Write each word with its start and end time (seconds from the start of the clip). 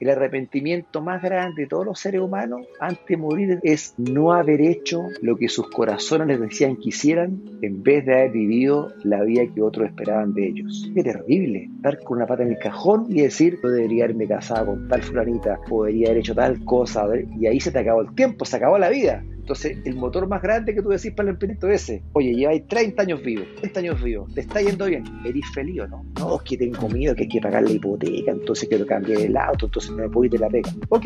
el 0.00 0.10
arrepentimiento 0.10 1.02
más 1.02 1.22
grande 1.22 1.62
de 1.62 1.68
todos 1.68 1.84
los 1.84 2.00
seres 2.00 2.22
humanos 2.22 2.66
antes 2.80 3.06
de 3.06 3.16
morir 3.18 3.60
es 3.62 3.94
no 3.98 4.32
haber 4.32 4.62
hecho 4.62 5.02
lo 5.20 5.36
que 5.36 5.48
sus 5.48 5.68
corazones 5.68 6.26
les 6.26 6.40
decían 6.40 6.76
que 6.76 6.88
hicieran 6.88 7.42
en 7.60 7.82
vez 7.82 8.06
de 8.06 8.14
haber 8.14 8.32
vivido 8.32 8.88
la 9.04 9.22
vida 9.22 9.42
que 9.54 9.60
otros 9.60 9.88
esperaban 9.88 10.32
de 10.32 10.48
ellos. 10.48 10.90
Qué 10.94 11.02
terrible, 11.02 11.68
estar 11.76 11.98
con 12.00 12.16
una 12.16 12.26
pata 12.26 12.42
en 12.42 12.50
el 12.50 12.58
cajón 12.58 13.06
y 13.10 13.20
decir, 13.20 13.58
yo 13.62 13.68
debería 13.68 14.04
haberme 14.04 14.26
casado 14.26 14.66
con 14.66 14.88
tal 14.88 15.02
fulanita, 15.02 15.60
o 15.70 15.84
debería 15.84 16.08
haber 16.08 16.18
hecho 16.18 16.34
tal 16.34 16.64
cosa, 16.64 17.06
y 17.38 17.46
ahí 17.46 17.60
se 17.60 17.70
te 17.70 17.78
acabó 17.78 18.00
el 18.00 18.14
tiempo, 18.14 18.44
se 18.44 18.56
acabó 18.56 18.78
la 18.78 18.88
vida. 18.88 19.22
Entonces, 19.50 19.78
el 19.84 19.96
motor 19.96 20.28
más 20.28 20.40
grande 20.42 20.72
que 20.72 20.80
tú 20.80 20.90
decís 20.90 21.10
para 21.10 21.28
el 21.28 21.34
emprendimiento 21.34 21.66
es 21.66 21.82
ese. 21.82 22.04
Oye, 22.12 22.36
lleváis 22.36 22.68
30 22.68 23.02
años 23.02 23.20
vivos, 23.20 23.46
30 23.56 23.80
años 23.80 24.00
vivos, 24.00 24.32
te 24.32 24.42
está 24.42 24.62
yendo 24.62 24.86
bien, 24.86 25.02
¿eres 25.24 25.42
feliz 25.52 25.80
o 25.80 25.88
no? 25.88 26.04
No, 26.20 26.36
es 26.36 26.42
que 26.42 26.56
tengo 26.56 26.88
miedo, 26.88 27.16
que 27.16 27.22
hay 27.22 27.28
que 27.28 27.40
pagar 27.40 27.64
la 27.64 27.72
hipoteca, 27.72 28.30
entonces 28.30 28.68
quiero 28.68 28.86
cambiar 28.86 29.20
el 29.20 29.36
auto, 29.36 29.66
entonces 29.66 29.90
no 29.90 29.96
me 29.96 30.08
puedo 30.08 30.26
ir 30.26 30.30
de 30.30 30.38
la 30.38 30.48
pega. 30.48 30.70
Ok, 30.90 31.04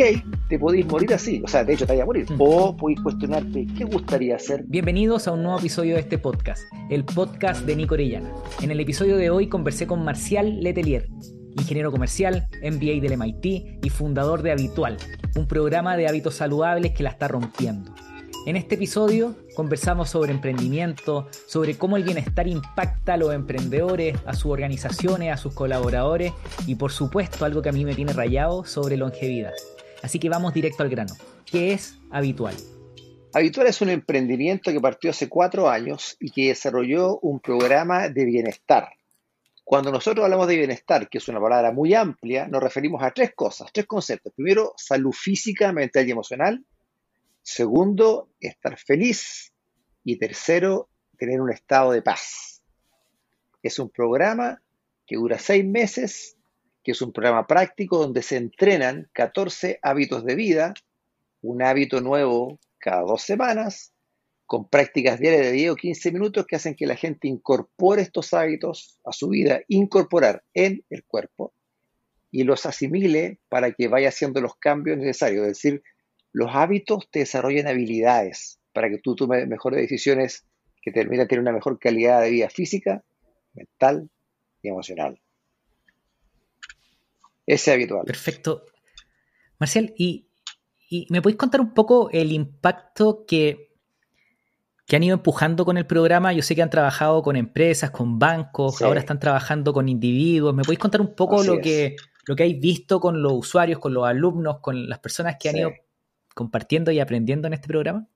te 0.50 0.58
podéis 0.58 0.84
morir 0.84 1.14
así, 1.14 1.40
o 1.42 1.48
sea, 1.48 1.64
de 1.64 1.72
hecho 1.72 1.86
te 1.86 1.92
vaya 1.94 2.02
a 2.02 2.06
morir. 2.06 2.30
Mm. 2.30 2.36
O 2.38 2.76
podéis 2.76 3.00
cuestionarte, 3.00 3.66
¿qué 3.78 3.84
gustaría 3.84 4.36
hacer? 4.36 4.62
Bienvenidos 4.66 5.26
a 5.26 5.32
un 5.32 5.42
nuevo 5.42 5.58
episodio 5.58 5.94
de 5.94 6.02
este 6.02 6.18
podcast, 6.18 6.64
el 6.90 7.06
podcast 7.06 7.64
de 7.64 7.76
Nico 7.76 7.94
Orellana. 7.94 8.30
En 8.60 8.70
el 8.70 8.78
episodio 8.78 9.16
de 9.16 9.30
hoy 9.30 9.48
conversé 9.48 9.86
con 9.86 10.04
Marcial 10.04 10.60
Letelier, 10.60 11.08
ingeniero 11.56 11.90
comercial, 11.90 12.46
MBA 12.62 13.00
del 13.00 13.16
MIT 13.16 13.78
y 13.82 13.88
fundador 13.88 14.42
de 14.42 14.52
Habitual, 14.52 14.98
un 15.34 15.48
programa 15.48 15.96
de 15.96 16.08
hábitos 16.08 16.34
saludables 16.34 16.92
que 16.92 17.04
la 17.04 17.08
está 17.08 17.26
rompiendo. 17.26 17.94
En 18.46 18.56
este 18.56 18.74
episodio 18.74 19.34
conversamos 19.56 20.10
sobre 20.10 20.30
emprendimiento, 20.30 21.28
sobre 21.46 21.78
cómo 21.78 21.96
el 21.96 22.04
bienestar 22.04 22.46
impacta 22.46 23.14
a 23.14 23.16
los 23.16 23.32
emprendedores, 23.32 24.18
a 24.26 24.34
sus 24.34 24.52
organizaciones, 24.52 25.32
a 25.32 25.38
sus 25.38 25.54
colaboradores 25.54 26.34
y 26.66 26.74
por 26.74 26.92
supuesto 26.92 27.46
algo 27.46 27.62
que 27.62 27.70
a 27.70 27.72
mí 27.72 27.86
me 27.86 27.94
tiene 27.94 28.12
rayado 28.12 28.66
sobre 28.66 28.98
longevidad. 28.98 29.54
Así 30.02 30.18
que 30.18 30.28
vamos 30.28 30.52
directo 30.52 30.82
al 30.82 30.90
grano. 30.90 31.14
¿Qué 31.46 31.72
es 31.72 31.98
Habitual? 32.10 32.54
Habitual 33.32 33.66
es 33.66 33.80
un 33.80 33.88
emprendimiento 33.88 34.70
que 34.70 34.80
partió 34.80 35.08
hace 35.08 35.30
cuatro 35.30 35.70
años 35.70 36.14
y 36.20 36.30
que 36.30 36.48
desarrolló 36.48 37.18
un 37.20 37.40
programa 37.40 38.10
de 38.10 38.26
bienestar. 38.26 38.90
Cuando 39.64 39.90
nosotros 39.90 40.22
hablamos 40.22 40.48
de 40.48 40.58
bienestar, 40.58 41.08
que 41.08 41.16
es 41.16 41.28
una 41.28 41.40
palabra 41.40 41.72
muy 41.72 41.94
amplia, 41.94 42.46
nos 42.46 42.62
referimos 42.62 43.02
a 43.02 43.10
tres 43.10 43.32
cosas, 43.34 43.70
tres 43.72 43.86
conceptos. 43.86 44.34
Primero, 44.36 44.74
salud 44.76 45.12
física, 45.12 45.72
mental 45.72 46.06
y 46.06 46.10
emocional. 46.10 46.62
Segundo, 47.44 48.30
estar 48.40 48.78
feliz. 48.78 49.52
Y 50.02 50.18
tercero, 50.18 50.88
tener 51.18 51.40
un 51.40 51.52
estado 51.52 51.92
de 51.92 52.02
paz. 52.02 52.62
Es 53.62 53.78
un 53.78 53.90
programa 53.90 54.62
que 55.06 55.16
dura 55.16 55.38
seis 55.38 55.64
meses, 55.64 56.36
que 56.82 56.92
es 56.92 57.02
un 57.02 57.12
programa 57.12 57.46
práctico 57.46 57.98
donde 57.98 58.22
se 58.22 58.36
entrenan 58.36 59.08
14 59.12 59.78
hábitos 59.82 60.24
de 60.24 60.34
vida, 60.34 60.74
un 61.42 61.62
hábito 61.62 62.00
nuevo 62.00 62.58
cada 62.78 63.02
dos 63.02 63.22
semanas, 63.22 63.92
con 64.46 64.68
prácticas 64.68 65.20
diarias 65.20 65.42
de 65.46 65.52
10 65.52 65.70
o 65.70 65.76
15 65.76 66.12
minutos 66.12 66.46
que 66.46 66.56
hacen 66.56 66.74
que 66.74 66.86
la 66.86 66.96
gente 66.96 67.28
incorpore 67.28 68.02
estos 68.02 68.32
hábitos 68.34 68.98
a 69.04 69.12
su 69.12 69.28
vida, 69.28 69.60
incorporar 69.68 70.44
en 70.54 70.84
el 70.90 71.04
cuerpo 71.04 71.52
y 72.30 72.44
los 72.44 72.66
asimile 72.66 73.38
para 73.48 73.72
que 73.72 73.88
vaya 73.88 74.08
haciendo 74.08 74.40
los 74.40 74.56
cambios 74.56 74.98
necesarios. 74.98 75.46
Es 75.46 75.52
decir, 75.54 75.82
los 76.34 76.50
hábitos 76.52 77.08
te 77.10 77.20
desarrollan 77.20 77.68
habilidades 77.68 78.58
para 78.72 78.90
que 78.90 78.98
tú 78.98 79.14
tomes 79.14 79.46
mejores 79.46 79.80
decisiones 79.80 80.44
que 80.82 80.90
te 80.90 81.00
permitan 81.00 81.28
tener 81.28 81.40
una 81.40 81.52
mejor 81.52 81.78
calidad 81.78 82.20
de 82.20 82.30
vida 82.30 82.50
física, 82.50 83.04
mental 83.54 84.10
y 84.60 84.68
emocional. 84.68 85.20
Ese 87.46 87.70
es 87.70 87.74
habitual. 87.74 88.04
Perfecto. 88.04 88.66
Marcial, 89.60 89.94
¿y, 89.96 90.26
me 91.08 91.22
podéis 91.22 91.38
contar 91.38 91.60
un 91.60 91.72
poco 91.72 92.10
el 92.10 92.32
impacto 92.32 93.24
que, 93.26 93.70
que, 94.86 94.96
han 94.96 95.04
ido 95.04 95.14
empujando 95.14 95.64
con 95.64 95.78
el 95.78 95.86
programa? 95.86 96.32
Yo 96.32 96.42
sé 96.42 96.56
que 96.56 96.62
han 96.62 96.70
trabajado 96.70 97.22
con 97.22 97.36
empresas, 97.36 97.92
con 97.92 98.18
bancos, 98.18 98.82
ahora 98.82 98.98
están 98.98 99.20
trabajando 99.20 99.72
con 99.72 99.88
individuos. 99.88 100.52
¿Me 100.52 100.64
podéis 100.64 100.80
contar 100.80 101.00
un 101.00 101.14
poco 101.14 101.44
lo 101.44 101.60
que, 101.60 101.94
lo 102.26 102.34
que 102.34 102.42
habéis 102.42 102.60
visto 102.60 102.98
con 102.98 103.22
los 103.22 103.34
usuarios, 103.34 103.78
con 103.78 103.94
los 103.94 104.04
alumnos, 104.04 104.58
con 104.60 104.88
las 104.88 104.98
personas 104.98 105.36
que 105.38 105.50
han 105.50 105.58
ido 105.58 105.70
compartiendo 106.34 106.90
y 106.90 107.00
aprendiendo 107.00 107.46
en 107.46 107.54
este 107.54 107.68
programa? 107.68 108.06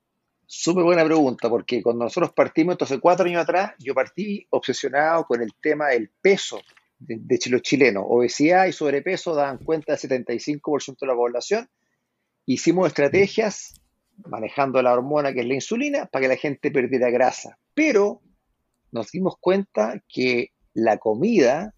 Súper 0.47 0.85
buena 0.85 1.05
pregunta, 1.05 1.49
porque 1.49 1.83
cuando 1.83 2.05
nosotros 2.05 2.33
partimos, 2.33 2.73
entonces 2.73 2.99
cuatro 3.01 3.27
años 3.27 3.43
atrás, 3.43 3.75
yo 3.79 3.95
partí 3.95 4.47
obsesionado 4.51 5.25
con 5.25 5.43
el 5.43 5.53
tema 5.61 5.89
del 5.89 6.11
peso 6.21 6.61
de, 6.99 7.39
los 7.51 7.63
chilenos. 7.63 8.05
Obesidad 8.07 8.67
y 8.67 8.73
sobrepeso 8.73 9.35
dan 9.35 9.59
cuenta 9.59 9.95
del 9.95 10.27
75% 10.27 10.99
de 11.01 11.07
la 11.07 11.15
población. 11.15 11.69
Hicimos 12.47 12.89
estrategias 12.89 13.81
manejando 14.25 14.83
la 14.83 14.93
hormona 14.93 15.33
que 15.33 15.41
es 15.41 15.47
la 15.47 15.55
insulina 15.55 16.07
para 16.07 16.23
que 16.23 16.29
la 16.29 16.37
gente 16.37 16.71
perdiera 16.71 17.11
grasa. 17.11 17.59
Pero 17.75 18.23
nos 18.91 19.13
dimos 19.13 19.35
cuenta 19.39 20.03
que 20.09 20.53
la 20.73 20.97
comida 20.97 21.75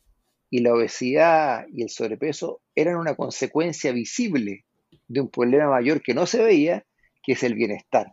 y 0.48 0.60
la 0.60 0.74
obesidad 0.74 1.66
y 1.72 1.82
el 1.82 1.90
sobrepeso 1.90 2.60
eran 2.74 2.96
una 2.96 3.14
consecuencia 3.14 3.92
visible 3.92 4.64
de 5.10 5.20
un 5.20 5.28
problema 5.28 5.68
mayor 5.68 6.02
que 6.02 6.14
no 6.14 6.24
se 6.24 6.42
veía, 6.42 6.86
que 7.22 7.32
es 7.32 7.42
el 7.42 7.54
bienestar. 7.54 8.12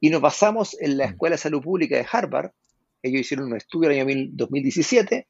Y 0.00 0.08
nos 0.08 0.22
basamos 0.22 0.74
en 0.80 0.96
la 0.96 1.06
mm. 1.06 1.10
Escuela 1.10 1.34
de 1.34 1.42
Salud 1.42 1.62
Pública 1.62 1.96
de 1.96 2.06
Harvard. 2.10 2.52
Ellos 3.02 3.20
hicieron 3.20 3.48
un 3.48 3.56
estudio 3.56 3.90
en 3.90 4.08
el 4.08 4.18
año 4.18 4.28
2017 4.32 5.28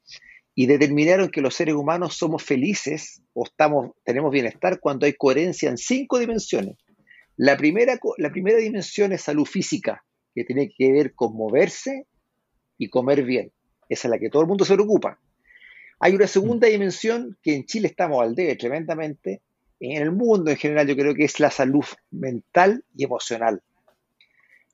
y 0.55 0.65
determinaron 0.67 1.29
que 1.29 1.41
los 1.41 1.53
seres 1.53 1.75
humanos 1.75 2.15
somos 2.15 2.43
felices 2.43 3.21
o 3.33 3.45
estamos, 3.45 3.91
tenemos 4.05 4.31
bienestar 4.31 4.79
cuando 4.79 5.05
hay 5.05 5.13
coherencia 5.13 5.69
en 5.69 5.77
cinco 5.77 6.17
dimensiones. 6.17 6.77
La 7.35 7.57
primera, 7.57 7.99
la 8.17 8.31
primera 8.31 8.57
dimensión 8.57 9.11
es 9.11 9.21
salud 9.21 9.45
física, 9.45 10.05
que 10.33 10.45
tiene 10.45 10.69
que 10.69 10.91
ver 10.93 11.13
con 11.13 11.35
moverse 11.35 12.07
y 12.77 12.89
comer 12.89 13.23
bien. 13.23 13.51
Esa 13.89 14.07
es 14.07 14.11
la 14.11 14.19
que 14.19 14.29
todo 14.29 14.43
el 14.43 14.47
mundo 14.47 14.63
se 14.63 14.75
preocupa. 14.75 15.19
Hay 15.99 16.15
una 16.15 16.27
segunda 16.27 16.67
mm. 16.67 16.71
dimensión 16.71 17.37
que 17.43 17.53
en 17.53 17.65
Chile 17.65 17.89
estamos 17.89 18.21
al 18.21 18.33
debe 18.33 18.55
tremendamente, 18.55 19.41
en 19.81 20.01
el 20.01 20.11
mundo 20.11 20.51
en 20.51 20.57
general 20.57 20.87
yo 20.87 20.95
creo 20.95 21.15
que 21.15 21.25
es 21.25 21.39
la 21.39 21.49
salud 21.49 21.85
mental 22.11 22.85
y 22.95 23.03
emocional. 23.03 23.61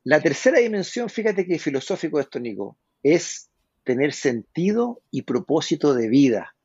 La 0.03 0.21
tercera 0.21 0.59
dimensión, 0.59 1.09
fíjate 1.09 1.45
que 1.45 1.59
filosófico 1.59 2.19
esto, 2.19 2.39
Nico, 2.39 2.77
es 3.03 3.49
tener 3.83 4.13
sentido 4.13 5.01
y 5.11 5.21
propósito 5.21 5.93
de 5.93 6.09
vida. 6.09 6.55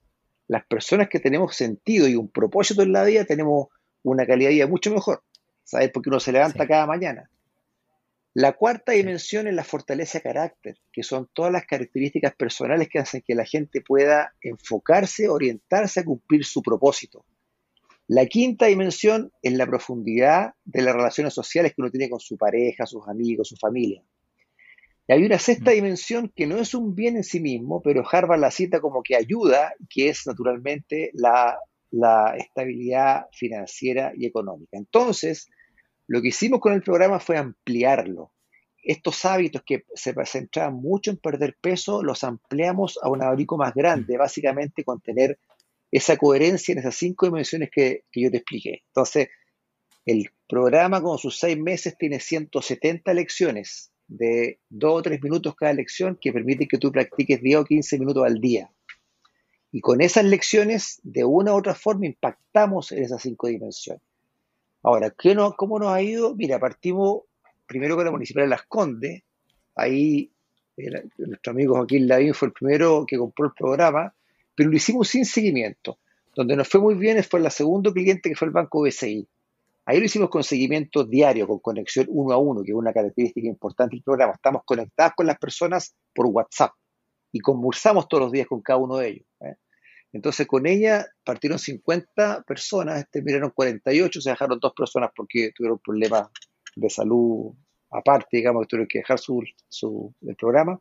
Las 0.49 0.67
personas 0.67 1.09
que 1.09 1.21
tenemos 1.21 1.55
sentido 1.55 2.09
y 2.09 2.17
un 2.17 2.29
propósito 2.29 2.83
en 2.83 2.93
la 2.93 3.05
vida 3.05 3.25
tenemos 3.25 3.69
una 4.03 4.27
calidad 4.27 4.51
de 4.51 4.55
vida 4.55 4.67
mucho 4.67 4.93
mejor. 4.93 5.23
¿Sabes? 5.65 5.91
Porque 5.93 6.09
uno 6.09 6.19
se 6.19 6.33
levanta 6.33 6.67
cada 6.67 6.87
mañana. 6.87 7.31
La 8.35 8.55
cuarta 8.55 8.93
dimensión 8.93 9.47
es 9.47 9.55
la 9.55 9.63
fortaleza 9.63 10.19
de 10.19 10.23
carácter, 10.23 10.79
que 10.91 11.03
son 11.03 11.29
todas 11.33 11.53
las 11.53 11.67
características 11.67 12.35
personales 12.35 12.89
que 12.89 12.99
hacen 12.99 13.23
que 13.25 13.35
la 13.35 13.45
gente 13.45 13.83
pueda 13.83 14.35
enfocarse, 14.41 15.29
orientarse 15.29 16.01
a 16.01 16.05
cumplir 16.05 16.45
su 16.45 16.63
propósito. 16.63 17.25
La 18.09 18.27
quinta 18.27 18.67
dimensión 18.67 19.33
es 19.43 19.53
la 19.55 19.67
profundidad 19.67 20.55
de 20.65 20.83
las 20.83 20.95
relaciones 20.95 21.35
sociales 21.35 21.73
que 21.73 21.83
uno 21.83 21.91
tiene 21.91 22.11
con 22.11 22.21
su 22.21 22.37
pareja, 22.37 22.85
sus 22.85 23.07
amigos, 23.09 23.49
su 23.49 23.57
familia. 23.57 24.03
Y 25.07 25.13
hay 25.13 25.25
una 25.25 25.39
sexta 25.39 25.71
mm. 25.71 25.75
dimensión 25.75 26.33
que 26.35 26.47
no 26.47 26.59
es 26.59 26.75
un 26.75 26.95
bien 26.95 27.17
en 27.17 27.25
sí 27.25 27.41
mismo, 27.41 27.81
pero 27.83 28.05
Harvard 28.09 28.41
la 28.41 28.51
cita 28.51 28.81
como 28.81 29.03
que 29.03 29.17
ayuda, 29.17 29.75
que 29.89 30.09
es 30.09 30.27
naturalmente 30.27 31.11
la, 31.15 31.59
estabilidad 32.37 33.27
financiera 33.33 34.13
y 34.17 34.27
económica. 34.27 34.79
Entonces, 34.79 35.51
lo 36.07 36.23
que 36.23 36.29
hicimos 36.29 36.61
con 36.61 36.73
el 36.73 36.83
programa 36.83 37.21
fue 37.21 37.37
ampliarlo. 37.37 38.33
Estos 38.83 39.25
hábitos 39.25 39.63
que 39.65 39.85
se 39.95 40.15
centraban 40.25 40.75
mucho 40.75 41.11
en 41.11 41.19
perder 41.19 41.57
peso, 41.61 42.03
los 42.03 42.25
ampliamos 42.25 42.99
a 43.03 43.11
un 43.11 43.23
abanico 43.23 43.57
más 43.57 43.75
grande, 43.75 44.17
mm. 44.17 44.19
básicamente 44.19 44.85
con 44.85 45.01
tener 45.01 45.39
esa 45.93 46.17
coherencia 46.17 46.73
en 46.73 46.79
esas 46.79 46.97
cinco 46.97 47.27
dimensiones 47.27 47.71
que, 47.71 48.05
yo 48.15 48.31
te 48.31 48.39
expliqué. 48.39 48.83
Entonces, 48.89 49.29
el 50.07 50.31
programa 50.49 51.03
con 51.03 51.19
sus 51.19 51.39
seis 51.39 51.59
meses 51.59 51.97
tiene 51.99 52.19
170 52.19 53.13
lecciones 53.15 53.93
de 54.09 54.59
dos 54.69 54.99
o 54.99 55.03
tres 55.03 55.23
minutos 55.23 55.55
cada 55.55 55.75
lección 55.75 56.19
que 56.21 56.33
permiten 56.33 56.67
que 56.67 56.79
tú 56.79 56.91
practiques 56.91 57.41
10 57.41 57.59
o 57.59 57.65
15 57.65 57.99
minutos 57.99 58.25
al 58.25 58.41
día. 58.41 58.71
Y 59.71 59.81
con 59.81 60.01
esas 60.01 60.25
lecciones, 60.25 60.99
de 61.03 61.25
una 61.25 61.53
u 61.55 61.59
otra 61.59 61.75
forma, 61.75 62.07
impactamos 62.07 62.91
en 62.93 63.05
esas 63.05 63.23
cinco 63.23 63.47
dimensiones. 63.47 64.03
Ahora, 64.83 65.11
¿qué 65.11 65.35
no, 65.35 65.55
¿cómo 65.55 65.79
nos 65.79 65.91
ha 65.91 66.03
ido? 66.03 66.35
Mira, 66.35 66.59
partimos 66.59 67.23
primero 67.67 67.97
con 67.97 68.05
la 68.05 68.11
Municipal 68.11 68.45
de 68.45 68.49
Las 68.49 68.65
Condes. 68.65 69.23
Ahí 69.75 70.31
nuestro 71.19 71.53
amigo 71.53 71.77
Joaquín 71.77 72.09
Lavín 72.09 72.35
fue 72.35 72.49
el 72.49 72.55
primero 72.55 73.05
que 73.07 73.19
compró 73.19 73.47
el 73.47 73.53
programa 73.53 74.15
pero 74.55 74.71
lo 74.71 74.77
hicimos 74.77 75.09
sin 75.09 75.25
seguimiento. 75.25 75.99
Donde 76.35 76.57
nos 76.57 76.69
fue 76.69 76.81
muy 76.81 76.95
bien 76.95 77.23
fue 77.25 77.41
el 77.41 77.51
segundo 77.51 77.93
cliente 77.93 78.31
que 78.31 78.37
fue 78.37 78.49
el 78.49 78.53
Banco 78.53 78.83
BCI. 78.83 79.29
Ahí 79.85 79.99
lo 79.99 80.05
hicimos 80.05 80.31
con 80.31 80.45
seguimiento 80.45 81.05
diario, 81.05 81.47
con 81.47 81.59
conexión 81.59 82.07
uno 82.09 82.33
a 82.33 82.39
uno, 82.39 82.63
que 82.63 82.71
es 82.71 82.77
una 82.77 82.93
característica 82.93 83.47
importante 83.47 83.97
del 83.97 84.03
programa. 84.03 84.33
Estamos 84.33 84.63
conectados 84.65 85.15
con 85.17 85.27
las 85.27 85.39
personas 85.39 85.95
por 86.15 86.27
WhatsApp 86.27 86.73
y 87.33 87.41
conversamos 87.41 88.09
todos 88.09 88.25
los 88.25 88.33
días 88.33 88.47
con 88.47 88.63
cada 88.63 88.79
uno 88.79 88.97
de 88.99 89.09
ellos. 89.09 89.27
¿eh? 89.41 89.57
Entonces 90.13 90.47
con 90.47 90.67
ella 90.67 91.07
partieron 91.25 91.59
50 91.59 92.43
personas, 92.43 93.05
terminaron 93.11 93.51
48, 93.51 94.21
se 94.21 94.31
dejaron 94.31 94.59
dos 94.61 94.73
personas 94.75 95.11
porque 95.15 95.51
tuvieron 95.55 95.79
problemas 95.79 96.29
de 96.77 96.89
salud 96.89 97.53
aparte, 97.93 98.37
digamos, 98.39 98.63
que 98.63 98.69
tuvieron 98.69 98.89
que 98.89 98.99
dejar 98.99 99.19
su, 99.19 99.43
su, 99.69 100.15
el 100.23 100.35
programa. 100.37 100.81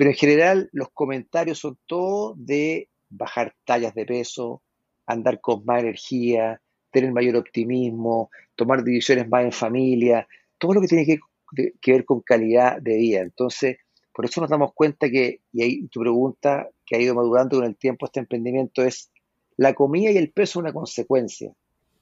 Pero 0.00 0.12
en 0.12 0.16
general 0.16 0.70
los 0.72 0.88
comentarios 0.94 1.58
son 1.58 1.78
todos 1.84 2.34
de 2.38 2.88
bajar 3.10 3.54
tallas 3.66 3.94
de 3.94 4.06
peso, 4.06 4.62
andar 5.04 5.42
con 5.42 5.62
más 5.66 5.82
energía, 5.82 6.62
tener 6.90 7.12
mayor 7.12 7.36
optimismo, 7.36 8.30
tomar 8.56 8.82
decisiones 8.82 9.28
más 9.28 9.44
en 9.44 9.52
familia, 9.52 10.26
todo 10.56 10.72
lo 10.72 10.80
que 10.80 10.86
tiene 10.86 11.04
que, 11.04 11.74
que 11.82 11.92
ver 11.92 12.06
con 12.06 12.22
calidad 12.22 12.80
de 12.80 12.96
vida. 12.96 13.20
Entonces, 13.20 13.76
por 14.14 14.24
eso 14.24 14.40
nos 14.40 14.48
damos 14.48 14.72
cuenta 14.72 15.10
que, 15.10 15.42
y 15.52 15.62
ahí 15.62 15.86
tu 15.88 16.00
pregunta 16.00 16.70
que 16.86 16.96
ha 16.96 16.98
ido 16.98 17.14
madurando 17.14 17.58
con 17.58 17.66
el 17.66 17.76
tiempo 17.76 18.06
este 18.06 18.20
emprendimiento 18.20 18.82
es, 18.82 19.12
la 19.58 19.74
comida 19.74 20.10
y 20.12 20.16
el 20.16 20.32
peso 20.32 20.60
es 20.60 20.62
una 20.62 20.72
consecuencia. 20.72 21.52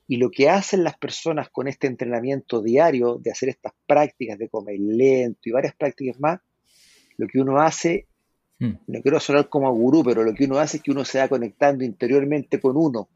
Y 0.06 0.19
lo 0.19 0.31
que 0.31 0.49
hacen 0.49 0.85
las 0.85 0.97
personas 0.97 1.50
con 1.50 1.67
este 1.67 1.89
entrenamiento 1.89 2.62
diario 2.62 3.17
de 3.17 3.33
hacer 3.33 3.49
estas 3.49 3.73
prácticas 3.89 4.39
de 4.39 4.49
comer 4.49 4.79
lento 4.79 5.41
y 5.47 5.50
varias 5.50 5.75
prácticas 5.75 6.21
más, 6.21 6.39
lo 7.19 7.26
que 7.26 7.41
uno 7.41 7.61
hace, 7.61 8.06
hmm. 8.59 8.73
no 8.87 9.03
quiero 9.03 9.20
sonar 9.20 9.49
como 9.49 9.73
gurú, 9.75 10.03
pero 10.03 10.25
lo 10.25 10.32
que 10.32 10.44
uno 10.44 10.59
hace 10.59 10.79
es 10.79 10.82
que 10.82 10.91
uno 10.91 11.05
se 11.05 11.19
va 11.19 11.29
conectando 11.29 11.85
interiormente 11.85 12.61
con 12.61 12.76
uno. 12.76 13.09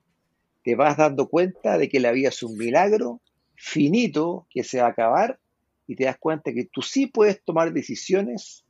Te 0.62 0.74
vas 0.74 0.96
dando 0.96 1.28
cuenta 1.28 1.78
de 1.78 1.88
que 1.88 2.00
la 2.00 2.12
vida 2.12 2.28
es 2.28 2.42
un 2.42 2.56
milagro 2.58 3.20
finito 3.54 4.46
que 4.50 4.64
se 4.64 4.80
va 4.80 4.88
a 4.88 4.90
acabar 4.90 5.38
y 5.86 5.96
te 5.96 6.04
das 6.04 6.18
cuenta 6.18 6.52
que 6.52 6.64
tú 6.64 6.82
sí 6.82 7.06
puedes 7.06 7.42
tomar 7.42 7.72
decisiones 7.72 8.64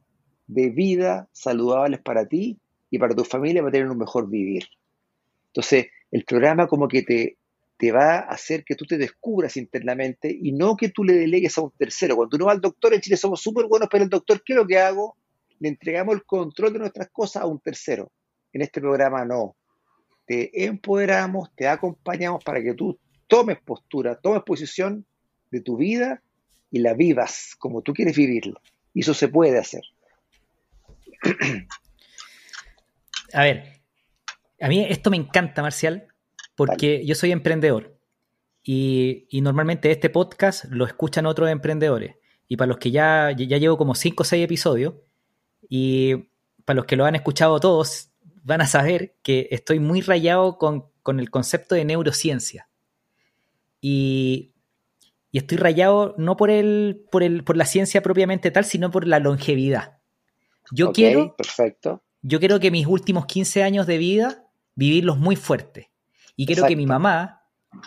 de 0.46 0.70
vida 0.70 1.28
saludables 1.32 2.00
para 2.00 2.26
ti 2.26 2.58
y 2.90 2.98
para 2.98 3.14
tu 3.14 3.24
familia 3.24 3.62
para 3.62 3.72
tener 3.72 3.88
un 3.88 3.98
mejor 3.98 4.28
vivir. 4.28 4.64
Entonces, 5.48 5.86
el 6.10 6.24
programa 6.24 6.66
como 6.66 6.88
que 6.88 7.02
te, 7.02 7.38
te 7.78 7.90
va 7.90 8.16
a 8.16 8.20
hacer 8.20 8.64
que 8.64 8.74
tú 8.74 8.84
te 8.84 8.98
descubras 8.98 9.56
internamente 9.56 10.30
y 10.30 10.52
no 10.52 10.76
que 10.76 10.90
tú 10.90 11.04
le 11.04 11.14
delegues 11.14 11.56
a 11.58 11.62
un 11.62 11.72
tercero. 11.72 12.16
Cuando 12.16 12.36
uno 12.36 12.46
va 12.46 12.52
al 12.52 12.60
doctor, 12.60 12.94
en 12.94 13.00
Chile 13.00 13.16
somos 13.16 13.40
súper 13.40 13.66
buenos, 13.66 13.88
pero 13.90 14.04
el 14.04 14.10
doctor, 14.10 14.42
¿qué 14.44 14.52
es 14.52 14.56
lo 14.56 14.66
que 14.66 14.78
hago? 14.78 15.16
Le 15.62 15.68
entregamos 15.68 16.16
el 16.16 16.24
control 16.24 16.72
de 16.72 16.80
nuestras 16.80 17.08
cosas 17.10 17.44
a 17.44 17.46
un 17.46 17.60
tercero. 17.60 18.10
En 18.52 18.62
este 18.62 18.80
programa 18.80 19.24
no. 19.24 19.54
Te 20.26 20.64
empoderamos, 20.64 21.54
te 21.54 21.68
acompañamos 21.68 22.42
para 22.42 22.60
que 22.60 22.74
tú 22.74 22.98
tomes 23.28 23.60
postura, 23.64 24.16
tomes 24.16 24.42
posición 24.42 25.06
de 25.52 25.60
tu 25.60 25.76
vida 25.76 26.20
y 26.68 26.80
la 26.80 26.94
vivas 26.94 27.54
como 27.60 27.80
tú 27.80 27.92
quieres 27.92 28.16
vivirla. 28.16 28.60
Y 28.92 29.02
eso 29.02 29.14
se 29.14 29.28
puede 29.28 29.56
hacer. 29.56 29.82
A 33.32 33.42
ver, 33.44 33.82
a 34.60 34.66
mí 34.66 34.84
esto 34.90 35.10
me 35.10 35.16
encanta, 35.16 35.62
Marcial, 35.62 36.08
porque 36.56 37.06
yo 37.06 37.14
soy 37.14 37.30
emprendedor 37.30 37.96
y, 38.64 39.28
normalmente 39.42 39.92
este 39.92 40.10
podcast 40.10 40.64
lo 40.70 40.86
escuchan 40.86 41.26
otros 41.26 41.50
emprendedores. 41.50 42.16
Y 42.48 42.56
para 42.56 42.66
los 42.66 42.78
que 42.78 42.90
ya, 42.90 43.30
ya 43.30 43.58
llevo 43.58 43.78
como 43.78 43.94
5 43.94 44.22
o 44.22 44.26
6 44.26 44.44
episodios, 44.44 44.94
y 45.74 46.28
para 46.66 46.76
los 46.76 46.84
que 46.84 46.96
lo 46.96 47.06
han 47.06 47.14
escuchado 47.14 47.58
todos, 47.58 48.10
van 48.42 48.60
a 48.60 48.66
saber 48.66 49.16
que 49.22 49.48
estoy 49.52 49.80
muy 49.80 50.02
rayado 50.02 50.58
con, 50.58 50.90
el 51.18 51.30
concepto 51.30 51.74
de 51.74 51.86
neurociencia. 51.86 52.68
Y, 53.80 54.52
estoy 55.32 55.56
rayado 55.56 56.14
no 56.18 56.36
por, 56.36 56.50
el, 56.50 57.06
por, 57.10 57.22
el, 57.22 57.42
por 57.42 57.56
la 57.56 57.64
ciencia 57.64 58.02
propiamente 58.02 58.50
tal, 58.50 58.66
sino 58.66 58.90
por 58.90 59.08
la 59.08 59.18
longevidad. 59.18 59.96
Yo 60.72 60.92
quiero. 60.92 61.34
Perfecto. 61.36 62.02
Yo 62.20 62.38
quiero 62.38 62.60
que 62.60 62.70
mis 62.70 62.86
últimos 62.86 63.24
15 63.24 63.62
años 63.62 63.86
de 63.86 63.96
vida 63.96 64.44
vivirlos 64.74 65.16
muy 65.16 65.36
fuerte. 65.36 65.90
Y 66.36 66.44
quiero 66.44 66.66
que 66.66 66.76
mi 66.76 66.84
mamá, 66.84 67.41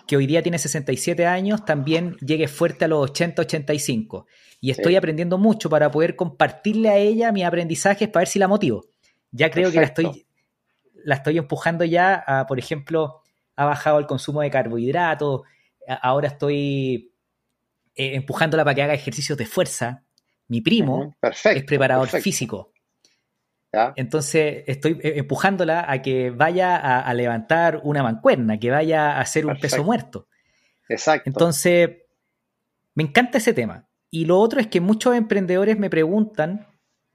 que 0.07 0.17
hoy 0.17 0.27
día 0.27 0.41
tiene 0.41 0.57
67 0.57 1.25
años, 1.25 1.65
también 1.65 2.15
llegue 2.17 2.47
fuerte 2.47 2.85
a 2.85 2.87
los 2.87 3.09
80, 3.11 3.41
85. 3.43 4.27
Y 4.61 4.71
estoy 4.71 4.95
aprendiendo 4.95 5.37
mucho 5.37 5.69
para 5.69 5.91
poder 5.91 6.15
compartirle 6.15 6.89
a 6.89 6.97
ella 6.97 7.31
mis 7.31 7.45
aprendizajes 7.45 8.09
para 8.09 8.21
ver 8.21 8.27
si 8.27 8.39
la 8.39 8.47
motivo. 8.47 8.85
Ya 9.31 9.51
creo 9.51 9.71
que 9.71 9.79
la 9.79 9.85
estoy, 9.85 10.25
la 11.03 11.15
estoy 11.15 11.37
empujando 11.37 11.83
ya 11.85 12.15
a, 12.15 12.47
por 12.47 12.57
ejemplo, 12.57 13.21
ha 13.55 13.65
bajado 13.65 13.99
el 13.99 14.07
consumo 14.07 14.41
de 14.41 14.49
carbohidratos, 14.49 15.41
ahora 16.01 16.29
estoy 16.29 17.13
eh, 17.95 18.15
empujándola 18.15 18.63
para 18.63 18.75
que 18.75 18.83
haga 18.83 18.93
ejercicios 18.93 19.37
de 19.37 19.45
fuerza. 19.45 20.03
Mi 20.47 20.61
primo 20.61 21.15
es 21.21 21.63
preparador 21.63 22.07
físico. 22.07 22.71
Entonces 23.95 24.63
estoy 24.67 24.99
eh, 25.03 25.13
empujándola 25.17 25.85
a 25.89 26.01
que 26.01 26.31
vaya 26.31 26.75
a, 26.75 27.13
levantar 27.13 27.81
una 27.83 28.03
mancuerna, 28.03 28.59
que 28.59 28.71
vaya 28.71 29.11
a 29.11 29.21
hacer 29.21 29.45
un 29.45 29.57
peso 29.59 29.83
muerto. 29.83 30.27
Exacto. 30.89 31.29
Entonces, 31.29 31.89
me 32.93 33.03
encanta 33.03 33.37
ese 33.37 33.53
tema. 33.53 33.87
Y 34.09 34.25
lo 34.25 34.39
otro 34.39 34.59
es 34.59 34.67
que 34.67 34.81
muchos 34.81 35.15
emprendedores 35.15 35.77
me 35.77 35.89
preguntan, 35.89 36.67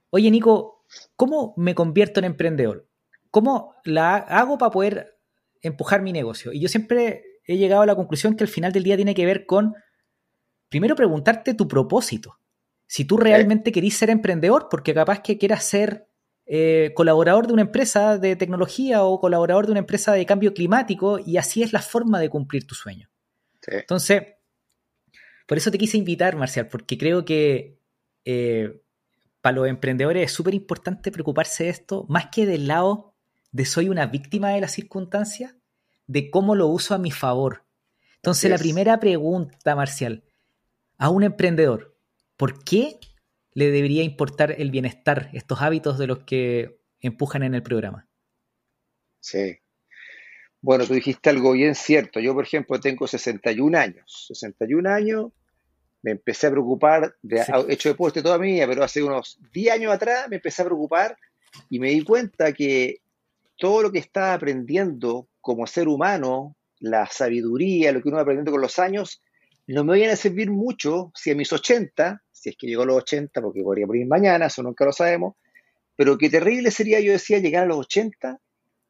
oye 0.09 0.29
Nico, 0.29 0.85
¿cómo 1.15 1.53
me 1.57 1.73
convierto 1.73 2.19
en 2.19 2.25
emprendedor? 2.25 2.87
¿Cómo 3.31 3.75
la 3.83 4.17
hago 4.17 4.57
para 4.57 4.71
poder 4.71 5.17
empujar 5.61 6.01
mi 6.01 6.11
negocio? 6.11 6.51
Y 6.53 6.59
yo 6.59 6.67
siempre 6.67 7.23
he 7.45 7.57
llegado 7.57 7.81
a 7.81 7.85
la 7.85 7.95
conclusión 7.95 8.35
que 8.35 8.43
al 8.43 8.49
final 8.49 8.71
del 8.71 8.83
día 8.83 8.97
tiene 8.97 9.15
que 9.15 9.25
ver 9.25 9.45
con, 9.45 9.73
primero, 10.69 10.95
preguntarte 10.95 11.53
tu 11.53 11.67
propósito. 11.67 12.37
Si 12.87 13.05
tú 13.05 13.17
realmente 13.17 13.71
querís 13.71 13.97
ser 13.97 14.09
emprendedor, 14.09 14.67
porque 14.69 14.93
capaz 14.93 15.21
que 15.21 15.37
quieras 15.37 15.63
ser 15.63 16.10
eh, 16.53 16.91
colaborador 16.95 17.47
de 17.47 17.53
una 17.53 17.61
empresa 17.61 18.17
de 18.17 18.35
tecnología 18.35 19.05
o 19.05 19.21
colaborador 19.21 19.67
de 19.67 19.71
una 19.71 19.79
empresa 19.79 20.11
de 20.11 20.25
cambio 20.25 20.53
climático 20.53 21.17
y 21.17 21.37
así 21.37 21.63
es 21.63 21.71
la 21.71 21.81
forma 21.81 22.19
de 22.19 22.27
cumplir 22.27 22.67
tu 22.67 22.75
sueño. 22.75 23.09
Entonces, 23.65 24.23
por 25.47 25.57
eso 25.57 25.71
te 25.71 25.77
quise 25.77 25.97
invitar, 25.97 26.35
Marcial, 26.35 26.67
porque 26.67 26.97
creo 26.97 27.23
que 27.23 27.79
eh, 28.25 28.81
para 29.39 29.55
los 29.55 29.67
emprendedores 29.69 30.25
es 30.25 30.33
súper 30.33 30.53
importante 30.53 31.09
preocuparse 31.09 31.63
de 31.63 31.69
esto, 31.69 32.05
más 32.09 32.25
que 32.33 32.45
del 32.45 32.67
lado 32.67 33.13
de 33.53 33.63
soy 33.63 33.87
una 33.87 34.07
víctima 34.07 34.49
de 34.49 34.59
las 34.59 34.73
circunstancias, 34.73 35.55
de 36.07 36.29
cómo 36.29 36.55
lo 36.55 36.67
uso 36.67 36.93
a 36.93 36.97
mi 36.97 37.11
favor. 37.11 37.63
Entonces, 38.17 38.51
la 38.51 38.57
primera 38.57 38.99
pregunta, 38.99 39.73
Marcial, 39.73 40.25
a 40.97 41.07
un 41.07 41.23
emprendedor, 41.23 41.95
¿por 42.35 42.61
qué 42.61 42.99
le 43.53 43.71
debería 43.71 44.03
importar 44.03 44.55
el 44.57 44.71
bienestar, 44.71 45.29
estos 45.33 45.61
hábitos 45.61 45.97
de 45.97 46.07
los 46.07 46.19
que 46.19 46.79
empujan 46.99 47.43
en 47.43 47.55
el 47.55 47.63
programa. 47.63 48.07
Sí. 49.19 49.57
Bueno, 50.61 50.85
tú 50.85 50.93
dijiste 50.93 51.29
algo 51.29 51.53
bien 51.53 51.75
cierto. 51.75 52.19
Yo, 52.19 52.33
por 52.33 52.45
ejemplo, 52.45 52.79
tengo 52.79 53.07
61 53.07 53.77
años. 53.77 54.25
61 54.27 54.89
años, 54.89 55.31
me 56.03 56.11
empecé 56.11 56.47
a 56.47 56.51
preocupar, 56.51 57.15
de, 57.21 57.43
he 57.67 57.73
hecho 57.73 57.89
deporte 57.89 58.21
toda 58.21 58.37
mi 58.37 58.53
vida, 58.53 58.67
pero 58.67 58.83
hace 58.83 59.03
unos 59.03 59.39
10 59.53 59.73
años 59.73 59.93
atrás 59.93 60.27
me 60.29 60.37
empecé 60.37 60.61
a 60.61 60.65
preocupar 60.65 61.17
y 61.69 61.79
me 61.79 61.89
di 61.89 62.03
cuenta 62.03 62.53
que 62.53 63.01
todo 63.57 63.83
lo 63.83 63.91
que 63.91 63.99
estaba 63.99 64.33
aprendiendo 64.33 65.27
como 65.41 65.67
ser 65.67 65.87
humano, 65.87 66.55
la 66.79 67.05
sabiduría, 67.07 67.91
lo 67.91 68.01
que 68.01 68.09
uno 68.09 68.17
va 68.17 68.23
aprendiendo 68.23 68.51
con 68.51 68.61
los 68.61 68.79
años, 68.79 69.21
no 69.67 69.83
me 69.83 69.91
vayan 69.91 70.11
a 70.11 70.15
servir 70.15 70.49
mucho 70.49 71.11
si 71.15 71.31
a 71.31 71.35
mis 71.35 71.51
80 71.53 72.21
si 72.41 72.49
es 72.49 72.57
que 72.57 72.65
llegó 72.65 72.81
a 72.81 72.85
los 72.87 72.97
80, 72.97 73.39
porque 73.39 73.61
podría 73.61 73.85
morir 73.85 74.07
mañana, 74.07 74.47
eso 74.47 74.63
nunca 74.63 74.83
lo 74.83 74.91
sabemos, 74.91 75.35
pero 75.95 76.17
qué 76.17 76.27
terrible 76.27 76.71
sería, 76.71 76.99
yo 76.99 77.11
decía, 77.11 77.37
llegar 77.37 77.65
a 77.65 77.67
los 77.67 77.77
80 77.77 78.39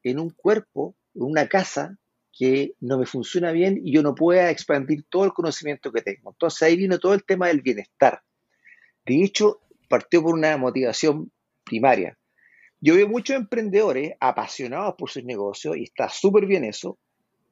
en 0.03 0.19
un 0.19 0.29
cuerpo, 0.29 0.95
en 1.13 1.23
una 1.23 1.49
casa 1.49 1.97
que 2.31 2.75
no 2.79 2.97
me 2.97 3.05
funciona 3.05 3.51
bien 3.51 3.81
y 3.83 3.91
yo 3.91 4.03
no 4.03 4.15
pueda 4.15 4.49
expandir 4.49 5.03
todo 5.09 5.25
el 5.25 5.33
conocimiento 5.33 5.91
que 5.91 6.01
tengo. 6.01 6.31
Entonces 6.31 6.61
ahí 6.61 6.77
vino 6.77 6.97
todo 6.97 7.13
el 7.13 7.25
tema 7.25 7.49
del 7.49 7.61
bienestar. 7.61 8.21
De 9.05 9.21
hecho, 9.21 9.59
partió 9.89 10.23
por 10.23 10.35
una 10.35 10.55
motivación 10.55 11.29
primaria. 11.65 12.17
Yo 12.79 12.95
veo 12.95 13.09
muchos 13.09 13.35
emprendedores 13.35 14.13
apasionados 14.21 14.95
por 14.97 15.09
sus 15.09 15.25
negocios 15.25 15.75
y 15.75 15.83
está 15.83 16.07
súper 16.07 16.45
bien 16.45 16.63
eso, 16.63 16.97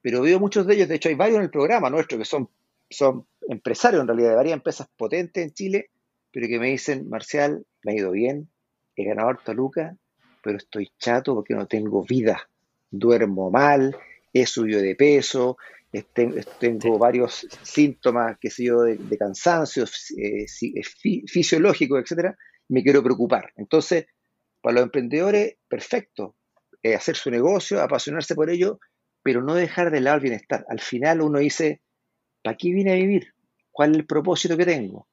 pero 0.01 0.21
veo 0.21 0.39
muchos 0.39 0.65
de 0.65 0.75
ellos, 0.75 0.87
de 0.87 0.95
hecho 0.95 1.09
hay 1.09 1.15
varios 1.15 1.39
en 1.39 1.43
el 1.43 1.51
programa 1.51 1.89
nuestro 1.89 2.17
que 2.17 2.23
son, 2.23 2.49
son 2.89 3.27
empresarios 3.47 4.01
en 4.01 4.07
realidad 4.07 4.29
de 4.29 4.35
varias 4.35 4.57
empresas 4.57 4.87
potentes 4.95 5.43
en 5.43 5.53
Chile, 5.53 5.89
pero 6.31 6.47
que 6.47 6.59
me 6.59 6.67
dicen, 6.67 7.09
Marcial, 7.09 7.65
me 7.83 7.93
ha 7.93 7.95
ido 7.95 8.11
bien, 8.11 8.49
he 8.95 9.05
ganado 9.05 9.29
harto 9.29 9.53
lucas, 9.53 9.95
pero 10.43 10.57
estoy 10.57 10.89
chato 10.97 11.35
porque 11.35 11.53
no 11.53 11.67
tengo 11.67 12.03
vida, 12.03 12.49
duermo 12.89 13.49
mal, 13.49 13.95
he 14.33 14.45
subido 14.45 14.81
de 14.81 14.95
peso, 14.95 15.57
tengo 16.59 16.99
varios 16.99 17.47
síntomas, 17.63 18.37
qué 18.39 18.49
sé 18.49 18.65
yo, 18.65 18.81
de, 18.81 19.17
cansancio 19.17 19.85
eh, 20.17 20.45
fisiológico, 21.27 21.97
etcétera, 21.97 22.37
me 22.67 22.83
quiero 22.83 23.03
preocupar. 23.03 23.51
Entonces, 23.55 24.05
para 24.61 24.75
los 24.75 24.83
emprendedores, 24.83 25.55
perfecto, 25.67 26.35
eh, 26.83 26.95
hacer 26.95 27.15
su 27.15 27.31
negocio, 27.31 27.81
apasionarse 27.81 28.35
por 28.35 28.49
ello, 28.49 28.79
pero 29.23 29.41
no 29.41 29.55
dejar 29.55 29.91
de 29.91 30.01
lado 30.01 30.17
el 30.17 30.21
bienestar. 30.21 30.65
Al 30.69 30.79
final 30.79 31.21
uno 31.21 31.39
dice, 31.39 31.81
¿para 32.49 32.57
qué 32.57 32.71
vine 32.73 32.91
a 32.91 32.95
vivir? 32.95 33.33
cuál 33.71 33.91
es 33.91 33.97
el 33.97 34.05
propósito 34.05 34.57
que 34.57 34.65
tengo. 34.65 35.07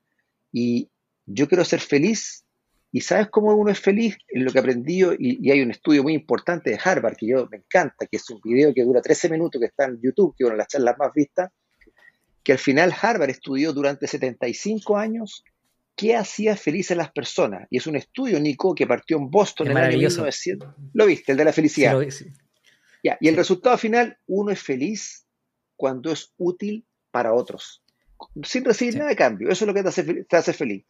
Y 0.51 0.91
yo 1.25 1.47
quiero 1.47 1.65
ser 1.65 1.81
feliz 1.81 2.47
¿Y 2.93 3.03
sabes 3.03 3.29
cómo 3.29 3.55
uno 3.55 3.71
es 3.71 3.79
feliz? 3.79 4.17
En 4.29 4.45
lo 4.45 4.51
que 4.51 4.59
aprendí, 4.59 5.03
y, 5.19 5.47
y 5.47 5.51
hay 5.51 5.61
un 5.61 5.71
estudio 5.71 6.03
muy 6.03 6.15
importante 6.15 6.71
de 6.71 6.79
Harvard 6.83 7.17
que 7.17 7.27
yo 7.27 7.47
me 7.51 7.59
encanta, 7.59 8.07
que 8.07 8.17
es 8.17 8.31
un 8.31 8.41
video 8.41 8.73
que 8.73 8.85
dura 8.85 9.03
13 9.03 9.29
minutos, 9.29 9.61
que 9.61 9.67
está 9.67 9.85
en 9.85 10.01
YouTube, 10.01 10.35
que 10.35 10.45
es 10.45 10.47
una 10.47 10.55
de 10.55 10.59
las 10.59 10.69
charlas 10.69 10.97
más 10.99 11.13
vistas, 11.15 11.51
que 12.43 12.53
al 12.53 12.59
final 12.59 12.95
Harvard 12.99 13.29
estudió 13.29 13.75
durante 13.75 14.07
75 14.07 14.97
años 14.97 15.45
qué 15.95 16.17
hacía 16.17 16.57
feliz 16.57 16.91
a 16.91 16.95
las 16.95 17.13
personas. 17.13 17.67
Y 17.71 17.77
es 17.77 17.87
un 17.87 17.97
estudio, 17.97 18.41
Nico, 18.41 18.75
que 18.75 18.87
partió 18.87 19.19
en 19.19 19.31
Boston 19.31 19.67
en 19.67 19.77
el 19.77 19.85
año 19.85 19.99
1900. 19.99 20.69
¿Lo 20.95 21.05
viste? 21.05 21.33
El 21.33 21.39
de 21.39 21.45
la 21.45 21.53
felicidad. 21.53 22.01
Ya, 23.05 23.19
y 23.21 23.29
el 23.29 23.37
resultado 23.37 23.77
final, 23.77 24.17
uno 24.27 24.53
es 24.53 24.63
feliz 24.63 25.27
cuando 25.77 26.13
es 26.13 26.33
útil 26.39 26.87
para 27.11 27.33
otros, 27.33 27.83
sin 28.43 28.65
recibir 28.65 28.97
nada 28.97 29.11
de 29.11 29.17
cambio. 29.17 29.49
Eso 29.51 29.65
es 29.65 29.69
lo 29.69 29.75
que 29.75 29.83
te 29.83 29.89
hace, 29.89 30.25
te 30.25 30.37
hace 30.37 30.53
feliz. 30.53 30.85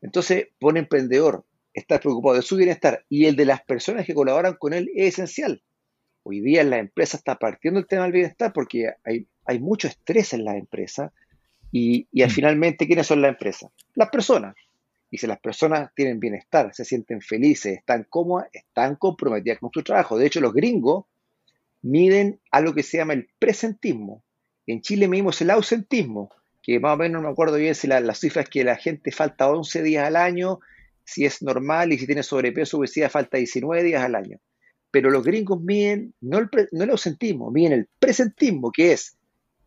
Entonces, 0.00 0.48
pone 0.58 0.80
emprendedor, 0.80 1.44
estar 1.74 2.00
preocupado 2.00 2.36
de 2.36 2.42
su 2.42 2.56
bienestar 2.56 3.04
y 3.08 3.26
el 3.26 3.36
de 3.36 3.44
las 3.44 3.62
personas 3.62 4.06
que 4.06 4.14
colaboran 4.14 4.54
con 4.54 4.72
él 4.72 4.90
es 4.94 5.14
esencial. 5.14 5.62
Hoy 6.22 6.40
día 6.40 6.64
la 6.64 6.78
empresa 6.78 7.16
está 7.16 7.36
partiendo 7.36 7.78
el 7.78 7.86
tema 7.86 8.04
del 8.04 8.12
bienestar 8.12 8.52
porque 8.52 8.90
hay, 9.04 9.28
hay 9.44 9.58
mucho 9.60 9.86
estrés 9.86 10.32
en 10.32 10.44
la 10.44 10.56
empresa 10.56 11.12
y, 11.70 12.08
y 12.10 12.24
mm. 12.24 12.30
finalmente, 12.30 12.86
¿quiénes 12.86 13.06
son 13.06 13.22
las 13.22 13.30
empresas? 13.30 13.70
Las 13.94 14.10
personas. 14.10 14.54
Y 15.10 15.18
si 15.18 15.26
las 15.26 15.38
personas 15.38 15.92
tienen 15.94 16.18
bienestar, 16.18 16.74
se 16.74 16.84
sienten 16.84 17.20
felices, 17.20 17.78
están 17.78 18.06
cómodas, 18.08 18.48
están 18.52 18.96
comprometidas 18.96 19.58
con 19.60 19.70
su 19.72 19.82
trabajo. 19.82 20.18
De 20.18 20.26
hecho, 20.26 20.40
los 20.40 20.52
gringos 20.52 21.04
miden 21.82 22.40
algo 22.50 22.74
que 22.74 22.82
se 22.82 22.98
llama 22.98 23.12
el 23.12 23.28
presentismo. 23.38 24.24
En 24.66 24.80
Chile 24.80 25.08
medimos 25.08 25.40
el 25.40 25.50
ausentismo, 25.50 26.30
que 26.62 26.80
más 26.80 26.94
o 26.94 26.96
menos 26.96 27.22
no 27.22 27.28
me 27.28 27.32
acuerdo 27.32 27.56
bien 27.56 27.74
si 27.74 27.86
la, 27.86 28.00
la 28.00 28.14
cifra 28.14 28.42
es 28.42 28.48
que 28.48 28.64
la 28.64 28.76
gente 28.76 29.12
falta 29.12 29.50
11 29.50 29.82
días 29.82 30.06
al 30.06 30.16
año, 30.16 30.60
si 31.04 31.24
es 31.24 31.42
normal 31.42 31.92
y 31.92 31.98
si 31.98 32.06
tiene 32.06 32.22
sobrepeso 32.22 32.76
o 32.76 32.80
obesidad 32.80 33.10
falta 33.10 33.38
19 33.38 33.82
días 33.82 34.02
al 34.02 34.16
año. 34.16 34.38
Pero 34.90 35.10
los 35.10 35.22
gringos 35.22 35.60
miden 35.60 36.14
no 36.20 36.38
el, 36.38 36.48
no 36.72 36.84
el 36.84 36.90
ausentismo, 36.90 37.50
miden 37.50 37.72
el 37.72 37.88
presentismo, 37.98 38.72
que 38.72 38.92
es 38.92 39.16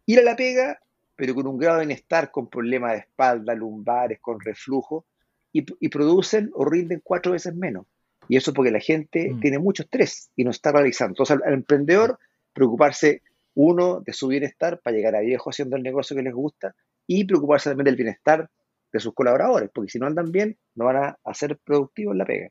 ir 0.05 0.19
a 0.19 0.23
la 0.23 0.35
pega, 0.35 0.79
pero 1.15 1.35
con 1.35 1.47
un 1.47 1.57
grado 1.57 1.79
de 1.79 1.85
bienestar, 1.85 2.31
con 2.31 2.49
problemas 2.49 2.93
de 2.93 2.99
espalda, 2.99 3.53
lumbares, 3.53 4.19
con 4.19 4.39
reflujo, 4.39 5.05
y, 5.51 5.89
producen 5.89 6.51
o 6.53 6.65
rinden 6.65 7.01
cuatro 7.03 7.31
veces 7.33 7.55
menos. 7.55 7.85
Y 8.27 8.37
eso 8.37 8.53
porque 8.53 8.71
la 8.71 8.79
gente 8.79 9.31
mm. 9.31 9.39
tiene 9.39 9.59
mucho 9.59 9.83
estrés 9.83 10.29
y 10.35 10.43
no 10.43 10.51
está 10.51 10.71
realizando. 10.71 11.11
Entonces, 11.11 11.39
al, 11.43 11.53
emprendedor, 11.53 12.19
preocuparse, 12.53 13.21
uno, 13.55 14.01
de 14.01 14.13
su 14.13 14.27
bienestar 14.27 14.79
para 14.81 14.95
llegar 14.95 15.15
a 15.15 15.21
viejo 15.21 15.49
haciendo 15.49 15.75
el 15.75 15.83
negocio 15.83 16.15
que 16.15 16.23
les 16.23 16.33
gusta 16.33 16.75
y 17.07 17.25
preocuparse 17.25 17.69
también 17.69 17.85
del 17.85 17.95
bienestar 17.95 18.49
de 18.91 18.99
sus 18.99 19.13
colaboradores, 19.13 19.69
porque 19.73 19.89
si 19.89 19.99
no 19.99 20.07
andan 20.07 20.31
bien, 20.31 20.57
no 20.75 20.85
van 20.85 21.15
a, 21.23 21.33
ser 21.33 21.57
productivos 21.63 22.13
en 22.13 22.17
la 22.17 22.25
pega. 22.25 22.49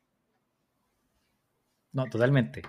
No, 1.92 2.06
totalmente. 2.06 2.62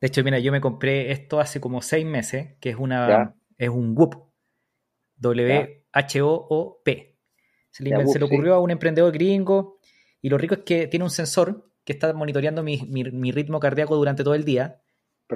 De 0.00 0.06
hecho, 0.06 0.22
mira, 0.22 0.38
yo 0.38 0.52
me 0.52 0.60
compré 0.60 1.10
esto 1.10 1.40
hace 1.40 1.60
como 1.60 1.82
seis 1.82 2.06
meses, 2.06 2.56
que 2.60 2.70
es 2.70 2.76
una 2.76 3.34
es 3.58 3.68
un 3.68 3.94
WHOOP, 3.96 4.14
W-H-O-O-P. 5.16 7.16
Se, 7.70 7.84
le, 7.84 8.06
se 8.06 8.18
le 8.18 8.24
ocurrió 8.24 8.54
a 8.54 8.60
un 8.60 8.70
emprendedor 8.70 9.12
gringo 9.12 9.80
y 10.22 10.28
lo 10.28 10.38
rico 10.38 10.54
es 10.54 10.60
que 10.60 10.86
tiene 10.86 11.04
un 11.04 11.10
sensor 11.10 11.70
que 11.84 11.92
está 11.92 12.12
monitoreando 12.12 12.62
mi, 12.62 13.32
ritmo 13.32 13.60
cardíaco 13.60 13.96
durante 13.96 14.24
todo 14.24 14.34
el 14.34 14.44
día. 14.44 14.80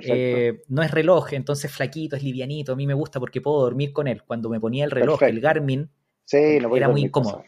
Eh, 0.02 0.62
no 0.68 0.82
es 0.82 0.90
reloj, 0.90 1.32
entonces 1.32 1.70
flaquito, 1.70 2.16
es 2.16 2.22
livianito. 2.22 2.72
A 2.72 2.76
mí 2.76 2.86
me 2.86 2.94
gusta 2.94 3.20
porque 3.20 3.40
puedo 3.40 3.60
dormir 3.62 3.92
con 3.92 4.08
él. 4.08 4.22
Cuando 4.24 4.48
me 4.48 4.60
ponía 4.60 4.84
el 4.84 4.90
reloj, 4.90 5.22
el 5.22 5.40
Garmin, 5.40 5.90
era 6.32 6.88
muy 6.88 7.02
incómodo. 7.02 7.44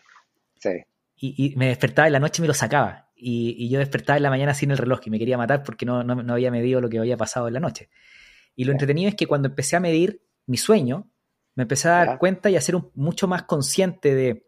Y, 1.18 1.54
me 1.56 1.68
despertaba 1.68 2.06
en 2.06 2.12
la 2.12 2.20
noche 2.20 2.40
y 2.40 2.42
me 2.42 2.48
lo 2.48 2.54
sacaba. 2.54 3.10
Y, 3.16 3.68
yo 3.68 3.78
despertaba 3.78 4.16
en 4.18 4.22
la 4.22 4.30
mañana 4.30 4.54
sin 4.54 4.70
el 4.70 4.78
reloj 4.78 5.00
y 5.06 5.10
me 5.10 5.18
quería 5.18 5.38
matar 5.38 5.62
porque 5.62 5.86
no, 5.86 6.00
había 6.32 6.50
medido 6.50 6.80
lo 6.80 6.88
que 6.88 6.98
había 6.98 7.16
pasado 7.16 7.48
en 7.48 7.54
la 7.54 7.60
noche. 7.60 7.88
Y 8.54 8.64
lo 8.64 8.72
entretenido 8.72 9.08
es 9.08 9.14
que 9.14 9.26
cuando 9.26 9.48
empecé 9.48 9.76
a 9.76 9.80
medir 9.80 10.22
mi 10.46 10.56
sueño, 10.56 11.10
me 11.54 11.62
empecé 11.62 11.88
a 11.88 11.92
dar 11.92 12.18
cuenta 12.18 12.50
y 12.50 12.56
a 12.56 12.60
ser 12.60 12.76
mucho 12.94 13.26
más 13.26 13.44
consciente 13.44 14.14
de 14.14 14.46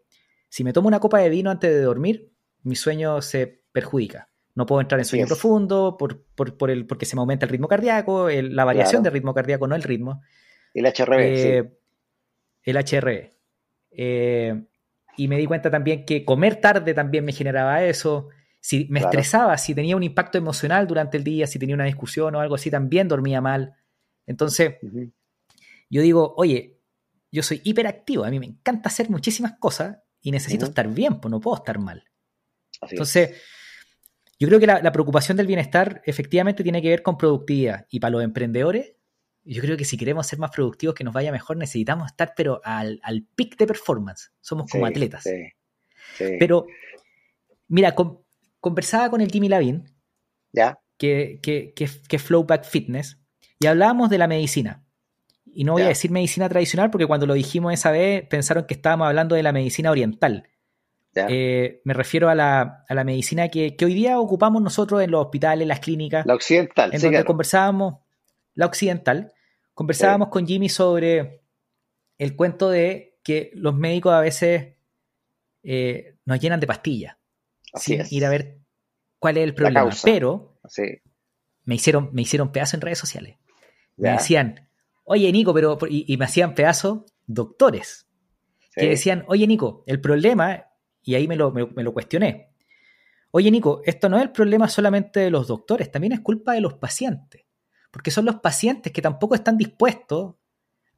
si 0.49 0.63
me 0.63 0.73
tomo 0.73 0.87
una 0.87 0.99
copa 0.99 1.19
de 1.19 1.29
vino 1.29 1.51
antes 1.51 1.71
de 1.71 1.81
dormir, 1.81 2.31
mi 2.63 2.75
sueño 2.75 3.21
se 3.21 3.63
perjudica. 3.71 4.28
No 4.59 4.65
puedo 4.65 4.81
entrar 4.81 4.99
en 4.99 5.05
sueño 5.05 5.25
profundo 5.25 5.95
por, 5.97 6.21
por, 6.35 6.69
el, 6.69 6.85
porque 6.85 7.05
se 7.05 7.15
me 7.15 7.21
aumenta 7.21 7.45
el 7.45 7.49
ritmo 7.49 7.69
cardíaco, 7.69 8.27
la 8.29 8.65
variación 8.65 9.01
del 9.01 9.13
ritmo 9.13 9.33
cardíaco, 9.33 9.67
no 9.67 9.75
el 9.75 9.83
ritmo. 9.83 10.21
El 10.73 10.85
HRV. 10.85 11.17
Eh, 11.17 11.71
el 12.63 12.75
HRV. 12.75 13.29
Eh, 13.91 14.61
y 15.15 15.27
me 15.29 15.37
di 15.37 15.45
cuenta 15.45 15.71
también 15.71 16.03
que 16.03 16.25
comer 16.25 16.57
tarde 16.57 16.93
también 16.93 17.23
me 17.23 17.31
generaba 17.31 17.85
eso. 17.85 18.27
Si 18.59 18.85
me 18.89 18.99
estresaba, 18.99 19.57
si 19.57 19.73
tenía 19.73 19.95
un 19.95 20.03
impacto 20.03 20.37
emocional 20.37 20.87
durante 20.87 21.15
el 21.15 21.23
día, 21.23 21.47
si 21.47 21.57
tenía 21.57 21.75
una 21.75 21.85
discusión 21.85 22.35
o 22.35 22.41
algo 22.41 22.55
así, 22.55 22.69
también 22.69 23.07
dormía 23.07 23.39
mal. 23.39 23.77
Entonces, 24.27 24.75
yo 25.89 26.01
digo, 26.01 26.33
oye, 26.35 26.81
yo 27.31 27.43
soy 27.43 27.61
hiperactivo, 27.63 28.25
a 28.25 28.29
mí 28.29 28.41
me 28.41 28.47
encanta 28.47 28.89
hacer 28.89 29.09
muchísimas 29.09 29.53
cosas 29.57 29.99
y 30.19 30.31
necesito 30.31 30.65
estar 30.65 30.89
bien, 30.89 31.21
pues 31.21 31.31
no 31.31 31.39
puedo 31.39 31.55
estar 31.55 31.79
mal. 31.79 32.03
Entonces, 32.89 33.41
yo 34.39 34.47
creo 34.47 34.59
que 34.59 34.67
la, 34.67 34.91
preocupación 34.91 35.35
del 35.37 35.47
bienestar 35.47 36.01
efectivamente 36.05 36.63
tiene 36.63 36.81
que 36.81 36.89
ver 36.89 37.03
con 37.03 37.17
productividad. 37.17 37.85
Y 37.89 37.99
para 37.99 38.11
los 38.11 38.23
emprendedores, 38.23 38.93
yo 39.43 39.61
creo 39.61 39.75
que 39.75 39.83
si 39.85 39.97
queremos 39.97 40.27
ser 40.27 40.39
más 40.39 40.51
productivos, 40.51 40.95
que 40.95 41.03
nos 41.03 41.13
vaya 41.13 41.31
mejor, 41.31 41.57
necesitamos 41.57 42.07
estar, 42.07 42.33
pero 42.35 42.61
al, 42.63 42.99
al 43.03 43.27
pic 43.35 43.57
de 43.57 43.67
performance. 43.67 44.31
Somos 44.39 44.71
como 44.71 44.85
atletas. 44.85 45.25
Pero, 46.17 46.67
mira, 47.67 47.93
conversaba 48.59 49.09
con 49.09 49.21
el 49.21 49.29
Jimmy 49.29 49.49
Lavin, 49.49 49.93
¿Ya? 50.51 50.79
Que, 50.97 51.39
que, 51.43 51.73
que, 51.75 51.87
que 52.07 52.15
es 52.15 52.21
Flowback 52.21 52.63
Fitness, 52.63 53.19
y 53.59 53.67
hablábamos 53.67 54.09
de 54.09 54.17
la 54.17 54.27
medicina. 54.27 54.85
Y 55.45 55.63
no 55.63 55.73
voy 55.73 55.81
a 55.81 55.87
decir 55.87 56.11
medicina 56.11 56.47
tradicional 56.47 56.91
porque 56.91 57.07
cuando 57.07 57.25
lo 57.25 57.33
dijimos 57.33 57.73
esa 57.73 57.91
vez 57.91 58.25
pensaron 58.27 58.65
que 58.65 58.73
estábamos 58.73 59.07
hablando 59.07 59.35
de 59.35 59.43
la 59.43 59.51
medicina 59.51 59.91
oriental. 59.91 60.47
Eh, 61.15 61.81
me 61.83 61.93
refiero 61.93 62.29
a 62.29 62.35
la, 62.35 63.03
medicina 63.03 63.49
que, 63.49 63.75
hoy 63.81 63.93
día 63.93 64.19
ocupamos 64.19 64.61
nosotros 64.61 65.01
en 65.01 65.11
los 65.11 65.25
hospitales, 65.25 65.67
las 65.67 65.79
clínicas. 65.79 66.25
La 66.25 66.35
occidental. 66.35 66.93
En 66.93 67.01
donde 67.01 67.25
conversábamos, 67.25 67.95
la 68.55 68.65
occidental, 68.65 69.33
conversábamos 69.73 70.29
con 70.29 70.45
Jimmy 70.45 70.69
sobre 70.69 71.41
el 72.17 72.35
cuento 72.35 72.69
de 72.69 73.17
que 73.23 73.51
los 73.53 73.75
médicos 73.75 74.13
a 74.13 74.19
veces 74.19 74.75
eh, 75.63 76.15
nos 76.25 76.39
llenan 76.39 76.59
de 76.59 76.67
pastillas 76.67 77.17
sin 77.75 78.03
ir 78.09 78.25
a 78.25 78.29
ver 78.29 78.59
cuál 79.19 79.37
es 79.37 79.43
el 79.43 79.53
problema. 79.53 79.89
Pero 80.03 80.59
me 81.65 81.75
hicieron, 81.75 82.09
me 82.13 82.21
hicieron 82.21 82.51
pedazo 82.51 82.77
en 82.77 82.81
redes 82.81 82.99
sociales. 82.99 83.37
Me 83.97 84.11
decían, 84.11 84.69
oye 85.03 85.31
Nico, 85.31 85.53
pero, 85.53 85.77
y, 85.89 86.15
me 86.17 86.25
hacían 86.25 86.55
pedazos 86.55 87.01
doctores, 87.27 88.07
que 88.73 88.89
decían, 88.89 89.25
oye 89.27 89.45
Nico, 89.45 89.83
el 89.87 89.99
problema, 89.99 90.68
y 91.09 91.15
ahí 91.15 91.27
me 91.27 91.35
lo, 91.35 91.51
me, 91.51 91.65
lo 91.83 91.91
cuestioné, 91.91 92.51
oye 93.31 93.49
Nico, 93.49 93.81
esto 93.83 94.09
no 94.09 94.17
es 94.17 94.21
el 94.21 94.31
problema 94.31 94.67
solamente 94.67 95.19
de 95.21 95.31
los 95.31 95.47
doctores, 95.47 95.91
también 95.91 96.13
es 96.13 96.19
culpa 96.19 96.53
de 96.53 96.61
los 96.61 96.75
pacientes, 96.75 97.47
porque 97.89 98.11
son 98.11 98.25
los 98.25 98.35
pacientes 98.35 98.93
que 98.93 99.01
tampoco 99.01 99.33
están 99.33 99.57
dispuestos 99.57 100.35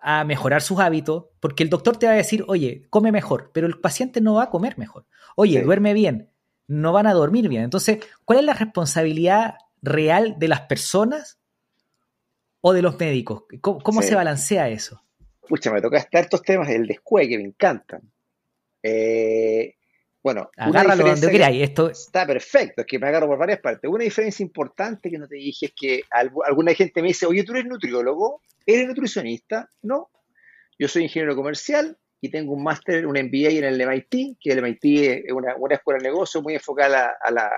a 0.01 0.25
mejorar 0.25 0.61
sus 0.61 0.81
hábitos, 0.81 1.27
porque 1.39 1.63
el 1.63 1.69
doctor 1.69 1.95
te 1.95 2.07
va 2.07 2.11
a 2.11 2.15
decir, 2.15 2.43
oye, 2.49 2.87
come 2.89 3.13
mejor, 3.13 3.51
pero 3.53 3.67
el 3.67 3.79
paciente 3.79 4.19
no 4.19 4.33
va 4.33 4.43
a 4.43 4.49
comer 4.49 4.77
mejor. 4.77 5.05
Oye, 5.37 5.61
duerme 5.61 5.93
bien, 5.93 6.29
no 6.67 6.91
van 6.91 7.07
a 7.07 7.13
dormir 7.13 7.47
bien. 7.47 7.63
Entonces, 7.63 7.99
¿cuál 8.25 8.39
es 8.39 8.45
la 8.45 8.53
responsabilidad 8.53 9.55
real 9.81 10.35
de 10.39 10.49
las 10.49 10.61
personas 10.61 11.39
o 12.59 12.73
de 12.73 12.81
los 12.81 12.99
médicos? 12.99 13.43
¿Cómo, 13.61 14.01
se 14.01 14.15
balancea 14.15 14.67
eso? 14.67 15.01
Pucha, 15.47 15.71
me 15.71 15.81
toca 15.81 15.99
estar 15.99 16.23
estos 16.23 16.41
temas 16.41 16.67
del 16.67 16.85
descueve 16.85 17.29
que 17.29 17.37
me 17.37 17.45
encantan. 17.45 18.11
Eh, 18.83 19.75
bueno, 20.23 20.49
agárralo 20.55 21.05
donde 21.05 21.31
queráis. 21.31 21.63
Esto... 21.63 21.89
Está 21.89 22.27
perfecto, 22.27 22.81
es 22.81 22.87
que 22.87 22.99
me 22.99 23.07
agarro 23.07 23.27
por 23.27 23.39
varias 23.39 23.59
partes. 23.59 23.89
Una 23.89 24.03
diferencia 24.03 24.43
importante 24.43 25.09
que 25.09 25.17
no 25.17 25.27
te 25.27 25.35
dije 25.35 25.67
es 25.67 25.73
que 25.75 26.01
alguna 26.11 26.73
gente 26.73 27.01
me 27.01 27.09
dice, 27.09 27.25
oye, 27.25 27.43
tú 27.43 27.53
eres 27.53 27.65
nutriólogo, 27.65 28.41
eres 28.65 28.87
nutricionista. 28.87 29.69
No, 29.81 30.09
yo 30.77 30.87
soy 30.87 31.03
ingeniero 31.03 31.35
comercial 31.35 31.97
y 32.19 32.29
tengo 32.29 32.53
un 32.53 32.63
máster, 32.63 33.07
un 33.07 33.13
MBA 33.13 33.49
en 33.49 33.63
el 33.63 33.87
MIT, 33.87 34.37
que 34.39 34.51
el 34.51 34.61
MIT 34.61 34.83
es 35.25 35.33
una, 35.33 35.55
escuela 35.71 35.97
de 35.97 36.09
negocio 36.09 36.41
muy 36.41 36.53
enfocada 36.53 37.15
a 37.19 37.31
la, 37.31 37.49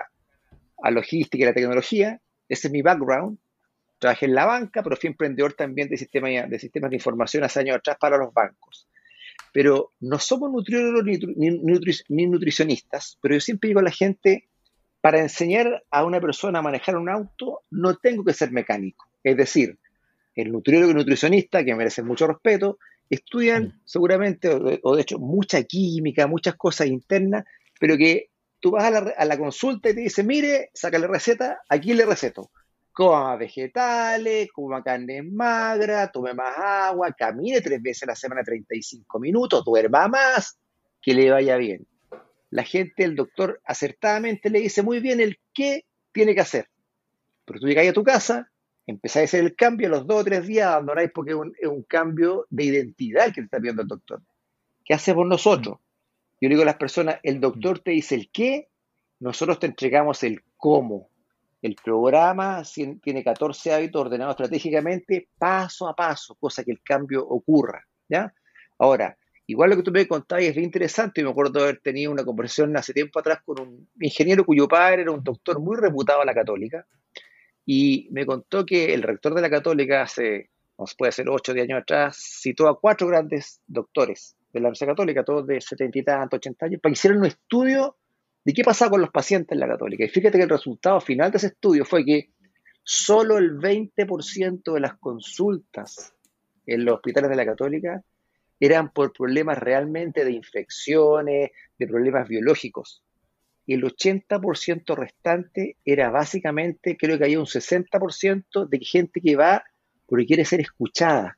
a 0.82 0.92
logística 0.92 1.44
y 1.44 1.48
la 1.48 1.54
tecnología. 1.54 2.20
Ese 2.48 2.68
es 2.68 2.72
mi 2.72 2.82
background. 2.82 3.38
Trabajé 4.00 4.26
en 4.26 4.36
la 4.36 4.46
banca, 4.46 4.84
pero 4.84 4.96
fui 4.96 5.08
emprendedor 5.08 5.54
también 5.54 5.90
de 5.90 5.98
sistemas 5.98 6.50
de, 6.50 6.60
sistemas 6.60 6.90
de 6.90 6.96
información 6.96 7.44
hace 7.44 7.60
años 7.60 7.78
atrás 7.78 7.98
para 8.00 8.18
los 8.18 8.34
bancos. 8.34 8.88
Pero 9.54 9.94
no 10.02 10.20
somos 10.20 10.52
nutriólogos 10.52 11.06
ni, 11.06 12.28
nutricionistas, 12.28 13.18
pero 13.22 13.36
yo 13.36 13.40
siempre 13.40 13.70
digo 13.70 13.80
a 13.80 13.84
la 13.84 13.92
gente, 13.92 14.50
para 15.00 15.20
enseñar 15.20 15.84
a 15.92 16.04
una 16.04 16.20
persona 16.20 16.60
a 16.60 16.64
manejar 16.64 16.98
un 16.98 17.08
auto, 17.08 17.62
no 17.70 17.96
tengo 17.96 18.26
que 18.26 18.34
ser 18.34 18.52
mecánico. 18.52 19.08
Es 19.24 19.38
decir, 19.38 19.78
el 20.36 20.52
nutriólogo 20.52 20.92
y 20.92 20.96
nutricionista, 20.96 21.64
que 21.64 21.76
merecen 21.76 22.06
mucho 22.06 22.28
respeto, 22.28 22.80
estudian 23.10 23.64
mm. 23.64 23.82
seguramente, 23.86 24.50
o 24.82 24.96
de 24.96 25.02
hecho, 25.02 25.20
mucha 25.20 25.64
química, 25.64 26.28
muchas 26.28 26.56
cosas 26.56 26.88
internas, 26.88 27.46
pero 27.80 27.98
que 27.98 28.30
tú 28.60 28.72
vas 28.72 28.86
a 28.86 29.26
la, 29.26 29.38
consulta 29.38 29.90
y 29.90 29.94
te 29.94 30.02
dice, 30.02 30.24
mire, 30.24 30.72
saca 30.74 30.98
la 30.98 31.08
receta, 31.08 31.60
aquí 31.68 31.94
le 31.94 32.06
receto. 32.06 32.50
Coma 32.94 33.36
vegetales, 33.36 34.52
coma 34.52 34.84
carne 34.84 35.24
magra, 35.24 36.12
tome 36.12 36.34
más 36.34 36.56
agua, 36.58 37.12
camine 37.12 37.60
tres 37.60 37.82
veces 37.82 38.04
a 38.04 38.08
la 38.08 38.16
semana 38.16 38.44
35 38.44 39.20
minutos, 39.20 39.66
duerma 39.66 40.08
más, 40.08 40.60
que 41.02 41.14
le 41.14 41.32
vaya 41.32 41.58
bien. 41.58 41.88
La 42.52 42.64
gente, 42.64 43.04
el 43.04 43.16
doctor 43.16 43.60
acertadamente 43.66 44.52
le 44.52 44.60
dice 44.60 44.84
muy 44.84 45.00
bien 45.00 45.20
el 45.20 45.40
qué 45.54 45.86
tiene 46.12 46.36
que 46.36 46.42
hacer. 46.42 46.70
Pero 47.46 47.60
tú 47.60 47.68
llegas 47.68 47.88
a 47.88 47.94
tu 47.94 48.04
casa, 48.04 48.52
empezás 48.86 49.22
a 49.22 49.26
hacer 49.26 49.44
el 49.44 49.56
cambio, 49.56 49.88
a 49.88 49.92
los 49.92 50.06
dos 50.06 50.22
o 50.22 50.24
tres 50.24 50.46
días 50.46 50.68
abandonáis 50.68 51.12
porque 51.12 51.32
es 51.32 51.38
un, 51.38 51.54
es 51.60 51.68
un 51.68 51.82
cambio 51.82 52.46
de 52.52 52.66
identidad 52.66 53.28
que 53.28 53.42
te 53.42 53.46
está 53.46 53.58
pidiendo 53.58 53.82
el 53.82 53.88
doctor. 53.88 54.22
¿Qué 54.86 54.94
hacemos 54.94 55.26
nosotros? 55.26 55.80
Yo 56.40 56.50
digo 56.50 56.62
a 56.62 56.66
las 56.66 56.76
personas, 56.76 57.20
el 57.24 57.40
doctor 57.40 57.80
te 57.80 57.92
dice 57.92 58.16
el 58.16 58.30
qué, 58.30 58.70
nosotros 59.20 59.60
te 59.60 59.68
entregamos 59.68 60.24
el 60.24 60.44
cómo. 60.58 61.10
El 61.64 61.78
programa 61.82 62.62
tiene 63.02 63.24
14 63.24 63.74
hábitos 63.74 64.02
ordenados 64.02 64.34
estratégicamente 64.34 65.30
paso 65.38 65.88
a 65.88 65.96
paso, 65.96 66.36
cosa 66.36 66.62
que 66.62 66.72
el 66.72 66.82
cambio 66.84 67.26
ocurra. 67.26 67.82
¿ya? 68.10 68.34
Ahora, 68.78 69.18
igual 69.48 69.70
lo 69.70 69.78
que 69.78 69.84
tú 69.84 69.92
me 69.92 70.06
contabas 70.06 70.44
es 70.44 70.56
bien 70.56 70.66
interesante. 70.66 71.24
me 71.24 71.30
acuerdo 71.30 71.60
de 71.60 71.64
haber 71.64 71.80
tenido 71.80 72.12
una 72.12 72.26
conversación 72.26 72.76
hace 72.76 72.92
tiempo 72.92 73.18
atrás 73.18 73.40
con 73.46 73.62
un 73.62 73.90
ingeniero 74.02 74.44
cuyo 74.44 74.68
padre 74.68 75.04
era 75.04 75.12
un 75.12 75.24
doctor 75.24 75.62
muy 75.62 75.78
reputado 75.78 76.22
a 76.22 76.26
la 76.26 76.34
católica. 76.34 76.86
Y 77.66 78.10
me 78.12 78.26
contó 78.26 78.66
que 78.66 78.94
el 78.94 79.02
rector 79.02 79.34
de 79.34 79.42
la 79.42 79.50
católica 79.50 80.02
hace, 80.02 80.50
no 80.78 80.84
puede 80.98 81.14
ser 81.14 81.30
8 81.30 81.50
o 81.50 81.56
10 81.56 81.70
años 81.70 81.82
atrás, 81.84 82.18
citó 82.42 82.68
a 82.68 82.78
cuatro 82.78 83.08
grandes 83.08 83.62
doctores 83.68 84.36
de 84.52 84.60
la 84.60 84.68
Universidad 84.68 84.92
Católica, 84.92 85.24
todos 85.24 85.48
de 85.48 85.62
70 85.62 85.98
y 85.98 86.04
tantos, 86.04 86.38
80 86.40 86.66
años, 86.66 86.82
para 86.82 86.92
que 86.92 86.98
hicieran 86.98 87.20
un 87.20 87.26
estudio 87.28 87.96
de 88.46 88.54
qué 88.54 88.64
pasaba 88.64 88.92
con 88.92 89.02
los 89.02 89.12
pacientes 89.12 89.54
en 89.54 89.60
la 89.60 89.68
Católica. 89.68 90.04
Y 90.04 90.10
fíjate 90.10 90.38
que 90.38 90.44
el 90.44 90.50
resultado 90.50 91.00
final 91.00 91.32
de 91.32 91.38
ese 91.38 91.48
estudio 91.48 91.86
fue 91.86 92.04
que 92.04 92.30
solo 92.84 93.38
el 93.38 93.58
20% 93.58 94.74
de 94.74 94.80
las 94.80 94.98
consultas 94.98 96.14
en 96.66 96.86
los 96.86 96.96
hospitales 96.96 97.30
de 97.30 97.36
la 97.36 97.46
Católica 97.46 98.04
eran 98.60 98.92
por 98.92 99.14
problemas 99.14 99.58
realmente 99.58 100.24
de 100.24 100.32
infecciones, 100.32 101.52
de 101.78 101.88
problemas 101.88 102.28
biológicos. 102.28 103.04
Y 103.66 103.76
el 103.76 103.84
80% 103.84 104.96
restante 104.96 105.78
era 105.86 106.10
básicamente, 106.10 106.98
creo 106.98 107.18
que 107.18 107.24
había 107.26 107.40
un 107.40 107.46
60% 107.46 108.68
de 108.68 108.80
gente 108.80 109.22
que 109.22 109.36
va 109.36 109.64
porque 110.06 110.26
quiere 110.26 110.46
ser 110.46 110.60
escuchada. 110.60 111.38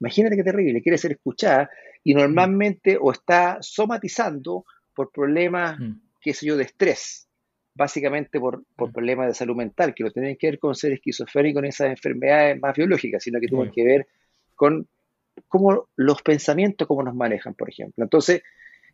Imagínate 0.00 0.36
qué 0.36 0.44
terrible, 0.44 0.82
quiere 0.82 0.98
ser 0.98 1.12
escuchada 1.12 1.70
y 2.04 2.14
normalmente 2.14 2.98
o 3.00 3.10
está 3.10 3.58
somatizando 3.60 4.64
por 4.94 5.10
problemas, 5.10 5.78
mm. 5.78 6.00
Qué 6.20 6.34
sé 6.34 6.46
yo, 6.46 6.56
de 6.56 6.64
estrés, 6.64 7.28
básicamente 7.74 8.40
por, 8.40 8.64
por 8.76 8.90
mm. 8.90 8.92
problemas 8.92 9.26
de 9.28 9.34
salud 9.34 9.56
mental, 9.56 9.94
que 9.94 10.04
no 10.04 10.10
tienen 10.10 10.36
que 10.36 10.48
ver 10.48 10.58
con 10.58 10.74
ser 10.74 10.92
esquizofrénico 10.92 11.58
en 11.58 11.66
esas 11.66 11.88
enfermedades 11.90 12.60
más 12.60 12.76
biológicas, 12.76 13.22
sino 13.22 13.40
que 13.40 13.48
tienen 13.48 13.70
que 13.70 13.84
ver 13.84 14.06
con 14.54 14.88
cómo 15.48 15.88
los 15.96 16.22
pensamientos, 16.22 16.88
cómo 16.88 17.02
nos 17.02 17.14
manejan, 17.14 17.54
por 17.54 17.68
ejemplo. 17.68 18.04
Entonces, 18.04 18.42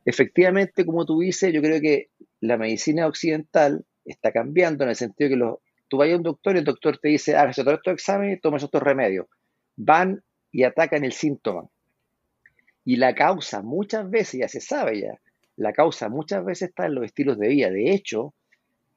efectivamente, 0.05 0.85
como 0.85 1.07
tú 1.07 1.21
dices, 1.21 1.53
yo 1.53 1.63
creo 1.63 1.81
que 1.81 2.09
la 2.41 2.57
medicina 2.57 3.07
occidental 3.07 3.85
está 4.05 4.33
cambiando 4.33 4.85
en 4.85 4.91
el 4.91 4.97
sentido 4.97 5.31
que 5.31 5.37
los, 5.37 5.59
tú 5.89 5.99
vayas 5.99 6.15
a 6.15 6.17
un 6.19 6.23
doctor 6.25 6.57
y 6.57 6.59
el 6.59 6.65
doctor 6.65 6.99
te 6.99 7.09
dice, 7.09 7.37
hágase 7.37 7.63
todos 7.63 7.79
estos 7.79 7.95
exámenes, 7.95 8.41
tomes 8.41 8.63
estos 8.63 8.83
remedios. 8.83 9.27
Van 9.77 10.23
y 10.51 10.65
atacan 10.65 11.05
el 11.05 11.13
síntoma. 11.13 11.69
Y 12.85 12.97
la 12.97 13.15
causa 13.15 13.63
muchas 13.63 14.11
veces, 14.11 14.41
ya 14.41 14.49
se 14.49 14.61
sabe 14.61 15.01
ya, 15.01 15.21
la 15.57 15.73
causa 15.73 16.09
muchas 16.09 16.45
veces 16.45 16.71
está 16.71 16.87
en 16.87 16.95
los 16.95 17.05
estilos 17.05 17.39
de 17.39 17.49
vida. 17.49 17.71
De 17.71 17.93
hecho, 17.93 18.35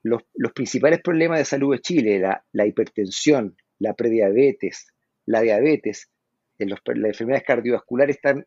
los, 0.03 0.23
principales 0.53 1.01
problemas 1.01 1.39
de 1.39 1.45
salud 1.45 1.73
de 1.73 1.81
Chile, 1.81 2.19
la, 2.19 2.67
hipertensión, 2.67 3.55
la 3.79 3.93
prediabetes, 3.93 4.87
la 5.25 5.41
diabetes, 5.41 6.09
las 6.57 6.79
enfermedades 6.87 7.45
cardiovasculares 7.45 8.17
están 8.17 8.45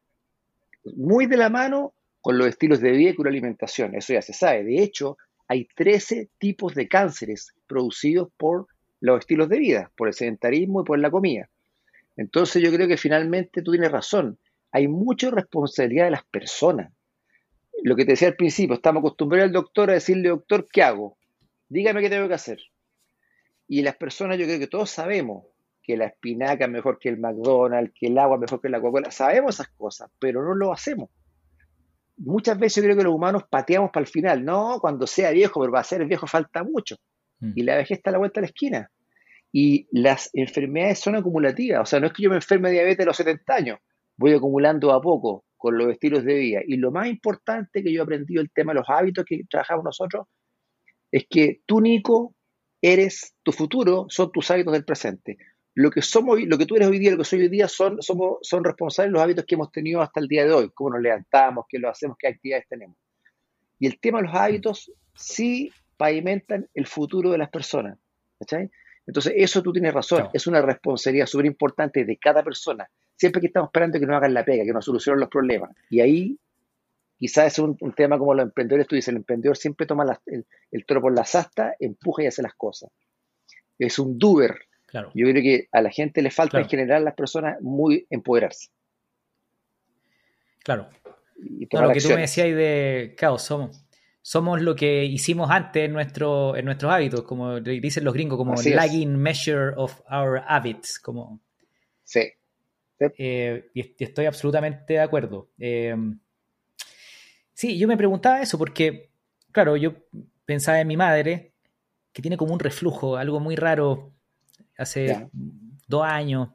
muy 0.97 1.27
de 1.27 1.37
la 1.37 1.51
mano 1.51 1.95
con 2.21 2.39
los 2.39 2.49
estilos 2.49 2.81
de 2.81 2.93
vida 2.93 3.11
y 3.11 3.15
con 3.15 3.25
la 3.25 3.31
alimentación. 3.31 3.95
Eso 3.95 4.13
ya 4.13 4.23
se 4.23 4.33
sabe. 4.33 4.65
De 4.65 4.83
hecho, 4.83 5.19
hay 5.47 5.69
13 5.75 6.31
tipos 6.39 6.75
de 6.75 6.89
cánceres 6.89 7.55
producidos 7.67 8.29
por 8.37 8.67
los 9.01 9.21
estilos 9.21 9.49
de 9.49 9.59
vida, 9.59 9.93
por 9.97 10.09
el 10.09 10.15
sedentarismo 10.15 10.83
y 10.83 10.85
por 10.85 10.99
la 10.99 11.11
comida. 11.11 11.51
Entonces 12.17 12.63
yo 12.63 12.73
creo 12.73 12.89
que 12.89 12.97
finalmente 12.97 13.63
tú 13.63 13.73
tienes 13.73 13.93
razón 13.93 14.39
hay 14.71 14.89
mucha 14.89 15.31
responsabilidad 15.31 16.07
de 16.07 16.11
las 16.13 16.25
personas. 16.25 16.93
Lo 17.83 17.97
que 17.97 18.05
te 18.05 18.13
decía 18.13 18.29
al 18.29 18.37
principio, 18.37 18.75
estamos 18.75 19.01
acostumbrados 19.01 19.47
al 19.47 19.53
doctor 19.53 19.91
a 19.91 19.95
decirle, 19.95 20.29
doctor, 20.29 20.69
¿qué 20.71 20.83
hago? 20.83 21.17
Dígame 21.69 22.01
qué 22.01 22.11
tengo 22.11 22.29
que 22.29 22.35
hacer. 22.35 22.59
Y 23.67 23.83
las 23.83 23.97
personas, 23.97 24.39
yo 24.39 24.47
creo 24.47 24.59
que 24.59 24.67
todos 24.67 24.91
sabemos 24.91 25.45
que 25.83 25.97
la 25.97 26.07
espinaca 26.07 26.65
es 26.65 26.71
mejor 26.71 26.99
que 26.99 27.09
el 27.09 27.19
McDonald's, 27.19 27.93
que 27.95 28.07
el 28.07 28.19
agua 28.19 28.37
es 28.37 28.41
mejor 28.41 28.61
que 28.61 28.69
la 28.69 28.81
Coca-Cola. 28.81 29.11
Sabemos 29.11 29.55
esas 29.55 29.69
cosas, 29.69 30.11
pero 30.19 30.43
no 30.43 30.55
lo 30.55 30.73
hacemos. 30.73 31.11
Muchas 32.17 32.59
veces 32.59 32.77
yo 32.77 32.83
creo 32.83 32.97
que 32.97 33.05
los 33.05 33.15
humanos 33.15 33.45
pateamos 33.49 33.91
para 33.91 34.05
el 34.05 34.11
final. 34.11 34.45
No, 34.45 34.79
cuando 34.81 35.07
sea 35.07 35.31
viejo, 35.31 35.61
pero 35.61 35.73
va 35.73 35.81
a 35.81 35.85
ser 35.85 36.05
viejo 36.07 36.27
falta 36.27 36.65
mucho. 36.65 36.97
Mm. 37.41 37.53
Y 37.55 37.63
la 37.63 37.77
vejez 37.77 37.99
está 37.99 38.11
a 38.11 38.13
la 38.13 38.19
vuelta 38.19 38.41
de 38.41 38.47
la 38.47 38.49
esquina. 38.49 38.91
Y 39.53 39.87
las 39.93 40.31
enfermedades 40.33 40.99
son 40.99 41.17
acumulativas. 41.17 41.81
O 41.81 41.87
sea, 41.87 42.01
no 42.01 42.09
es 42.09 42.13
que 42.13 42.23
yo 42.23 42.31
me 42.31 42.37
enferme 42.37 42.69
de 42.69 42.75
diabetes 42.75 43.05
a 43.05 43.07
los 43.07 43.17
70 43.17 43.55
años 43.55 43.79
voy 44.19 44.35
acumulando 44.35 44.93
a 44.93 45.01
poco 45.01 45.45
con 45.59 45.77
los 45.77 45.91
estilos 45.91 46.25
de 46.25 46.35
vida. 46.35 46.61
Y 46.67 46.77
lo 46.77 46.91
más 46.91 47.09
importante 47.09 47.83
que 47.83 47.93
yo 47.93 48.01
he 48.01 48.05
aprendido 48.05 48.41
el 48.41 48.51
tema 48.51 48.73
de 48.73 48.79
los 48.79 48.89
hábitos 48.89 49.25
que 49.27 49.43
trabajamos 49.51 49.85
nosotros 49.85 50.27
es 51.11 51.27
que 51.29 51.61
tú, 51.67 51.81
Nico, 51.81 52.35
eres 52.81 53.35
tu 53.43 53.53
futuro, 53.53 54.07
son 54.09 54.31
tus 54.33 54.51
hábitos 54.51 54.73
del 54.73 54.85
presente. 54.85 55.37
Lo 55.75 55.91
que 55.91 56.01
somos, 56.01 56.41
lo 56.41 56.57
que 56.57 56.67
tú 56.67 56.77
eres 56.77 56.89
hoy 56.89 56.99
día, 56.99 57.11
lo 57.11 57.19
que 57.19 57.25
soy 57.25 57.43
hoy 57.43 57.49
día, 57.49 57.69
son, 57.69 58.01
somos, 58.01 58.39
son 58.43 58.65
responsables 58.65 59.13
los 59.13 59.23
hábitos 59.23 59.45
que 59.45 59.57
hemos 59.57 59.71
tenido 59.71 60.01
hasta 60.01 60.21
el 60.21 60.29
día 60.29 60.45
de 60.45 60.53
hoy, 60.53 60.71
cómo 60.75 60.91
nos 60.91 61.03
levantamos, 61.03 61.67
qué 61.69 61.79
lo 61.79 61.91
hacemos, 61.91 62.17
qué 62.19 62.29
actividades 62.29 62.67
tenemos. 62.69 62.97
Y 63.79 63.87
el 63.87 63.99
tema 64.01 64.19
de 64.19 64.27
los 64.27 64.35
hábitos 64.35 64.93
sí 65.15 65.73
pavimentan 65.97 66.69
el 66.75 66.87
futuro 66.87 67.31
de 67.31 67.39
las 67.39 67.51
personas. 67.51 67.99
Entonces, 69.07 69.33
eso 69.37 69.63
tú 69.63 69.73
tienes 69.73 69.93
razón, 69.93 70.29
es 70.33 70.47
una 70.47 70.63
responsabilidad 70.63 71.27
súper 71.27 71.47
importante 71.47 72.05
de 72.05 72.17
cada 72.17 72.43
persona 72.43 72.89
siempre 73.19 73.41
que 73.41 73.49
estamos 73.49 73.69
esperando 73.69 73.99
que 73.99 74.07
nos 74.07 74.17
hagan 74.17 74.33
la 74.33 74.45
pega, 74.45 74.65
que 74.65 74.73
nos 74.73 74.85
solucionen 74.85 75.21
los 75.21 75.29
problemas. 75.29 75.71
Y 75.91 76.01
ahí 76.01 76.39
quizás 77.19 77.53
es 77.53 77.59
un, 77.59 77.77
tema 77.97 78.17
como 78.17 78.33
los 78.33 78.45
emprendedores, 78.45 78.87
tú 78.87 78.95
dices, 78.95 79.09
el 79.09 79.17
emprendedor 79.17 79.57
siempre 79.57 79.87
toma 79.87 80.21
el, 80.27 80.87
toro 80.87 81.03
por 81.03 81.15
la 81.15 81.23
asta, 81.23 81.75
empuja 81.81 82.23
y 82.23 82.27
hace 82.27 82.43
las 82.43 82.55
cosas. 82.55 82.91
Es 83.79 83.99
un 83.99 84.19
doer. 84.19 84.57
Claro. 84.87 85.11
Yo 85.15 85.27
creo 85.29 85.43
que 85.43 85.69
a 85.73 85.83
la 85.83 85.91
gente 85.91 86.23
le 86.23 86.31
falta 86.31 86.59
en 86.61 86.69
general 86.69 87.03
a 87.03 87.07
las 87.07 87.15
personas 87.15 87.61
muy 87.61 88.07
empoderarse. 88.09 88.69
Claro. 90.63 90.89
lo 91.37 91.93
que 91.93 92.01
tú 92.01 92.09
me 92.11 92.21
decías 92.21 92.47
de, 92.55 93.15
claro, 93.19 93.39
somos, 93.39 93.85
somos 94.23 94.63
lo 94.63 94.77
que 94.77 95.05
hicimos 95.05 95.51
antes 95.51 95.85
en, 95.85 95.93
nuestro, 95.93 96.57
en 96.57 96.65
nuestros 96.65 96.93
hábitos, 96.93 97.23
como 97.23 97.61
dicen 97.61 98.05
los 98.05 98.15
gringos, 98.15 98.39
como 98.39 98.55
lagging 98.55 99.17
measure 99.17 99.73
of 99.77 100.01
our 100.11 100.43
habits. 100.47 101.01
Como... 101.01 101.41
Sí. 102.05 102.33
Eh, 103.01 103.71
y, 103.75 104.03
estoy 104.03 104.27
absolutamente 104.27 104.95
de 104.95 105.01
acuerdo. 105.01 105.51
Eh, 105.59 105.95
sí, 107.53 107.79
yo 107.79 107.89
me 107.89 107.97
preguntaba 107.97 108.43
eso 108.43 108.59
porque, 108.59 109.11
claro, 109.53 109.77
yo 109.77 109.95
pensaba 110.45 110.81
en 110.81 110.89
mi 110.89 110.97
madre, 110.97 111.53
que 112.13 112.23
tiene 112.23 112.37
como 112.37 112.53
un 112.53 112.61
reflujo, 112.61 113.17
algo 113.17 113.41
muy 113.41 113.57
raro, 113.57 114.13
hace 114.77 115.29
dos 115.87 116.05
años. 116.05 116.51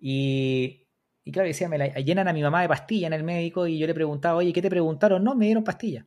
Y, 0.00 0.86
y 1.24 1.32
claro, 1.32 1.48
decía, 1.48 1.68
me 1.68 1.78
la 1.78 1.88
llenan 1.88 2.28
a 2.28 2.32
mi 2.32 2.42
mamá 2.42 2.62
de 2.62 2.68
pastilla 2.68 3.06
en 3.06 3.12
el 3.12 3.24
médico 3.24 3.66
y 3.66 3.78
yo 3.78 3.86
le 3.86 3.94
preguntaba, 3.94 4.38
oye, 4.38 4.52
¿qué 4.52 4.62
te 4.62 4.70
preguntaron? 4.70 5.22
No, 5.24 5.34
me 5.34 5.46
dieron 5.46 5.64
pastilla. 5.64 6.06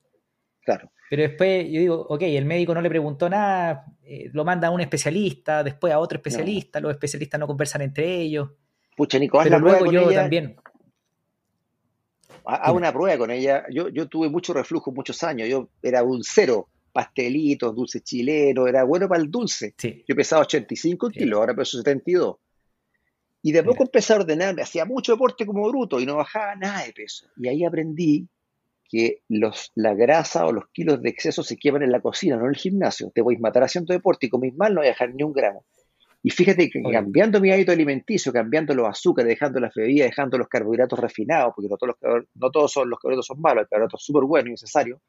Claro. 0.62 0.92
Pero 1.10 1.24
después 1.24 1.66
yo 1.66 1.80
digo, 1.80 2.08
ok, 2.08 2.22
el 2.22 2.46
médico 2.46 2.74
no 2.74 2.82
le 2.82 2.88
preguntó 2.88 3.30
nada, 3.30 3.86
eh, 4.02 4.30
lo 4.32 4.46
manda 4.46 4.70
a 4.70 4.72
un 4.72 4.80
especialista, 4.80 5.62
después 5.62 5.92
a 5.92 6.00
otro 6.00 6.18
especialista, 6.18 6.80
los 6.80 6.92
especialistas 6.92 7.38
no 7.38 7.48
conversan 7.48 7.82
entre 7.82 8.22
ellos. 8.22 8.50
Pucha, 9.02 9.18
Nico, 9.18 9.40
haz 9.40 9.50
la 9.50 9.60
prueba 9.60 9.80
con 9.80 9.92
yo 9.92 10.12
ella. 10.12 10.22
también. 10.22 10.56
Haz 12.46 12.72
una 12.72 12.94
prueba 12.94 13.18
con 13.18 13.32
ella. 13.32 13.66
Yo, 13.72 13.90
yo 13.90 14.08
tuve 14.08 14.30
mucho 14.30 14.54
reflujo 14.54 14.92
muchos 14.92 15.24
años. 15.24 15.50
Yo 15.50 15.70
era 15.82 16.04
un 16.04 16.24
cero, 16.24 16.68
pastelitos, 16.92 17.76
dulce 17.76 18.02
chileno, 18.02 18.68
era 18.68 18.84
bueno 18.84 19.10
para 19.10 19.20
el 19.20 19.32
dulce. 19.32 19.74
Yo 20.08 20.16
pesaba 20.16 20.44
85 20.44 21.10
kilos, 21.10 21.40
ahora 21.40 21.56
peso 21.56 21.80
72. 21.80 22.36
Y 23.42 23.52
de 23.52 23.64
poco 23.64 23.82
empecé 23.82 24.14
a 24.14 24.18
ordenarme, 24.18 24.62
hacía 24.62 24.86
mucho 24.86 25.14
deporte 25.14 25.48
como 25.48 25.68
bruto 25.68 26.00
y 26.00 26.06
no 26.06 26.18
bajaba 26.18 26.56
nada 26.56 26.86
de 26.86 26.94
peso. 26.94 27.26
Y 27.38 27.48
ahí 27.48 27.66
aprendí 27.66 28.28
que 28.88 29.24
los, 29.30 29.72
la 29.74 29.96
grasa 29.96 30.46
o 30.46 30.52
los 30.52 30.66
kilos 30.68 31.02
de 31.02 31.10
exceso 31.10 31.42
se 31.42 31.58
queman 31.58 31.82
en 31.82 31.92
la 31.92 32.02
cocina, 32.02 32.36
no 32.36 32.44
en 32.44 32.50
el 32.50 32.56
gimnasio. 32.56 33.12
Te 33.16 33.22
voy 33.22 33.38
a 33.38 33.40
matar 33.40 33.64
haciendo 33.64 33.96
deporte 33.96 34.28
y 34.28 34.30
comís 34.30 34.56
mal, 34.56 34.76
no 34.76 34.82
voy 34.82 34.90
a 34.90 34.92
dejar 34.92 35.16
ni 35.16 35.24
un 35.24 35.34
gramo. 35.34 35.66
Y 36.24 36.30
fíjate 36.30 36.70
que 36.70 36.82
cambiando 36.84 37.42
mi 37.42 37.52
hábito 37.52 37.72
alimenticio, 37.72 38.32
cambiando 38.32 38.76
los 38.76 38.88
azúcares, 38.88 39.30
dejando 39.30 39.60
las 39.60 39.74
bebidas, 39.74 40.10
dejando 40.10 40.38
los 40.38 40.48
carbohidratos 40.48 41.00
refinados, 41.00 41.54
porque 41.56 41.68
no 41.68 41.78
todos, 41.78 41.96
no 42.36 42.52
todos 42.52 42.72
son, 42.72 42.90
los 42.90 43.00
carbohidratos 43.00 43.26
son 43.26 43.42
malos, 43.42 43.64
el 43.64 43.70
carbohidrato 43.70 43.98
es 43.98 44.04
súper 44.04 44.24
bueno 44.26 44.48
y 44.50 44.52
necesario, 44.52 45.02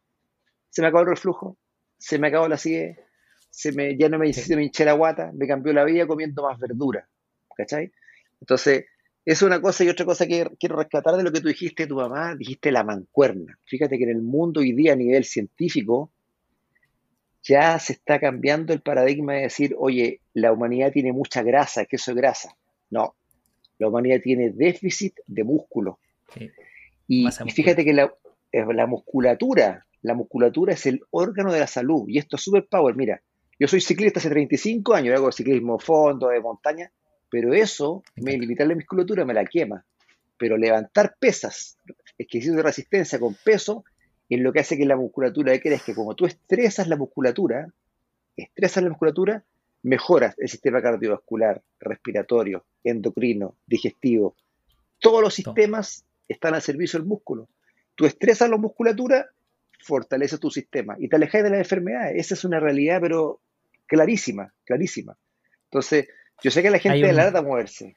se 0.71 0.81
me 0.81 0.89
acabó 0.89 1.03
el 1.03 1.11
reflujo, 1.11 1.59
se 1.99 2.19
me 2.19 2.29
acabó 2.29 2.49
la 2.49 2.55
acidez, 2.55 2.99
se 3.51 3.73
me, 3.73 3.97
ya 3.99 4.09
no 4.09 4.19
me, 4.19 4.33
se 4.33 4.57
me 4.57 4.65
hinché 4.65 4.87
la 4.87 4.95
guata, 4.95 5.31
me 5.35 5.47
cambió 5.47 5.75
la 5.75 5.85
vida 5.85 6.07
comiendo 6.07 6.45
más 6.45 6.59
verdura, 6.59 7.07
¿cachai? 7.55 7.93
Entonces, 8.41 8.87
es 9.25 9.43
una 9.43 9.61
cosa 9.61 9.85
y 9.85 9.91
otra 9.91 10.07
cosa 10.07 10.27
que 10.27 10.49
quiero 10.59 10.77
rescatar 10.77 11.17
de 11.17 11.23
lo 11.23 11.31
que 11.31 11.41
tú 11.41 11.49
dijiste, 11.49 11.87
tu 11.87 11.97
mamá, 11.97 12.35
dijiste 12.35 12.73
la 12.73 12.83
mancuerna. 12.83 13.59
Fíjate 13.67 13.99
que 13.99 14.05
en 14.05 14.11
el 14.11 14.23
mundo 14.23 14.61
hoy 14.61 14.73
día 14.73 14.95
a 14.95 14.97
nivel 14.97 15.25
científico 15.25 16.11
ya 17.43 17.79
se 17.79 17.95
está 17.95 18.21
cambiando 18.21 18.73
el 18.73 18.81
paradigma 18.81 19.35
de 19.35 19.43
decir, 19.43 19.75
oye, 19.79 20.21
la 20.33 20.53
humanidad 20.53 20.93
tiene 20.93 21.13
mucha 21.13 21.43
grasa, 21.43 21.85
que 21.85 21.97
eso 21.97 22.13
es 22.13 22.17
grasa. 22.17 22.57
No, 22.91 23.15
la 23.79 23.89
humanidad 23.89 24.21
tiene 24.23 24.51
déficit 24.51 25.15
de 25.27 25.45
músculo. 25.45 25.99
Y, 27.09 27.27
fíjate 27.31 27.85
que 27.85 27.93
la, 27.93 28.15
la, 28.53 28.87
musculatura, 28.87 29.87
la 30.03 30.15
musculatura 30.15 30.75
es 30.75 30.87
el 30.87 31.03
órgano 31.11 31.53
de 31.53 31.61
la 31.61 31.67
salud 31.67 32.05
y 32.07 32.19
esto 32.19 32.37
es 32.37 32.43
super 32.43 32.67
power. 32.67 32.95
Mira, 32.95 33.21
yo 33.59 33.69
soy 33.69 33.81
ciclista 33.81 34.21
hace 34.21 34.31
35 34.31 34.95
años, 34.95 35.17
hago 35.17 35.33
ciclismo 35.33 35.79
fondo, 35.79 36.29
de 36.29 36.41
montaña, 36.41 36.91
pero 37.29 37.53
eso, 37.55 38.03
me 38.17 38.37
limitar 38.39 38.67
la 38.67 38.75
musculatura, 38.75 39.25
me 39.25 39.35
la 39.35 39.45
quema. 39.45 39.85
Pero 40.39 40.57
levantar 40.57 41.17
pesas, 41.19 41.79
ejercicio 42.19 42.55
de 42.55 42.63
resistencia 42.63 43.19
con 43.19 43.35
peso, 43.45 43.85
es 44.35 44.41
lo 44.41 44.53
que 44.53 44.61
hace 44.61 44.77
que 44.77 44.87
la 44.87 44.97
musculatura 44.97 45.53
es 45.53 45.61
que 45.61 45.95
como 45.95 46.15
tú 46.15 46.27
estresas 46.27 46.89
la 46.89 46.97
musculatura, 46.97 47.73
estresas 48.37 48.83
la 48.83 48.91
musculatura, 48.91 49.45
mejoras 49.83 50.35
el 50.39 50.49
sistema 50.49 50.81
cardiovascular, 50.81 51.63
respiratorio, 51.81 52.65
endocrino, 52.85 53.57
digestivo. 53.67 54.37
Todos 55.01 55.21
los 55.21 55.35
sistemas 55.35 56.05
están 56.29 56.55
al 56.55 56.63
servicio 56.63 56.99
del 56.99 57.09
músculo. 57.09 57.49
Tú 57.95 58.07
estresas 58.07 58.49
la 58.49 58.57
musculatura, 58.57 59.27
fortaleces 59.81 60.39
tu 60.41 60.51
sistema 60.51 60.97
y 60.99 61.09
te 61.09 61.17
alejas 61.17 61.43
de 61.43 61.51
las 61.51 61.59
enfermedades. 61.59 62.15
Esa 62.17 62.35
es 62.35 62.45
una 62.45 62.61
realidad, 62.61 63.01
pero 63.01 63.41
clarísima, 63.87 64.55
clarísima. 64.65 65.17
Entonces, 65.65 66.09
yo 66.43 66.51
sé 66.51 66.63
que 66.63 66.71
la 66.71 66.79
gente 66.79 67.13
le 67.13 67.29
un... 67.29 67.47
moverse. 67.47 67.97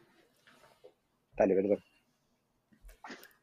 Dale, 1.38 1.56
perdón. 1.56 1.80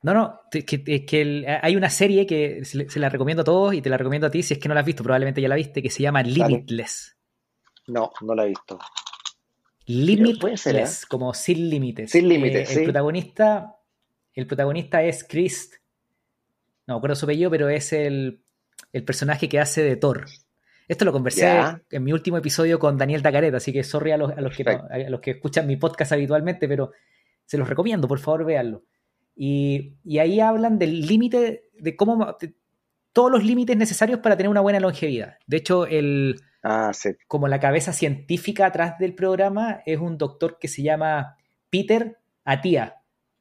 No, 0.03 0.15
no, 0.15 0.41
es 0.51 0.65
que, 0.65 1.59
hay 1.63 1.77
una 1.77 1.89
serie 1.89 2.27
que 2.27 2.65
se, 2.65 2.99
la 2.99 3.09
recomiendo 3.09 3.43
a 3.43 3.45
todos 3.45 3.73
y 3.73 3.81
te 3.81 3.89
la 3.89 3.97
recomiendo 3.97 4.27
a 4.27 4.31
ti 4.31 4.43
si 4.43 4.55
es 4.55 4.61
que 4.61 4.69
no 4.69 4.75
la 4.75 4.81
has 4.81 4.87
visto, 4.87 5.05
probablemente 5.05 5.41
ya 5.41 5.49
la 5.49 5.55
viste, 5.55 5.81
que 5.81 5.91
se 5.91 6.03
llama 6.03 6.23
Limitless. 6.23 7.17
No, 7.87 8.11
no 8.21 8.35
la 8.35 8.45
he 8.45 8.49
visto. 8.49 8.79
Limitless, 9.87 11.07
como 11.07 11.33
sin 11.35 11.71
límites. 11.71 12.11
Sin 12.11 12.29
límites, 12.29 12.71
eh, 12.71 12.81
El 12.81 12.85
protagonista, 12.85 13.77
el 14.35 14.47
protagonista 14.47 15.03
es 15.03 15.25
Chris, 15.25 15.81
no 16.87 16.95
me 16.95 16.99
acuerdo 16.99 17.15
su 17.15 17.27
apellido, 17.27 17.51
pero 17.51 17.69
es 17.69 17.93
el, 17.93 18.43
el 18.93 19.05
personaje 19.05 19.49
que 19.49 19.61
hace 19.61 19.83
de 19.83 19.97
Thor. 19.97 20.27
Esto 20.89 21.05
lo 21.05 21.13
conversé 21.13 21.49
en 21.91 22.05
mi 22.05 22.13
último 22.13 22.37
episodio 22.39 22.79
con 22.79 22.99
Daniel 22.99 23.23
Tacareta, 23.23 23.59
así 23.59 23.73
que 23.73 23.85
sorry 23.85 24.11
a 24.11 24.17
los, 24.17 24.33
que, 24.55 24.65
a 24.69 25.11
los 25.11 25.21
que 25.21 25.31
escuchan 25.33 25.67
mi 25.67 25.77
podcast 25.77 26.13
habitualmente, 26.13 26.67
pero 26.67 26.91
se 27.47 27.57
los 27.57 27.69
recomiendo, 27.69 28.09
por 28.09 28.19
favor, 28.19 28.45
véanlo. 28.45 28.83
Y, 29.35 29.97
ahí 30.19 30.41
hablan 30.41 30.79
del 30.79 31.07
límite, 31.07 31.65
de 31.79 31.97
cómo, 31.97 32.37
todos 33.13 33.31
los 33.31 33.45
límites 33.45 33.77
necesarios 33.77 34.21
para 34.21 34.37
tener 34.37 34.51
una 34.51 34.61
buena 34.61 34.81
longevidad. 34.81 35.37
De 35.47 35.59
hecho, 35.59 35.87
el, 35.87 36.41
ah, 36.63 36.93
como 37.29 37.49
la 37.49 37.61
cabeza 37.61 37.93
científica 37.93 38.67
atrás 38.67 38.99
del 38.99 39.15
programa 39.15 39.83
es 39.87 39.99
un 39.99 40.19
doctor 40.19 40.59
que 40.59 40.69
se 40.69 40.83
llama 40.83 41.37
Peter 41.71 42.19
Atia, 42.45 42.97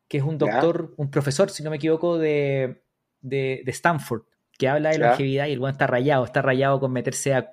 que 0.08 0.18
es 0.18 0.24
un 0.24 0.38
doctor, 0.38 0.94
un 0.98 1.10
profesor, 1.10 1.50
si 1.50 1.64
no 1.64 1.70
me 1.70 1.78
equivoco, 1.78 2.18
de, 2.18 2.84
de 3.22 3.64
Stanford 3.68 4.24
que 4.62 4.68
habla 4.68 4.92
de 4.92 5.00
longevidad 5.00 5.48
y 5.48 5.54
el 5.54 5.60
bueno 5.60 5.72
está 5.72 5.88
rayado, 5.88 6.24
está 6.24 6.44
rayado 6.44 6.80
con 6.80 6.92
meterse 6.92 7.34
a, 7.34 7.52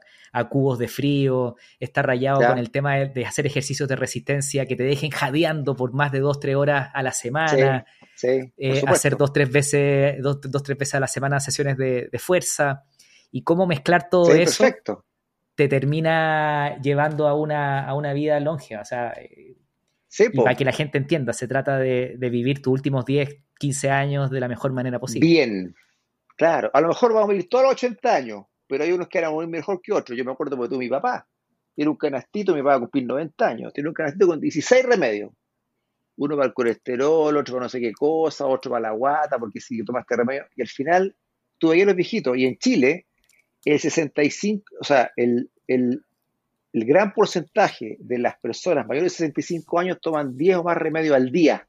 cubos 0.49 0.79
de 0.79 0.89
frío, 0.89 1.57
está 1.81 2.03
rayado 2.03 2.41
con 2.47 2.59
el 2.59 2.71
tema 2.71 2.97
de, 2.97 3.25
hacer 3.25 3.47
ejercicios 3.47 3.89
de 3.89 3.97
resistencia 3.97 4.67
que 4.67 4.77
te 4.77 4.83
dejen 4.83 5.11
jadeando 5.11 5.75
por 5.77 5.93
más 5.93 6.13
de 6.13 6.21
dos, 6.21 6.41
tres 6.41 6.57
horas 6.57 6.91
a 6.95 7.03
la 7.03 7.13
semana, 7.13 7.85
eh, 8.23 8.83
hacer 8.87 9.17
dos, 9.17 9.33
tres 9.33 9.51
veces, 9.51 10.23
dos, 10.23 10.41
tres 10.41 10.79
veces 10.79 10.95
a 10.95 11.01
la 11.01 11.09
semana 11.09 11.41
sesiones 11.41 11.77
de, 11.77 12.11
fuerza. 12.19 12.85
Y 13.31 13.43
cómo 13.43 13.67
mezclar 13.67 14.09
todo 14.09 14.33
eso 14.35 14.65
te 15.55 15.69
termina 15.69 16.81
llevando 16.81 17.27
a 17.27 17.35
una, 17.35 17.87
a 17.87 17.95
una 17.95 18.13
vida 18.13 18.39
longeva. 18.41 18.83
O 18.83 18.85
sea, 18.85 19.13
eh, 19.19 19.57
para 20.35 20.55
que 20.55 20.65
la 20.65 20.73
gente 20.73 20.99
entienda, 20.99 21.33
se 21.33 21.49
trata 21.49 21.79
de, 21.79 22.15
de, 22.17 22.31
vivir 22.31 22.63
tus 22.63 22.73
últimos 22.73 23.05
10, 23.05 23.39
15 23.59 23.91
años 23.91 24.31
de 24.31 24.41
la 24.41 24.49
mejor 24.49 24.73
manera 24.73 24.99
posible. 24.99 25.27
Bien, 25.27 25.75
Claro, 26.39 26.71
a 26.73 26.81
lo 26.81 26.89
mejor 26.89 27.13
vamos 27.13 27.31
a 27.31 27.33
vivir 27.33 27.49
todos 27.49 27.65
los 27.65 27.73
80 27.73 28.15
años, 28.15 28.45
pero 28.69 28.85
hay 28.85 28.93
unos 28.93 29.09
que 29.09 29.19
eran 29.19 29.33
muy 29.33 29.47
mejor 29.47 29.81
que 29.83 29.93
otros. 29.93 30.17
Yo 30.17 30.25
me 30.25 30.33
acuerdo 30.33 30.57
porque 30.57 30.75
tú, 30.75 30.79
mi 30.79 30.89
papá, 30.89 31.27
tiene 31.75 31.91
un 31.91 31.97
canastito, 31.97 32.55
mi 32.55 32.61
papá 32.61 32.75
va 32.75 32.81
cumplir 32.81 33.07
90 33.07 33.47
años, 33.47 33.73
tiene 33.73 33.89
un 33.89 33.95
canastito 33.95 34.27
con 34.27 34.41
16 34.41 34.85
remedios. 34.85 35.33
Uno 36.17 36.37
para 36.37 36.49
el 36.49 36.53
colesterol, 36.53 37.37
otro 37.37 37.55
para 37.55 37.65
no 37.65 37.69
sé 37.69 37.81
qué 37.81 37.93
cosa, 37.93 38.47
otro 38.47 38.71
para 38.71 38.83
la 38.83 38.91
guata, 38.91 39.39
porque 39.39 39.61
si 39.61 39.85
tomaste 39.85 40.17
remedio. 40.17 40.47
Y 40.57 40.63
al 40.63 40.69
final, 40.69 41.17
tú 41.59 41.69
veías 41.69 41.87
los 41.87 41.97
viejitos. 41.97 42.37
Y 42.37 42.47
en 42.47 42.59
Chile, 42.59 43.07
el 43.65 43.79
65, 43.79 44.65
o 44.81 44.85
sea, 44.85 45.13
el, 45.17 45.51
el, 45.67 46.05
el 46.73 46.85
gran 46.85 47.15
porcentaje 47.15 47.97
de 48.01 48.19
las 48.19 48.39
personas 48.39 48.87
mayores 48.87 49.13
de 49.13 49.17
65 49.17 49.79
años 49.79 49.99
toman 50.01 50.37
10 50.37 50.57
o 50.57 50.65
más 50.65 50.77
remedios 50.77 51.15
al 51.15 51.31
día. 51.31 51.69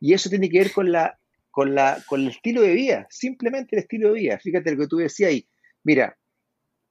Y 0.00 0.14
eso 0.14 0.30
tiene 0.30 0.48
que 0.48 0.58
ver 0.58 0.72
con 0.72 0.90
la 0.90 1.20
con, 1.50 1.74
la, 1.74 2.02
con 2.06 2.20
el 2.22 2.28
estilo 2.28 2.62
de 2.62 2.74
vida, 2.74 3.06
simplemente 3.10 3.76
el 3.76 3.82
estilo 3.82 4.08
de 4.08 4.20
vida. 4.20 4.38
Fíjate 4.38 4.72
lo 4.72 4.78
que 4.78 4.86
tú 4.86 4.96
decías 4.96 5.30
ahí. 5.30 5.46
Mira, 5.84 6.16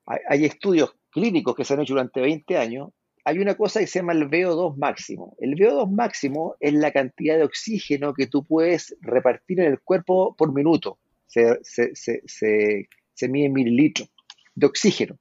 hay, 0.05 0.45
estudios 0.45 0.95
clínicos 1.11 1.55
que 1.55 1.63
se 1.63 1.73
han 1.73 1.81
hecho 1.81 1.93
durante 1.93 2.21
20 2.21 2.57
años. 2.57 2.89
Hay 3.25 3.37
una 3.37 3.55
cosa 3.55 3.79
que 3.79 3.87
se 3.87 3.99
llama 3.99 4.13
el 4.13 4.29
VO2 4.29 4.77
máximo. 4.77 5.35
El 5.39 5.55
VO2 5.55 5.91
máximo 5.91 6.55
es 6.59 6.73
la 6.73 6.91
cantidad 6.91 7.37
de 7.37 7.43
oxígeno 7.43 8.13
que 8.13 8.27
tú 8.27 8.43
puedes 8.43 8.95
repartir 9.01 9.59
en 9.59 9.67
el 9.67 9.79
cuerpo 9.81 10.35
por 10.35 10.53
minuto. 10.53 10.99
Se, 11.27 11.59
se, 11.63 13.27
mide 13.27 13.49
mililitros 13.49 14.09
de 14.55 14.65
oxígeno. 14.65 15.19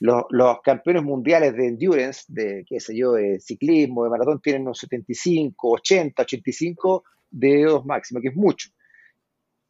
Los, 0.00 0.24
los, 0.30 0.60
campeones 0.62 1.04
mundiales 1.04 1.54
de 1.54 1.68
endurance, 1.68 2.24
de 2.28 2.64
qué 2.66 2.80
sé 2.80 2.96
yo, 2.96 3.12
de 3.12 3.38
ciclismo, 3.38 4.04
de 4.04 4.10
maratón, 4.10 4.40
tienen 4.40 4.62
unos 4.62 4.78
75, 4.78 5.70
80, 5.70 6.22
85 6.22 7.04
de 7.30 7.66
VO2 7.66 7.84
máximo, 7.84 8.20
que 8.20 8.28
es 8.28 8.36
mucho. 8.36 8.70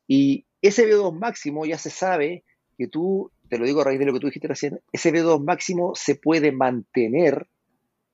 Y 0.06 0.46
ese 0.62 0.88
VO2 0.88 1.18
máximo 1.18 1.66
ya 1.66 1.78
se 1.78 1.90
sabe 1.90 2.44
que 2.76 2.88
tú, 2.88 3.30
te 3.48 3.58
lo 3.58 3.64
digo 3.64 3.80
a 3.80 3.84
raíz 3.84 3.98
de 3.98 4.06
lo 4.06 4.12
que 4.12 4.20
tú 4.20 4.26
dijiste 4.26 4.48
recién, 4.48 4.80
ese 4.92 5.12
VO2 5.12 5.44
máximo 5.44 5.92
se 5.94 6.14
puede 6.14 6.52
mantener 6.52 7.46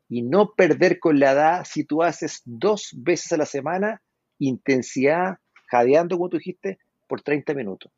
y 0.08 0.22
no 0.22 0.52
perder 0.52 0.98
con 0.98 1.18
la 1.18 1.32
edad 1.32 1.64
si 1.64 1.84
tú 1.84 2.02
haces 2.02 2.42
dos 2.44 2.90
veces 2.96 3.32
a 3.32 3.36
la 3.38 3.46
semana 3.46 4.02
intensidad, 4.38 5.38
jadeando, 5.68 6.16
como 6.16 6.28
tú 6.28 6.38
dijiste, 6.38 6.78
por 7.08 7.22
30 7.22 7.54
minutos. 7.54 7.90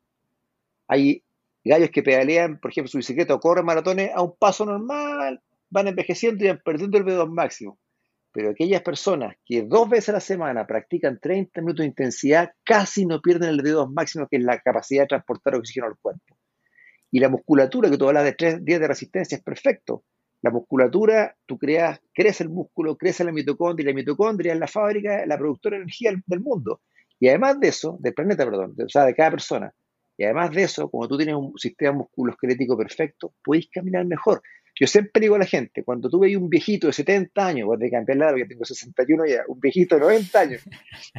Hay 0.87 1.23
gallos 1.63 1.89
que 1.89 2.03
pedalean, 2.03 2.59
por 2.59 2.71
ejemplo, 2.71 2.89
su 2.89 2.97
bicicleta 2.97 3.33
o 3.33 3.39
corren 3.39 3.65
maratones 3.65 4.11
a 4.13 4.21
un 4.21 4.35
paso 4.37 4.65
normal, 4.65 5.41
van 5.69 5.87
envejeciendo 5.87 6.43
y 6.43 6.47
van 6.47 6.61
perdiendo 6.63 6.97
el 6.97 7.05
VO2 7.05 7.29
máximo. 7.29 7.79
Pero 8.31 8.49
aquellas 8.49 8.81
personas 8.81 9.37
que 9.45 9.63
dos 9.63 9.89
veces 9.89 10.09
a 10.09 10.13
la 10.13 10.19
semana 10.19 10.67
practican 10.67 11.19
30 11.19 11.61
minutos 11.61 11.83
de 11.83 11.87
intensidad 11.87 12.51
casi 12.63 13.05
no 13.05 13.21
pierden 13.21 13.49
el 13.49 13.57
dedo 13.57 13.89
máximo, 13.89 14.27
que 14.29 14.37
es 14.37 14.43
la 14.43 14.59
capacidad 14.59 15.03
de 15.03 15.07
transportar 15.07 15.55
oxígeno 15.55 15.87
al 15.87 15.97
cuerpo. 15.97 16.34
Y 17.15 17.19
la 17.21 17.29
musculatura, 17.29 17.89
que 17.89 17.97
tú 17.97 18.09
hablas 18.09 18.25
de 18.25 18.33
tres 18.33 18.65
días 18.65 18.81
de 18.81 18.89
resistencia, 18.89 19.37
es 19.37 19.41
perfecto. 19.41 20.03
La 20.41 20.51
musculatura, 20.51 21.33
tú 21.45 21.57
creas, 21.57 22.01
crece 22.13 22.43
el 22.43 22.49
músculo, 22.49 22.97
crece 22.97 23.23
la 23.23 23.31
mitocondria, 23.31 23.85
y 23.85 23.93
la 23.93 23.95
mitocondria 23.95 24.51
es 24.51 24.59
la 24.59 24.67
fábrica, 24.67 25.25
la 25.25 25.37
productora 25.37 25.77
de 25.77 25.83
energía 25.83 26.11
del 26.25 26.41
mundo. 26.41 26.81
Y 27.17 27.29
además 27.29 27.57
de 27.61 27.69
eso, 27.69 27.97
del 28.01 28.13
planeta, 28.13 28.43
perdón, 28.43 28.75
o 28.85 28.89
sea, 28.89 29.05
de 29.05 29.15
cada 29.15 29.31
persona. 29.31 29.73
Y 30.17 30.25
además 30.25 30.51
de 30.51 30.63
eso, 30.63 30.91
como 30.91 31.07
tú 31.07 31.15
tienes 31.15 31.35
un 31.35 31.57
sistema 31.57 31.99
musculoesquelético 31.99 32.77
perfecto, 32.77 33.33
puedes 33.41 33.69
caminar 33.69 34.05
mejor. 34.05 34.41
Yo 34.77 34.85
siempre 34.85 35.21
digo 35.21 35.35
a 35.35 35.39
la 35.39 35.45
gente, 35.45 35.85
cuando 35.85 36.09
tú 36.09 36.19
veis 36.19 36.35
un 36.35 36.49
viejito 36.49 36.87
de 36.87 36.91
70 36.91 37.47
años, 37.47 37.65
voy 37.65 37.77
a 37.77 37.89
cambiar 37.91 38.17
la 38.17 38.25
edad 38.25 38.33
porque 38.33 38.45
tengo 38.45 38.65
61 38.65 39.25
ya, 39.25 39.43
un 39.47 39.61
viejito 39.61 39.95
de 39.95 40.01
90 40.01 40.37
años, 40.37 40.63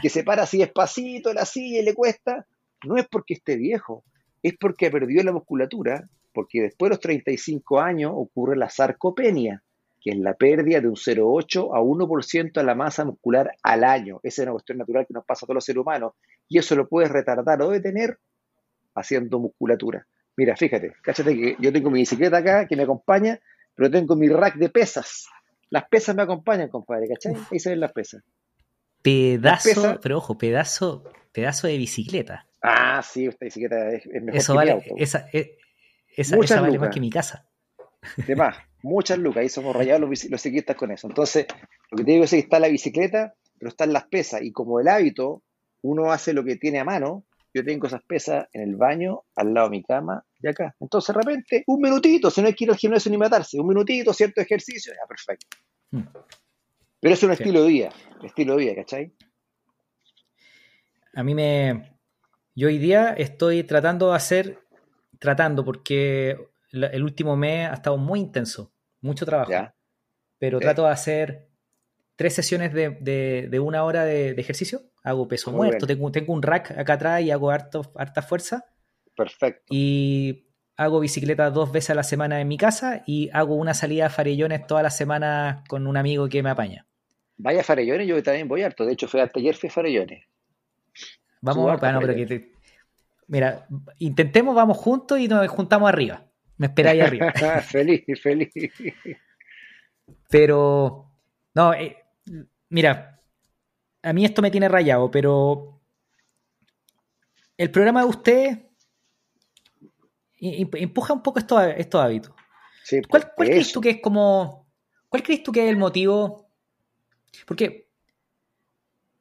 que 0.03 0.11
se 0.11 0.25
para 0.25 0.43
así 0.43 0.59
despacito 0.59 1.33
la 1.33 1.47
silla 1.47 1.81
y 1.81 1.85
le 1.85 1.95
cuesta, 1.95 2.47
no 2.85 2.99
es 2.99 3.09
porque 3.09 3.33
esté 3.33 3.57
viejo, 3.57 4.05
es 4.47 4.57
porque 4.59 4.91
perdió 4.91 5.25
la 5.25 5.33
musculatura, 5.33 6.09
porque 6.33 6.63
después 6.63 6.91
de 6.91 6.95
los 6.95 7.01
35 7.01 7.81
años 7.81 8.13
ocurre 8.15 8.57
la 8.57 8.71
sarcopenia, 8.71 9.63
que 10.01 10.11
es 10.11 10.19
la 10.19 10.35
pérdida 10.35 10.81
de 10.81 10.87
un 10.87 10.95
0,8 10.95 11.77
a 11.77 11.81
1% 11.81 12.53
de 12.53 12.63
la 12.63 12.77
masa 12.77 13.05
muscular 13.05 13.51
al 13.65 13.83
año. 13.83 14.21
Esa 14.23 14.43
es 14.43 14.47
una 14.47 14.53
cuestión 14.53 14.79
natural 14.79 15.05
que 15.05 15.15
nos 15.15 15.25
pasa 15.25 15.45
a 15.45 15.47
todos 15.47 15.57
los 15.57 15.65
seres 15.65 15.81
humanos. 15.81 16.13
Y 16.49 16.59
eso 16.59 16.77
lo 16.77 16.89
puedes 16.89 17.11
retardar 17.11 17.61
o 17.63 17.71
detener 17.71 18.19
haciendo 18.95 19.41
musculatura. 19.41 20.07
Mira, 20.37 20.55
fíjate, 20.55 20.93
cáchate 21.03 21.35
que 21.35 21.57
yo 21.59 21.73
tengo 21.73 21.91
mi 21.91 22.01
bicicleta 22.01 22.37
acá 22.37 22.69
que 22.69 22.77
me 22.77 22.85
acompaña, 22.85 23.41
pero 23.75 23.91
tengo 23.91 24.15
mi 24.15 24.29
rack 24.29 24.57
de 24.59 24.69
pesas. 24.69 25.27
Las 25.71 25.89
pesas 25.89 26.15
me 26.15 26.23
acompañan, 26.23 26.69
compadre, 26.69 27.09
¿cachai? 27.09 27.35
Ahí 27.51 27.59
se 27.59 27.71
ven 27.71 27.81
las 27.81 27.93
pesas. 27.93 28.23
Pedazo, 29.03 29.99
pero 30.01 30.19
ojo, 30.19 30.39
pedazo, 30.39 31.03
pedazo 31.33 31.67
de 31.67 31.79
bicicleta. 31.79 32.47
Ah, 32.69 33.01
sí, 33.01 33.27
esta 33.27 33.45
bicicleta 33.45 33.91
es, 33.91 34.07
mejor 34.07 34.37
Eso 34.37 34.55
vale, 34.55 34.85
Esa, 34.97 35.29
eh, 35.33 35.57
esa, 36.17 36.37
esa 36.37 36.61
vale 36.61 36.79
más 36.81 36.93
que 36.93 36.99
mi 36.99 37.11
casa. 37.11 37.49
De 38.27 38.35
más, 38.35 38.57
muchas 38.83 39.19
lucas. 39.19 39.43
Ahí 39.43 39.49
somos 39.49 39.77
rayados 39.77 40.01
los, 40.01 40.25
los 40.25 40.43
ciclistas 40.43 40.75
con 40.75 40.91
eso. 40.91 41.07
Entonces, 41.07 41.47
lo 41.93 41.97
que 41.97 42.05
te 42.05 42.11
digo 42.11 42.25
es 42.25 42.31
que 42.31 42.39
está 42.39 42.59
la 42.59 42.67
bicicleta, 42.67 43.35
pero 43.57 43.69
están 43.69 43.93
las 43.93 44.09
pesas. 44.09 44.43
Y 44.43 44.51
como 44.51 44.81
el 44.81 44.89
hábito, 44.89 45.45
uno 45.83 46.11
hace 46.11 46.33
lo 46.33 46.43
que 46.45 46.57
tiene 46.57 46.81
a 46.81 46.85
mano. 46.85 47.25
Yo 47.55 47.65
tengo 47.65 47.87
esas 47.87 48.03
pesas 48.03 48.47
en 48.53 48.63
el 48.63 48.75
baño, 48.75 49.23
al 49.37 49.55
lado 49.55 49.69
de 49.69 49.77
mi 49.77 49.85
cama 49.85 50.25
y 50.41 50.49
acá. 50.49 50.75
Entonces, 50.81 51.15
de 51.15 51.23
repente, 51.23 51.65
un 51.69 51.81
minutito, 51.81 52.31
si 52.31 52.41
no 52.41 52.49
hay 52.49 52.55
que 52.55 52.65
ir 52.65 52.71
al 52.71 52.77
gimnasio 52.77 53.13
ni 53.13 53.17
matarse, 53.17 53.61
un 53.61 53.69
minutito, 53.69 54.13
cierto 54.13 54.41
ejercicio, 54.41 54.93
ya, 54.93 55.07
perfecto. 55.07 55.57
Hmm. 55.93 56.03
Pero 57.01 57.15
es 57.15 57.23
un 57.23 57.31
estilo 57.31 57.63
de 57.63 57.69
vida, 57.69 57.93
estilo 58.25 58.57
de 58.57 58.65
vida, 58.65 58.75
¿cachai? 58.75 59.13
A 61.15 61.23
mí 61.23 61.35
me. 61.35 61.96
Yo 62.57 62.69
hoy 62.69 62.79
día 62.79 63.15
estoy 63.17 63.63
tratando 63.65 64.11
de 64.11 64.17
hacer. 64.17 64.59
Tratando, 65.19 65.65
porque 65.65 66.37
el 66.73 67.03
último 67.03 67.37
mes 67.37 67.71
ha 67.71 67.75
estado 67.75 67.97
muy 67.97 68.21
intenso, 68.21 68.73
mucho 69.01 69.25
trabajo. 69.25 69.53
Pero 70.39 70.59
trato 70.59 70.85
de 70.85 70.91
hacer 70.91 71.49
tres 72.17 72.35
sesiones 72.35 72.73
de, 72.73 73.61
una 73.63 73.85
hora 73.85 74.05
de, 74.05 74.31
ejercicio. 74.33 74.83
Hago 75.03 75.29
peso 75.29 75.53
muerto, 75.53 75.87
tengo, 75.87 76.11
tengo, 76.11 76.33
un 76.33 76.43
rack 76.43 76.73
acá 76.73 76.95
atrás 76.95 77.23
y 77.23 77.31
hago 77.31 77.51
harto, 77.51 77.93
harta 77.95 78.23
fuerza. 78.23 78.65
Perfecto. 79.15 79.67
Y 79.71 80.47
hago 80.77 81.01
bicicleta 81.01 81.51
dos 81.51 81.73
veces 81.73 81.91
a 81.91 81.95
la 81.95 82.03
semana 82.03 82.41
en 82.41 82.49
mi 82.49 82.59
casa 82.59 83.03
y 83.07 83.31
hago 83.33 83.55
una 83.55 83.73
salida 83.73 84.07
a 84.07 84.11
Farellones 84.11 84.67
todas 84.67 84.83
las 84.83 84.97
semanas 84.97 85.63
con 85.69 85.87
un 85.87 85.97
amigo 85.97 86.29
que 86.29 86.43
me 86.43 86.51
apaña. 86.51 86.87
Vaya 87.37 87.63
Farellones, 87.63 88.07
yo 88.07 88.23
también 88.23 88.49
voy 88.49 88.63
harto. 88.63 88.85
De 88.85 88.93
hecho, 88.93 89.09
fue 89.09 89.23
ayer 89.23 89.55
fui 89.55 89.69
a 89.69 89.73
Farellones. 89.73 90.25
Vamos, 91.41 91.79
bueno, 91.81 92.01
pero 92.01 92.15
que 92.15 92.53
mira, 93.29 93.67
intentemos, 93.99 94.55
vamos 94.55 94.77
juntos 94.77 95.19
y 95.19 95.29
nos 95.29 95.47
juntamos 95.49 95.89
arriba. 95.89 96.25
Me 96.57 96.67
esperáis 96.67 97.03
arriba. 97.03 97.33
feliz, 97.63 98.05
feliz. 98.21 98.51
Pero, 100.29 101.11
no, 101.55 101.75
eh, 101.75 101.97
mira, 102.71 103.21
a 104.03 104.13
mí 104.13 104.25
esto 104.25 104.43
me 104.43 104.51
tiene 104.51 104.69
rayado, 104.69 105.11
pero 105.11 105.81
el 107.57 107.71
programa 107.71 108.03
de 108.03 108.07
usted 108.07 108.59
empuja 110.39 111.13
un 111.13 111.23
poco 111.23 111.39
estos, 111.39 111.63
estos 111.77 112.01
hábitos. 112.01 112.33
¿Cuál, 113.09 113.33
cuál 113.35 113.49
crees 113.49 113.73
tú 113.73 113.81
que 113.81 113.91
es 113.91 114.01
como, 114.01 114.69
cuál 115.09 115.23
crees 115.23 115.43
tú 115.43 115.51
que 115.53 115.65
es 115.65 115.71
el 115.71 115.77
motivo? 115.77 116.49
Porque, 117.47 117.89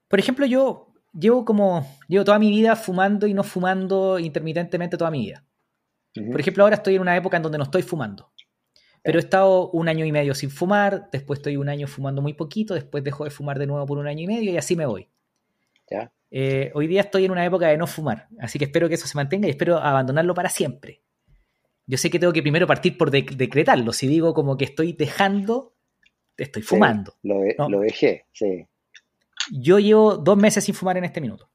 por 0.07 0.19
ejemplo, 0.19 0.45
yo 0.45 0.84
llevo 1.17 1.45
como, 1.45 1.87
llevo 2.07 2.25
toda 2.25 2.39
mi 2.39 2.49
vida 2.49 2.75
fumando 2.75 3.27
y 3.27 3.33
no 3.33 3.43
fumando 3.43 4.19
intermitentemente 4.19 4.97
toda 4.97 5.11
mi 5.11 5.19
vida. 5.19 5.43
Por 6.31 6.39
ejemplo, 6.39 6.63
ahora 6.63 6.75
estoy 6.75 6.95
en 6.95 7.01
una 7.01 7.15
época 7.15 7.37
en 7.37 7.43
donde 7.43 7.57
no 7.57 7.65
estoy 7.65 7.81
fumando. 7.81 8.31
Pero 9.03 9.19
he 9.19 9.21
estado 9.21 9.69
un 9.71 9.89
año 9.89 10.05
y 10.05 10.11
medio 10.11 10.33
sin 10.33 10.49
fumar, 10.49 11.09
después 11.11 11.39
estoy 11.39 11.57
un 11.57 11.69
año 11.69 11.87
fumando 11.87 12.21
muy 12.21 12.33
poquito, 12.33 12.73
después 12.73 13.03
dejo 13.03 13.25
de 13.25 13.29
fumar 13.29 13.59
de 13.59 13.67
nuevo 13.67 13.85
por 13.85 13.97
un 13.97 14.07
año 14.07 14.23
y 14.23 14.27
medio 14.27 14.51
y 14.51 14.57
así 14.57 14.75
me 14.75 14.85
voy. 14.85 15.07
Eh, 16.31 16.71
hoy 16.73 16.87
día 16.87 17.01
estoy 17.01 17.25
en 17.25 17.31
una 17.31 17.45
época 17.45 17.67
de 17.67 17.77
no 17.77 17.85
fumar, 17.85 18.27
así 18.39 18.57
que 18.57 18.65
espero 18.65 18.89
que 18.89 18.95
eso 18.95 19.07
se 19.07 19.15
mantenga 19.15 19.47
y 19.47 19.51
espero 19.51 19.77
abandonarlo 19.77 20.33
para 20.33 20.49
siempre. 20.49 21.03
Yo 21.85 21.97
sé 21.97 22.09
que 22.09 22.17
tengo 22.17 22.33
que 22.33 22.41
primero 22.41 22.65
partir 22.65 22.97
por 22.97 23.11
decretarlo. 23.11 23.93
Si 23.93 24.07
digo 24.07 24.33
como 24.33 24.57
que 24.57 24.65
estoy 24.65 24.93
dejando, 24.93 25.75
estoy 26.35 26.63
fumando. 26.63 27.13
lo, 27.21 27.41
lo, 27.69 27.79
dejé, 27.81 28.25
sí. 28.31 28.65
Yo 29.51 29.79
llevo 29.79 30.17
dos 30.17 30.37
meses 30.37 30.63
sin 30.63 30.75
fumar 30.75 30.97
en 30.97 31.05
este 31.05 31.21
minuto. 31.21 31.49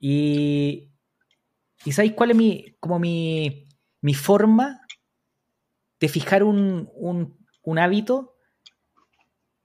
Y, 0.00 0.90
¿Y 1.84 1.92
sabéis 1.92 2.12
cuál 2.12 2.30
es 2.30 2.36
mi, 2.36 2.76
como 2.80 2.98
mi, 2.98 3.68
mi 4.02 4.14
forma 4.14 4.82
de 5.98 6.08
fijar 6.08 6.42
un, 6.42 6.88
un, 6.94 7.78
hábito? 7.78 8.36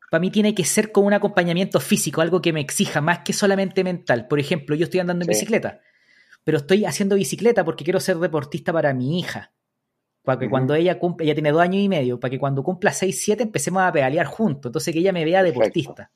Para 0.10 0.22
mí 0.22 0.32
tiene 0.32 0.54
que 0.56 0.64
ser 0.64 0.92
como 0.92 1.08
un 1.08 1.14
acompañamiento 1.14 1.80
físico, 1.80 2.22
algo 2.22 2.42
que 2.42 2.54
me 2.54 2.62
exija 2.62 3.02
más 3.02 3.20
que 3.20 3.34
solamente 3.34 3.84
mental. 3.84 4.28
Por 4.28 4.40
ejemplo, 4.40 4.76
yo 4.76 4.86
estoy 4.86 5.00
andando 5.02 5.24
en 5.24 5.30
bicicleta, 5.30 5.82
pero 6.44 6.60
estoy 6.60 6.86
haciendo 6.86 7.16
bicicleta 7.16 7.66
porque 7.66 7.84
quiero 7.84 8.00
ser 8.00 8.18
deportista 8.18 8.72
para 8.72 8.94
mi 8.94 9.20
hija. 9.20 9.52
Para 10.24 10.40
que 10.40 10.50
cuando 10.50 10.74
ella 10.74 10.98
cumple, 10.98 11.26
ella 11.26 11.36
tiene 11.36 11.52
dos 11.52 11.62
años 11.62 11.84
y 11.84 11.90
medio, 11.90 12.20
para 12.20 12.32
que 12.32 12.40
cuando 12.40 12.64
cumpla 12.64 12.92
seis, 12.92 13.22
siete 13.24 13.44
empecemos 13.44 13.84
a 13.84 13.92
pedalear 13.92 14.26
juntos. 14.26 14.70
Entonces 14.70 14.92
que 14.94 15.00
ella 15.00 15.14
me 15.14 15.24
vea 15.24 15.44
deportista. 15.44 16.12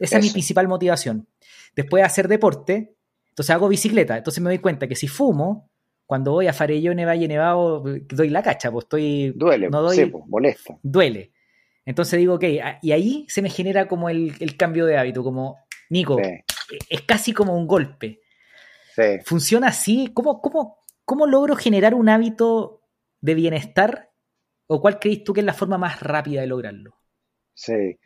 Esa 0.00 0.18
es 0.18 0.24
mi 0.24 0.30
principal 0.30 0.66
motivación. 0.66 1.28
Después 1.76 2.00
de 2.00 2.06
hacer 2.06 2.26
deporte, 2.26 2.96
entonces 3.28 3.54
hago 3.54 3.68
bicicleta. 3.68 4.16
Entonces 4.16 4.42
me 4.42 4.50
doy 4.50 4.58
cuenta 4.58 4.88
que 4.88 4.96
si 4.96 5.06
fumo, 5.06 5.70
cuando 6.06 6.32
voy 6.32 6.48
a 6.48 6.52
Farellones, 6.52 7.06
Valle 7.06 7.28
Nevado, 7.28 7.84
doy 8.08 8.30
la 8.30 8.42
cacha, 8.42 8.72
pues 8.72 8.84
estoy. 8.84 9.32
Duele, 9.36 9.70
no 9.70 9.82
doy, 9.82 10.06
pues, 10.06 10.24
molesta. 10.26 10.78
Duele. 10.82 11.32
Entonces 11.84 12.18
digo, 12.18 12.34
ok, 12.34 12.44
y 12.82 12.92
ahí 12.92 13.26
se 13.28 13.42
me 13.42 13.50
genera 13.50 13.86
como 13.86 14.08
el, 14.08 14.56
cambio 14.56 14.86
de 14.86 14.96
hábito, 14.96 15.22
como, 15.22 15.58
Nico, 15.88 16.18
es 16.88 17.02
casi 17.02 17.32
como 17.32 17.56
un 17.56 17.66
golpe. 17.66 18.20
Sí. 18.94 19.20
¿Funciona 19.24 19.68
así? 19.68 20.10
¿Cómo, 20.12 20.40
cómo, 20.40 20.80
¿Cómo 21.04 21.26
logro 21.26 21.56
generar 21.56 21.94
un 21.94 22.08
hábito 22.08 22.82
de 23.20 23.34
bienestar? 23.34 24.12
¿O 24.68 24.80
cuál 24.80 25.00
crees 25.00 25.24
tú 25.24 25.32
que 25.32 25.40
es 25.40 25.46
la 25.46 25.54
forma 25.54 25.76
más 25.76 26.00
rápida 26.00 26.40
de 26.40 26.46
lograrlo? 26.46 26.96
Sí. 27.54 27.98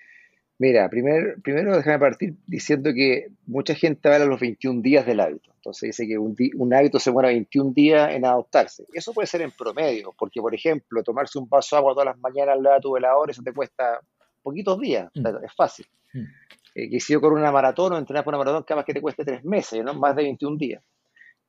Mira, 0.58 0.88
primer, 0.88 1.40
primero 1.42 1.76
déjame 1.76 1.98
partir 1.98 2.34
diciendo 2.46 2.92
que 2.94 3.28
mucha 3.46 3.74
gente 3.74 4.08
habla 4.08 4.24
los 4.24 4.40
21 4.40 4.82
días 4.82 5.04
del 5.04 5.20
hábito. 5.20 5.50
Entonces 5.56 5.88
dice 5.88 6.06
que 6.06 6.18
un, 6.18 6.36
un, 6.56 6.74
hábito 6.74 7.00
se 7.00 7.10
muere 7.10 7.30
21 7.30 7.72
días 7.72 8.12
en 8.12 8.24
adoptarse. 8.24 8.84
Eso 8.92 9.12
puede 9.12 9.26
ser 9.26 9.42
en 9.42 9.50
promedio, 9.50 10.14
porque 10.16 10.40
por 10.40 10.54
ejemplo, 10.54 11.02
tomarse 11.02 11.38
un 11.38 11.48
vaso 11.48 11.74
de 11.74 11.78
agua 11.78 11.92
todas 11.94 12.06
las 12.06 12.18
mañanas 12.18 12.56
al 12.56 12.62
lado 12.62 12.76
de 12.76 12.82
tu 12.82 12.92
velador, 12.92 13.30
eso 13.30 13.42
te 13.42 13.52
cuesta 13.52 14.00
poquitos 14.42 14.78
días, 14.78 15.10
mm. 15.14 15.26
es 15.44 15.54
fácil. 15.54 15.86
Mm. 16.12 16.24
Eh, 16.74 16.90
que 16.90 17.00
si 17.00 17.12
yo 17.12 17.20
corro 17.20 17.36
una 17.36 17.50
maratón 17.50 17.92
o 17.92 17.98
entrenar 17.98 18.24
por 18.24 18.34
una 18.34 18.44
maratón, 18.44 18.64
capaz 18.64 18.84
que 18.84 18.94
te 18.94 19.00
cueste 19.00 19.24
tres 19.24 19.44
meses, 19.44 19.82
¿no? 19.82 19.94
más 19.94 20.14
de 20.14 20.24
21 20.24 20.56
días. 20.56 20.82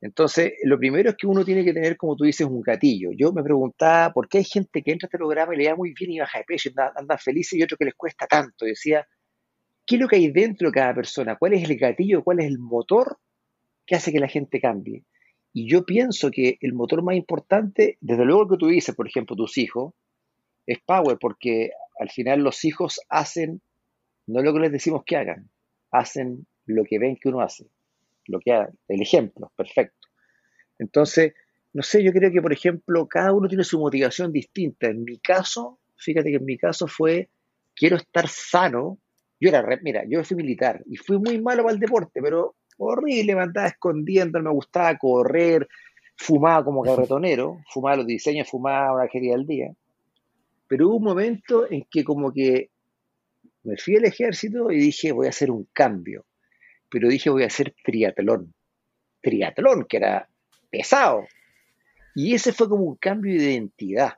Entonces, 0.02 0.54
lo 0.64 0.78
primero 0.78 1.10
es 1.10 1.16
que 1.16 1.28
uno 1.28 1.44
tiene 1.46 1.64
que 1.64 1.74
tener, 1.74 1.98
como 1.98 2.16
tú 2.16 2.26
dices, 2.26 2.46
un 2.46 2.62
gatillo. 2.62 3.12
Yo 3.16 3.32
me 3.32 3.44
preguntaba 3.44 4.14
por 4.14 4.28
qué 4.28 4.40
hay 4.40 4.44
gente 4.44 4.82
que 4.84 4.92
entra 4.92 5.08
a 5.08 5.10
este 5.10 5.18
programa 5.18 5.56
y 5.56 5.58
le 5.58 5.66
da 5.66 5.76
muy 5.76 5.94
bien 5.94 6.12
y 6.12 6.20
baja 6.20 6.40
de 6.40 6.44
peso, 6.46 6.70
anda, 6.96 7.18
feliz 7.18 7.54
y 7.54 7.64
otro 7.64 7.78
que 7.78 7.86
les 7.86 7.96
cuesta 7.96 8.28
tanto. 8.28 8.66
decía, 8.66 9.08
¿qué 9.86 9.96
es 9.96 10.02
lo 10.02 10.08
que 10.08 10.18
hay 10.18 10.32
dentro 10.32 10.70
de 10.70 10.74
cada 10.74 10.94
persona? 10.94 11.38
¿Cuál 11.38 11.54
es 11.54 11.70
el 11.70 11.78
gatillo? 11.78 12.24
¿Cuál 12.24 12.40
es 12.42 12.48
el 12.48 12.60
motor 12.60 13.18
que 13.86 13.96
hace 13.96 14.12
que 14.12 14.20
la 14.20 14.28
gente 14.28 14.60
cambie? 14.60 15.06
Y 15.54 15.70
yo 15.70 15.86
pienso 15.86 16.30
que 16.32 16.58
el 16.60 16.74
motor 16.74 17.02
más 17.02 17.16
importante, 17.16 17.98
desde 18.02 18.26
luego 18.26 18.50
que 18.50 18.58
tú 18.58 18.68
dices, 18.68 18.94
por 18.94 19.08
ejemplo, 19.08 19.36
tus 19.36 19.58
hijos, 19.58 19.94
es 20.68 20.80
Power, 20.86 21.18
porque 21.20 21.72
al 22.00 22.10
final 22.10 22.42
los 22.42 22.66
hijos 22.66 23.00
hacen, 23.08 23.62
no 24.28 24.42
lo 24.42 24.54
que 24.54 24.60
les 24.60 24.72
decimos 24.72 25.04
que 25.06 25.16
hagan, 25.16 25.50
hacen 25.92 26.46
lo 26.66 26.84
que 26.84 27.00
ven 27.00 27.16
que 27.16 27.30
uno 27.30 27.42
hace 27.42 27.70
lo 28.28 28.40
que 28.40 28.52
el 28.52 29.02
ejemplo, 29.02 29.52
perfecto. 29.56 30.08
Entonces, 30.80 31.34
no 31.74 31.84
sé, 31.84 32.04
yo 32.04 32.12
creo 32.12 32.32
que, 32.32 32.42
por 32.42 32.54
ejemplo, 32.54 33.08
cada 33.08 33.34
uno 33.34 33.48
tiene 33.48 33.64
su 33.64 33.80
motivación 33.80 34.32
distinta. 34.32 34.88
En 34.88 35.04
mi 35.04 35.20
caso, 35.20 35.80
fíjate 35.98 36.30
que 36.30 36.38
en 36.38 36.46
mi 36.46 36.58
caso 36.58 36.88
fue, 36.88 37.30
quiero 37.76 37.98
estar 37.98 38.28
sano. 38.28 38.98
Yo 39.40 39.50
era, 39.50 39.66
mira, 39.82 40.04
yo 40.08 40.24
fui 40.24 40.38
militar 40.38 40.82
y 40.86 40.96
fui 40.96 41.18
muy 41.18 41.42
malo 41.42 41.64
para 41.64 41.74
el 41.74 41.80
deporte, 41.80 42.22
pero 42.22 42.56
horrible, 42.78 43.36
me 43.36 43.42
andaba 43.42 43.68
escondiendo, 43.68 44.42
me 44.42 44.52
gustaba 44.52 44.98
correr, 44.98 45.68
fumaba 46.16 46.64
como 46.64 46.82
carretonero, 46.82 47.60
fumaba 47.70 47.98
los 47.98 48.08
diseños, 48.08 48.50
fumaba 48.50 48.94
una 48.94 49.08
quería 49.08 49.36
al 49.36 49.46
día. 49.46 49.74
Pero 50.68 50.88
hubo 50.88 50.96
un 50.96 51.04
momento 51.04 51.70
en 51.70 51.86
que 51.92 52.04
como 52.04 52.32
que 52.32 52.70
me 53.64 53.78
fui 53.78 53.98
al 53.98 54.06
ejército 54.06 54.72
y 54.72 54.78
dije, 54.78 55.12
voy 55.12 55.28
a 55.28 55.30
hacer 55.30 55.52
un 55.52 55.68
cambio 55.74 56.26
pero 56.90 57.10
dije 57.10 57.30
voy 57.30 57.44
a 57.44 57.48
hacer 57.48 57.74
triatlón. 57.84 58.54
Triatlón, 59.22 59.86
que 59.86 59.98
era 59.98 60.30
pesado. 60.70 61.26
Y 62.16 62.34
ese 62.34 62.54
fue 62.54 62.70
como 62.70 62.84
un 62.84 62.96
cambio 62.96 63.40
de 63.40 63.52
identidad. 63.52 64.14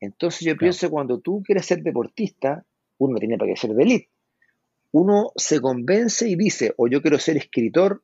Entonces 0.00 0.40
yo 0.40 0.56
pienso 0.56 0.86
que 0.86 0.90
cuando 0.90 1.20
tú 1.20 1.42
quieres 1.42 1.66
ser 1.66 1.82
deportista, 1.82 2.64
uno 2.98 3.18
tiene 3.18 3.38
para 3.38 3.52
qué 3.52 3.56
ser 3.56 3.72
de 3.72 3.82
élite. 3.82 4.10
Uno 4.92 5.32
se 5.34 5.60
convence 5.60 6.28
y 6.28 6.36
dice, 6.36 6.72
o 6.76 6.86
yo 6.88 7.02
quiero 7.02 7.18
ser 7.18 7.36
escritor, 7.36 8.02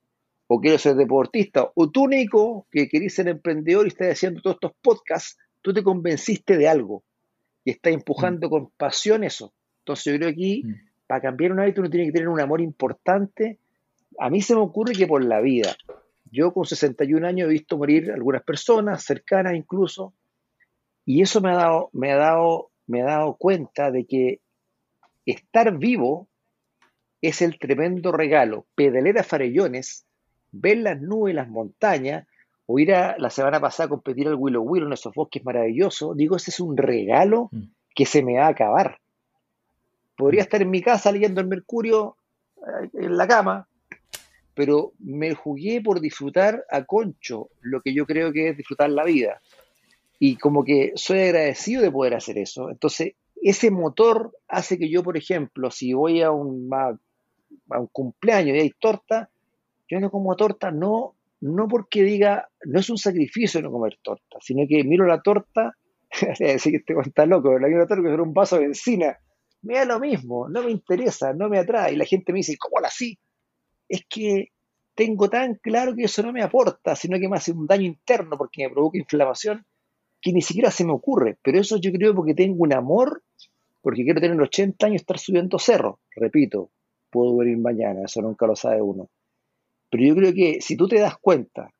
o 0.49 0.61
quiero 0.61 0.79
ser 0.79 0.97
deportista, 0.97 1.71
o 1.75 1.91
tú, 1.91 2.09
Nico, 2.09 2.67
que 2.73 2.89
querés 2.89 3.15
ser 3.15 3.29
emprendedor 3.29 3.87
y 3.87 3.89
estás 3.89 4.09
haciendo 4.09 4.43
todos 4.43 4.57
estos 4.57 4.73
podcasts, 4.83 5.39
tú 5.63 5.73
te 5.73 5.85
convenciste 5.85 6.57
de 6.57 6.69
algo 6.69 7.05
y 7.65 7.71
estás 7.71 7.93
empujando 7.93 8.49
mm. 8.49 8.51
con 8.51 8.71
pasión 8.77 9.23
eso. 9.23 9.53
Entonces 9.83 10.13
yo 10.13 10.19
creo 10.19 10.29
que 10.31 10.33
aquí, 10.33 10.63
mm. 10.65 10.75
para 11.07 11.21
cambiar 11.21 11.53
un 11.53 11.61
hábito, 11.61 11.81
uno 11.81 11.91
tiene 11.91 12.07
que 12.07 12.13
tener 12.13 12.29
un 12.29 12.41
amor 12.41 12.61
importante 12.61 13.59
a 14.21 14.29
mí 14.29 14.43
se 14.43 14.55
me 14.55 14.61
ocurre 14.61 14.93
que 14.93 15.07
por 15.07 15.25
la 15.25 15.41
vida, 15.41 15.75
yo 16.31 16.53
con 16.53 16.67
61 16.67 17.27
años 17.27 17.49
he 17.49 17.53
visto 17.53 17.79
morir 17.79 18.13
algunas 18.13 18.43
personas, 18.43 19.03
cercanas 19.03 19.55
incluso, 19.55 20.13
y 21.07 21.23
eso 21.23 21.41
me 21.41 21.51
ha 21.51 21.55
dado, 21.55 21.89
me 21.95 22.13
ha 22.13 22.17
dado, 22.17 22.71
me 22.87 23.01
ha 23.01 23.07
dado 23.07 23.37
cuenta 23.37 23.91
de 23.91 24.05
que 24.07 24.41
estar 25.25 25.77
vivo 25.79 26.29
es 27.23 27.41
el 27.41 27.59
tremendo 27.59 28.13
regalo. 28.13 28.67
Pedaler 28.75 29.19
a 29.19 29.23
farellones, 29.23 30.07
ver 30.53 30.79
las 30.79 31.01
nubes, 31.01 31.35
las 31.35 31.49
montañas, 31.49 32.27
o 32.67 32.79
ir 32.79 32.95
a 32.95 33.17
la 33.19 33.31
semana 33.31 33.59
pasada 33.59 33.87
a 33.87 33.91
competir 33.91 34.29
al 34.29 34.35
Willow 34.35 34.63
Willow 34.63 34.87
en 34.87 34.93
esos 34.93 35.15
bosques 35.15 35.45
maravillosos, 35.45 36.15
digo, 36.15 36.37
ese 36.37 36.51
es 36.51 36.61
un 36.61 36.77
regalo 36.77 37.49
mm. 37.51 37.63
que 37.95 38.05
se 38.07 38.23
me 38.23 38.37
va 38.37 38.47
a 38.47 38.51
acabar. 38.51 38.99
Podría 40.15 40.43
mm. 40.43 40.45
estar 40.45 40.63
en 40.63 40.71
mi 40.71 40.83
casa 40.83 41.11
leyendo 41.11 41.41
el 41.41 41.49
Mercurio 41.49 42.17
eh, 42.59 42.91
en 42.93 43.17
la 43.17 43.27
cama, 43.27 43.67
pero 44.61 44.93
me 44.99 45.35
jugué 45.35 45.81
por 45.81 46.03
disfrutar 46.03 46.67
a 46.71 46.85
concho 46.85 47.49
lo 47.63 47.81
que 47.81 47.95
yo 47.95 48.05
creo 48.05 48.31
que 48.31 48.51
es 48.51 48.59
disfrutar 48.59 48.91
la 48.91 49.05
vida. 49.05 49.41
Y 50.19 50.37
como 50.37 50.65
que 50.65 50.93
soy 50.97 51.21
agradecido 51.21 51.81
de 51.81 51.91
poder 51.91 52.13
hacer 52.13 52.37
eso. 52.37 52.69
Entonces, 52.69 53.15
ese 53.41 53.71
motor 53.71 54.37
hace 54.49 54.77
que 54.77 54.91
yo, 54.91 55.03
por 55.03 55.17
ejemplo, 55.17 55.71
si 55.71 55.95
voy 55.95 56.21
a 56.21 56.31
un, 56.31 56.69
cumpleaños 57.91 58.55
y 58.55 58.61
hay 58.61 58.71
torta, 58.79 59.31
yo 59.89 59.99
no 59.99 60.11
como 60.11 60.37
torta 60.37 60.71
no, 60.71 61.15
no 61.41 61.67
porque 61.67 62.03
diga, 62.03 62.51
no 62.67 62.81
es 62.81 62.91
un 62.91 62.99
sacrificio 62.99 63.63
no 63.63 63.73
comer 63.73 63.99
torta, 64.03 64.37
sino 64.43 64.69
que 64.69 64.85
miro 64.85 65.07
la 65.07 65.23
torta, 65.23 65.75
decir 66.39 66.73
que 66.73 66.93
este 66.93 67.09
está 67.09 67.25
loco, 67.25 67.59
la 67.59 67.67
miro 67.67 67.81
la 67.81 67.87
torta 67.87 68.03
que 68.03 68.15
un 68.21 68.35
vaso 68.35 68.59
de 68.59 68.67
encina, 68.67 69.17
me 69.63 69.77
da 69.77 69.87
lo 69.87 69.99
mismo, 70.01 70.51
no 70.51 70.63
me 70.63 70.71
interesa, 70.71 71.33
no 71.33 71.49
me 71.49 71.59
atrae. 71.59 71.95
Y 71.95 71.97
la 71.97 72.05
gente 72.05 72.31
me 72.31 72.41
dice, 72.41 72.59
¿cómo 72.59 72.79
la 72.79 72.89
así? 72.89 73.19
Es 73.91 74.07
que 74.09 74.53
tengo 74.95 75.29
tan 75.29 75.57
claro 75.57 75.95
que 75.95 76.05
eso 76.05 76.23
no 76.23 76.33
me 76.33 76.43
aporta, 76.43 76.95
sino 76.95 77.19
que 77.19 77.29
me 77.29 77.37
hace 77.37 77.53
un 77.53 77.67
daño 77.67 77.85
interno 77.85 78.39
porque 78.39 78.63
me 78.63 78.71
provoca 78.73 78.99
inflamación 78.99 79.67
que 80.23 80.33
ni 80.33 80.43
siquiera 80.43 80.71
se 80.71 80.85
me 80.85 80.93
ocurre. 80.93 81.37
Pero 81.43 81.59
eso 81.59 81.77
yo 81.77 81.93
creo 81.93 82.15
porque 82.15 82.35
tengo 82.35 82.63
un 82.63 82.73
amor, 82.73 83.23
porque 83.83 84.05
quiero 84.05 84.21
tener 84.21 84.41
80 84.41 84.87
años 84.87 84.95
y 84.95 84.97
estar 85.03 85.19
subiendo 85.19 85.59
cerro. 85.59 85.99
Repito, 86.15 86.71
puedo 87.11 87.33
morir 87.33 87.59
mañana, 87.59 88.05
eso 88.05 88.23
nunca 88.23 88.47
lo 88.47 88.55
sabe 88.55 88.81
uno. 88.81 89.09
Pero 89.91 90.05
yo 90.05 90.15
creo 90.15 90.33
que 90.33 90.61
si 90.61 90.77
tú 90.77 90.87
te 90.87 91.01
das 91.01 91.19
cuenta, 91.19 91.73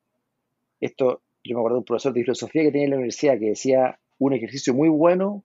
esto, 0.81 1.21
yo 1.43 1.55
me 1.55 1.61
acuerdo 1.61 1.75
de 1.77 1.79
un 1.79 1.85
profesor 1.85 2.13
de 2.13 2.23
filosofía 2.23 2.63
que 2.63 2.71
tenía 2.71 2.85
en 2.85 2.91
la 2.91 2.97
universidad 2.97 3.39
que 3.39 3.49
decía, 3.49 3.99
un 4.19 4.33
ejercicio 4.33 4.73
muy 4.73 4.89
bueno 4.89 5.43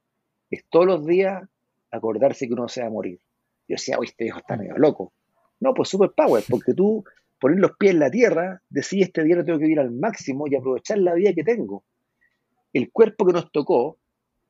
es 0.50 0.64
todos 0.68 0.86
los 0.86 1.06
días 1.06 1.44
acordarse 1.92 2.48
que 2.48 2.54
uno 2.54 2.68
se 2.68 2.80
va 2.80 2.88
a 2.88 2.90
morir. 2.90 3.20
Yo 3.68 3.74
decía, 3.74 3.98
oye, 3.98 4.10
este 4.10 4.24
viejo 4.24 4.38
está 4.38 4.56
medio 4.56 4.76
loco. 4.78 5.12
No, 5.60 5.74
pues 5.74 5.88
superpower, 5.88 6.44
porque 6.48 6.74
tú 6.74 7.04
poner 7.38 7.58
los 7.58 7.76
pies 7.76 7.92
en 7.92 8.00
la 8.00 8.10
tierra, 8.10 8.62
decís 8.68 9.04
este 9.04 9.24
día 9.24 9.36
lo 9.36 9.44
tengo 9.44 9.58
que 9.58 9.64
vivir 9.64 9.80
al 9.80 9.90
máximo 9.90 10.46
y 10.46 10.54
aprovechar 10.54 10.98
la 10.98 11.14
vida 11.14 11.32
que 11.34 11.44
tengo. 11.44 11.84
El 12.72 12.90
cuerpo 12.90 13.26
que 13.26 13.32
nos 13.32 13.50
tocó, 13.50 13.98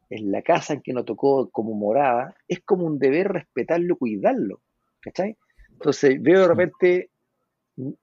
en 0.08 0.30
la 0.30 0.42
casa 0.42 0.74
en 0.74 0.82
que 0.82 0.92
nos 0.92 1.04
tocó 1.04 1.50
como 1.50 1.74
morada, 1.74 2.36
es 2.46 2.60
como 2.60 2.84
un 2.86 2.98
deber 2.98 3.28
respetarlo, 3.28 3.96
cuidarlo. 3.96 4.60
¿Cachai? 5.00 5.36
Entonces 5.72 6.20
veo 6.20 6.40
de 6.40 6.48
repente 6.48 7.10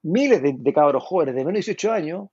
miles 0.04 0.42
de, 0.42 0.74
cabros 0.74 1.04
jóvenes 1.04 1.36
de 1.36 1.42
menos 1.42 1.54
de 1.54 1.74
18 1.74 1.92
años 1.92 2.30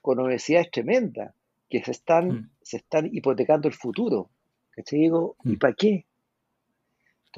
con 0.00 0.18
obesidades 0.18 0.70
tremendas 0.70 1.34
que 1.68 1.84
se 1.84 1.90
están, 1.90 2.28
mm. 2.28 2.50
se 2.62 2.78
están 2.78 3.08
hipotecando 3.12 3.68
el 3.68 3.74
futuro. 3.74 4.30
¿Cachai? 4.70 5.00
Digo, 5.00 5.36
¿y 5.44 5.52
mm. 5.52 5.58
para 5.58 5.74
qué? 5.74 6.06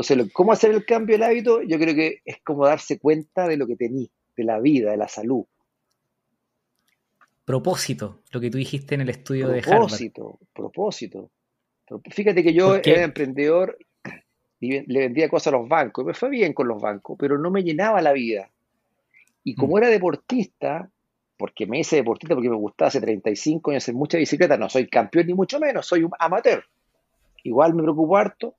Entonces, 0.01 0.33
¿cómo 0.33 0.53
hacer 0.53 0.71
el 0.71 0.87
cambio 0.87 1.17
del 1.17 1.25
hábito? 1.25 1.61
Yo 1.63 1.79
creo 1.79 1.95
que 1.95 2.23
es 2.25 2.39
como 2.43 2.67
darse 2.67 2.99
cuenta 2.99 3.47
de 3.47 3.59
lo 3.59 3.67
que 3.67 3.77
tení, 3.77 4.11
de 4.35 4.45
la 4.45 4.59
vida, 4.59 4.93
de 4.93 4.97
la 4.97 5.09
salud. 5.09 5.45
Propósito, 7.45 8.21
lo 8.31 8.41
que 8.41 8.51
tú 8.51 8.57
dijiste 8.57 8.95
en 8.95 9.03
el 9.03 9.11
estudio 9.11 9.49
de 9.49 9.59
Harvard. 9.59 9.81
Propósito, 9.81 10.39
propósito. 10.55 11.31
Fíjate 12.11 12.43
que 12.43 12.55
yo 12.55 12.77
era 12.77 13.03
emprendedor 13.03 13.77
y 14.59 14.91
le 14.91 15.01
vendía 15.01 15.29
cosas 15.29 15.53
a 15.53 15.59
los 15.59 15.69
bancos. 15.69 16.07
Me 16.07 16.15
fue 16.15 16.31
bien 16.31 16.55
con 16.55 16.67
los 16.67 16.81
bancos, 16.81 17.19
pero 17.19 17.37
no 17.37 17.51
me 17.51 17.63
llenaba 17.63 18.01
la 18.01 18.13
vida. 18.13 18.49
Y 19.45 19.55
como 19.55 19.75
mm. 19.75 19.79
era 19.79 19.89
deportista, 19.89 20.89
porque 21.37 21.67
me 21.67 21.81
hice 21.81 21.97
deportista 21.97 22.35
porque 22.35 22.49
me 22.49 22.57
gustaba 22.57 22.89
hace 22.89 23.03
35 23.03 23.71
años 23.71 23.85
hacer 23.85 23.95
mucha 23.95 24.17
bicicleta, 24.17 24.57
no 24.57 24.71
soy 24.71 24.89
campeón 24.89 25.27
ni 25.27 25.35
mucho 25.35 25.61
menos, 25.61 25.85
soy 25.85 26.05
un 26.05 26.13
amateur. 26.19 26.65
Igual 27.43 27.75
me 27.75 27.83
preocupo 27.83 28.17
harto, 28.17 28.55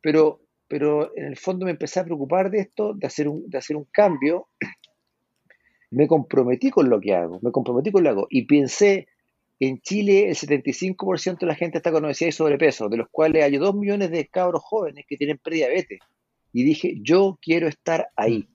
pero 0.00 0.40
pero 0.72 1.14
en 1.18 1.26
el 1.26 1.36
fondo 1.36 1.66
me 1.66 1.72
empecé 1.72 2.00
a 2.00 2.04
preocupar 2.04 2.50
de 2.50 2.60
esto, 2.60 2.94
de 2.94 3.06
hacer 3.06 3.28
un, 3.28 3.46
de 3.50 3.58
hacer 3.58 3.76
un 3.76 3.84
cambio. 3.92 4.48
Me 5.90 6.08
comprometí 6.08 6.70
con 6.70 6.88
lo 6.88 6.98
que 6.98 7.14
hago, 7.14 7.38
me 7.42 7.52
comprometí 7.52 7.92
con 7.92 8.02
lo 8.02 8.08
que 8.08 8.12
hago. 8.12 8.26
Y 8.30 8.46
pensé, 8.46 9.08
en 9.60 9.82
Chile 9.82 10.30
el 10.30 10.34
75% 10.34 11.40
de 11.40 11.46
la 11.46 11.54
gente 11.54 11.76
está 11.76 11.92
con 11.92 12.06
obesidad 12.06 12.30
y 12.30 12.32
sobrepeso, 12.32 12.88
de 12.88 12.96
los 12.96 13.08
cuales 13.10 13.44
hay 13.44 13.58
2 13.58 13.74
millones 13.74 14.10
de 14.10 14.26
cabros 14.26 14.62
jóvenes 14.64 15.04
que 15.06 15.18
tienen 15.18 15.36
prediabetes. 15.36 15.98
Y 16.54 16.62
dije, 16.62 16.94
yo 17.02 17.38
quiero 17.42 17.68
estar 17.68 18.08
ahí. 18.16 18.48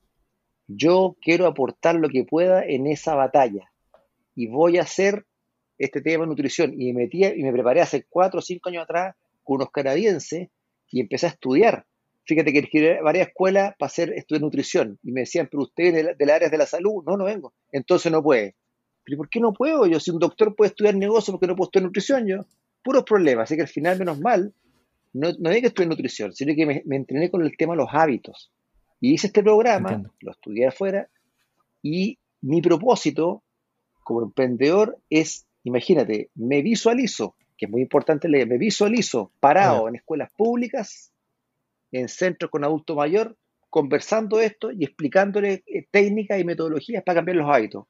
Yo 0.65 1.15
quiero 1.21 1.45
aportar 1.45 1.93
lo 1.93 2.09
que 2.09 2.23
pueda 2.23 2.65
en 2.65 2.87
esa 2.87 3.13
batalla. 3.13 3.71
Y 4.33 4.47
voy 4.47 4.79
a 4.79 4.81
hacer 4.81 5.27
este 5.77 6.01
tema 6.01 6.23
de 6.23 6.29
nutrición. 6.29 6.73
Y 6.81 6.91
me, 6.93 7.03
metí, 7.03 7.23
y 7.23 7.43
me 7.43 7.53
preparé 7.53 7.81
hace 7.81 8.07
4 8.09 8.39
o 8.39 8.41
5 8.41 8.69
años 8.69 8.85
atrás 8.85 9.15
con 9.43 9.57
unos 9.57 9.69
canadienses 9.69 10.49
y 10.89 11.01
empecé 11.01 11.27
a 11.27 11.29
estudiar 11.29 11.85
fíjate 12.27 12.51
que 12.51 12.59
escribí 12.59 12.87
varias 13.01 13.29
escuelas 13.29 13.73
para 13.79 13.87
hacer 13.87 14.11
esto 14.13 14.35
de 14.35 14.41
nutrición 14.41 14.99
y 15.01 15.11
me 15.11 15.21
decían, 15.21 15.47
pero 15.49 15.63
usted 15.63 15.93
de, 15.93 16.15
de 16.15 16.25
las 16.25 16.35
áreas 16.35 16.51
de 16.51 16.57
la 16.57 16.65
salud, 16.65 17.03
no, 17.05 17.15
no 17.17 17.25
vengo, 17.25 17.53
entonces 17.71 18.11
no 18.11 18.21
puede. 18.21 18.55
¿Pero 19.05 19.17
por 19.17 19.29
qué 19.29 19.39
no 19.39 19.53
puedo? 19.53 19.85
Yo, 19.87 20.01
si 20.01 20.11
un 20.11 20.19
doctor 20.19 20.53
puede 20.53 20.69
estudiar 20.69 20.95
negocio, 20.95 21.31
¿por 21.31 21.39
qué 21.39 21.47
no 21.47 21.55
puedo 21.55 21.69
estudiar 21.69 21.85
nutrición? 21.85 22.27
Yo, 22.27 22.45
puros 22.83 23.03
problemas, 23.05 23.45
así 23.45 23.55
que 23.55 23.61
al 23.61 23.69
final, 23.69 23.97
menos 23.97 24.19
mal, 24.19 24.53
no, 25.13 25.31
no 25.39 25.49
hay 25.49 25.61
que 25.61 25.67
estudiar 25.67 25.89
nutrición, 25.89 26.33
sino 26.33 26.53
que 26.53 26.65
me, 26.65 26.95
entrené 26.95 27.31
con 27.31 27.41
el 27.41 27.55
tema 27.55 27.73
de 27.73 27.77
los 27.77 27.89
hábitos. 27.93 28.51
Y 28.99 29.13
hice 29.13 29.27
este 29.27 29.41
programa, 29.43 30.03
lo 30.19 30.31
estudié 30.31 30.67
afuera, 30.67 31.07
y 31.81 32.19
mi 32.41 32.61
propósito 32.61 33.43
como 34.03 34.23
emprendedor 34.23 34.97
es, 35.09 35.45
imagínate, 35.63 36.29
me 36.35 36.61
visualizo, 36.61 37.35
que 37.57 37.65
es 37.65 37.71
muy 37.71 37.81
importante 37.81 38.27
leer, 38.27 38.47
me 38.47 38.57
visualizo 38.57 39.31
parado 39.39 39.87
en 39.87 39.95
escuelas 39.95 40.29
públicas 40.35 41.13
en 41.91 42.07
centros 42.07 42.51
con 42.51 42.63
adulto 42.63 42.95
mayor, 42.95 43.37
conversando 43.69 44.39
esto 44.39 44.71
y 44.71 44.83
explicándole 44.83 45.63
eh, 45.65 45.87
técnicas 45.91 46.39
y 46.39 46.43
metodologías 46.43 47.03
para 47.03 47.17
cambiar 47.17 47.37
los 47.37 47.49
hábitos. 47.49 47.85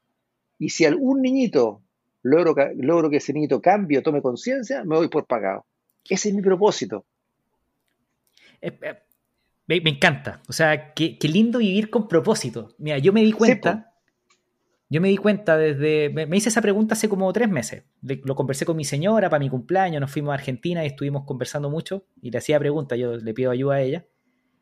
Y 0.58 0.70
si 0.70 0.84
algún 0.84 1.22
niñito 1.22 1.82
logro, 2.22 2.54
logro 2.76 3.10
que 3.10 3.18
ese 3.18 3.32
niñito 3.32 3.60
cambie 3.60 3.98
o 3.98 4.02
tome 4.02 4.22
conciencia, 4.22 4.84
me 4.84 4.96
voy 4.96 5.08
por 5.08 5.26
pagado. 5.26 5.66
Ese 6.08 6.30
es 6.30 6.34
mi 6.34 6.42
propósito. 6.42 7.04
Eh, 8.60 8.76
eh, 8.82 8.94
me, 9.66 9.76
encanta. 9.76 10.42
O 10.48 10.52
sea, 10.52 10.94
qué, 10.94 11.16
lindo 11.22 11.58
vivir 11.58 11.90
con 11.90 12.08
propósito. 12.08 12.74
Mira, 12.78 12.98
yo 12.98 13.12
me 13.12 13.22
di 13.22 13.32
cuenta 13.32 13.87
yo 14.90 15.00
me 15.00 15.08
di 15.08 15.18
cuenta 15.18 15.56
desde, 15.58 16.08
me, 16.08 16.36
hice 16.36 16.48
esa 16.48 16.62
pregunta 16.62 16.94
hace 16.94 17.08
como 17.08 17.30
tres 17.32 17.48
meses. 17.48 17.84
lo 18.02 18.34
conversé 18.34 18.64
con 18.64 18.76
mi 18.76 18.84
señora 18.84 19.28
para 19.28 19.40
mi 19.40 19.50
cumpleaños, 19.50 20.00
nos 20.00 20.10
fuimos 20.10 20.32
a 20.32 20.34
Argentina 20.34 20.82
y 20.82 20.88
estuvimos 20.88 21.24
conversando 21.24 21.68
mucho 21.68 22.06
y 22.22 22.30
le 22.30 22.38
hacía 22.38 22.58
preguntas, 22.58 22.98
yo 22.98 23.16
le 23.16 23.34
pido 23.34 23.50
ayuda 23.50 23.76
a 23.76 23.82
ella. 23.82 24.06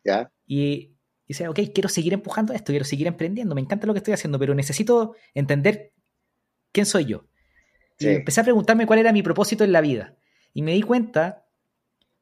¿Ya? 0.04 0.32
Y, 0.46 0.96
dice, 1.28 1.46
ok, 1.48 1.60
quiero 1.72 1.88
seguir 1.88 2.12
empujando 2.12 2.52
esto, 2.52 2.72
quiero 2.72 2.84
seguir 2.84 3.06
emprendiendo, 3.06 3.54
me 3.54 3.60
encanta 3.60 3.86
lo 3.86 3.92
que 3.92 3.98
estoy 3.98 4.14
haciendo, 4.14 4.38
pero 4.38 4.54
necesito 4.54 5.14
entender 5.34 5.92
quién 6.72 6.86
soy 6.86 7.04
yo. 7.04 7.26
Y 7.98 8.08
empecé 8.08 8.40
a 8.40 8.44
preguntarme 8.44 8.86
cuál 8.86 8.98
era 8.98 9.12
mi 9.12 9.22
propósito 9.22 9.64
en 9.64 9.72
la 9.72 9.80
vida. 9.80 10.16
Y 10.52 10.62
me 10.62 10.72
di 10.72 10.82
cuenta 10.82 11.46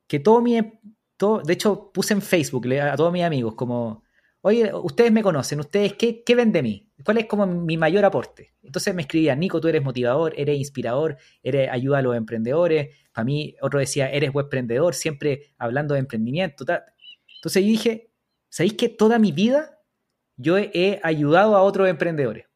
que 0.06 0.20
todo 0.20 0.40
mi, 0.40 0.60
todo, 1.16 1.40
de 1.40 1.52
hecho 1.52 1.90
puse 1.92 2.14
en 2.14 2.22
Facebook 2.22 2.66
a 2.74 2.96
todos 2.96 3.12
mis 3.12 3.24
amigos 3.24 3.54
como 3.54 4.04
oye, 4.44 4.70
ustedes 4.74 5.10
me 5.10 5.22
conocen, 5.22 5.60
ustedes, 5.60 5.94
¿qué, 5.94 6.22
qué 6.22 6.34
ven 6.34 6.52
de 6.52 6.62
mí? 6.62 6.90
¿Cuál 7.02 7.18
es 7.18 7.26
como 7.26 7.46
mi 7.46 7.76
mayor 7.76 8.04
aporte? 8.04 8.54
Entonces 8.62 8.94
me 8.94 9.02
escribían, 9.02 9.40
Nico, 9.40 9.60
tú 9.60 9.68
eres 9.68 9.82
motivador, 9.82 10.32
eres 10.36 10.58
inspirador, 10.58 11.16
eres 11.42 11.68
ayuda 11.70 11.98
a 11.98 12.02
los 12.02 12.16
emprendedores. 12.16 12.90
Para 13.12 13.24
mí, 13.24 13.56
otro 13.60 13.80
decía, 13.80 14.08
eres 14.10 14.30
emprendedor, 14.34 14.94
siempre 14.94 15.54
hablando 15.58 15.94
de 15.94 16.00
emprendimiento. 16.00 16.64
Entonces 16.64 17.62
yo 17.62 17.68
dije, 17.68 18.10
¿sabéis 18.48 18.74
que 18.74 18.88
toda 18.88 19.18
mi 19.18 19.32
vida 19.32 19.80
yo 20.36 20.56
he, 20.56 21.00
ayudado 21.02 21.56
a 21.56 21.62
otros 21.62 21.88
emprendedores? 21.88 22.46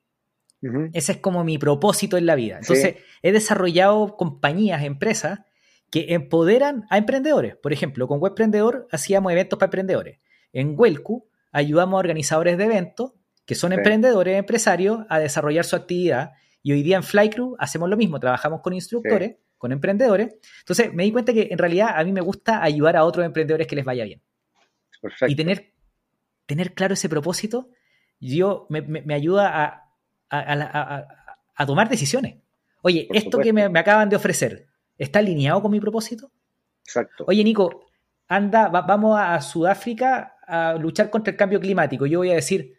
Ese 0.93 1.13
es 1.13 1.19
como 1.19 1.45
mi 1.45 1.59
propósito 1.59 2.17
en 2.17 2.27
la 2.27 2.35
vida. 2.35 2.59
Entonces, 2.59 2.97
he 3.23 3.31
desarrollado 3.31 4.17
compañías, 4.17 4.83
empresas 4.83 5.41
que 5.91 6.15
empoderan 6.15 6.85
a 6.91 6.99
emprendedores. 6.99 7.57
Por 7.57 7.73
ejemplo, 7.73 8.09
con 8.09 8.21
Webprendedor 8.21 8.89
hacíamos 8.91 9.33
eventos 9.33 9.59
para 9.59 9.69
emprendedores. 9.69 10.19
En 10.53 10.75
Welcu 10.77 11.29
ayudamos 11.53 11.97
a 11.97 12.01
organizadores 12.01 12.59
de 12.59 12.65
eventos 12.65 13.13
que 13.49 13.55
son 13.55 13.73
emprendedores, 13.73 14.39
empresarios, 14.39 15.07
a 15.09 15.19
desarrollar 15.19 15.65
su 15.65 15.75
actividad. 15.75 16.33
Y 16.63 16.73
hoy 16.73 16.83
día 16.83 16.97
en 16.97 17.03
Flycrew 17.03 17.57
hacemos 17.59 17.89
lo 17.89 17.97
mismo, 17.97 18.21
trabajamos 18.21 18.61
con 18.61 18.75
instructores, 18.75 19.37
con 19.57 19.73
emprendedores. 19.73 20.35
Entonces 20.59 20.93
me 20.93 21.05
di 21.05 21.13
cuenta 21.13 21.33
que 21.33 21.49
en 21.51 21.57
realidad 21.57 21.95
a 21.97 22.05
mí 22.05 22.13
me 22.13 22.21
gusta 22.21 22.63
ayudar 22.63 22.99
a 22.99 23.05
otros 23.05 23.25
emprendedores 23.25 23.67
que 23.67 23.75
les 23.75 23.87
vaya 23.87 24.05
bien. 24.05 24.21
Y 25.29 25.35
tener, 25.35 25.73
tener 26.45 26.75
claro 26.75 26.93
ese 26.93 27.09
propósito, 27.09 27.71
yo 28.21 28.67
me, 28.69 29.15
ayuda 29.15 29.89
a, 30.29 31.67
tomar 31.67 31.89
decisiones. 31.89 32.37
Oye, 32.83 33.09
esto 33.15 33.39
que 33.39 33.55
me, 33.55 33.63
acaban 33.63 34.11
de 34.11 34.17
ofrecer, 34.17 34.67
¿está 34.99 35.21
alineado 35.21 35.63
con 35.63 35.73
mi 35.73 35.81
propósito? 35.81 36.31
Exacto. 36.85 37.25
Oye, 37.27 37.43
Nico, 37.43 37.87
anda, 38.29 38.69
vamos 38.69 39.19
a 39.19 39.41
Sudáfrica 39.41 40.37
a 40.47 40.75
luchar 40.75 41.09
contra 41.09 41.31
el 41.31 41.39
cambio 41.39 41.59
climático. 41.59 42.05
Yo 42.05 42.19
voy 42.19 42.31
a 42.31 42.35
decir, 42.35 42.75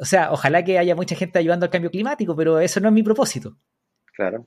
o 0.00 0.04
sea, 0.04 0.32
ojalá 0.32 0.64
que 0.64 0.78
haya 0.78 0.94
mucha 0.94 1.14
gente 1.14 1.38
ayudando 1.38 1.66
al 1.66 1.70
cambio 1.70 1.90
climático, 1.90 2.34
pero 2.34 2.58
eso 2.60 2.80
no 2.80 2.88
es 2.88 2.94
mi 2.94 3.02
propósito. 3.02 3.56
Claro, 4.12 4.46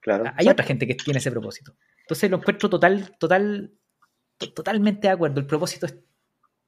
claro. 0.00 0.24
Hay 0.36 0.48
otra 0.48 0.64
gente 0.64 0.86
que 0.86 0.94
tiene 0.94 1.18
ese 1.18 1.30
propósito. 1.30 1.74
Entonces 2.02 2.30
lo 2.30 2.38
encuentro 2.38 2.70
total, 2.70 3.16
total, 3.18 3.72
totalmente 4.54 5.08
de 5.08 5.12
acuerdo. 5.12 5.40
El 5.40 5.46
propósito 5.46 5.86
es 5.86 5.98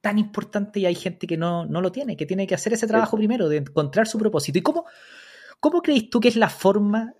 tan 0.01 0.17
importante 0.17 0.79
y 0.79 0.85
hay 0.85 0.95
gente 0.95 1.27
que 1.27 1.37
no, 1.37 1.65
lo 1.65 1.91
tiene, 1.91 2.17
que 2.17 2.25
tiene 2.25 2.47
que 2.47 2.55
hacer 2.55 2.73
ese 2.73 2.87
trabajo 2.87 3.17
primero, 3.17 3.49
de 3.49 3.57
encontrar 3.57 4.07
su 4.07 4.17
propósito. 4.17 4.57
¿Y 4.57 4.61
cómo, 4.61 4.85
cómo 5.59 5.81
crees 5.81 6.09
tú 6.09 6.19
que 6.19 6.27
es 6.27 6.35
la 6.35 6.49
forma 6.49 7.13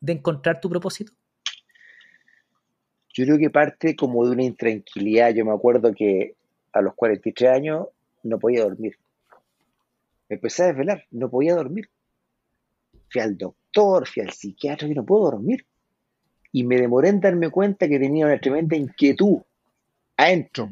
de 0.00 0.12
encontrar 0.12 0.60
tu 0.60 0.68
propósito? 0.68 1.12
Yo 3.12 3.24
creo 3.24 3.38
que 3.38 3.50
parte 3.50 3.96
como 3.96 4.24
de 4.26 4.32
una 4.32 4.44
intranquilidad. 4.44 5.34
Yo 5.34 5.44
me 5.44 5.52
acuerdo 5.52 5.92
que 5.94 6.36
a 6.72 6.82
los 6.82 6.94
43 6.94 7.50
años 7.50 7.86
no 8.22 8.38
podía 8.38 8.62
dormir. 8.64 8.98
Me 10.28 10.36
empecé 10.36 10.64
a 10.64 10.66
desvelar, 10.66 11.04
no 11.10 11.30
podía 11.30 11.54
dormir. 11.54 11.88
Fui 13.08 13.20
al 13.20 13.36
doctor, 13.36 14.06
fui 14.06 14.22
al 14.22 14.32
psiquiatra 14.32 14.88
y 14.88 14.94
no 14.94 15.04
puedo 15.04 15.30
dormir. 15.30 15.66
Y 16.52 16.64
me 16.64 16.76
demoré 16.76 17.10
en 17.10 17.20
darme 17.20 17.50
cuenta 17.50 17.88
que 17.88 17.98
tenía 17.98 18.26
una 18.26 18.40
tremenda 18.40 18.76
inquietud 18.76 19.42
adentro. 20.16 20.70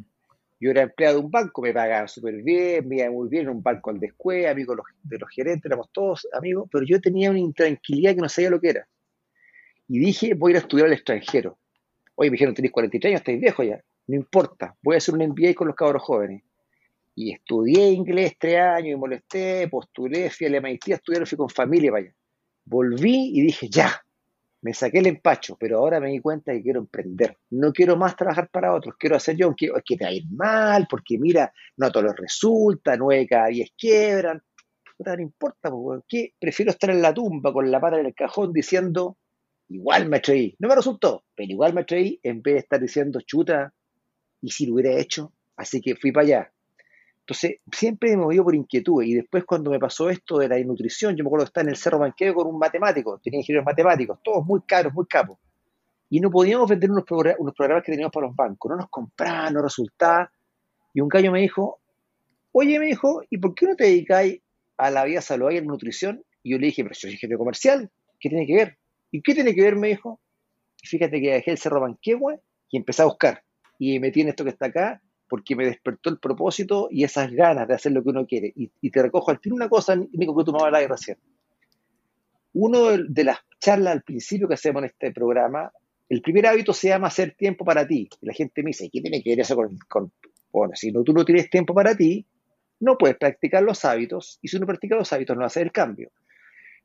Yo 0.60 0.70
era 0.70 0.82
empleado 0.82 1.18
de 1.18 1.24
un 1.24 1.30
banco, 1.30 1.60
me 1.62 1.74
pagaba 1.74 2.08
súper 2.08 2.42
bien, 2.42 2.88
me 2.88 2.96
iba 2.96 3.10
muy 3.10 3.28
bien, 3.28 3.44
en 3.44 3.50
un 3.50 3.62
banco 3.62 3.90
al 3.90 4.00
descué, 4.00 4.48
amigo 4.48 4.74
de 5.02 5.18
los 5.18 5.28
gerentes, 5.28 5.66
éramos 5.66 5.90
todos 5.92 6.26
amigos, 6.32 6.68
pero 6.72 6.86
yo 6.86 7.00
tenía 7.00 7.30
una 7.30 7.40
intranquilidad 7.40 8.14
que 8.14 8.20
no 8.22 8.28
sabía 8.28 8.50
lo 8.50 8.60
que 8.60 8.70
era. 8.70 8.88
Y 9.88 9.98
dije, 9.98 10.34
voy 10.34 10.50
a 10.50 10.52
ir 10.52 10.56
a 10.56 10.60
estudiar 10.60 10.86
al 10.86 10.94
extranjero. 10.94 11.58
Oye, 12.14 12.30
me 12.30 12.36
dijeron, 12.36 12.54
tenéis 12.54 12.72
43 12.72 13.10
años, 13.10 13.20
estáis 13.20 13.40
viejo 13.40 13.62
ya. 13.62 13.84
No 14.06 14.16
importa, 14.16 14.76
voy 14.82 14.94
a 14.94 14.98
hacer 14.98 15.14
un 15.14 15.22
MBA 15.28 15.54
con 15.54 15.66
los 15.66 15.76
cabros 15.76 16.02
jóvenes. 16.02 16.42
Y 17.14 17.32
estudié 17.32 17.90
inglés 17.90 18.34
tres 18.38 18.58
años 18.58 18.94
y 18.94 18.96
molesté, 18.96 19.68
postulé, 19.68 20.30
fui 20.30 20.46
a 20.46 20.50
la 20.50 20.58
MIT 20.58 20.92
a 20.92 20.94
estudiar, 20.94 21.26
fui 21.26 21.38
con 21.38 21.48
familia 21.48 21.90
para 21.90 22.04
allá. 22.04 22.14
Volví 22.64 23.30
y 23.34 23.42
dije, 23.42 23.68
ya, 23.68 24.04
me 24.64 24.72
saqué 24.72 25.00
el 25.00 25.06
empacho, 25.06 25.56
pero 25.60 25.78
ahora 25.78 26.00
me 26.00 26.10
di 26.10 26.20
cuenta 26.20 26.52
que 26.52 26.62
quiero 26.62 26.80
emprender. 26.80 27.36
No 27.50 27.70
quiero 27.72 27.96
más 27.96 28.16
trabajar 28.16 28.48
para 28.50 28.74
otros, 28.74 28.94
quiero 28.98 29.14
hacer 29.14 29.36
yo, 29.36 29.46
aunque 29.46 29.66
es 29.66 29.82
que 29.84 29.96
te 29.96 30.06
va 30.06 30.10
mal, 30.30 30.86
porque 30.88 31.18
mira, 31.18 31.52
no 31.76 31.86
a 31.86 31.92
todos 31.92 32.06
les 32.06 32.16
resulta, 32.16 32.96
nueve 32.96 33.26
cada 33.28 33.48
diez 33.48 33.70
quiebran. 33.76 34.42
No, 34.98 35.20
importa, 35.20 35.70
porque 35.70 36.32
prefiero 36.38 36.70
estar 36.70 36.88
en 36.88 37.02
la 37.02 37.12
tumba 37.12 37.52
con 37.52 37.70
la 37.70 37.78
pata 37.78 38.00
en 38.00 38.06
el 38.06 38.14
cajón 38.14 38.54
diciendo, 38.54 39.18
igual 39.68 40.08
me 40.08 40.16
atreví. 40.16 40.56
No 40.58 40.68
me 40.68 40.76
resultó, 40.76 41.24
pero 41.34 41.50
igual 41.50 41.74
me 41.74 41.82
atreví 41.82 42.18
en 42.22 42.40
vez 42.40 42.54
de 42.54 42.60
estar 42.60 42.80
diciendo, 42.80 43.20
chuta, 43.20 43.74
y 44.40 44.50
si 44.50 44.66
lo 44.66 44.74
hubiera 44.74 44.98
hecho. 44.98 45.32
Así 45.56 45.82
que 45.82 45.94
fui 45.94 46.10
para 46.10 46.26
allá. 46.26 46.53
Entonces, 47.26 47.56
siempre 47.72 48.10
me 48.10 48.18
movió 48.18 48.44
por 48.44 48.54
inquietud. 48.54 49.02
Y 49.02 49.14
después, 49.14 49.44
cuando 49.44 49.70
me 49.70 49.78
pasó 49.78 50.10
esto 50.10 50.38
de 50.38 50.48
la 50.48 50.58
nutrición, 50.58 51.16
yo 51.16 51.24
me 51.24 51.28
acuerdo 51.28 51.46
que 51.46 51.48
estaba 51.48 51.62
en 51.62 51.70
el 51.70 51.76
Cerro 51.76 51.98
Banquero 51.98 52.34
con 52.34 52.46
un 52.48 52.58
matemático, 52.58 53.18
tenía 53.18 53.40
ingenieros 53.40 53.64
matemáticos, 53.64 54.18
todos 54.22 54.44
muy 54.44 54.60
caros, 54.66 54.92
muy 54.92 55.06
capos. 55.06 55.38
Y 56.10 56.20
no 56.20 56.30
podíamos 56.30 56.68
vender 56.68 56.90
unos, 56.90 57.04
unos 57.38 57.54
programas 57.54 57.82
que 57.82 57.92
teníamos 57.92 58.12
para 58.12 58.26
los 58.26 58.36
bancos. 58.36 58.70
No 58.70 58.76
nos 58.76 58.90
compraban, 58.90 59.54
no 59.54 59.62
resultaba. 59.62 60.30
Y 60.92 61.00
un 61.00 61.08
gallo 61.08 61.32
me 61.32 61.40
dijo, 61.40 61.80
oye, 62.52 62.78
me 62.78 62.86
dijo, 62.86 63.22
¿y 63.30 63.38
por 63.38 63.54
qué 63.54 63.66
no 63.68 63.74
te 63.74 63.84
dedicáis 63.84 64.42
a 64.76 64.90
la 64.90 65.04
vida 65.04 65.22
saludable 65.22 65.54
y 65.54 65.58
a 65.58 65.62
la 65.62 65.68
nutrición? 65.68 66.22
Y 66.42 66.52
yo 66.52 66.58
le 66.58 66.66
dije, 66.66 66.82
pero 66.82 66.94
soy 66.94 67.12
ingeniero 67.12 67.38
comercial, 67.38 67.90
¿qué 68.20 68.28
tiene 68.28 68.46
que 68.46 68.54
ver? 68.54 68.78
¿Y 69.10 69.22
qué 69.22 69.34
tiene 69.34 69.54
que 69.54 69.62
ver? 69.62 69.76
Me 69.76 69.88
dijo. 69.88 70.20
Fíjate 70.82 71.22
que 71.22 71.32
dejé 71.32 71.52
el 71.52 71.58
Cerro 71.58 71.80
Banquehue 71.80 72.38
y 72.70 72.76
empecé 72.76 73.00
a 73.00 73.06
buscar. 73.06 73.42
Y 73.78 73.94
me 73.94 74.08
metí 74.08 74.20
en 74.20 74.28
esto 74.28 74.44
que 74.44 74.50
está 74.50 74.66
acá 74.66 75.00
porque 75.28 75.56
me 75.56 75.66
despertó 75.66 76.10
el 76.10 76.18
propósito 76.18 76.88
y 76.90 77.04
esas 77.04 77.30
ganas 77.32 77.66
de 77.66 77.74
hacer 77.74 77.92
lo 77.92 78.02
que 78.02 78.10
uno 78.10 78.26
quiere. 78.26 78.52
Y, 78.54 78.90
te 78.90 79.02
recojo 79.02 79.30
al 79.30 79.38
fin 79.38 79.52
una 79.52 79.68
cosa, 79.68 79.96
Nico, 79.96 80.36
que 80.36 80.44
tú 80.44 80.52
me 80.52 80.62
hablabas 80.62 80.88
recién. 80.88 81.18
Uno 82.52 82.96
de, 82.96 83.24
las 83.24 83.38
charlas 83.58 83.94
al 83.94 84.02
principio 84.02 84.46
que 84.46 84.54
hacemos 84.54 84.82
en 84.82 84.90
este 84.90 85.12
programa, 85.12 85.72
el 86.08 86.20
primer 86.20 86.46
hábito 86.46 86.72
se 86.72 86.88
llama 86.88 87.08
hacer 87.08 87.34
tiempo 87.36 87.64
para 87.64 87.86
ti. 87.86 88.08
Y 88.20 88.26
la 88.26 88.32
gente 88.32 88.62
me 88.62 88.68
dice, 88.68 88.88
¿qué 88.92 89.00
tiene 89.00 89.22
que 89.22 89.30
ver 89.30 89.40
eso 89.40 89.56
con, 89.88 90.12
bueno, 90.52 90.74
si 90.76 90.92
no, 90.92 91.02
tú 91.02 91.12
no 91.12 91.24
tienes 91.24 91.50
tiempo 91.50 91.74
para 91.74 91.96
ti, 91.96 92.26
no 92.80 92.96
puedes 92.98 93.16
practicar 93.16 93.62
los 93.62 93.84
hábitos, 93.84 94.38
y 94.42 94.48
si 94.48 94.58
no 94.58 94.66
practicas 94.66 94.98
los 94.98 95.12
hábitos 95.12 95.36
no 95.36 95.44
hacer 95.44 95.64
el 95.64 95.72
cambio. 95.72 96.10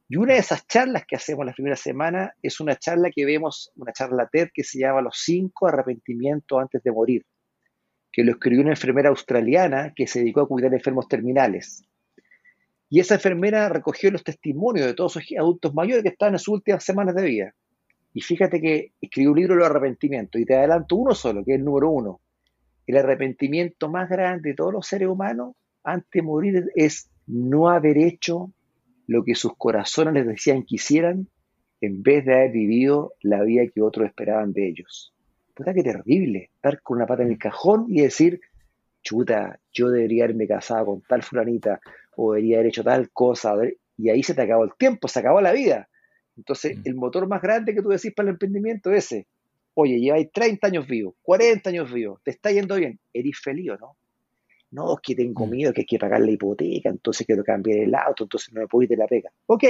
Y 0.08 0.16
una 0.16 0.34
de 0.34 0.40
esas 0.40 0.66
charlas 0.66 1.06
que 1.06 1.16
hacemos 1.16 1.46
la 1.46 1.54
primera 1.54 1.76
semana 1.76 2.34
es 2.42 2.60
una 2.60 2.76
charla 2.78 3.12
que 3.14 3.26
vemos, 3.26 3.72
una 3.76 3.94
charla 3.94 4.28
TED 4.32 4.50
que 4.52 4.64
se 4.64 4.80
llama 4.80 5.02
Los 5.02 5.22
cinco 5.24 5.68
arrepentimientos 5.68 6.60
antes 6.60 6.82
de 6.82 6.92
morir 6.92 7.24
que 8.12 8.24
lo 8.24 8.32
escribió 8.32 8.62
una 8.62 8.72
enfermera 8.72 9.10
australiana 9.10 9.94
que 9.96 10.08
se 10.08 10.20
dedicó 10.20 10.42
a 10.42 10.48
cuidar 10.48 10.74
enfermos 10.74 11.08
terminales. 11.08 11.84
Y 12.90 13.00
esa 13.00 13.16
enfermera 13.16 13.70
recogió 13.70 14.10
los 14.10 14.24
testimonios 14.24 14.88
de 14.88 14.96
todos 14.96 15.18
esos 15.18 15.38
adultos 15.38 15.74
mayores 15.76 16.04
que 16.04 16.10
estaban 16.10 16.34
en 16.34 16.40
sus 16.40 16.56
últimas 16.56 16.84
semanas 16.84 17.16
de 17.16 17.24
vida. 17.24 17.56
Y 18.14 18.22
fíjate 18.22 18.60
que 18.60 18.94
escribió 19.00 19.32
un 19.32 19.38
libro 19.38 19.54
de 19.54 19.60
los 19.60 19.70
arrepentimientos, 19.70 20.42
y 20.42 20.46
te 20.46 20.56
adelanto 20.56 20.96
uno 20.96 21.14
solo, 21.14 21.46
que 21.46 21.54
es 21.54 21.60
el 21.60 21.66
número 21.66 21.92
uno. 21.92 22.20
El 22.88 22.98
arrepentimiento 22.98 23.90
más 23.90 24.10
grande 24.10 24.50
de 24.50 24.56
todos 24.56 24.74
los 24.74 24.88
seres 24.88 25.08
humanos 25.08 25.56
antes 25.84 26.10
de 26.12 26.22
morir 26.24 26.72
es 26.76 27.12
no 27.28 27.70
haber 27.70 28.00
hecho 28.00 28.52
lo 29.06 29.24
que 29.24 29.36
sus 29.36 29.56
corazones 29.56 30.16
les 30.16 30.26
decían 30.26 30.64
que 30.64 30.76
hicieran 30.76 31.28
en 31.82 32.02
vez 32.02 32.26
de 32.26 32.34
haber 32.34 32.52
vivido 32.52 33.14
la 33.22 33.44
vida 33.44 33.68
que 33.68 33.82
otros 33.82 34.08
esperaban 34.08 34.52
de 34.52 34.68
ellos 34.68 35.14
puta 35.60 35.74
que 35.74 35.84
terrible, 35.84 36.52
estar 36.56 36.82
con 36.82 36.96
una 36.96 37.06
pata 37.06 37.24
en 37.24 37.32
el 37.32 37.38
cajón 37.38 37.88
y 37.90 38.00
decir, 38.00 38.40
chuta, 39.02 39.60
yo 39.74 39.90
debería 39.90 40.24
haberme 40.24 40.48
casado 40.48 40.86
con 40.86 41.02
tal 41.02 41.22
fulanita, 41.22 41.82
o 42.16 42.32
debería 42.32 42.60
haber 42.60 42.68
hecho 42.68 42.82
tal 42.82 43.10
cosa, 43.12 43.56
y 43.98 44.10
ahí 44.10 44.24
se 44.24 44.34
te 44.34 44.42
acabó 44.42 44.64
el 44.64 44.72
tiempo, 44.78 45.10
se 45.10 45.20
acabó 45.20 45.42
la 45.42 45.52
vida. 45.52 45.90
Entonces, 46.38 46.78
mm. 46.78 46.82
el 46.86 46.96
motor 46.96 47.28
más 47.28 47.42
grande 47.42 47.76
que 47.76 47.82
tú 47.82 47.90
decís 47.90 48.14
para 48.16 48.30
el 48.30 48.36
emprendimiento 48.36 48.90
es 48.94 49.12
ese. 49.12 49.28
Oye, 49.74 50.00
lleváis 50.00 50.32
30 50.32 50.66
años 50.66 50.88
vivos, 50.88 51.16
40 51.24 51.70
años 51.70 51.92
vivos, 51.92 52.22
te 52.24 52.32
está 52.32 52.54
yendo 52.54 52.78
bien, 52.78 52.98
¿eres 53.12 53.38
feliz 53.38 53.72
o 53.72 53.78
no? 53.78 53.98
No, 54.72 54.94
es 54.94 55.00
que 55.04 55.14
tengo 55.14 55.46
mm. 55.46 55.50
miedo, 55.50 55.74
que 55.74 55.82
hay 55.82 55.88
que 55.88 56.00
pagar 56.00 56.22
la 56.22 56.32
hipoteca, 56.32 56.88
entonces 56.88 57.28
quiero 57.28 57.44
cambiar 57.44 57.80
el 57.80 57.94
auto, 57.96 58.24
entonces 58.24 58.54
no 58.54 58.62
me 58.62 58.68
puedo 58.68 58.84
ir 58.84 58.90
de 58.90 58.96
la 58.96 59.08
pega. 59.08 59.30
Ok, 59.48 59.66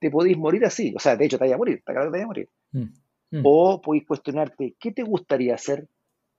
te 0.00 0.10
podéis 0.10 0.36
morir 0.36 0.64
así, 0.64 0.92
o 0.96 0.98
sea, 0.98 1.14
de 1.14 1.24
hecho 1.24 1.38
te 1.38 1.44
vaya 1.44 1.54
a 1.54 1.58
morir, 1.58 1.82
te 1.86 1.92
acabas 1.92 2.10
de 2.10 2.26
morir. 2.26 2.48
Mm. 2.72 2.86
Mm. 3.30 3.42
O 3.44 3.80
podéis 3.82 4.06
cuestionarte, 4.06 4.74
¿qué 4.78 4.92
te 4.92 5.02
gustaría 5.02 5.54
hacer? 5.54 5.86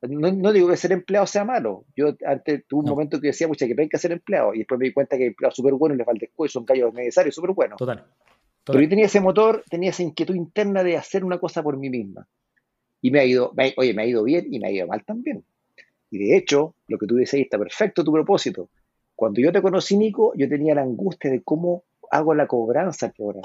No, 0.02 0.54
digo 0.54 0.70
que 0.70 0.78
ser 0.78 0.94
empleado 0.94 1.28
sea 1.28 1.44
malo. 1.44 1.86
Yo 1.96 2.16
antes 2.26 2.66
tuve 2.68 2.82
un 2.82 2.90
momento 2.90 3.20
que 3.20 3.28
decía, 3.28 3.48
mucha 3.48 3.68
que 3.68 3.90
que 3.90 3.98
ser 3.98 4.14
empleado. 4.14 4.54
Y 4.54 4.60
después 4.60 4.80
me 4.80 4.86
di 4.86 4.94
cuenta 4.94 5.18
que 5.18 5.26
empleado 5.26 5.54
súper 5.54 5.74
bueno 5.74 5.96
y 5.96 5.98
le 5.98 6.06
falta 6.06 6.22
después, 6.22 6.52
son 6.52 6.64
callos 6.64 6.94
necesarios, 6.94 7.36
súper 7.36 7.52
bueno. 7.52 7.76
Total, 7.76 8.06
Pero 8.66 8.80
yo 8.80 8.90
tenía 8.90 9.06
ese 9.06 9.20
motor, 9.20 9.64
tenía 9.70 9.90
esa 9.90 10.04
inquietud 10.04 10.36
interna 10.36 10.84
de 10.84 10.96
hacer 10.96 11.26
una 11.26 11.38
cosa 11.38 11.62
por 11.62 11.78
mí 11.78 11.90
misma. 11.90 12.26
Y 13.02 13.12
me 13.12 13.20
ha 13.20 13.26
ido, 13.26 13.54
oye, 13.78 13.94
me 13.94 14.04
ha 14.04 14.06
ido 14.06 14.24
bien 14.24 14.48
y 14.52 14.60
me 14.60 14.68
ha 14.68 14.72
ido 14.72 14.88
mal 14.88 15.04
también. 15.04 15.44
Y 16.12 16.18
de 16.18 16.38
hecho, 16.38 16.76
lo 16.88 16.98
que 16.98 17.06
tú 17.06 17.16
dices 17.16 17.42
está 17.42 17.58
perfecto 17.58 18.04
tu 18.04 18.12
propósito. 18.12 18.70
Cuando 19.16 19.42
yo 19.42 19.52
te 19.52 19.62
conocí, 19.62 19.98
Nico, 19.98 20.34
yo 20.36 20.48
tenía 20.48 20.76
la 20.76 20.82
angustia 20.82 21.30
de 21.30 21.42
cómo 21.42 21.84
hago 22.10 22.34
la 22.34 22.48
cobranza 22.48 23.12
que 23.12 23.22
ahora. 23.22 23.42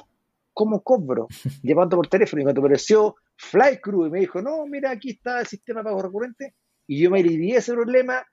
¿Cómo 0.53 0.83
cobro? 0.83 1.27
Llamando 1.65 1.97
por 1.97 2.07
teléfono 2.07 2.43
y 2.43 2.45
cuando 2.45 2.61
apareció 2.61 3.17
Flycrew 3.37 4.07
y 4.07 4.11
me 4.11 4.21
dijo, 4.21 4.41
no, 4.41 4.67
mira, 4.67 4.91
aquí 4.91 5.11
está 5.11 5.41
el 5.41 5.47
sistema 5.47 5.81
de 5.81 5.85
pago 5.85 6.03
recurrente 6.03 6.55
y 6.87 7.03
yo 7.03 7.11
me 7.11 7.21
alivié 7.21 7.57
ese 7.57 7.73
problema, 7.73 8.25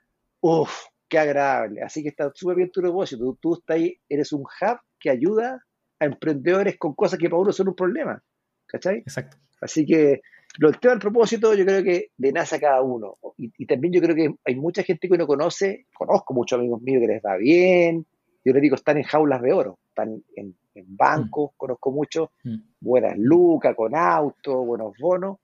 uff, 0.42 0.86
qué 1.08 1.20
agradable. 1.20 1.82
Así 1.82 2.04
que 2.04 2.10
está 2.10 2.32
súper 2.34 2.58
bien 2.58 2.72
tu 2.72 2.82
negocio. 2.82 3.18
Tú, 3.18 3.38
tú 3.42 3.54
estás 3.56 3.76
ahí, 3.76 3.98
eres 4.10 4.32
un 4.34 4.42
hub 4.42 4.80
que 5.00 5.10
ayuda 5.10 5.64
a 6.00 6.06
emprendedores 6.06 6.78
con 6.78 6.94
cosas 6.94 7.20
que 7.20 7.30
para 7.30 7.42
uno 7.42 7.52
son 7.52 7.70
un 7.70 7.76
problema. 7.76 8.22
¿Cachai? 8.68 8.98
Exacto. 9.00 9.38
Así 9.62 9.86
que 9.86 10.22
lo, 10.58 10.70
el 10.70 10.80
tema 10.80 10.94
del 10.94 11.02
propósito 11.02 11.54
yo 11.54 11.66
creo 11.66 11.84
que 11.84 12.08
le 12.18 12.32
nace 12.32 12.56
a 12.56 12.60
cada 12.60 12.82
uno. 12.82 13.18
Y, 13.38 13.66
también 13.66 13.94
yo 13.94 14.02
creo 14.02 14.16
que 14.16 14.36
hay 14.46 14.56
mucha 14.56 14.84
gente 14.84 15.08
que 15.08 15.14
uno 15.14 15.28
conoce, 15.28 15.88
conozco 15.94 16.34
muchos 16.34 16.60
amigos 16.60 16.82
míos 16.82 17.02
que 17.02 17.14
les 17.14 17.22
va 17.22 17.38
bien, 17.38 18.06
yo 18.44 18.54
les 18.54 18.62
digo, 18.62 18.76
están 18.76 18.98
en 18.98 19.04
jaulas 19.04 19.42
de 19.42 19.54
oro, 19.54 19.80
están 19.90 20.24
en 20.36 20.56
en 20.76 20.96
bancos, 20.96 21.52
mm. 21.52 21.58
conozco 21.58 21.92
mucho, 21.92 22.32
mm. 22.44 22.56
buenas 22.80 23.18
lucas, 23.18 23.76
con 23.76 23.96
autos, 23.96 24.66
buenos 24.66 24.94
bonos, 25.00 25.38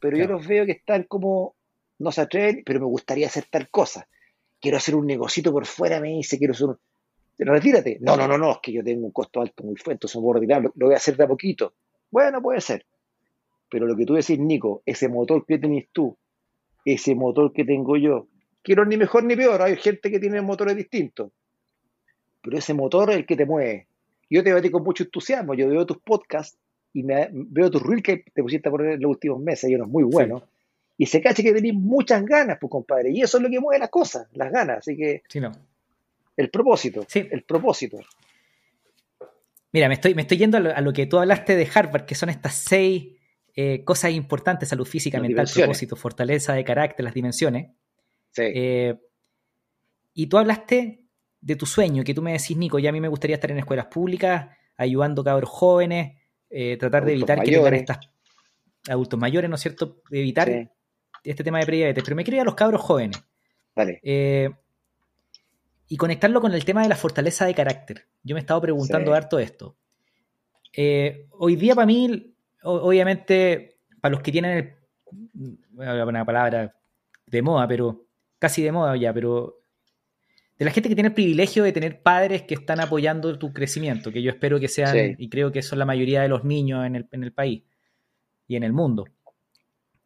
pero 0.00 0.16
yo 0.16 0.26
los 0.26 0.46
veo 0.46 0.66
que 0.66 0.72
están 0.72 1.04
como, 1.04 1.54
no 1.98 2.12
se 2.12 2.20
atreven, 2.20 2.62
pero 2.64 2.80
me 2.80 2.86
gustaría 2.86 3.26
hacer 3.26 3.46
tal 3.50 3.68
cosa. 3.70 4.06
Quiero 4.60 4.76
hacer 4.76 4.94
un 4.94 5.06
negocito 5.06 5.52
por 5.52 5.66
fuera, 5.66 6.00
me 6.00 6.08
dice, 6.08 6.38
quiero 6.38 6.52
hacer 6.52 6.68
un... 6.68 6.78
Retírate. 7.38 7.98
No, 8.00 8.16
no, 8.16 8.26
no, 8.26 8.38
no, 8.38 8.52
es 8.52 8.58
que 8.62 8.72
yo 8.72 8.82
tengo 8.82 9.04
un 9.04 9.12
costo 9.12 9.42
alto 9.42 9.62
muy 9.62 9.76
fuerte, 9.76 10.06
no 10.14 10.32
retirar, 10.32 10.62
lo, 10.62 10.72
lo 10.74 10.86
voy 10.86 10.94
a 10.94 10.98
hacer 10.98 11.16
de 11.16 11.24
a 11.24 11.28
poquito. 11.28 11.74
Bueno, 12.10 12.40
puede 12.40 12.60
ser. 12.60 12.86
Pero 13.70 13.86
lo 13.86 13.96
que 13.96 14.06
tú 14.06 14.14
decís, 14.14 14.38
Nico, 14.38 14.82
ese 14.86 15.08
motor 15.08 15.44
que 15.44 15.58
tenés 15.58 15.88
tú, 15.92 16.16
ese 16.84 17.14
motor 17.14 17.52
que 17.52 17.64
tengo 17.64 17.96
yo, 17.96 18.28
quiero 18.62 18.84
ni 18.84 18.96
mejor 18.96 19.24
ni 19.24 19.36
peor, 19.36 19.60
hay 19.60 19.76
gente 19.76 20.10
que 20.10 20.18
tiene 20.18 20.40
motores 20.40 20.76
distintos, 20.76 21.32
pero 22.42 22.58
ese 22.58 22.74
motor 22.74 23.10
es 23.10 23.16
el 23.16 23.26
que 23.26 23.36
te 23.36 23.44
mueve, 23.44 23.88
yo 24.28 24.42
te 24.42 24.52
veo 24.52 24.70
con 24.70 24.82
mucho 24.82 25.04
entusiasmo, 25.04 25.54
yo 25.54 25.68
veo 25.68 25.86
tus 25.86 25.98
podcasts 25.98 26.58
y 26.92 27.02
me, 27.02 27.28
veo 27.32 27.70
tus 27.70 27.82
reels 27.82 28.02
que 28.02 28.24
te 28.32 28.42
pusiste 28.42 28.68
a 28.68 28.72
poner 28.72 28.92
en 28.92 29.00
los 29.02 29.10
últimos 29.10 29.40
meses, 29.40 29.70
y 29.70 29.74
uno 29.74 29.84
es 29.84 29.90
muy 29.90 30.04
bueno. 30.04 30.42
Y 30.98 31.06
se 31.06 31.20
cacha 31.20 31.42
que 31.42 31.52
tenés 31.52 31.74
muchas 31.74 32.24
ganas, 32.24 32.58
pues 32.58 32.70
compadre, 32.70 33.10
y 33.10 33.20
eso 33.20 33.36
es 33.36 33.42
lo 33.42 33.50
que 33.50 33.60
mueve 33.60 33.78
las 33.78 33.90
cosas, 33.90 34.28
las 34.32 34.50
ganas, 34.50 34.78
así 34.78 34.96
que... 34.96 35.22
Sí, 35.28 35.40
no. 35.40 35.52
El 36.36 36.50
propósito. 36.50 37.04
Sí. 37.08 37.26
El 37.30 37.42
propósito. 37.42 37.98
Mira, 39.72 39.88
me 39.88 39.94
estoy, 39.94 40.14
me 40.14 40.22
estoy 40.22 40.38
yendo 40.38 40.56
a 40.56 40.80
lo, 40.80 40.92
que 40.92 41.06
tú 41.06 41.18
hablaste 41.18 41.54
de 41.54 41.68
Harvard, 41.72 42.06
que 42.06 42.14
son 42.14 42.30
estas 42.30 42.54
seis 42.54 43.14
eh, 43.54 43.84
cosas 43.84 44.12
importantes, 44.12 44.68
salud 44.68 44.86
física, 44.86 45.20
mental, 45.20 45.46
propósito, 45.54 45.96
fortaleza 45.96 46.54
de 46.54 46.64
carácter, 46.64 47.04
las 47.04 47.14
dimensiones. 47.14 47.72
Sí. 48.32 48.42
Eh, 48.54 48.98
y 50.14 50.26
tú 50.28 50.38
hablaste 50.38 51.05
de 51.46 51.54
tu 51.54 51.64
sueño, 51.64 52.02
que 52.02 52.12
tú 52.12 52.22
me 52.22 52.32
decís, 52.32 52.56
Nico, 52.56 52.80
ya 52.80 52.90
a 52.90 52.92
mí 52.92 53.00
me 53.00 53.06
gustaría 53.06 53.36
estar 53.36 53.52
en 53.52 53.58
escuelas 53.58 53.86
públicas, 53.86 54.48
ayudando 54.76 55.22
a 55.22 55.26
cabros 55.26 55.48
jóvenes, 55.48 56.20
eh, 56.50 56.76
tratar 56.76 57.04
de 57.04 57.12
evitar 57.12 57.40
que 57.40 57.52
tengan 57.52 57.74
estas 57.74 58.00
adultos 58.88 59.16
mayores, 59.20 59.48
¿no 59.48 59.54
es 59.54 59.62
cierto? 59.62 60.02
De 60.10 60.18
evitar 60.18 60.68
este 61.22 61.44
tema 61.44 61.60
de 61.60 61.66
prediabetes. 61.66 62.02
Pero 62.02 62.16
me 62.16 62.24
quiero 62.24 62.38
ir 62.38 62.40
a 62.40 62.44
los 62.44 62.56
cabros 62.56 62.80
jóvenes. 62.80 63.22
Vale. 63.76 64.00
Eh, 64.02 64.50
y 65.86 65.96
conectarlo 65.96 66.40
con 66.40 66.52
el 66.52 66.64
tema 66.64 66.82
de 66.82 66.88
la 66.88 66.96
fortaleza 66.96 67.46
de 67.46 67.54
carácter. 67.54 68.08
Yo 68.24 68.34
me 68.34 68.40
he 68.40 68.42
estado 68.42 68.60
preguntando 68.60 69.14
harto 69.14 69.38
esto. 69.38 69.76
Eh, 70.76 71.28
hoy 71.30 71.54
día 71.54 71.76
para 71.76 71.86
mí, 71.86 72.34
obviamente, 72.64 73.78
para 74.00 74.10
los 74.10 74.20
que 74.20 74.32
tienen 74.32 74.76
el, 75.32 75.58
una 75.76 76.24
palabra 76.24 76.74
de 77.24 77.42
moda, 77.42 77.68
pero 77.68 78.04
casi 78.40 78.64
de 78.64 78.72
moda 78.72 78.96
ya, 78.96 79.14
pero 79.14 79.55
de 80.58 80.64
la 80.64 80.70
gente 80.70 80.88
que 80.88 80.94
tiene 80.94 81.08
el 81.08 81.14
privilegio 81.14 81.64
de 81.64 81.72
tener 81.72 82.02
padres 82.02 82.42
que 82.42 82.54
están 82.54 82.80
apoyando 82.80 83.38
tu 83.38 83.52
crecimiento, 83.52 84.10
que 84.10 84.22
yo 84.22 84.30
espero 84.30 84.58
que 84.58 84.68
sean, 84.68 85.14
y 85.18 85.28
creo 85.28 85.52
que 85.52 85.62
son 85.62 85.78
la 85.78 85.84
mayoría 85.84 86.22
de 86.22 86.28
los 86.28 86.44
niños 86.44 86.86
en 86.86 86.94
el, 86.96 87.32
país 87.32 87.62
y 88.48 88.56
en 88.56 88.62
el 88.62 88.72
mundo. 88.72 89.04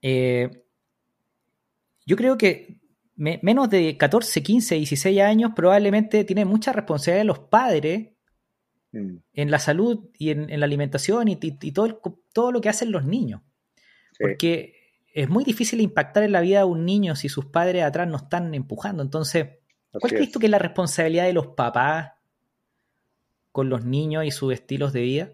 Eh, 0.03 0.51
yo 2.05 2.17
creo 2.17 2.37
que 2.37 2.81
menos 3.15 3.71
de 3.71 3.97
14, 3.97 4.43
15, 4.43 4.75
16 4.77 5.21
años 5.21 5.53
probablemente 5.55 6.25
tienen 6.25 6.49
mucha 6.49 6.73
responsabilidad 6.73 7.21
de 7.21 7.27
los 7.27 7.39
padres 7.39 8.09
mm. 8.93 9.17
en 9.35 9.51
la 9.51 9.59
salud 9.61 10.09
y 10.19 10.31
en, 10.31 10.59
la 10.59 10.67
alimentación 10.67 11.29
y, 11.29 11.37
todo, 11.37 12.01
todo 12.33 12.51
lo 12.51 12.61
que 12.61 12.71
hacen 12.71 12.91
los 12.91 13.05
niños. 13.05 13.43
Porque 14.19 14.75
es 15.15 15.29
muy 15.29 15.45
difícil 15.45 15.81
impactar 15.81 16.25
en 16.25 16.33
la 16.33 16.41
vida 16.41 16.59
de 16.59 16.65
un 16.65 16.85
niño 16.85 17.15
si 17.15 17.29
sus 17.29 17.47
padres 17.47 17.85
atrás 17.85 18.09
no 18.09 18.17
están 18.17 18.55
empujando. 18.55 19.03
Entonces, 19.03 19.60
¿cuál 19.93 20.13
crees 20.13 20.31
tú 20.31 20.39
que 20.39 20.47
es 20.47 20.51
la 20.51 20.59
responsabilidad 20.59 21.25
de 21.25 21.33
los 21.33 21.49
papás 21.49 22.13
con 23.53 23.69
los 23.69 23.85
niños 23.85 24.25
y 24.25 24.31
sus 24.31 24.53
estilos 24.53 24.93
de 24.93 25.01
vida? 25.03 25.33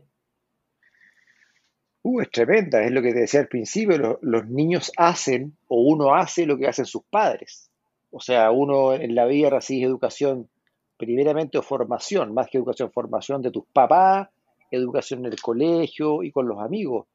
Uh, 2.02 2.20
es 2.20 2.30
tremenda, 2.30 2.84
es 2.84 2.92
lo 2.92 3.02
que 3.02 3.12
te 3.12 3.20
decía 3.20 3.40
al 3.40 3.48
principio, 3.48 4.18
los 4.22 4.46
niños 4.46 4.92
hacen 4.96 5.56
o 5.66 5.80
uno 5.80 6.14
hace 6.14 6.46
lo 6.46 6.56
que 6.56 6.68
hacen 6.68 6.86
sus 6.86 7.02
padres. 7.02 7.70
O 8.10 8.20
sea, 8.20 8.50
uno 8.52 8.94
en 8.94 9.14
la 9.14 9.26
vida 9.26 9.50
recibe 9.50 9.86
educación 9.86 10.48
primeramente 10.96 11.58
o 11.58 11.62
formación, 11.62 12.32
más 12.32 12.48
que 12.48 12.58
educación, 12.58 12.90
formación 12.92 13.42
de 13.42 13.50
tus 13.50 13.64
papás, 13.72 14.28
educación 14.70 15.26
en 15.26 15.32
el 15.32 15.40
colegio 15.40 16.22
y 16.22 16.30
con 16.30 16.48
los 16.48 16.60
amigos. 16.60 17.06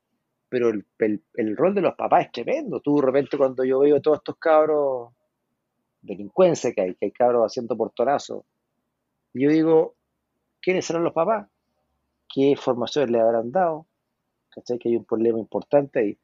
Pero 0.50 0.70
el, 0.70 1.58
rol 1.58 1.74
de 1.74 1.82
los 1.82 1.96
papás 1.96 2.26
es 2.26 2.32
tremendo. 2.32 2.82
Tú 2.82 2.98
de 2.98 3.06
repente 3.06 3.38
cuando 3.38 3.64
yo 3.64 3.80
veo 3.80 4.02
todos 4.02 4.18
estos 4.18 4.36
cabros 4.38 5.14
delincuencia 6.02 6.72
que 6.74 6.82
hay, 6.82 6.96
que 6.96 7.06
hay 7.06 7.12
cabros 7.12 7.44
haciendo 7.46 7.78
portonazos, 7.78 8.44
yo 9.34 9.50
digo, 9.50 9.96
¿quiénes 10.62 10.86
serán 10.86 11.04
los 11.04 11.14
papás? 11.14 11.48
¿Qué 12.34 12.56
formación 12.56 13.12
le 13.12 13.20
habrán 13.20 13.52
dado? 13.52 13.88
¿Cachai? 14.50 14.78
Que 14.78 14.90
hay 14.90 14.98
un 14.98 15.06
problema 15.06 15.40
importante 15.40 16.00
ahí. 16.00 16.18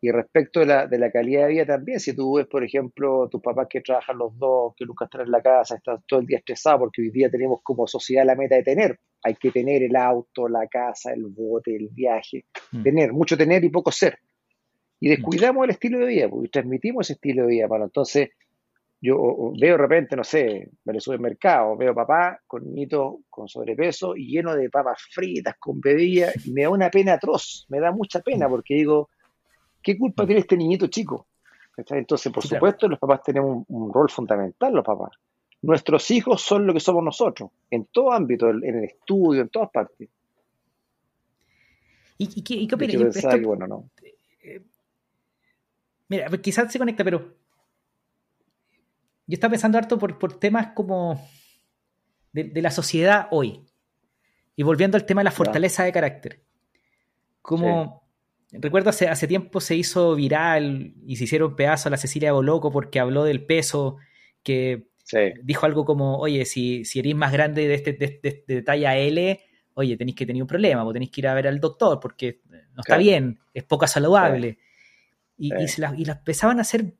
Y 0.00 0.12
respecto 0.12 0.60
de 0.60 0.66
la, 0.66 0.86
de 0.86 0.96
la 0.96 1.10
calidad 1.10 1.46
de 1.46 1.54
vida 1.54 1.66
también, 1.66 1.98
si 1.98 2.14
tú 2.14 2.36
ves, 2.36 2.46
por 2.46 2.62
ejemplo, 2.62 3.28
tus 3.28 3.40
papás 3.40 3.66
que 3.68 3.80
trabajan 3.80 4.16
los 4.16 4.38
dos, 4.38 4.74
que 4.76 4.86
nunca 4.86 5.06
están 5.06 5.22
en 5.22 5.32
la 5.32 5.42
casa, 5.42 5.74
están 5.74 6.04
todo 6.06 6.20
el 6.20 6.26
día 6.26 6.38
estresados, 6.38 6.78
porque 6.78 7.02
hoy 7.02 7.10
día 7.10 7.28
tenemos 7.28 7.60
como 7.64 7.84
sociedad 7.88 8.24
la 8.24 8.36
meta 8.36 8.54
de 8.54 8.62
tener. 8.62 9.00
Hay 9.24 9.34
que 9.34 9.50
tener 9.50 9.82
el 9.82 9.96
auto, 9.96 10.48
la 10.48 10.68
casa, 10.68 11.12
el 11.12 11.26
bote, 11.26 11.74
el 11.74 11.88
viaje. 11.88 12.44
Mm. 12.70 12.82
Tener, 12.84 13.12
mucho 13.12 13.36
tener 13.36 13.64
y 13.64 13.70
poco 13.70 13.90
ser. 13.90 14.20
Y 15.00 15.08
descuidamos 15.08 15.64
el 15.64 15.70
estilo 15.70 15.98
de 15.98 16.06
vida, 16.06 16.28
porque 16.28 16.48
transmitimos 16.48 17.06
ese 17.06 17.14
estilo 17.14 17.42
de 17.42 17.48
vida, 17.48 17.66
bueno, 17.66 17.86
entonces 17.86 18.30
yo 19.00 19.52
veo 19.58 19.72
de 19.72 19.76
repente, 19.76 20.16
no 20.16 20.24
sé, 20.24 20.70
me 20.84 20.92
lo 20.92 21.00
sube 21.00 21.14
al 21.14 21.20
mercado, 21.20 21.76
veo 21.76 21.94
papá 21.94 22.40
con 22.46 22.64
niñitos 22.64 23.16
con 23.30 23.48
sobrepeso 23.48 24.16
y 24.16 24.26
lleno 24.26 24.56
de 24.56 24.68
papas 24.70 25.02
fritas, 25.12 25.54
con 25.58 25.80
bebidas, 25.80 26.34
y 26.44 26.52
me 26.52 26.62
da 26.62 26.70
una 26.70 26.90
pena 26.90 27.14
atroz, 27.14 27.66
me 27.68 27.78
da 27.78 27.92
mucha 27.92 28.20
pena, 28.20 28.48
porque 28.48 28.74
digo, 28.74 29.08
¿qué 29.82 29.96
culpa 29.96 30.26
tiene 30.26 30.40
este 30.40 30.56
niñito 30.56 30.88
chico? 30.88 31.28
Entonces, 31.76 32.32
por 32.32 32.44
supuesto, 32.44 32.88
los 32.88 32.98
papás 32.98 33.22
tenemos 33.22 33.64
un, 33.68 33.92
rol 33.92 34.10
fundamental, 34.10 34.74
los 34.74 34.84
papás. 34.84 35.10
Nuestros 35.62 36.10
hijos 36.10 36.42
son 36.42 36.66
lo 36.66 36.74
que 36.74 36.80
somos 36.80 37.04
nosotros, 37.04 37.50
en 37.70 37.86
todo 37.86 38.12
ámbito, 38.12 38.50
en 38.50 38.64
el 38.64 38.84
estudio, 38.84 39.42
en 39.42 39.48
todas 39.48 39.70
partes. 39.70 40.08
¿Y, 42.16 42.42
qué, 42.42 42.66
qué 42.66 42.74
opinas? 42.74 43.42
bueno, 43.44 43.68
no. 43.68 43.90
Eh, 44.42 44.60
mira, 46.08 46.28
quizás 46.42 46.72
se 46.72 46.80
conecta, 46.80 47.04
pero 47.04 47.32
yo 49.28 49.34
estaba 49.34 49.52
pensando 49.52 49.78
harto 49.78 49.98
por, 49.98 50.18
por 50.18 50.38
temas 50.38 50.72
como 50.74 51.24
de, 52.32 52.50
la 52.60 52.70
sociedad 52.70 53.28
hoy. 53.30 53.64
Y 54.56 54.64
volviendo 54.64 54.96
al 54.96 55.06
tema 55.06 55.20
de 55.20 55.26
la 55.26 55.30
fortaleza 55.30 55.84
de 55.84 55.92
carácter. 55.92 56.42
Como 57.40 58.08
Recuerdo 58.50 58.90
hace, 58.90 59.08
hace 59.08 59.26
tiempo 59.26 59.60
se 59.60 59.76
hizo 59.76 60.14
viral 60.14 60.94
y 61.06 61.16
se 61.16 61.24
hicieron 61.24 61.54
pedazos 61.54 61.86
a 61.86 61.90
la 61.90 61.96
Cecilia 61.98 62.32
Boloco 62.32 62.72
porque 62.72 62.98
habló 62.98 63.24
del 63.24 63.44
peso, 63.44 63.98
que 64.42 64.88
dijo 65.42 65.66
algo 65.66 65.84
como, 65.84 66.18
oye, 66.18 66.44
si, 66.46 66.84
si 66.84 66.98
eres 67.00 67.14
más 67.14 67.32
grande 67.32 67.68
de, 67.68 67.74
este, 67.74 68.44
de, 68.46 68.62
talla 68.62 68.96
L, 68.96 69.40
oye, 69.74 69.96
tenéis 69.98 70.16
que 70.16 70.24
tener 70.24 70.42
un 70.42 70.48
problema, 70.48 70.82
vos 70.82 70.94
tenéis 70.94 71.10
que 71.10 71.20
ir 71.20 71.28
a 71.28 71.34
ver 71.34 71.46
al 71.46 71.60
doctor 71.60 72.00
porque 72.00 72.40
no 72.74 72.80
está 72.80 72.96
bien, 72.96 73.38
es 73.52 73.64
poco 73.64 73.86
saludable. 73.86 74.58
Y, 75.36 75.52
y, 75.54 75.80
las, 75.80 75.94
empezaban 75.98 76.58
a 76.58 76.62
hacer 76.62 76.94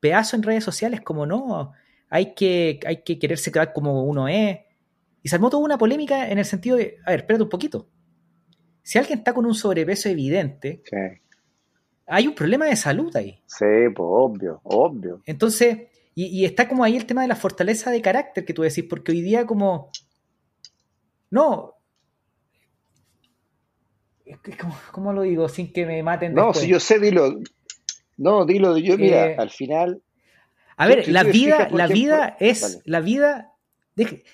pedazos 0.00 0.34
en 0.34 0.42
redes 0.42 0.64
sociales 0.64 1.00
como, 1.00 1.26
no, 1.26 1.72
hay 2.08 2.34
que, 2.34 2.80
hay 2.86 3.02
que 3.02 3.18
quererse 3.18 3.52
quedar 3.52 3.72
como 3.72 4.04
uno 4.04 4.28
es. 4.28 4.58
Y 5.22 5.28
se 5.28 5.34
armó 5.34 5.50
toda 5.50 5.64
una 5.64 5.78
polémica 5.78 6.28
en 6.28 6.38
el 6.38 6.44
sentido 6.44 6.76
de, 6.76 6.98
a 7.04 7.10
ver, 7.10 7.20
espérate 7.20 7.42
un 7.42 7.48
poquito 7.48 7.88
si 8.86 8.98
alguien 8.98 9.18
está 9.18 9.34
con 9.34 9.44
un 9.44 9.54
sobrepeso 9.54 10.08
evidente, 10.08 10.80
hay 12.06 12.28
un 12.28 12.36
problema 12.36 12.66
de 12.66 12.76
salud 12.76 13.14
ahí. 13.16 13.42
Sí, 13.44 13.64
pues 13.92 14.08
obvio, 14.08 14.60
obvio. 14.62 15.22
Entonces, 15.26 15.88
y, 16.14 16.44
está 16.44 16.68
como 16.68 16.84
ahí 16.84 16.96
el 16.96 17.04
tema 17.04 17.22
de 17.22 17.28
la 17.28 17.34
fortaleza 17.34 17.90
de 17.90 18.00
carácter 18.00 18.44
que 18.44 18.54
tú 18.54 18.62
decís, 18.62 18.84
porque 18.88 19.10
hoy 19.10 19.22
día 19.22 19.44
como... 19.44 19.90
No. 21.30 21.74
¿Cómo, 24.92 25.12
lo 25.12 25.22
digo? 25.22 25.48
Sin 25.48 25.72
que 25.72 25.84
me 25.84 26.00
maten. 26.04 26.32
No, 26.32 26.54
si 26.54 26.68
yo 26.68 26.78
sé, 26.78 27.00
dilo. 27.00 27.40
No, 28.16 28.44
dilo, 28.44 28.76
yo, 28.78 28.96
mira, 28.96 29.30
eh, 29.30 29.36
al 29.38 29.50
final... 29.50 30.02
A 30.78 30.86
ver, 30.86 31.08
la 31.08 31.22
vida, 31.22 31.68
la 31.72 31.86
vida 31.86 32.36
es, 32.38 32.82
la 32.84 33.00
vida, 33.00 33.54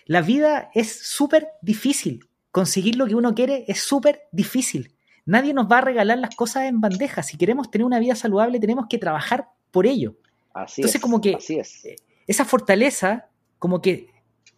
la 0.07 0.23
vida 0.23 0.71
es 0.75 1.07
súper 1.07 1.49
difícil 1.63 2.27
conseguir 2.53 2.97
lo 2.97 3.07
que 3.07 3.17
uno 3.17 3.35
quiere 3.35 3.65
es 3.67 3.81
súper 3.81 4.23
difícil. 4.31 4.95
Nadie 5.25 5.55
nos 5.55 5.67
va 5.71 5.79
a 5.79 5.81
regalar 5.81 6.19
las 6.19 6.37
cosas 6.37 6.65
en 6.65 6.81
bandeja. 6.81 7.23
Si 7.23 7.37
queremos 7.37 7.71
tener 7.71 7.85
una 7.85 7.99
vida 7.99 8.15
saludable, 8.15 8.61
tenemos 8.61 8.87
que 8.89 8.99
trabajar 8.99 9.49
por 9.71 9.87
ello. 9.87 10.15
Así 10.53 10.83
Entonces, 10.83 11.01
como 11.01 11.21
que 11.21 11.39
eh, 11.49 11.97
esa 12.27 12.45
fortaleza, 12.45 13.29
como 13.59 13.81
que, 13.81 14.09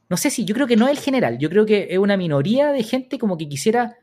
no 0.09 0.16
sé 0.16 0.31
si, 0.31 0.45
yo 0.45 0.55
creo 0.55 0.66
que 0.66 0.77
no 0.77 0.87
es 0.89 0.99
el 0.99 1.03
general, 1.03 1.39
yo 1.39 1.49
creo 1.49 1.64
que 1.64 1.87
es 1.91 1.99
una 1.99 2.16
minoría 2.16 2.72
de 2.72 2.83
gente 2.83 3.18
como 3.18 3.39
que 3.39 3.49
quisiera 3.49 3.97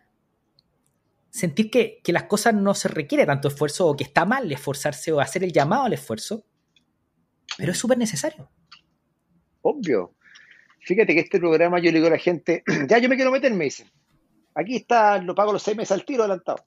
sentir 1.31 1.71
que, 1.71 1.99
que 2.03 2.13
las 2.13 2.25
cosas 2.25 2.53
no 2.53 2.75
se 2.75 2.89
requiere 2.89 3.25
tanto 3.25 3.47
esfuerzo 3.47 3.87
o 3.87 3.95
que 3.95 4.03
está 4.03 4.25
mal 4.25 4.51
esforzarse 4.51 5.11
o 5.11 5.19
hacer 5.19 5.43
el 5.43 5.53
llamado 5.53 5.85
al 5.85 5.93
esfuerzo, 5.93 6.45
pero 7.57 7.71
es 7.71 7.77
súper 7.77 7.97
necesario. 7.97 8.49
Obvio. 9.61 10.13
Fíjate 10.81 11.13
que 11.13 11.21
este 11.21 11.39
programa 11.39 11.79
yo 11.79 11.91
le 11.91 11.99
digo 11.99 12.07
a 12.07 12.11
la 12.11 12.17
gente, 12.17 12.63
ya 12.89 12.97
yo 12.97 13.07
me 13.07 13.15
quiero 13.15 13.31
meter, 13.31 13.53
me 13.53 13.65
dicen. 13.65 13.87
Aquí 14.53 14.75
está, 14.75 15.21
lo 15.21 15.33
pago 15.33 15.53
los 15.53 15.63
seis 15.63 15.77
meses 15.77 15.91
al 15.93 16.05
tiro 16.05 16.23
adelantado. 16.23 16.65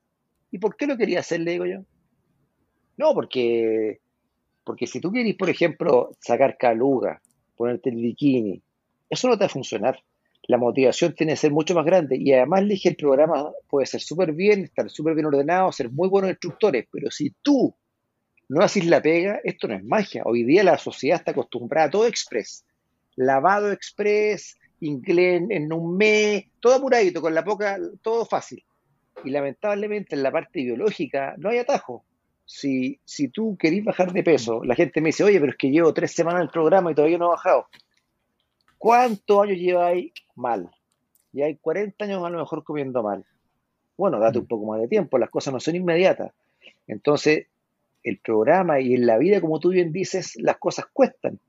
¿Y 0.50 0.58
por 0.58 0.76
qué 0.76 0.86
lo 0.86 0.96
quería 0.96 1.20
hacer? 1.20 1.40
Le 1.40 1.52
digo 1.52 1.66
yo. 1.66 1.80
No, 2.96 3.12
porque, 3.12 4.00
porque 4.62 4.86
si 4.86 5.00
tú 5.00 5.10
quieres, 5.10 5.34
por 5.34 5.50
ejemplo, 5.50 6.12
sacar 6.20 6.56
caluga, 6.56 7.20
ponerte 7.56 7.90
el 7.90 7.96
bikini, 7.96 8.62
eso 9.10 9.28
no 9.28 9.34
te 9.36 9.40
va 9.40 9.46
a 9.46 9.50
funcionar. 9.50 10.02
La 10.47 10.59
motivación 10.59 11.14
tiene 11.14 11.32
que 11.32 11.38
ser 11.38 11.53
mucho 11.53 11.74
más 11.74 11.84
grande. 11.84 12.16
Y 12.18 12.32
además 12.32 12.62
le 12.62 12.74
dije, 12.74 12.90
el 12.90 12.97
programa 12.97 13.51
puede 13.68 13.86
ser 13.86 14.01
súper 14.01 14.32
bien, 14.32 14.64
estar 14.64 14.90
súper 14.90 15.14
bien 15.14 15.26
ordenado, 15.26 15.72
ser 15.72 15.90
muy 15.90 16.09
buenos 16.09 16.30
instructores, 16.30 16.86
pero 16.90 17.11
si 17.11 17.30
tú 17.42 17.74
no 18.49 18.62
haces 18.62 18.84
la 18.86 19.01
pega, 19.01 19.40
esto 19.42 19.68
no 19.68 19.74
es 19.74 19.84
magia. 19.84 20.22
Hoy 20.26 20.45
día 20.45 20.62
la 20.62 20.76
sociedad 20.76 21.18
está 21.18 21.30
acostumbrada 21.30 21.88
a 21.88 21.90
todo 21.90 22.07
express 22.07 22.64
lavado 23.16 23.72
express, 23.72 24.59
inglés 24.80 25.42
en 25.51 25.72
un 25.72 25.97
mes, 25.97 26.47
todo 26.61 26.74
apuradito, 26.74 27.20
con 27.20 27.34
la 27.34 27.45
poca, 27.45 27.78
todo 28.03 28.24
fácil. 28.26 28.64
Y 29.24 29.30
lamentablemente 29.30 30.14
en 30.14 30.22
la 30.22 30.32
parte 30.32 30.62
biológica 30.62 31.34
no 31.38 31.51
hay 31.51 31.59
atajo. 31.59 32.05
Si, 32.47 33.01
si 33.05 33.28
tú 33.28 33.57
querís 33.59 33.84
bajar 33.84 34.12
de 34.12 34.22
peso, 34.22 34.62
la 34.64 34.74
gente 34.74 35.01
me 35.01 35.09
dice, 35.09 35.24
oye, 35.24 35.40
pero 35.40 35.53
es 35.53 35.59
que 35.59 35.70
llevo 35.70 35.95
tres 35.95 36.12
semanas 36.12 36.40
en 36.40 36.47
el 36.47 36.51
programa 36.53 36.90
y 36.90 36.95
todavía 36.95 37.16
no 37.16 37.26
he 37.26 37.28
bajado. 37.28 37.68
¿Cuántos 38.85 39.43
años 39.43 39.57
lleváis 39.57 40.12
mal? 40.35 40.70
Y 41.32 41.41
hay 41.41 41.57
40 41.57 42.05
años 42.05 42.22
a 42.22 42.28
lo 42.28 42.39
mejor 42.39 42.62
comiendo 42.62 43.03
mal. 43.03 43.24
Bueno, 43.97 44.20
date 44.20 44.37
un 44.37 44.45
mm. 44.45 44.49
poco 44.49 44.66
más 44.66 44.78
de 44.78 44.89
tiempo, 44.89 45.16
las 45.16 45.30
cosas 45.30 45.55
no 45.55 45.59
son 45.59 45.76
inmediatas. 45.76 46.35
Entonces, 46.87 47.47
el 48.03 48.18
programa 48.18 48.80
y 48.80 48.93
en 48.93 49.07
la 49.07 49.16
vida, 49.16 49.41
como 49.41 49.59
tú 49.59 49.70
bien 49.70 49.91
dices, 49.91 50.37
las 50.37 50.59
cosas 50.59 50.85
cuestan. 50.93 51.41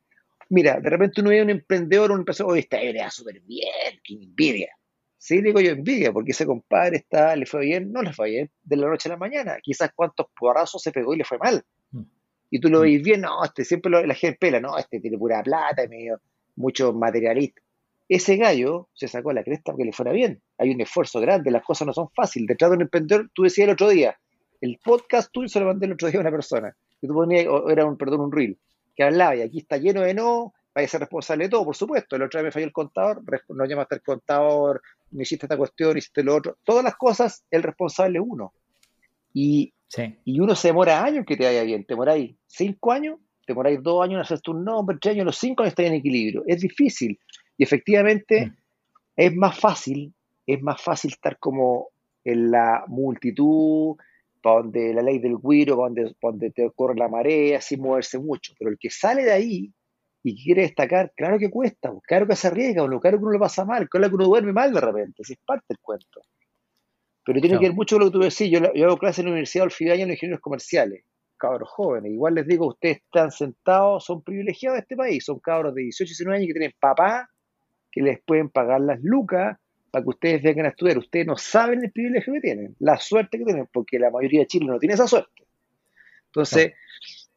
Mira, 0.48 0.80
de 0.80 0.90
repente 0.90 1.20
uno 1.20 1.32
ve 1.32 1.42
a 1.42 1.44
un 1.44 1.50
emprendedor, 1.50 2.14
un 2.14 2.20
empresario, 2.20 2.54
oye, 2.54 2.62
esta 2.62 2.82
idea 2.82 3.12
súper 3.12 3.42
bien, 3.42 4.00
que 4.02 4.14
envidia. 4.14 4.70
Sí, 5.18 5.42
digo 5.42 5.60
yo 5.60 5.72
envidia, 5.72 6.14
porque 6.14 6.32
ese 6.32 6.46
compadre 6.46 6.96
está, 6.96 7.36
le 7.36 7.46
fue 7.46 7.66
bien, 7.66 7.92
no 7.92 8.02
le 8.02 8.14
fue 8.14 8.30
bien 8.30 8.50
de 8.64 8.78
la 8.78 8.88
noche 8.88 9.10
a 9.10 9.12
la 9.12 9.18
mañana. 9.18 9.58
Quizás 9.62 9.92
cuántos 9.94 10.28
porrazos 10.40 10.82
se 10.82 10.94
pegó 10.94 11.14
y 11.14 11.18
le 11.18 11.26
fue 11.26 11.38
mal. 11.38 11.66
Mm. 11.92 12.04
Y 12.52 12.60
tú 12.62 12.70
lo 12.70 12.80
mm. 12.80 12.82
veis 12.84 13.04
bien, 13.04 13.20
no, 13.20 13.44
este 13.44 13.66
siempre 13.66 13.92
la 13.92 14.16
gente 14.16 14.38
pela, 14.40 14.62
no, 14.62 14.78
este 14.78 15.02
tiene 15.02 15.18
pura 15.18 15.44
plata, 15.44 15.86
medio, 15.90 16.22
mucho 16.56 16.94
materialista. 16.94 17.62
Ese 18.08 18.38
gallo 18.38 18.90
se 18.94 19.08
sacó 19.08 19.34
la 19.34 19.44
cresta 19.44 19.72
porque 19.72 19.86
le 19.86 19.92
fuera 19.92 20.12
bien. 20.12 20.42
Hay 20.58 20.70
un 20.70 20.82
esfuerzo 20.82 21.20
grande, 21.20 21.50
las 21.52 21.64
cosas 21.64 21.88
no 21.88 21.94
son 21.94 22.10
fáciles. 22.12 22.48
Detrás 22.48 22.72
de 22.72 22.78
un 22.78 22.84
emprendedor, 22.84 23.30
tú 23.34 23.44
decías 23.44 23.68
el 23.68 23.74
otro 23.74 23.90
día, 23.90 24.18
el 24.62 24.80
podcast 24.84 25.32
tuyo 25.32 25.48
se 25.48 25.60
lo 25.60 25.66
mandé 25.66 25.88
el 25.88 25.94
otro 25.94 26.10
día 26.10 26.20
a 26.20 26.22
una 26.22 26.32
persona, 26.32 26.76
que 27.02 27.08
tú 27.08 27.14
ponías, 27.14 27.46
era 27.70 27.86
un, 27.86 27.98
perdón, 27.98 28.22
un 28.22 28.32
reel, 28.32 28.58
que 28.96 29.04
hablaba 29.04 29.36
y 29.36 29.42
aquí 29.42 29.60
está 29.60 29.78
lleno 29.78 30.02
de 30.02 30.14
no, 30.14 30.54
vaya 30.74 30.86
a 30.86 30.90
ser 30.90 31.00
responsable 31.00 31.46
de 31.46 31.50
todo, 31.50 31.66
por 31.66 31.76
supuesto. 31.76 32.16
El 32.16 32.24
otro 32.24 32.40
día 32.40 32.46
me 32.46 32.52
falló 32.52 32.66
el 32.66 32.74
contador, 32.74 33.24
no 33.50 33.66
llamaste 33.66 33.96
al 33.96 34.02
contador, 34.02 34.82
me 35.12 35.24
hiciste 35.24 35.46
esta 35.46 35.58
cuestión, 35.58 35.98
hiciste 35.98 36.24
lo 36.24 36.36
otro. 36.36 36.58
Todas 36.64 36.84
las 36.84 36.96
cosas, 36.96 37.44
el 37.50 37.64
responsable 37.64 38.20
es 38.20 38.26
uno. 38.28 38.54
Y, 39.34 39.74
y 40.26 40.40
uno 40.40 40.56
se 40.56 40.70
demora 40.70 41.04
años 41.04 41.26
que 41.26 41.38
te 41.38 41.46
vaya 41.46 41.64
bien. 41.64 41.86
Te 41.86 41.94
demoráis 41.94 42.36
cinco 42.48 42.92
años, 42.92 43.20
te 43.46 43.54
demoráis 43.54 43.82
dos 43.82 44.04
años 44.04 44.16
en 44.16 44.22
hacer 44.22 44.42
tu 44.42 44.54
nombre, 44.54 44.98
tres 45.00 45.14
años, 45.14 45.26
los 45.26 45.38
cinco 45.38 45.64
años 45.64 45.72
estás 45.72 45.86
en 45.86 45.94
equilibrio. 45.94 46.44
Es 46.48 46.62
difícil. 46.62 47.20
Y 47.58 47.64
efectivamente 47.64 48.48
mm. 48.48 48.54
es 49.16 49.36
más 49.36 49.60
fácil, 49.60 50.14
es 50.46 50.62
más 50.62 50.82
fácil 50.82 51.12
estar 51.12 51.38
como 51.38 51.90
en 52.24 52.52
la 52.52 52.84
multitud, 52.88 53.96
para 54.42 54.58
donde 54.58 54.94
la 54.94 55.02
ley 55.02 55.20
del 55.20 55.38
guiro, 55.38 55.78
para 55.78 55.88
donde, 55.90 56.16
donde 56.22 56.52
te 56.52 56.66
ocurre 56.66 56.96
la 56.96 57.08
marea, 57.08 57.62
sin 57.62 57.82
moverse 57.82 58.20
mucho. 58.20 58.54
Pero 58.58 58.72
el 58.72 58.78
que 58.80 58.90
sale 58.90 59.24
de 59.24 59.32
ahí 59.32 59.74
y 60.24 60.44
quiere 60.44 60.64
destacar, 60.64 61.14
claro 61.16 61.38
que 61.38 61.52
cuesta, 61.52 61.94
claro 62.04 62.28
que 62.28 62.36
se 62.36 62.48
arriesga, 62.48 62.86
claro 63.00 63.18
que 63.18 63.24
uno 63.24 63.32
lo 63.32 63.40
pasa 63.40 63.64
mal, 63.64 63.88
claro 63.88 64.10
que 64.10 64.16
uno 64.16 64.26
duerme 64.26 64.54
mal 64.54 64.74
de 64.74 64.82
repente, 64.82 65.24
si 65.24 65.34
es 65.34 65.40
parte 65.46 65.66
del 65.70 65.80
cuento. 65.80 66.22
Pero 67.24 67.42
tiene 67.42 67.60
que 67.60 67.66
ver 67.66 67.74
mucho 67.74 67.96
con 67.96 68.06
lo 68.06 68.12
que 68.12 68.18
tú 68.18 68.24
decís. 68.24 68.50
Yo, 68.52 68.74
yo 68.74 68.86
hago 68.86 68.98
clases 68.98 69.20
en 69.20 69.26
la 69.26 69.32
Universidad 69.32 69.64
de 69.64 69.66
Olfidaña 69.66 70.04
en 70.04 70.12
ingenieros 70.12 70.42
comerciales, 70.42 71.04
cabros 71.46 71.70
jóvenes. 71.70 72.12
Igual 72.12 72.36
les 72.36 72.48
digo, 72.48 72.68
ustedes 72.68 72.98
están 72.98 73.32
sentados, 73.32 74.04
son 74.06 74.24
privilegiados 74.24 74.78
de 74.78 74.82
este 74.82 74.96
país, 74.96 75.24
son 75.24 75.40
cabros 75.40 75.76
de 75.76 75.84
18, 75.84 76.10
19 76.10 76.38
años 76.38 76.48
que 76.48 76.54
tienen 76.54 76.74
papá 76.80 77.30
que 77.92 78.02
les 78.02 78.20
pueden 78.24 78.50
pagar 78.50 78.82
las 78.82 79.00
lucas 79.04 79.58
para 79.92 80.04
que 80.04 80.10
ustedes 80.10 80.42
vengan 80.42 80.66
a 80.66 80.70
estudiar. 80.70 80.98
Ustedes 80.98 81.28
no 81.28 81.38
saben 81.38 81.84
el 81.84 81.92
privilegio 81.92 82.34
que 82.34 82.42
tienen, 82.42 82.76
la 82.80 82.98
suerte 82.98 83.38
que 83.38 83.46
tienen, 83.46 83.70
porque 83.72 84.00
la 84.00 84.10
mayoría 84.10 84.42
de 84.42 84.48
Chile 84.48 84.66
no 84.66 84.80
tiene 84.80 84.96
esa 84.96 85.08
suerte. 85.08 85.44
Entonces, 86.26 86.74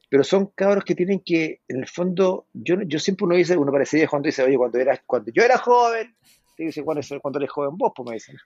pero 0.08 0.24
son 0.24 0.46
cabros 0.54 0.84
que 0.84 0.94
tienen 0.94 1.20
que, 1.20 1.60
en 1.68 1.80
el 1.80 1.86
fondo, 1.86 2.46
yo, 2.54 2.80
yo 2.86 2.98
siempre 2.98 3.26
uno 3.26 3.36
dice, 3.36 3.56
uno 3.56 3.70
parece 3.70 4.08
cuando 4.08 4.26
dice, 4.26 4.42
oye, 4.42 4.56
cuando, 4.56 4.78
era, 4.78 5.00
cuando 5.06 5.30
yo 5.32 5.42
era 5.42 5.58
joven, 5.58 6.16
te 6.56 6.64
dice, 6.64 6.82
cuando, 6.82 7.02
cuando 7.20 7.38
eres 7.38 7.50
joven 7.50 7.76
vos, 7.76 7.92
pues 7.94 8.08
me 8.08 8.14
dicen. 8.14 8.36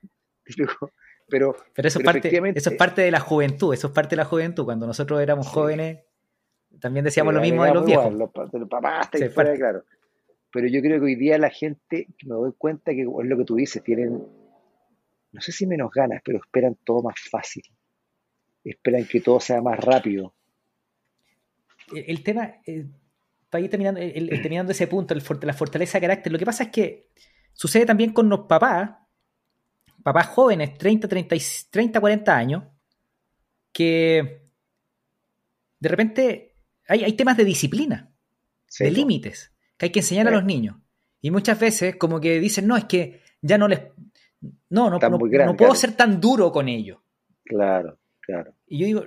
Pero, 1.32 1.56
pero 1.72 1.88
eso, 1.88 1.98
es 1.98 2.04
parte, 2.04 2.52
eso 2.54 2.68
es 2.68 2.76
parte 2.76 3.00
de 3.00 3.10
la 3.10 3.18
juventud, 3.18 3.72
eso 3.72 3.86
es 3.86 3.92
parte 3.94 4.10
de 4.10 4.16
la 4.16 4.26
juventud. 4.26 4.66
Cuando 4.66 4.86
nosotros 4.86 5.18
éramos 5.18 5.46
jóvenes, 5.46 6.00
también 6.78 7.06
decíamos 7.06 7.32
lo 7.32 7.40
mismo 7.40 7.64
de 7.64 7.72
los 7.72 7.86
viejos. 7.86 8.12
Los, 8.12 8.28
los 8.52 8.68
papás, 8.68 9.08
fuera, 9.32 9.56
claro. 9.56 9.82
Pero 10.52 10.68
yo 10.68 10.82
creo 10.82 10.98
que 10.98 11.06
hoy 11.06 11.14
día 11.14 11.38
la 11.38 11.48
gente, 11.48 12.08
me 12.26 12.34
doy 12.34 12.52
cuenta 12.58 12.92
que 12.92 13.00
es 13.00 13.06
lo 13.06 13.38
que 13.38 13.44
tú 13.46 13.54
dices, 13.54 13.82
tienen, 13.82 14.22
no 15.32 15.40
sé 15.40 15.52
si 15.52 15.66
menos 15.66 15.90
ganas, 15.90 16.20
pero 16.22 16.36
esperan 16.36 16.76
todo 16.84 17.02
más 17.02 17.14
fácil. 17.30 17.62
Esperan 18.62 19.06
que 19.06 19.22
todo 19.22 19.40
sea 19.40 19.62
más 19.62 19.80
rápido. 19.80 20.34
El, 21.94 22.22
tema, 22.22 22.56
eh, 22.66 22.84
para 23.48 23.64
ir 23.64 23.70
terminando, 23.70 24.02
el, 24.02 24.28
terminando 24.42 24.72
ese 24.72 24.86
punto, 24.86 25.14
el, 25.14 25.22
la 25.44 25.54
fortaleza 25.54 25.96
de 25.96 26.02
carácter, 26.02 26.30
lo 26.30 26.38
que 26.38 26.44
pasa 26.44 26.64
es 26.64 26.68
que 26.68 27.08
sucede 27.54 27.86
también 27.86 28.12
con 28.12 28.28
los 28.28 28.40
papás, 28.40 28.90
papás 30.02 30.26
jóvenes, 30.28 30.76
30, 30.78 31.08
30, 31.08 31.36
30 31.70 32.00
40 32.00 32.36
años, 32.36 32.64
que 33.72 34.48
de 35.78 35.88
repente 35.88 36.56
hay, 36.88 37.04
hay 37.04 37.12
temas 37.14 37.36
de 37.36 37.44
disciplina, 37.44 38.12
de 38.78 38.90
límites 38.90 39.52
que 39.76 39.86
hay 39.86 39.90
que 39.90 40.00
enseñar 40.00 40.28
a 40.28 40.30
los 40.30 40.44
niños. 40.44 40.76
Y 41.20 41.30
muchas 41.30 41.58
veces 41.58 41.96
como 41.96 42.20
que 42.20 42.40
dicen, 42.40 42.66
no, 42.66 42.76
es 42.76 42.84
que 42.84 43.20
ya 43.40 43.58
no 43.58 43.68
les... 43.68 43.80
No, 44.70 44.90
no, 44.90 44.98
no, 44.98 45.56
puedo 45.56 45.74
ser 45.74 45.92
tan 45.92 46.20
duro 46.20 46.50
con 46.50 46.68
ellos. 46.68 46.98
Claro, 47.44 47.98
claro. 48.20 48.54
Y 48.66 48.78
yo 48.78 48.86
digo, 48.86 49.04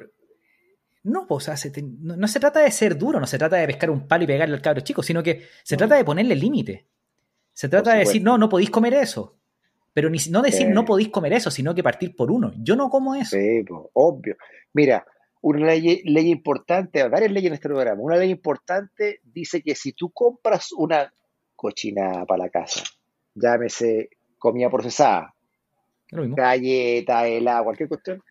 no, 1.03 1.27
pues, 1.27 1.49
no, 1.81 2.27
se 2.27 2.39
trata 2.39 2.61
de 2.61 2.71
ser 2.71 2.97
duro, 2.97 3.19
no 3.19 3.27
se 3.27 3.37
trata 3.37 3.57
de 3.57 3.67
pescar 3.67 3.89
un 3.89 4.07
palo 4.07 4.23
y 4.23 4.27
pegarle 4.27 4.55
al 4.55 4.61
cabro 4.61 4.81
chico, 4.81 5.03
sino 5.03 5.21
que 5.21 5.47
se 5.63 5.77
trata 5.77 5.95
de 5.95 6.03
ponerle 6.03 6.35
límite. 6.35 6.87
Se 7.53 7.69
trata 7.69 7.93
de 7.93 7.99
decir, 7.99 8.23
no, 8.23 8.37
no 8.37 8.49
podéis 8.49 8.69
comer 8.69 8.95
eso. 8.95 9.37
Pero 9.95 10.09
ni, 10.09 10.17
no 10.29 10.41
decir 10.41 10.67
no 10.67 10.83
podéis 10.83 11.07
comer 11.07 11.31
eso, 11.31 11.49
sino 11.49 11.73
que 11.73 11.81
partir 11.81 12.17
por 12.17 12.29
uno. 12.29 12.51
Yo 12.57 12.75
no 12.75 12.89
como 12.89 13.15
eso. 13.15 13.37
Sí, 13.37 13.63
obvio. 13.93 14.35
Mira, 14.73 15.05
una 15.39 15.67
ley, 15.67 16.01
ley 16.03 16.31
importante, 16.31 17.07
varias 17.07 17.31
leyes 17.31 17.47
en 17.47 17.53
este 17.53 17.69
programa, 17.69 18.01
una 18.01 18.17
ley 18.17 18.29
importante 18.29 19.21
dice 19.23 19.61
que 19.61 19.73
si 19.73 19.93
tú 19.93 20.09
compras 20.09 20.73
una 20.73 21.13
cochina 21.55 22.25
para 22.25 22.43
la 22.43 22.49
casa, 22.49 22.83
llámese 23.35 24.09
comida 24.37 24.69
procesada, 24.69 25.33
galleta, 26.11 27.25
helado, 27.25 27.63
cualquier 27.63 27.87
cuestión, 27.87 28.21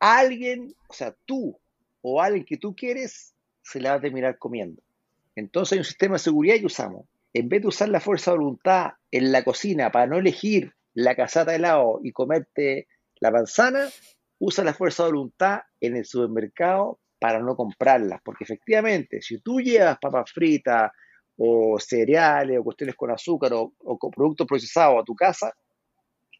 alguien, 0.00 0.74
o 0.88 0.92
sea, 0.92 1.14
tú 1.24 1.56
o 2.00 2.20
alguien 2.20 2.44
que 2.44 2.56
tú 2.56 2.74
quieres, 2.74 3.36
se 3.62 3.80
la 3.80 3.90
va 3.90 3.96
a 3.98 4.00
terminar 4.00 4.36
comiendo. 4.36 4.82
Entonces 5.36 5.74
hay 5.74 5.78
un 5.78 5.84
sistema 5.84 6.16
de 6.16 6.18
seguridad 6.18 6.56
que 6.56 6.66
usamos. 6.66 7.06
En 7.34 7.48
vez 7.48 7.62
de 7.62 7.68
usar 7.68 7.88
la 7.88 8.00
fuerza 8.00 8.32
de 8.32 8.38
voluntad 8.38 8.92
en 9.10 9.32
la 9.32 9.42
cocina 9.42 9.90
para 9.90 10.06
no 10.06 10.18
elegir 10.18 10.72
la 10.94 11.14
casata 11.14 11.52
de 11.52 11.56
helado 11.56 12.00
y 12.02 12.12
comerte 12.12 12.88
la 13.20 13.30
manzana, 13.30 13.88
usa 14.38 14.64
la 14.64 14.74
fuerza 14.74 15.04
de 15.04 15.12
voluntad 15.12 15.60
en 15.80 15.96
el 15.96 16.04
supermercado 16.04 17.00
para 17.18 17.38
no 17.38 17.54
comprarlas, 17.54 18.20
porque 18.24 18.42
efectivamente, 18.42 19.22
si 19.22 19.40
tú 19.40 19.60
llevas 19.60 19.96
papas 20.00 20.32
fritas 20.32 20.90
o 21.36 21.78
cereales 21.78 22.58
o 22.58 22.64
cuestiones 22.64 22.96
con 22.96 23.12
azúcar 23.12 23.52
o, 23.54 23.72
productos 24.10 24.46
procesados 24.46 25.00
a 25.00 25.04
tu 25.04 25.14
casa, 25.14 25.54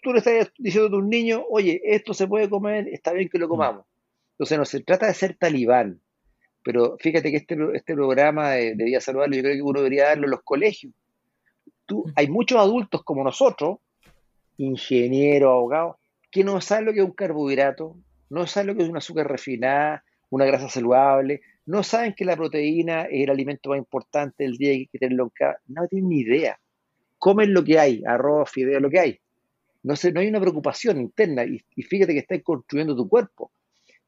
tú 0.02 0.12
le 0.12 0.18
estás 0.18 0.52
diciendo 0.58 0.88
a 0.88 0.90
tus 0.90 1.04
niños, 1.04 1.42
oye, 1.48 1.80
esto 1.84 2.12
se 2.12 2.26
puede 2.26 2.50
comer, 2.50 2.88
está 2.88 3.12
bien 3.12 3.28
que 3.28 3.38
lo 3.38 3.46
mm. 3.46 3.50
comamos. 3.50 3.86
Entonces 4.32 4.58
no 4.58 4.64
se 4.64 4.80
trata 4.80 5.06
de 5.06 5.14
ser 5.14 5.36
talibán, 5.38 6.02
pero 6.62 6.96
fíjate 6.98 7.30
que 7.30 7.38
este, 7.38 7.56
este 7.74 7.94
programa 7.94 8.50
de, 8.50 8.74
de, 8.74 8.84
vida 8.84 9.00
saludable 9.00 9.36
yo 9.36 9.42
creo 9.42 9.54
que 9.56 9.62
uno 9.62 9.80
debería 9.80 10.08
darlo 10.08 10.24
en 10.24 10.30
los 10.30 10.42
colegios. 10.42 10.92
Tú, 11.86 12.04
mm. 12.06 12.12
hay 12.16 12.28
muchos 12.28 12.58
adultos 12.58 13.02
como 13.04 13.24
nosotros, 13.24 13.78
ingenieros, 14.56 15.50
abogados, 15.50 15.96
que 16.30 16.44
no 16.44 16.60
saben 16.60 16.86
lo 16.86 16.92
que 16.92 17.00
es 17.00 17.04
un 17.04 17.12
carbohidrato, 17.12 17.96
no 18.30 18.46
saben 18.46 18.68
lo 18.68 18.74
que 18.76 18.82
es 18.82 18.88
un 18.88 18.96
azúcar 18.96 19.28
refinada, 19.28 20.04
una 20.30 20.46
grasa 20.46 20.68
saludable, 20.68 21.42
no 21.66 21.82
saben 21.82 22.14
que 22.14 22.24
la 22.24 22.36
proteína 22.36 23.02
es 23.02 23.24
el 23.24 23.30
alimento 23.30 23.70
más 23.70 23.78
importante 23.78 24.44
del 24.44 24.56
día 24.56 24.72
y 24.72 24.76
hay 24.78 24.86
que 24.86 24.98
tenerlo 24.98 25.24
en 25.24 25.30
cada... 25.30 25.60
No 25.66 25.86
tienen 25.86 26.08
ni 26.08 26.20
idea. 26.20 26.58
Comen 27.18 27.52
lo 27.52 27.62
que 27.62 27.78
hay, 27.78 28.02
arroz, 28.06 28.50
fideo, 28.50 28.80
lo 28.80 28.90
que 28.90 28.98
hay. 28.98 29.20
No, 29.82 29.94
sé, 29.94 30.12
no 30.12 30.20
hay 30.20 30.28
una 30.28 30.40
preocupación 30.40 31.00
interna 31.00 31.44
y, 31.44 31.58
fíjate 31.82 32.14
que 32.14 32.20
estás 32.20 32.40
construyendo 32.42 32.96
tu 32.96 33.08
cuerpo. 33.08 33.52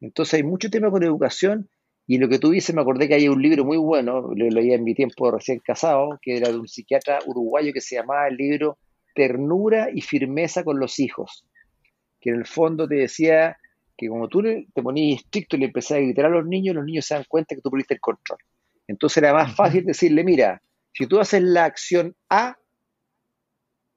Entonces 0.01 0.35
hay 0.35 0.43
mucho 0.43 0.71
tema 0.71 0.91
con 0.91 1.03
educación 1.03 1.69
y 2.07 2.19
lo 2.19 2.29
que 2.29 2.39
tú 2.39 2.51
dices, 2.51 2.75
me 2.75 2.83
acordé 2.83 3.09
que 3.09 3.15
hay 3.15 3.29
un 3.29 3.41
libro 3.41 3.65
muy 3.65 3.79
bueno, 3.79 4.33
lo 4.35 4.35
leí 4.35 4.73
en 4.73 4.85
mi 4.85 4.95
tiempo 4.95 5.31
recién 5.31 5.61
casado, 5.61 6.19
que 6.21 6.37
era 6.37 6.51
de 6.51 6.59
un 6.59 6.69
psiquiatra 6.69 7.19
uruguayo 7.27 7.73
que 7.73 7.81
se 7.81 7.97
llamaba 7.97 8.29
el 8.29 8.37
libro 8.37 8.79
Ternura 9.15 9.89
y 9.93 10.01
firmeza 10.01 10.65
con 10.65 10.79
los 10.79 10.99
hijos 10.99 11.45
que 12.25 12.31
en 12.31 12.37
el 12.37 12.47
fondo 12.47 12.89
te 12.89 12.95
decía 12.95 13.59
que 13.99 14.09
como 14.09 14.29
tú 14.29 14.43
te 14.43 14.83
ponías 14.83 15.21
estricto 15.21 15.57
y 15.57 15.59
le 15.59 15.67
empezás 15.67 15.99
a 15.99 16.01
gritar 16.01 16.25
a 16.25 16.31
los 16.31 16.47
niños, 16.47 16.75
los 16.75 16.85
niños 16.87 17.05
se 17.05 17.15
dan 17.15 17.25
cuenta 17.29 17.55
que 17.55 17.61
tú 17.61 17.71
perdiste 17.71 17.95
el 17.95 18.01
control. 18.01 18.39
Entonces 18.89 19.19
era 19.19 19.35
más 19.35 19.55
fácil 19.55 19.85
decirle, 19.85 20.25
mira, 20.25 20.63
si 20.95 21.07
tú 21.07 21.21
haces 21.21 21.43
la 21.43 21.67
acción 21.67 22.17
A, 22.31 22.57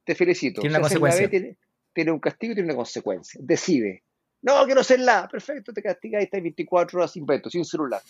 te 0.04 0.14
felicito. 0.14 0.60
Tiene 0.60 0.76
una 0.76 0.82
consecuencia. 0.82 1.30
tiene, 1.30 2.12
un 2.12 2.20
castigo 2.20 2.52
y 2.52 2.56
tiene 2.56 2.68
una 2.68 2.76
consecuencia. 2.76 3.40
Decide. 3.42 4.04
No, 4.42 4.66
quiero 4.66 4.82
hacer 4.82 5.00
la. 5.00 5.28
Perfecto, 5.28 5.74
te 5.74 5.82
castigas 5.82 6.22
y 6.22 6.26
estás 6.26 6.42
24 6.42 7.00
horas 7.00 7.12
sin 7.12 7.26
veto, 7.26 7.50
sin 7.50 7.66
celular. 7.66 8.02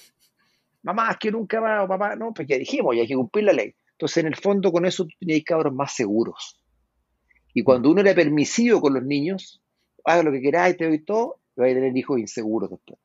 Mamá, 0.84 1.12
es 1.12 1.18
que 1.18 1.32
nunca 1.32 1.60
va, 1.60 1.84
o 1.84 1.88
papá, 1.88 2.16
no, 2.16 2.34
pues 2.34 2.48
ya 2.48 2.58
dijimos, 2.58 2.96
ya 2.96 3.02
hay 3.02 3.08
que 3.08 3.16
cumplir 3.16 3.46
la 3.46 3.54
ley. 3.54 3.74
Entonces, 3.92 4.18
en 4.18 4.28
el 4.28 4.36
fondo, 4.36 4.72
con 4.72 4.86
eso 4.86 5.06
tú 5.06 5.12
tenías 5.20 5.44
cabros 5.44 5.74
más 5.74 5.94
seguros. 5.94 6.60
Y 7.54 7.64
cuando 7.64 7.90
uno 7.90 8.02
era 8.02 8.14
permisivo 8.14 8.80
con 8.80 8.94
los 8.94 9.04
niños, 9.04 9.62
haga 10.06 10.24
lo 10.24 10.32
que 10.32 10.42
queráis, 10.42 10.78
te 10.78 10.86
doy 10.86 11.04
todo, 11.04 11.40
vais 11.56 11.76
a 11.76 11.80
tener 11.80 11.98
hijos 11.98 12.20
inseguros 12.20 12.70
después. 12.70 13.00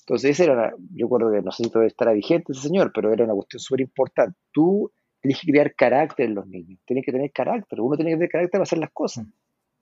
Entonces, 0.00 0.30
esa 0.30 0.52
era, 0.52 0.74
yo 0.94 1.06
recuerdo 1.06 1.30
que 1.30 1.40
no 1.42 1.52
sé 1.52 1.62
si 1.62 1.70
todavía 1.70 1.88
estará 1.88 2.12
vigente 2.12 2.52
ese 2.52 2.62
señor, 2.62 2.90
pero 2.92 3.12
era 3.12 3.24
una 3.24 3.34
cuestión 3.34 3.60
súper 3.60 3.82
importante. 3.82 4.36
Tú 4.50 4.90
tienes 5.20 5.40
que 5.40 5.52
crear 5.52 5.74
carácter 5.76 6.26
en 6.26 6.34
los 6.34 6.46
niños, 6.48 6.80
tienes 6.84 7.06
que 7.06 7.12
tener 7.12 7.30
carácter, 7.30 7.80
uno 7.80 7.94
tiene 7.94 8.10
que 8.10 8.16
tener 8.16 8.28
carácter 8.28 8.50
para 8.50 8.62
hacer 8.64 8.78
las 8.78 8.90
cosas. 8.90 9.24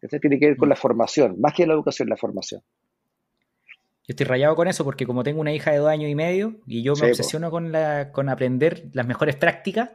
Eso 0.03 0.19
tiene 0.19 0.39
que 0.39 0.49
ver 0.49 0.57
con 0.57 0.69
la 0.69 0.77
formación, 0.77 1.41
más 1.41 1.55
que 1.55 1.67
la 1.67 1.73
educación, 1.73 2.09
la 2.09 2.17
formación. 2.17 2.63
Yo 4.09 4.13
estoy 4.13 4.27
rayado 4.27 4.57
con 4.57 4.67
eso 4.67 4.85
porque 4.85 5.07
como 5.07 5.23
tengo 5.23 5.41
una 5.41 5.53
hija 5.53 5.71
de 5.71 5.79
dos 5.79 5.89
años 5.89 6.11
y 6.11 6.15
medio 6.15 6.57
y 6.67 6.83
yo 6.83 6.95
me 6.95 7.11
obsesiono 7.11 7.51
con, 7.51 7.71
la, 7.71 8.11
con 8.13 8.29
aprender 8.29 8.89
las 8.93 9.07
mejores 9.07 9.37
prácticas, 9.37 9.91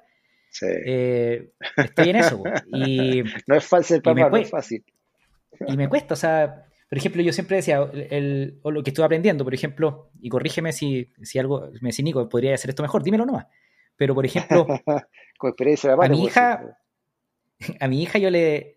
eh, 0.61 1.51
estoy 1.75 2.09
en 2.09 2.15
eso. 2.15 2.43
Y, 2.67 3.23
no 3.47 3.55
es 3.55 3.65
fácil, 3.65 4.01
papá, 4.01 4.29
no 4.29 4.37
es 4.37 4.49
fácil. 4.49 4.83
Y 5.67 5.75
me 5.75 5.89
cuesta, 5.89 6.13
o 6.13 6.17
sea, 6.17 6.65
por 6.89 6.97
ejemplo, 6.97 7.21
yo 7.21 7.33
siempre 7.33 7.57
decía, 7.57 7.89
el, 8.09 8.59
o 8.61 8.71
lo 8.71 8.83
que 8.83 8.91
estoy 8.91 9.03
aprendiendo, 9.03 9.43
por 9.43 9.53
ejemplo, 9.53 10.11
y 10.21 10.29
corrígeme 10.29 10.71
si, 10.71 11.11
si 11.21 11.39
algo, 11.39 11.69
me 11.81 11.89
decís, 11.89 12.03
Nico, 12.03 12.29
podría 12.29 12.53
hacer 12.53 12.69
esto 12.69 12.83
mejor, 12.83 13.03
dímelo 13.03 13.25
nomás. 13.25 13.47
Pero, 13.97 14.13
por 14.13 14.25
ejemplo, 14.25 14.65
Con 15.37 15.49
experiencia 15.49 15.93
a 15.93 16.07
mi 16.07 16.23
hija, 16.23 16.79
a 17.79 17.87
mi 17.87 18.01
hija 18.01 18.19
yo 18.19 18.29
le, 18.29 18.74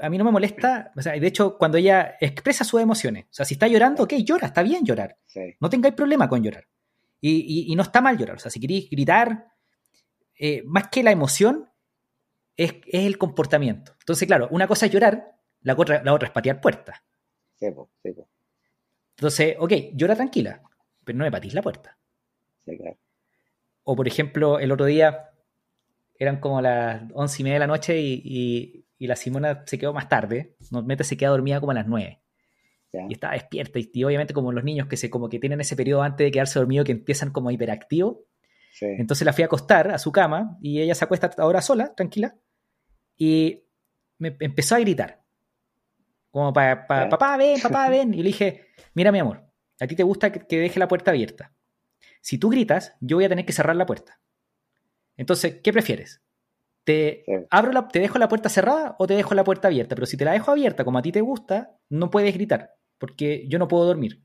a 0.00 0.10
mí 0.10 0.18
no 0.18 0.24
me 0.24 0.32
molesta, 0.32 0.92
o 0.96 1.02
sea, 1.02 1.12
de 1.12 1.26
hecho, 1.26 1.56
cuando 1.56 1.78
ella 1.78 2.16
expresa 2.20 2.64
sus 2.64 2.80
emociones, 2.80 3.26
o 3.26 3.32
sea, 3.32 3.44
si 3.44 3.54
está 3.54 3.68
llorando, 3.68 4.02
ok, 4.02 4.14
llora, 4.24 4.48
está 4.48 4.62
bien 4.62 4.84
llorar. 4.84 5.16
No 5.60 5.70
tengáis 5.70 5.94
problema 5.94 6.28
con 6.28 6.42
llorar. 6.42 6.66
Y, 7.20 7.72
no 7.76 7.82
está 7.82 8.00
mal 8.00 8.16
llorar. 8.16 8.36
O 8.36 8.38
sea, 8.38 8.50
si 8.50 8.58
queréis 8.58 8.90
gritar, 8.90 9.46
eh, 10.38 10.62
más 10.66 10.88
que 10.88 11.02
la 11.02 11.12
emoción, 11.12 11.70
es, 12.56 12.74
el 12.86 13.16
comportamiento. 13.16 13.94
Entonces, 14.00 14.26
claro, 14.26 14.48
una 14.50 14.66
cosa 14.66 14.86
es 14.86 14.92
llorar, 14.92 15.36
la 15.62 15.74
otra, 15.74 16.02
la 16.02 16.14
otra 16.14 16.28
es 16.28 16.32
patear 16.32 16.60
puertas. 16.60 17.00
Entonces, 19.16 19.56
ok, 19.58 19.72
llora 19.94 20.16
tranquila, 20.16 20.62
pero 21.04 21.18
no 21.18 21.24
me 21.24 21.30
patís 21.30 21.54
la 21.54 21.62
puerta. 21.62 21.96
O, 23.84 23.94
por 23.94 24.08
ejemplo, 24.08 24.58
el 24.58 24.72
otro 24.72 24.86
día 24.86 25.30
eran 26.18 26.40
como 26.40 26.60
las 26.60 27.02
once 27.14 27.40
y 27.40 27.44
media 27.44 27.54
de 27.54 27.60
la 27.60 27.66
noche 27.66 28.00
y 28.00 28.22
y 28.24 28.84
la 29.06 29.16
Simona 29.16 29.64
se 29.66 29.78
quedó 29.78 29.92
más 29.92 30.08
tarde, 30.08 30.56
normalmente 30.70 31.04
se 31.04 31.16
queda 31.16 31.30
dormida 31.30 31.60
como 31.60 31.72
a 31.72 31.74
las 31.74 31.86
9. 31.86 32.20
Y 32.92 33.12
estaba 33.12 33.34
despierta. 33.34 33.78
Y, 33.78 34.04
obviamente 34.04 34.34
como 34.34 34.52
los 34.52 34.64
niños 34.64 34.88
que 34.88 34.96
se 34.96 35.10
como 35.10 35.28
que 35.28 35.38
tienen 35.38 35.60
ese 35.60 35.76
periodo 35.76 36.02
antes 36.02 36.24
de 36.24 36.30
quedarse 36.30 36.58
dormido 36.58 36.84
que 36.84 36.92
empiezan 36.92 37.30
como 37.30 37.50
hiperactivos. 37.50 38.18
Entonces 38.80 39.24
la 39.24 39.32
fui 39.32 39.42
a 39.42 39.46
acostar 39.46 39.90
a 39.90 39.98
su 39.98 40.10
cama 40.12 40.58
y 40.60 40.80
ella 40.80 40.94
se 40.94 41.04
acuesta 41.04 41.30
ahora 41.38 41.60
sola, 41.60 41.94
tranquila. 41.94 42.36
Y 43.16 43.64
me 44.18 44.36
empezó 44.40 44.74
a 44.74 44.80
gritar. 44.80 45.22
Como 46.30 46.52
para, 46.52 46.86
papá, 46.86 47.36
ven, 47.36 47.60
papá, 47.60 47.88
ven. 47.90 48.14
Y 48.14 48.18
le 48.18 48.28
dije, 48.28 48.66
mira 48.94 49.12
mi 49.12 49.18
amor, 49.18 49.44
a 49.80 49.86
ti 49.86 49.96
te 49.96 50.02
gusta 50.02 50.32
que, 50.32 50.46
que 50.46 50.58
deje 50.58 50.78
la 50.78 50.88
puerta 50.88 51.10
abierta. 51.10 51.52
Si 52.20 52.38
tú 52.38 52.48
gritas, 52.50 52.96
yo 53.00 53.16
voy 53.16 53.24
a 53.24 53.28
tener 53.28 53.44
que 53.44 53.52
cerrar 53.52 53.76
la 53.76 53.86
puerta. 53.86 54.20
Entonces, 55.16 55.60
¿qué 55.62 55.72
prefieres? 55.72 56.22
Te, 56.90 57.46
abro 57.50 57.70
la, 57.70 57.86
¿Te 57.86 58.00
dejo 58.00 58.18
la 58.18 58.28
puerta 58.28 58.48
cerrada 58.48 58.96
o 58.98 59.06
te 59.06 59.14
dejo 59.14 59.32
la 59.34 59.44
puerta 59.44 59.68
abierta? 59.68 59.94
Pero 59.94 60.06
si 60.06 60.16
te 60.16 60.24
la 60.24 60.32
dejo 60.32 60.50
abierta 60.50 60.84
como 60.84 60.98
a 60.98 61.02
ti 61.02 61.12
te 61.12 61.20
gusta, 61.20 61.78
no 61.88 62.10
puedes 62.10 62.34
gritar, 62.34 62.74
porque 62.98 63.46
yo 63.46 63.60
no 63.60 63.68
puedo 63.68 63.84
dormir. 63.84 64.24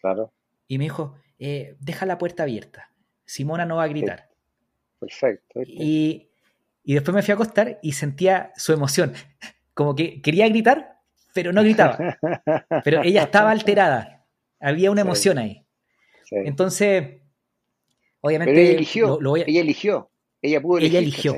Claro. 0.00 0.32
Y 0.68 0.78
me 0.78 0.84
dijo, 0.84 1.16
eh, 1.40 1.74
deja 1.80 2.06
la 2.06 2.16
puerta 2.16 2.44
abierta. 2.44 2.94
Simona 3.24 3.66
no 3.66 3.76
va 3.76 3.84
a 3.84 3.88
gritar. 3.88 4.30
Perfecto. 5.00 5.62
Y, 5.64 6.30
y 6.84 6.94
después 6.94 7.12
me 7.12 7.22
fui 7.22 7.32
a 7.32 7.34
acostar 7.34 7.80
y 7.82 7.94
sentía 7.94 8.52
su 8.54 8.72
emoción. 8.72 9.12
Como 9.74 9.96
que 9.96 10.22
quería 10.22 10.48
gritar, 10.48 11.00
pero 11.34 11.52
no 11.52 11.64
gritaba. 11.64 11.98
Pero 12.84 13.02
ella 13.02 13.24
estaba 13.24 13.50
alterada. 13.50 14.26
Había 14.60 14.92
una 14.92 15.00
emoción 15.00 15.38
ahí. 15.38 15.66
Entonces, 16.30 17.20
obviamente. 18.20 18.62
ella 18.62 18.74
eligió. 18.74 19.18
Ella 19.34 19.60
eligió. 19.60 20.11
Ella 20.42 20.60
pudo 20.60 20.78
Ella 20.78 20.98
eligió. 20.98 21.36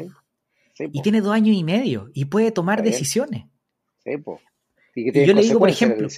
y 0.78 1.02
tiene 1.02 1.20
dos 1.20 1.32
años 1.32 1.54
y 1.54 1.62
medio 1.62 2.10
y 2.14 2.24
puede 2.24 2.50
tomar 2.50 2.82
decisiones. 2.82 3.44
Sí, 4.02 4.10
Y, 4.94 5.26
yo 5.26 5.34
le 5.34 5.42
digo, 5.42 5.58
por 5.58 5.68
ejemplo, 5.68 6.08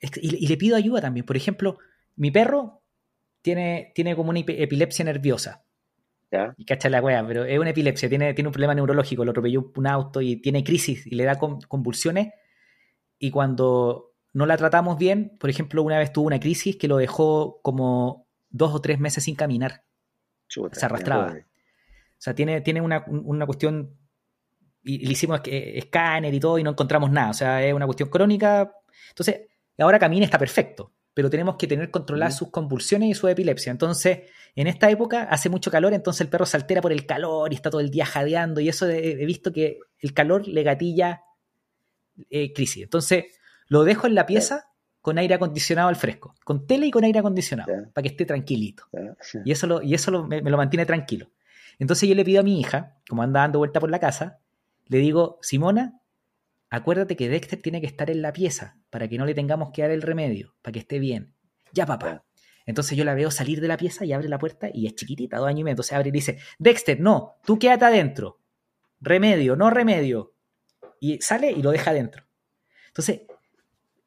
y, 0.00 0.46
le 0.46 0.56
pido 0.56 0.76
ayuda 0.76 1.02
también. 1.02 1.26
Por 1.26 1.36
ejemplo, 1.36 1.78
mi 2.16 2.30
perro 2.30 2.82
tiene, 3.42 3.92
tiene 3.94 4.16
como 4.16 4.30
una 4.30 4.40
epilepsia 4.40 5.04
nerviosa. 5.04 5.64
¿Ya? 6.30 6.54
Y 6.56 6.64
cacha 6.64 6.88
la 6.88 7.02
wea, 7.02 7.26
pero 7.26 7.44
es 7.44 7.58
una 7.58 7.70
epilepsia, 7.70 8.08
tiene, 8.08 8.32
tiene 8.32 8.48
un 8.48 8.52
problema 8.52 8.74
neurológico, 8.74 9.22
lo 9.22 9.32
atropelló 9.32 9.70
un 9.76 9.86
auto 9.86 10.22
y 10.22 10.36
tiene 10.36 10.64
crisis 10.64 11.06
y 11.06 11.14
le 11.14 11.24
da 11.24 11.38
convulsiones. 11.38 12.32
Y 13.18 13.30
cuando 13.30 14.14
no 14.32 14.46
la 14.46 14.56
tratamos 14.56 14.96
bien, 14.96 15.36
por 15.38 15.50
ejemplo, 15.50 15.82
una 15.82 15.98
vez 15.98 16.10
tuvo 16.10 16.26
una 16.26 16.40
crisis 16.40 16.76
que 16.76 16.88
lo 16.88 16.96
dejó 16.96 17.60
como 17.60 18.26
dos 18.48 18.74
o 18.74 18.80
tres 18.80 18.98
meses 18.98 19.24
sin 19.24 19.34
caminar 19.34 19.84
se 20.72 20.86
arrastraba. 20.86 21.34
O 21.34 22.24
sea, 22.24 22.34
tiene, 22.34 22.60
tiene 22.60 22.80
una, 22.80 23.04
cuestión, 23.46 23.98
y, 24.82 25.06
le 25.06 25.12
hicimos 25.12 25.40
escáner 25.44 26.32
y 26.32 26.40
todo 26.40 26.58
y 26.58 26.62
no 26.62 26.70
encontramos 26.70 27.10
nada. 27.10 27.30
O 27.30 27.34
sea, 27.34 27.64
es 27.64 27.74
una 27.74 27.86
cuestión 27.86 28.08
crónica. 28.08 28.72
Entonces, 29.08 29.42
ahora 29.78 29.98
camina, 29.98 30.24
está 30.24 30.38
perfecto, 30.38 30.92
pero 31.14 31.30
tenemos 31.30 31.56
que 31.56 31.66
tener 31.66 31.90
controladas 31.90 32.36
sus 32.36 32.50
convulsiones 32.50 33.10
y 33.10 33.14
su 33.14 33.28
epilepsia. 33.28 33.70
Entonces, 33.70 34.30
en 34.54 34.66
esta 34.66 34.90
época 34.90 35.24
hace 35.24 35.48
mucho 35.48 35.70
calor, 35.70 35.94
entonces 35.94 36.20
el 36.20 36.28
perro 36.28 36.46
se 36.46 36.56
altera 36.56 36.80
por 36.80 36.92
el 36.92 37.06
calor 37.06 37.52
y 37.52 37.56
está 37.56 37.70
todo 37.70 37.80
el 37.80 37.90
día 37.90 38.04
jadeando 38.04 38.60
y 38.60 38.68
eso 38.68 38.88
he, 38.88 39.24
visto 39.26 39.52
que 39.52 39.78
el 39.98 40.12
calor 40.14 40.46
le 40.46 40.62
gatilla 40.62 41.22
eh, 42.30 42.52
crisis. 42.52 42.84
Entonces, 42.84 43.24
lo 43.66 43.84
dejo 43.84 44.06
en 44.06 44.14
la 44.14 44.26
pieza 44.26 44.71
con 45.02 45.18
aire 45.18 45.34
acondicionado 45.34 45.88
al 45.88 45.96
fresco, 45.96 46.34
con 46.44 46.64
tele 46.66 46.86
y 46.86 46.90
con 46.92 47.02
aire 47.02 47.18
acondicionado, 47.18 47.70
para 47.92 48.02
que 48.02 48.08
esté 48.08 48.24
tranquilito. 48.24 48.84
Y 49.44 49.50
eso, 49.50 49.66
lo, 49.66 49.82
y 49.82 49.94
eso 49.94 50.26
me, 50.26 50.40
lo 50.40 50.56
mantiene 50.56 50.86
tranquilo. 50.86 51.30
Entonces 51.78 52.08
yo 52.08 52.14
le 52.14 52.24
pido 52.24 52.40
a 52.40 52.44
mi 52.44 52.60
hija, 52.60 52.96
como 53.08 53.22
anda 53.22 53.40
dando 53.40 53.58
vuelta 53.58 53.80
por 53.80 53.90
la 53.90 53.98
casa, 53.98 54.38
le 54.86 54.98
digo, 54.98 55.38
Simona, 55.42 56.00
acuérdate 56.70 57.16
que 57.16 57.28
Dexter 57.28 57.60
tiene 57.60 57.80
que 57.80 57.88
estar 57.88 58.10
en 58.10 58.22
la 58.22 58.32
pieza 58.32 58.78
para 58.90 59.08
que 59.08 59.18
no 59.18 59.26
le 59.26 59.34
tengamos 59.34 59.70
que 59.72 59.82
dar 59.82 59.90
el 59.90 60.02
remedio, 60.02 60.54
para 60.62 60.72
que 60.72 60.78
esté 60.78 61.00
bien. 61.00 61.34
Ya, 61.72 61.84
papá. 61.84 62.24
Entonces 62.64 62.96
yo 62.96 63.04
la 63.04 63.14
veo 63.14 63.32
salir 63.32 63.60
de 63.60 63.66
la 63.66 63.76
pieza 63.76 64.04
y 64.04 64.12
abre 64.12 64.28
la 64.28 64.38
puerta 64.38 64.68
y 64.72 64.86
es 64.86 64.94
chiquitita, 64.94 65.38
dos 65.38 65.48
años 65.48 65.60
y 65.60 65.64
medio. 65.64 65.72
Entonces 65.72 65.94
abre 65.94 66.10
y 66.10 66.12
dice, 66.12 66.38
Dexter, 66.60 67.00
no, 67.00 67.38
tú 67.44 67.58
quédate 67.58 67.86
adentro. 67.86 68.38
Remedio, 69.00 69.56
no 69.56 69.68
remedio. 69.68 70.34
Y 71.00 71.20
sale 71.20 71.50
y 71.50 71.60
lo 71.60 71.72
deja 71.72 71.90
adentro. 71.90 72.24
Entonces, 72.86 73.22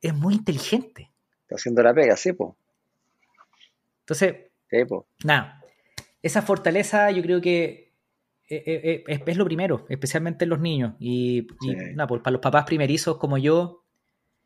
es 0.08 0.14
muy 0.14 0.36
inteligente. 0.36 1.12
Está 1.42 1.56
haciendo 1.56 1.84
la 1.84 1.94
pega, 1.94 2.16
sí, 2.16 2.34
po. 2.34 2.58
Entonces, 4.02 4.36
nada, 5.24 5.64
esa 6.22 6.42
fortaleza 6.42 7.10
yo 7.12 7.22
creo 7.22 7.42
que 7.42 7.94
eh, 8.48 8.64
eh, 8.66 9.04
eh, 9.08 9.24
es, 9.26 9.38
lo 9.38 9.46
primero, 9.46 9.86
especialmente 9.90 10.46
en 10.46 10.50
los 10.50 10.60
niños. 10.60 10.94
Y, 11.00 11.48
nada, 11.96 12.08
para 12.08 12.32
los 12.32 12.42
papás 12.42 12.66
primerizos 12.66 13.18
como 13.18 13.38
yo, 13.38 13.84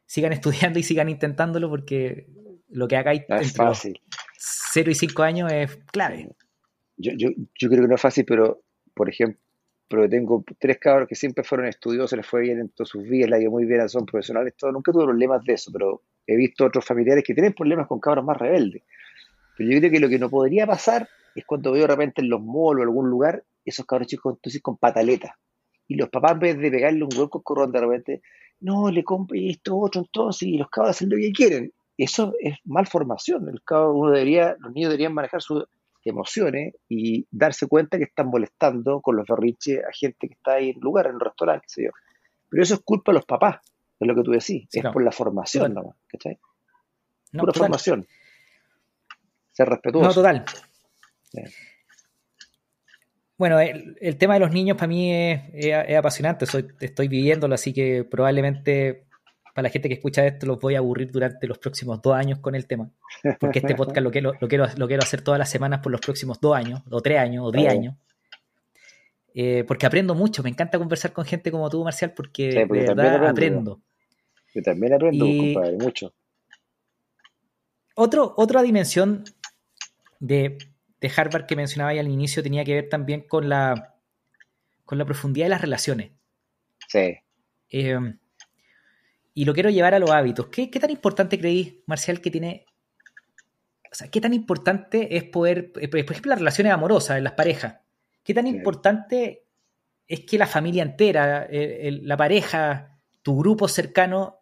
sigan 0.05 0.34
estudiando 0.34 0.80
y 0.80 0.84
sigan 0.84 1.10
intentándolo 1.10 1.70
porque 1.70 2.28
lo 2.70 2.88
que 2.88 2.97
hagáis 2.97 3.24
no 3.28 3.36
es 3.38 3.53
fácil. 3.53 3.99
0 4.38 4.91
y 4.91 4.95
5 4.95 5.24
años 5.24 5.51
es 5.51 5.78
clave. 5.91 6.30
Yo, 6.97 7.12
yo, 7.18 7.30
yo 7.38 7.70
creo 7.70 7.82
que 7.82 7.88
no 7.88 7.95
es 7.95 8.01
fácil, 8.01 8.26
pero 8.26 8.62
por 8.93 9.10
ejemplo, 9.10 9.39
pero 9.90 10.08
tengo 10.08 10.44
tres 10.60 10.78
cabros 10.78 11.10
que 11.10 11.16
siempre 11.16 11.44
fueron 11.44 11.68
estudiosos, 11.68 12.16
les 12.16 12.26
fue 12.26 12.42
bien 12.42 12.60
en 12.60 12.70
todas 12.70 12.90
sus 12.90 13.04
vidas, 13.04 13.30
la 13.32 13.40
ido 13.40 13.50
muy 13.50 13.66
bien, 13.66 13.90
son 13.90 14.06
profesionales, 14.06 14.54
todo. 14.56 14.72
Nunca 14.72 14.92
tuve 14.92 15.06
problemas 15.06 15.44
de 15.44 15.54
eso, 15.54 15.72
pero 15.74 16.04
he 16.28 16.36
visto 16.36 16.66
otros 16.66 16.86
familiares 16.86 17.24
que 17.26 17.34
tienen 17.34 17.54
problemas 17.54 17.88
con 17.88 18.00
cabros 18.00 18.24
más 18.24 18.38
rebeldes. 18.38 18.84
Pero 19.58 19.72
yo 19.72 19.80
creo 19.80 19.92
que 19.92 20.00
lo 20.00 20.08
que 20.08 20.20
no 20.20 20.30
podría 20.30 20.68
pasar 20.68 21.10
es 21.34 21.44
cuando 21.46 21.72
veo 21.72 21.82
de 21.82 21.88
repente 21.88 22.22
en 22.22 22.30
los 22.30 22.40
malls 22.40 22.80
o 22.80 22.84
algún 22.84 23.10
lugar 23.10 23.44
esos 23.66 23.86
cabros 23.86 24.08
chicos 24.08 24.36
entonces 24.36 24.62
con 24.62 24.78
pataletas. 24.78 25.32
Y 25.88 25.96
los 25.96 26.10
papás, 26.10 26.34
en 26.34 26.40
vez 26.40 26.58
de 26.60 26.70
pegarle 26.70 27.04
un 27.04 27.10
hueco 27.18 27.42
corrón 27.42 27.72
de 27.72 27.80
repente, 27.82 28.22
no, 28.60 28.92
le 28.92 29.04
compre 29.04 29.50
esto, 29.50 29.76
otro, 29.76 30.02
entonces, 30.02 30.44
y 30.48 30.58
los 30.58 30.70
cabros 30.70 30.92
hacen 30.92 31.10
lo 31.10 31.18
que 31.18 31.32
quieren. 31.32 31.74
Eso 31.98 32.34
es 32.40 32.56
malformación. 32.64 33.50
El 33.50 33.62
uno 33.70 34.12
debería, 34.12 34.56
los 34.60 34.72
niños 34.72 34.90
deberían 34.90 35.14
manejar 35.14 35.42
su 35.42 35.66
emociones 36.06 36.76
y 36.88 37.28
darse 37.32 37.68
cuenta 37.68 37.97
que 37.97 38.06
están 38.06 38.28
molestando 38.28 39.02
con 39.02 39.16
los 39.16 39.28
berriches 39.28 39.84
a 39.84 39.91
gente 39.91 40.28
que 40.28 40.34
está 40.34 40.54
ahí 40.54 40.70
en 40.70 40.80
lugar, 40.80 41.08
en 41.08 41.16
el 41.16 41.20
restaurante, 41.20 41.66
qué 41.68 41.74
sé 41.74 41.84
yo. 41.86 41.91
Pero 42.50 42.64
eso 42.64 42.76
es 42.76 42.82
culpa 42.82 43.12
de 43.12 43.18
los 43.18 43.26
papás, 43.26 43.58
es 44.00 44.08
lo 44.08 44.16
que 44.16 44.24
tú 44.24 44.32
decís, 44.32 44.68
es 44.72 44.84
por 44.91 45.04
la 45.04 45.12
formación 45.12 45.74
nomás, 45.74 45.95
¿cachai? 46.08 46.39
No, 47.32 47.41
Pura 47.41 47.54
formación. 47.54 48.08
Ser 49.52 49.70
respetuoso. 49.70 50.08
No, 50.08 50.14
total. 50.14 50.45
Bueno, 53.38 53.60
el, 53.60 54.18
tema 54.18 54.34
de 54.34 54.39
los 54.41 54.52
niños 54.52 54.78
para 54.78 54.88
mí 54.88 55.14
es, 55.14 55.95
apasionante, 55.97 56.45
Soy, 56.45 56.68
estoy 56.80 57.08
viviéndolo, 57.08 57.56
así 57.56 57.74
que 57.74 58.04
probablemente 58.04 59.09
para 59.60 59.68
la 59.68 59.74
gente 59.74 59.89
que 59.89 59.95
escucha 59.95 60.26
esto 60.26 60.45
los 60.45 60.57
voy 60.57 60.76
a 60.76 60.78
aburrir 60.78 61.12
durante 61.12 61.45
los 61.45 61.57
próximos 61.57 62.01
dos 62.01 62.16
años 62.16 62.39
con 62.39 62.55
el 62.55 62.66
tema. 62.66 62.89
Porque 63.41 63.60
este 63.60 63.76
podcast 63.76 64.01
lo 64.01 64.10
quiero, 64.10 64.32
lo 64.39 64.47
quiero, 64.47 64.66
lo 64.78 64.88
quiero 64.88 65.03
hacer 65.03 65.22
todas 65.22 65.38
las 65.38 65.49
semanas 65.49 65.82
por 65.82 65.91
los 65.91 65.99
próximos 65.99 66.39
dos 66.39 66.55
años, 66.55 66.82
o 66.89 67.01
tres 67.01 67.20
años, 67.20 67.43
o 67.45 67.51
diez 67.51 67.70
años. 67.70 67.95
Eh, 69.34 69.66
porque 69.68 69.86
aprendo 69.86 70.16
mucho, 70.16 70.43
me 70.43 70.49
encanta 70.49 70.80
conversar 70.80 71.12
con 71.12 71.26
gente 71.26 71.51
como 71.51 71.70
tú, 71.70 71.84
Marcial, 71.84 72.14
porque, 72.14 72.51
de 72.51 72.66
verdad 72.66 73.28
aprendo. 73.28 73.82
Yo 74.55 74.62
también 74.62 74.93
aprendo, 74.93 75.26
compadre, 75.26 75.78
mucho. 75.78 76.14
Otro, 77.95 78.34
otra 78.38 78.62
dimensión 78.62 79.26
de, 80.22 80.57
de 81.01 81.12
Harvard 81.14 81.47
que 81.47 81.57
mencionaba 81.57 81.91
al 81.91 82.07
inicio 82.07 82.41
tenía 82.41 82.64
que 82.64 82.76
ver 82.76 82.88
también 82.88 83.28
con 83.28 83.49
la, 83.49 83.97
con 84.86 84.97
la 84.97 85.03
profundidad 85.03 85.47
de 85.47 85.49
las 85.49 85.62
relaciones. 85.62 86.12
Sí. 86.88 87.18
Eh, 87.72 87.99
y 89.34 89.46
lo 89.46 89.54
quiero 89.54 89.70
llevar 89.70 89.94
a 89.94 90.00
los 90.00 90.12
hábitos. 90.12 90.48
¿Qué, 90.48 90.68
tan 90.68 90.90
importante 90.90 91.40
creéis, 91.40 91.76
Marcial, 91.86 92.22
que 92.22 92.32
tiene... 92.32 92.66
O 93.92 93.96
sea, 93.96 94.10
¿qué 94.10 94.22
tan 94.22 94.34
importante 94.34 95.18
es 95.18 95.24
poder, 95.24 95.72
eh, 95.80 95.88
por 95.88 96.00
ejemplo, 96.00 96.30
las 96.30 96.40
relaciones 96.40 96.74
amorosas 96.74 97.18
en 97.18 97.24
las 97.24 97.34
parejas? 97.34 97.80
¿Qué 98.24 98.34
tan 98.34 98.46
importante 98.46 99.46
es 100.08 100.22
que 100.22 100.38
la 100.38 100.46
familia 100.46 100.84
entera, 100.84 101.48
eh, 101.50 102.00
la 102.04 102.18
pareja, 102.18 103.00
tu 103.24 103.38
grupo 103.38 103.68
cercano, 103.68 104.40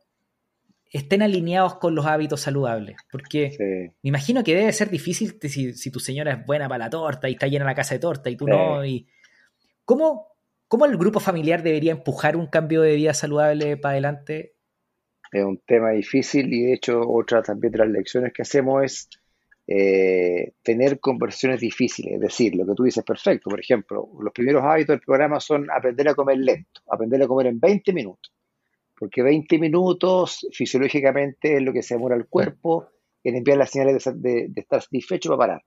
estén 0.91 1.21
alineados 1.21 1.75
con 1.75 1.95
los 1.95 2.05
hábitos 2.05 2.41
saludables. 2.41 2.97
Porque 3.11 3.93
me 4.01 4.09
imagino 4.09 4.43
que 4.43 4.55
debe 4.55 4.71
ser 4.73 4.89
difícil 4.89 5.37
si, 5.41 5.91
tu 5.91 5.99
señora 5.99 6.33
es 6.33 6.45
buena 6.45 6.67
para 6.67 6.85
la 6.85 6.89
torta 6.89 7.29
y 7.29 7.33
está 7.33 7.47
llena 7.47 7.65
la 7.65 7.75
casa 7.75 7.95
de 7.95 7.99
torta 7.99 8.29
y 8.29 8.37
tú 8.37 8.47
no. 8.47 8.85
Y, 8.85 9.07
¿cómo, 9.85 10.37
¿Cómo 10.67 10.85
el 10.85 10.97
grupo 10.97 11.19
familiar 11.19 11.63
debería 11.63 11.93
empujar 11.93 12.35
un 12.35 12.47
cambio 12.47 12.81
de 12.81 12.95
vida 12.95 13.13
saludable 13.13 13.77
para 13.77 13.93
adelante? 13.93 14.56
Es 15.31 15.43
un 15.43 15.57
tema 15.65 15.91
difícil 15.91 16.53
y 16.53 16.65
de 16.65 16.73
hecho 16.73 17.01
otra 17.01 17.41
también 17.41 17.71
de 17.71 17.79
las 17.79 17.89
lecciones 17.89 18.33
que 18.33 18.43
hacemos 18.43 18.83
es 18.83 19.09
eh, 19.69 20.53
tener 20.63 20.99
conversaciones 21.01 21.59
difíciles, 21.59 22.13
es 22.13 22.21
decir, 22.21 22.55
lo 22.55 22.65
que 22.65 22.73
tú 22.73 22.83
dices 22.83 23.03
perfecto, 23.03 23.49
por 23.49 23.59
ejemplo, 23.59 24.09
los 24.21 24.31
primeros 24.31 24.63
hábitos 24.63 24.93
del 24.93 25.05
programa 25.05 25.41
son 25.41 25.69
aprender 25.69 26.07
a 26.07 26.15
comer 26.15 26.37
lento, 26.37 26.81
aprender 26.89 27.21
a 27.21 27.27
comer 27.27 27.47
en 27.47 27.59
20 27.59 27.91
minutos, 27.91 28.33
porque 28.97 29.21
20 29.21 29.59
minutos 29.59 30.47
fisiológicamente 30.53 31.57
es 31.57 31.61
lo 31.61 31.73
que 31.73 31.83
se 31.83 31.95
demora 31.95 32.15
el 32.15 32.27
cuerpo 32.27 32.87
en 33.23 33.35
enviar 33.35 33.57
las 33.57 33.71
señales 33.71 34.09
de, 34.15 34.49
estar 34.55 34.81
satisfecho 34.81 35.29
para 35.31 35.37
parar. 35.37 35.63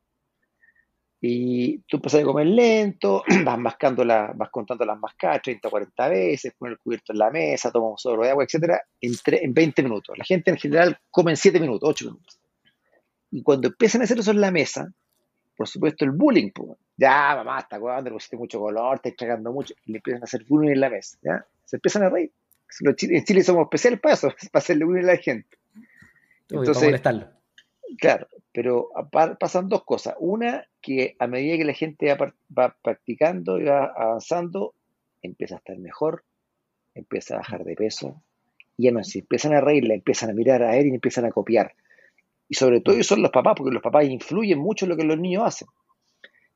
Y 1.22 1.78
tú 1.80 1.98
empiezas 1.98 2.22
a 2.22 2.24
comer 2.24 2.46
lento, 2.46 3.22
vas 3.44 3.58
mascando 3.58 4.04
la, 4.04 4.32
vas 4.34 4.48
contando 4.50 4.84
las 4.86 4.98
mascadas 4.98 5.42
30 5.42 5.68
o 5.68 5.70
40 5.70 6.08
veces, 6.08 6.54
pones 6.58 6.72
el 6.72 6.78
cubierto 6.78 7.12
en 7.12 7.18
la 7.18 7.30
mesa, 7.30 7.70
tomas 7.70 7.90
un 7.90 7.98
sobre 7.98 8.26
de 8.26 8.30
agua, 8.30 8.44
etcétera, 8.44 8.80
en, 9.00 9.12
en 9.26 9.54
20 9.54 9.82
minutos. 9.82 10.16
La 10.16 10.24
gente 10.24 10.50
en 10.50 10.56
general 10.56 10.98
come 11.10 11.32
en 11.32 11.36
7 11.36 11.60
minutos, 11.60 11.88
8 11.88 12.04
minutos. 12.06 12.40
Y 13.30 13.42
cuando 13.42 13.68
empiezan 13.68 14.00
a 14.00 14.04
hacer 14.04 14.18
eso 14.18 14.30
en 14.30 14.40
la 14.40 14.50
mesa, 14.50 14.92
por 15.56 15.68
supuesto 15.68 16.06
el 16.06 16.12
bullying, 16.12 16.50
pues, 16.52 16.70
ya 16.96 17.34
mamá, 17.36 17.58
hasta 17.58 17.78
cuando 17.78 18.08
le 18.08 18.14
pusiste 18.14 18.38
mucho 18.38 18.58
color, 18.58 18.96
estás 18.96 19.14
tragando 19.14 19.52
mucho, 19.52 19.74
y 19.84 19.92
le 19.92 19.98
empiezan 19.98 20.22
a 20.22 20.24
hacer 20.24 20.44
bullying 20.48 20.70
en 20.70 20.80
la 20.80 20.88
mesa, 20.88 21.18
¿ya? 21.22 21.44
Se 21.66 21.76
empiezan 21.76 22.04
a 22.04 22.08
reír. 22.08 22.32
En 22.80 23.24
Chile 23.24 23.42
somos 23.42 23.64
especiales 23.64 24.00
para 24.00 24.14
eso, 24.14 24.28
para 24.52 24.62
hacerle 24.62 24.86
bullying 24.86 25.04
a 25.04 25.08
la 25.08 25.16
gente. 25.18 25.58
Entonces, 26.48 27.02
claro, 27.98 28.26
pero 28.52 28.90
pasan 29.38 29.68
dos 29.68 29.84
cosas. 29.84 30.14
Una, 30.18 30.66
que 30.80 31.16
a 31.18 31.26
medida 31.26 31.56
que 31.56 31.64
la 31.64 31.72
gente 31.72 32.14
va, 32.14 32.76
practicando 32.82 33.58
y 33.58 33.64
va 33.64 33.92
avanzando, 33.96 34.74
empieza 35.22 35.56
a 35.56 35.58
estar 35.58 35.78
mejor, 35.78 36.24
empieza 36.94 37.34
a 37.34 37.38
bajar 37.38 37.64
de 37.64 37.76
peso, 37.76 38.22
y 38.76 38.84
ya 38.84 38.92
no, 38.92 39.04
si 39.04 39.20
empiezan 39.20 39.54
a 39.54 39.60
reír, 39.60 39.84
le 39.84 39.94
empiezan 39.94 40.30
a 40.30 40.32
mirar 40.32 40.62
a 40.62 40.76
él 40.76 40.86
y 40.86 40.94
empiezan 40.94 41.26
a 41.26 41.30
copiar. 41.30 41.74
Y 42.48 42.54
sobre 42.54 42.80
todo 42.80 43.00
son 43.02 43.22
los 43.22 43.30
papás, 43.30 43.54
porque 43.56 43.72
los 43.72 43.82
papás 43.82 44.06
influyen 44.06 44.58
mucho 44.58 44.84
en 44.84 44.90
lo 44.90 44.96
que 44.96 45.04
los 45.04 45.18
niños 45.18 45.44
hacen. 45.44 45.68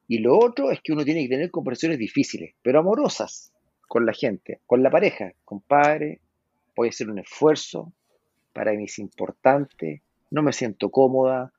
Y 0.08 0.18
lo 0.18 0.38
otro 0.38 0.70
es 0.70 0.80
que 0.82 0.92
uno 0.92 1.04
tiene 1.04 1.22
que 1.22 1.28
tener 1.28 1.50
conversaciones 1.50 1.98
difíciles, 1.98 2.54
pero 2.62 2.80
amorosas 2.80 3.52
con 3.86 4.04
la 4.04 4.12
gente, 4.12 4.60
con 4.66 4.82
la 4.82 4.90
pareja, 4.90 5.32
compadre, 5.44 6.20
voy 6.74 6.88
a 6.88 6.90
hacer 6.90 7.08
un 7.08 7.20
esfuerzo, 7.20 7.92
para 8.52 8.72
mí 8.72 8.84
es 8.84 8.98
importante, 8.98 10.02
no 10.30 10.42
me 10.42 10.52
siento 10.52 10.90
cómoda, 10.90 11.53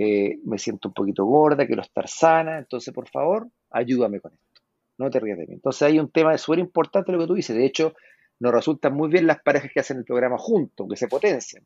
eh, 0.00 0.38
me 0.44 0.58
siento 0.58 0.88
un 0.88 0.94
poquito 0.94 1.24
gorda, 1.24 1.66
quiero 1.66 1.82
estar 1.82 2.08
sana, 2.08 2.58
entonces 2.58 2.94
por 2.94 3.08
favor, 3.08 3.48
ayúdame 3.68 4.20
con 4.20 4.32
esto, 4.32 4.62
no 4.96 5.10
te 5.10 5.18
rías 5.18 5.36
de 5.38 5.46
mí. 5.48 5.54
Entonces 5.54 5.82
hay 5.82 5.98
un 5.98 6.08
tema 6.10 6.38
súper 6.38 6.60
importante 6.60 7.10
lo 7.10 7.18
que 7.18 7.26
tú 7.26 7.34
dices, 7.34 7.56
de 7.56 7.66
hecho, 7.66 7.94
nos 8.38 8.52
resultan 8.52 8.94
muy 8.94 9.08
bien 9.08 9.26
las 9.26 9.42
parejas 9.42 9.72
que 9.74 9.80
hacen 9.80 9.98
el 9.98 10.04
programa 10.04 10.38
juntos, 10.38 10.86
que 10.88 10.96
se 10.96 11.08
potencian. 11.08 11.64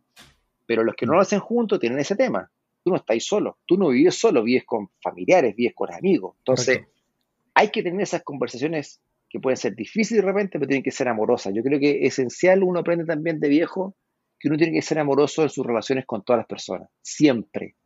Pero 0.65 0.83
los 0.83 0.95
que 0.95 1.05
no 1.05 1.13
lo 1.13 1.21
hacen 1.21 1.41
juntos 1.41 1.79
tienen 1.79 1.99
ese 1.99 2.17
tema. 2.17 2.51
Tú 2.83 2.91
no 2.91 2.97
estás 2.97 3.23
solo, 3.23 3.59
tú 3.67 3.77
no 3.77 3.89
vives 3.89 4.19
solo, 4.19 4.43
vives 4.43 4.65
con 4.65 4.89
familiares, 5.03 5.55
vives 5.55 5.75
con 5.75 5.93
amigos. 5.93 6.37
Entonces, 6.39 6.81
hay 7.53 7.69
que 7.69 7.83
tener 7.83 8.01
esas 8.01 8.23
conversaciones 8.23 9.03
que 9.29 9.41
pueden 9.41 9.59
ser 9.59 9.75
difíciles 9.75 10.25
de 10.25 10.31
repente, 10.31 10.59
pero 10.59 10.69
tienen 10.69 10.83
que 10.83 10.91
ser 10.91 11.09
amorosas. 11.09 11.53
Yo 11.55 11.63
creo 11.63 11.79
que 11.79 12.07
es 12.07 12.15
esencial, 12.15 12.63
uno 12.63 12.81
aprende 12.81 13.05
también 13.05 13.39
de 13.39 13.49
viejo, 13.49 13.95
que 14.39 14.49
uno 14.49 14.57
tiene 14.57 14.73
que 14.73 14.83
ser 14.83 14.99
amoroso 14.99 15.43
en 15.43 15.51
sus 15.51 15.65
relaciones 15.65 16.07
con 16.07 16.25
todas 16.25 16.39
las 16.39 16.47
personas, 16.47 16.89
siempre. 17.03 17.77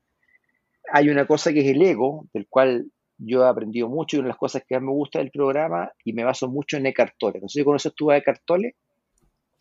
Hay 0.93 1.09
una 1.09 1.27
cosa 1.27 1.53
que 1.53 1.61
es 1.61 1.67
el 1.67 1.83
ego, 1.83 2.27
del 2.33 2.47
cual 2.49 2.91
yo 3.19 3.45
he 3.45 3.49
aprendido 3.49 3.89
mucho 3.89 4.17
y 4.17 4.21
una 4.21 4.27
de 4.27 4.31
las 4.31 4.39
cosas 4.39 4.63
que 4.67 4.75
más 4.75 4.85
me 4.85 4.93
gusta 4.93 5.19
del 5.19 5.31
programa 5.31 5.91
y 6.05 6.13
me 6.13 6.25
baso 6.25 6.49
mucho 6.49 6.77
en 6.77 6.87
Eckhart 6.87 7.15
Tolle. 7.19 7.41
No 7.41 7.49
sé 7.49 7.61
si 7.61 7.65
conoces 7.65 7.95
tú 7.95 8.11
a 8.11 8.17
Eckhart 8.17 8.43
Tolle. 8.45 8.75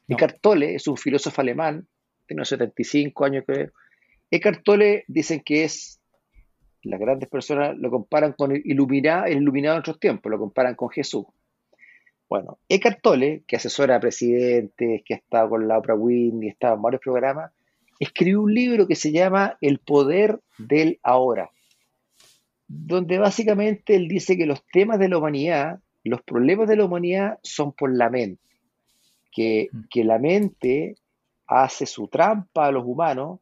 Eckhart 0.08 0.40
Tolle 0.42 0.76
es 0.76 0.88
un 0.88 0.98
filósofo 0.98 1.42
alemán 1.42 1.88
tiene 2.26 2.40
unos 2.40 2.50
75 2.50 3.26
años 3.26 3.44
creo. 3.46 3.72
Eckhart 4.32 4.64
Tolle 4.64 5.04
dicen 5.08 5.42
que 5.46 5.64
es, 5.64 6.00
las 6.84 7.00
grandes 7.00 7.30
personas 7.30 7.78
lo 7.78 7.90
comparan 7.90 8.34
con 8.34 8.52
el 8.52 8.62
iluminado, 8.66 9.26
el 9.26 9.38
iluminado 9.38 9.76
de 9.76 9.80
otros 9.80 10.00
tiempos, 10.00 10.32
lo 10.32 10.40
comparan 10.40 10.76
con 10.76 10.90
Jesús. 10.90 11.26
Bueno, 12.28 12.58
Eckhart 12.68 13.02
Tolle, 13.02 13.44
que 13.48 13.56
asesora 13.56 13.96
a 13.96 14.00
presidentes, 14.00 15.04
que 15.06 15.14
ha 15.14 15.18
estado 15.18 15.50
con 15.50 15.68
la 15.68 15.78
Oprah 15.78 15.96
Winfrey, 15.96 16.50
ha 16.50 16.52
estado 16.52 16.76
en 16.76 16.82
varios 16.82 17.02
programas, 17.02 17.52
escribió 18.00 18.41
un 18.41 18.54
libro 18.54 18.88
que 18.88 18.96
se 18.96 19.12
llama 19.12 19.58
El 19.62 19.80
poder 19.80 20.39
del 20.58 21.00
ahora, 21.04 21.50
donde 22.68 23.18
básicamente 23.18 23.96
él 23.96 24.08
dice 24.08 24.38
que 24.38 24.46
los 24.46 24.66
temas 24.72 25.00
de 25.00 25.10
la 25.10 25.18
humanidad, 25.18 25.80
los 26.04 26.22
problemas 26.22 26.68
de 26.68 26.78
la 26.78 26.86
humanidad 26.86 27.39
son 27.43 27.72
por 27.72 27.96
la 27.96 28.10
mente, 28.10 28.41
que, 29.32 29.70
mm. 29.72 29.80
que 29.89 30.04
la 30.04 30.20
mente 30.20 30.96
hace 31.48 31.86
su 31.86 32.08
trampa 32.08 32.68
a 32.68 32.72
los 32.72 32.86
humanos 32.86 33.39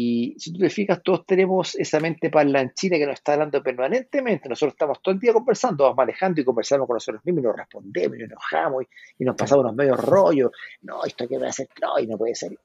y 0.00 0.36
si 0.38 0.52
tú 0.52 0.60
te 0.60 0.70
fijas, 0.70 1.02
todos 1.02 1.26
tenemos 1.26 1.74
esa 1.74 1.98
mente 1.98 2.30
parlanchina 2.30 2.98
que 2.98 3.04
nos 3.04 3.14
está 3.14 3.32
hablando 3.32 3.60
permanentemente. 3.60 4.48
Nosotros 4.48 4.74
estamos 4.74 5.02
todo 5.02 5.12
el 5.12 5.18
día 5.18 5.32
conversando, 5.32 5.82
vamos 5.82 5.96
manejando 5.96 6.40
y 6.40 6.44
conversamos 6.44 6.86
con 6.86 6.94
nosotros 6.94 7.24
mismos 7.24 7.42
y 7.42 7.46
nos 7.48 7.56
respondemos 7.56 8.16
y 8.16 8.20
nos 8.20 8.30
enojamos 8.30 8.84
y, 9.18 9.24
nos 9.24 9.34
pasamos 9.34 9.64
unos 9.64 9.74
medios 9.74 9.98
rollos. 9.98 10.52
No, 10.82 11.04
esto 11.04 11.26
que 11.26 11.36
va 11.36 11.46
a 11.46 11.50
hacer, 11.50 11.68
no, 11.82 11.98
y 11.98 12.06
no 12.06 12.16
puede 12.16 12.36
ser. 12.36 12.56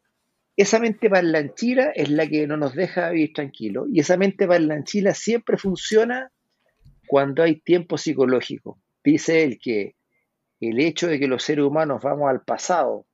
Esa 0.55 0.79
mente 0.79 1.09
parlanchina 1.09 1.91
es 1.95 2.09
la 2.09 2.27
que 2.27 2.45
no 2.45 2.57
nos 2.57 2.75
deja 2.75 3.09
vivir 3.09 3.33
tranquilo 3.33 3.85
y 3.91 3.99
esa 3.99 4.17
mente 4.17 4.47
parlanchina 4.47 5.13
siempre 5.13 5.57
funciona 5.57 6.31
cuando 7.07 7.41
hay 7.43 7.59
tiempo 7.61 7.97
psicológico. 7.97 8.79
Dice 9.03 9.43
él 9.43 9.57
que 9.61 9.95
el 10.59 10.79
hecho 10.79 11.07
de 11.07 11.19
que 11.19 11.27
los 11.27 11.43
seres 11.43 11.65
humanos 11.65 12.01
vamos 12.03 12.29
al 12.29 12.43
pasado 12.43 13.07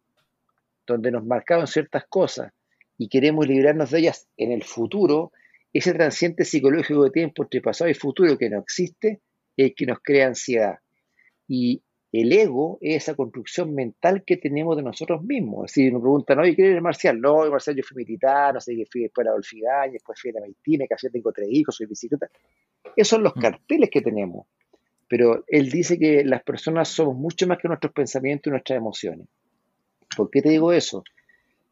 donde 0.85 1.11
nos 1.11 1.25
marcaron 1.25 1.67
ciertas 1.67 2.03
cosas 2.09 2.51
y 2.97 3.07
queremos 3.07 3.47
librarnos 3.47 3.91
de 3.91 3.99
ellas 3.99 4.27
en 4.35 4.51
el 4.51 4.63
futuro, 4.63 5.31
ese 5.71 5.93
transiente 5.93 6.43
psicológico 6.43 7.05
de 7.05 7.11
tiempo 7.11 7.43
entre 7.43 7.61
pasado 7.61 7.89
y 7.89 7.93
futuro 7.93 8.37
que 8.37 8.49
no 8.49 8.59
existe 8.59 9.21
es 9.55 9.69
el 9.69 9.75
que 9.75 9.85
nos 9.85 9.99
crea 10.01 10.27
ansiedad. 10.27 10.79
Y 11.47 11.81
el 12.11 12.33
ego 12.33 12.79
es 12.81 13.03
esa 13.03 13.15
construcción 13.15 13.75
mental 13.75 14.23
que 14.23 14.37
tenemos 14.37 14.75
de 14.75 14.81
nosotros 14.81 15.23
mismos. 15.23 15.71
Si 15.71 15.91
nos 15.91 16.01
preguntan, 16.01 16.39
oye, 16.39 16.55
¿quién 16.55 16.71
eres 16.71 16.81
marcial? 16.81 17.21
No, 17.21 17.49
marcial 17.51 17.75
yo 17.75 17.83
fui 17.83 18.03
militar, 18.03 18.53
no 18.55 18.61
sé 18.61 18.75
qué 18.75 18.85
fui 18.85 19.01
después 19.01 19.27
a 19.27 19.31
Dolfigaña, 19.31 19.93
después 19.93 20.19
fui 20.19 20.31
a 20.31 20.39
la 20.39 20.47
me 20.77 20.87
casé, 20.87 21.11
tengo 21.11 21.31
tres 21.31 21.49
hijos, 21.51 21.75
soy 21.75 21.85
bicicleta. 21.85 22.29
Esos 22.95 23.09
son 23.09 23.23
los 23.23 23.35
mm. 23.35 23.39
carteles 23.39 23.89
que 23.91 24.01
tenemos. 24.01 24.47
Pero 25.07 25.43
él 25.47 25.69
dice 25.69 25.99
que 25.99 26.23
las 26.23 26.43
personas 26.43 26.87
somos 26.87 27.15
mucho 27.15 27.47
más 27.47 27.57
que 27.59 27.67
nuestros 27.67 27.93
pensamientos 27.93 28.47
y 28.47 28.51
nuestras 28.51 28.77
emociones. 28.77 29.27
¿Por 30.15 30.29
qué 30.29 30.41
te 30.41 30.49
digo 30.49 30.73
eso? 30.73 31.03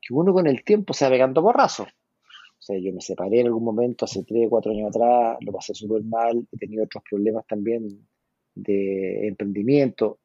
Que 0.02 0.14
uno 0.14 0.34
con 0.34 0.48
el 0.48 0.64
tiempo 0.64 0.94
se 0.94 1.06
va 1.06 1.12
pegando 1.12 1.42
borrazos. 1.42 1.88
O 1.88 2.62
sea, 2.62 2.78
yo 2.78 2.92
me 2.94 3.02
separé 3.02 3.42
en 3.42 3.48
algún 3.48 3.64
momento 3.64 4.06
hace 4.06 4.24
3, 4.24 4.48
4 4.50 4.72
años 4.72 4.90
atrás, 4.90 5.38
lo 5.42 5.52
pasé 5.52 5.74
súper 5.74 6.04
mal, 6.04 6.48
he 6.52 6.58
tenido 6.58 6.84
otros 6.84 7.04
problemas 7.10 7.46
también 7.46 8.08
de 8.56 9.28
emprendimiento. 9.28 10.20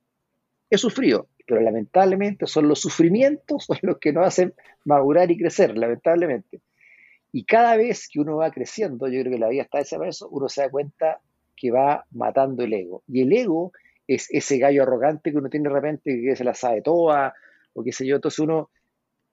He 0.72 0.78
sufrido, 0.78 1.28
pero 1.46 1.60
lamentablemente 1.60 2.46
son 2.46 2.66
los 2.66 2.80
sufrimientos 2.80 3.68
los 3.82 3.98
que 3.98 4.10
nos 4.10 4.26
hacen 4.26 4.54
madurar 4.86 5.30
y 5.30 5.36
crecer, 5.36 5.76
lamentablemente. 5.76 6.62
Y 7.30 7.44
cada 7.44 7.76
vez 7.76 8.08
que 8.10 8.20
uno 8.20 8.36
va 8.36 8.50
creciendo, 8.50 9.06
yo 9.06 9.20
creo 9.20 9.34
que 9.34 9.38
la 9.38 9.50
vida 9.50 9.64
está 9.64 9.80
ese 9.80 9.98
eso, 10.08 10.30
uno 10.30 10.48
se 10.48 10.62
da 10.62 10.70
cuenta 10.70 11.20
que 11.54 11.70
va 11.70 12.06
matando 12.12 12.64
el 12.64 12.72
ego. 12.72 13.02
Y 13.06 13.20
el 13.20 13.34
ego 13.34 13.72
es 14.08 14.28
ese 14.30 14.56
gallo 14.56 14.84
arrogante 14.84 15.30
que 15.30 15.36
uno 15.36 15.50
tiene 15.50 15.68
de 15.68 15.74
repente 15.74 16.18
que 16.22 16.36
se 16.36 16.44
la 16.44 16.54
sabe 16.54 16.80
toda, 16.80 17.34
o 17.74 17.84
qué 17.84 17.92
sé 17.92 18.06
yo. 18.06 18.16
Entonces 18.16 18.38
uno, 18.38 18.70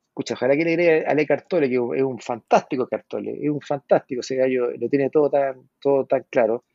escucha, 0.10 0.34
ojalá 0.34 0.58
que 0.58 0.66
le 0.66 0.72
agregue 0.74 1.06
a 1.06 1.14
Le 1.14 1.26
Cartole, 1.26 1.70
que 1.70 1.76
es 1.76 2.04
un 2.04 2.20
fantástico 2.20 2.86
Cartole, 2.86 3.40
es 3.42 3.50
un 3.50 3.62
fantástico, 3.62 4.20
ese 4.20 4.36
gallo 4.36 4.72
lo 4.72 4.90
tiene 4.90 5.10
todo 5.10 5.30
tan, 5.30 5.70
todo 5.82 6.06
tan 6.06 6.26
claro. 6.30 6.66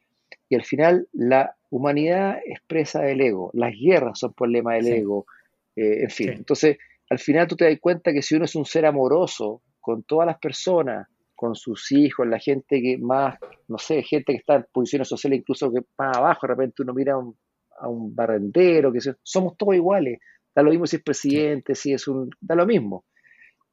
Y 0.49 0.55
al 0.55 0.65
final 0.65 1.07
la 1.13 1.55
humanidad 1.77 2.39
expresa 2.45 3.09
el 3.09 3.21
ego, 3.21 3.51
las 3.53 3.73
guerras 3.79 4.19
son 4.19 4.33
problemas 4.33 4.77
del 4.77 4.95
ego, 4.95 5.27
eh, 5.75 6.03
en 6.03 6.11
fin. 6.11 6.31
Entonces, 6.31 6.79
al 7.11 7.19
final 7.19 7.49
tú 7.49 7.57
te 7.57 7.65
das 7.65 7.79
cuenta 7.81 8.13
que 8.13 8.23
si 8.23 8.37
uno 8.37 8.45
es 8.45 8.55
un 8.55 8.65
ser 8.65 8.87
amoroso 8.87 9.61
con 9.81 10.05
todas 10.05 10.27
las 10.27 10.39
personas, 10.39 11.09
con 11.35 11.57
sus 11.57 11.91
hijos, 11.91 12.27
la 12.29 12.39
gente 12.39 12.81
que 12.81 12.97
más, 12.97 13.39
no 13.67 13.79
sé, 13.79 14.03
gente 14.03 14.33
que 14.33 14.39
está 14.39 14.55
en 14.55 14.67
posiciones 14.73 15.09
sociales 15.09 15.41
incluso 15.41 15.73
que 15.73 15.81
más 15.99 16.17
abajo, 16.17 16.47
de 16.47 16.55
repente 16.55 16.83
uno 16.83 16.95
mira 16.95 17.15
a 17.15 17.19
un, 17.19 17.37
a 17.81 17.89
un 17.89 18.15
barrendero, 18.15 18.93
que 18.93 19.01
somos 19.23 19.57
todos 19.57 19.75
iguales, 19.75 20.21
da 20.55 20.63
lo 20.63 20.71
mismo 20.71 20.87
si 20.87 20.97
es 20.97 21.03
presidente, 21.03 21.75
si 21.75 21.93
es 21.93 22.07
un, 22.07 22.31
da 22.41 22.55
lo 22.55 22.67
mismo. 22.67 23.05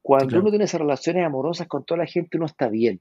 Cuando 0.02 0.40
uno 0.40 0.50
tiene 0.50 0.64
esas 0.64 0.80
relaciones 0.80 1.24
amorosas 1.24 1.68
con 1.68 1.84
toda 1.84 1.98
la 1.98 2.06
gente, 2.06 2.36
uno 2.36 2.46
está 2.46 2.68
bien. 2.68 3.00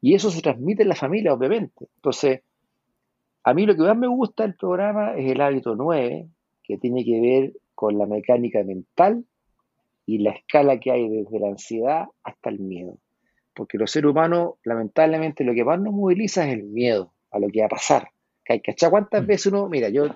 Y 0.00 0.14
eso 0.14 0.30
se 0.30 0.40
transmite 0.40 0.84
en 0.84 0.88
la 0.88 0.94
familia, 0.94 1.34
obviamente. 1.34 1.88
Entonces, 1.96 2.42
a 3.46 3.54
mí 3.54 3.64
lo 3.64 3.76
que 3.76 3.82
más 3.82 3.96
me 3.96 4.08
gusta 4.08 4.42
del 4.42 4.56
programa 4.56 5.14
es 5.14 5.30
el 5.30 5.40
hábito 5.40 5.76
9, 5.76 6.28
que 6.64 6.78
tiene 6.78 7.04
que 7.04 7.20
ver 7.20 7.52
con 7.76 7.96
la 7.96 8.04
mecánica 8.04 8.64
mental 8.64 9.24
y 10.04 10.18
la 10.18 10.32
escala 10.32 10.80
que 10.80 10.90
hay 10.90 11.08
desde 11.08 11.38
la 11.38 11.50
ansiedad 11.50 12.06
hasta 12.24 12.50
el 12.50 12.58
miedo. 12.58 12.98
Porque 13.54 13.78
los 13.78 13.92
seres 13.92 14.10
humanos, 14.10 14.54
lamentablemente, 14.64 15.44
lo 15.44 15.54
que 15.54 15.62
más 15.62 15.80
nos 15.80 15.94
moviliza 15.94 16.44
es 16.44 16.54
el 16.54 16.64
miedo 16.64 17.12
a 17.30 17.38
lo 17.38 17.46
que 17.46 17.60
va 17.60 17.66
a 17.66 17.68
pasar. 17.68 18.08
¿Cachai? 18.44 18.90
¿Cuántas 18.90 19.22
mm. 19.22 19.26
veces 19.26 19.46
uno, 19.46 19.68
mira, 19.68 19.90
yo, 19.90 20.06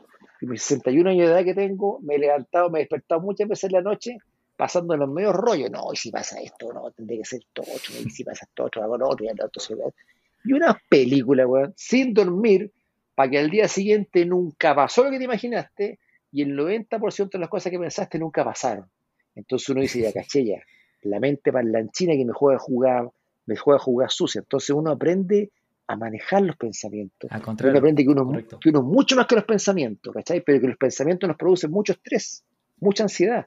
mis 0.41 0.63
61 0.63 1.11
años 1.11 1.29
de 1.29 1.33
edad 1.33 1.45
que 1.45 1.55
tengo, 1.55 2.01
me 2.01 2.17
he 2.17 2.19
levantado, 2.19 2.69
me 2.69 2.81
he 2.81 2.83
despertado 2.83 3.21
muchas 3.21 3.47
veces 3.47 3.65
en 3.71 3.73
la 3.75 3.83
noche 3.83 4.17
pasando 4.57 4.95
en 4.95 5.01
los 5.01 5.09
medios 5.09 5.37
rollos. 5.37 5.71
No, 5.71 5.93
y 5.93 5.97
si 5.97 6.11
pasa 6.11 6.41
esto, 6.41 6.73
no, 6.73 6.91
tendría 6.91 7.21
que 7.21 7.27
ser 7.27 7.43
todo 7.53 7.67
otro, 7.73 7.95
y 8.05 8.11
si 8.11 8.25
pasa 8.25 8.45
esto 8.45 8.65
otro, 8.65 8.83
hago 8.83 8.99
lo 8.99 9.09
otro, 9.09 9.25
y 9.25 9.29
otro. 9.31 9.95
Y 10.43 10.53
una 10.53 10.77
película, 10.89 11.47
weón, 11.47 11.73
sin 11.77 12.13
dormir, 12.13 12.73
para 13.21 13.31
que 13.31 13.39
al 13.39 13.51
día 13.51 13.69
siguiente 13.69 14.25
nunca 14.25 14.75
pasó 14.75 15.05
lo 15.05 15.11
que 15.11 15.19
te 15.19 15.25
imaginaste, 15.25 15.99
y 16.33 16.41
el 16.41 16.57
90% 16.57 17.33
de 17.33 17.39
las 17.39 17.51
cosas 17.51 17.71
que 17.71 17.79
pensaste 17.79 18.19
nunca 18.19 18.43
pasaron. 18.43 18.87
Entonces 19.35 19.69
uno 19.69 19.83
dice, 19.83 20.01
ya 20.01 20.11
caché 20.11 20.43
ya, 20.43 20.63
la 21.03 21.21
mente 21.21 21.53
parlanchina 21.53 22.15
que 22.15 22.25
me 22.25 22.33
juega 22.33 22.57
a 22.57 22.59
jugar, 22.59 23.11
me 23.45 23.57
juega 23.57 23.77
a 23.77 23.83
jugar 23.83 24.11
sucia. 24.11 24.39
Entonces 24.39 24.71
uno 24.71 24.93
aprende 24.93 25.51
a 25.87 25.97
manejar 25.97 26.41
los 26.41 26.57
pensamientos. 26.57 27.31
uno 27.31 27.79
aprende 27.79 28.05
que 28.05 28.09
uno, 28.09 28.33
que 28.59 28.71
uno 28.71 28.79
es 28.79 28.85
mucho 28.87 29.17
más 29.17 29.27
que 29.27 29.35
los 29.35 29.45
pensamientos, 29.45 30.15
¿cachai? 30.15 30.41
Pero 30.41 30.59
que 30.59 30.69
los 30.69 30.79
pensamientos 30.79 31.29
nos 31.29 31.37
producen 31.37 31.71
mucho 31.71 31.93
estrés, 31.93 32.43
mucha 32.79 33.03
ansiedad. 33.03 33.47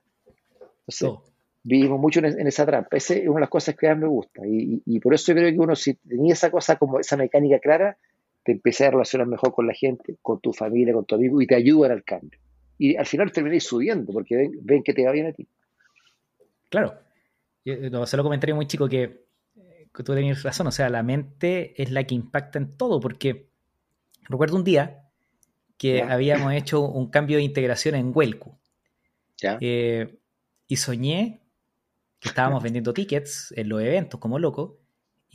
Entonces, 0.82 1.10
vivimos 1.64 2.00
mucho 2.00 2.20
en, 2.20 2.46
esa 2.46 2.64
trampa. 2.64 2.96
Esa 2.96 3.16
es 3.16 3.28
una 3.28 3.38
de 3.38 3.42
las 3.42 3.50
cosas 3.50 3.76
que 3.76 3.88
más 3.88 3.98
me 3.98 4.08
gusta. 4.08 4.44
Y, 4.46 5.00
por 5.00 5.16
eso 5.16 5.32
yo 5.32 5.38
creo 5.40 5.52
que 5.52 5.58
uno, 5.58 5.76
si 5.76 5.96
tenía 5.96 6.34
esa 6.34 6.52
cosa 6.52 6.76
como 6.76 7.00
esa 7.00 7.18
mecánica 7.18 7.58
clara, 7.58 7.98
te 8.44 8.52
empieza 8.52 8.88
a 8.88 8.92
relacionar 8.92 9.28
mejor 9.28 9.54
con 9.54 9.68
la 9.68 9.74
gente, 9.74 10.18
con 10.22 10.40
tu 10.42 10.54
familia, 10.54 10.94
con 10.94 11.06
tu 11.06 11.16
amigo, 11.16 11.42
y 11.42 11.48
te 11.48 11.56
ayudan 11.56 11.92
al 11.92 12.04
cambio. 12.04 12.40
Y 12.78 12.96
al 12.96 13.06
final 13.06 13.32
termináis 13.32 13.64
subiendo, 13.64 14.12
porque 14.12 14.50
ven 14.62 14.84
que 14.84 14.94
te 14.94 15.06
va 15.06 15.12
bien 15.12 15.28
a 15.28 15.34
ti. 15.34 15.48
Claro. 16.70 17.00
Yo, 17.64 18.06
se 18.06 18.18
lo 18.18 18.24
comentaría 18.24 18.56
muy 18.56 18.68
chico 18.68 18.90
que, 18.90 19.24
tú 19.94 20.14
tenías 20.14 20.44
razón, 20.44 20.68
o 20.68 20.72
sea, 20.72 20.90
la 20.90 21.04
mente 21.04 21.82
es 21.82 21.92
la 21.92 22.04
que 22.04 22.16
impacta 22.16 22.60
en 22.60 22.76
todo, 22.76 23.00
porque 23.00 23.48
recuerdo 24.24 24.58
un 24.58 24.64
día 24.64 25.10
que 25.78 26.02
habíamos 26.02 26.54
hecho 26.54 26.82
un 26.82 27.10
cambio 27.10 27.38
de 27.38 27.44
integración 27.44 27.96
en 27.96 28.12
Huelco. 28.14 28.60
Eh, 29.60 30.20
y 30.68 30.76
soñé 30.78 31.42
que 32.20 32.30
estábamos 32.30 32.64
vendiendo 32.64 32.94
tickets 32.94 33.54
en 33.58 33.68
los 33.68 33.82
eventos 33.82 34.18
como 34.20 34.40
loco 34.40 34.83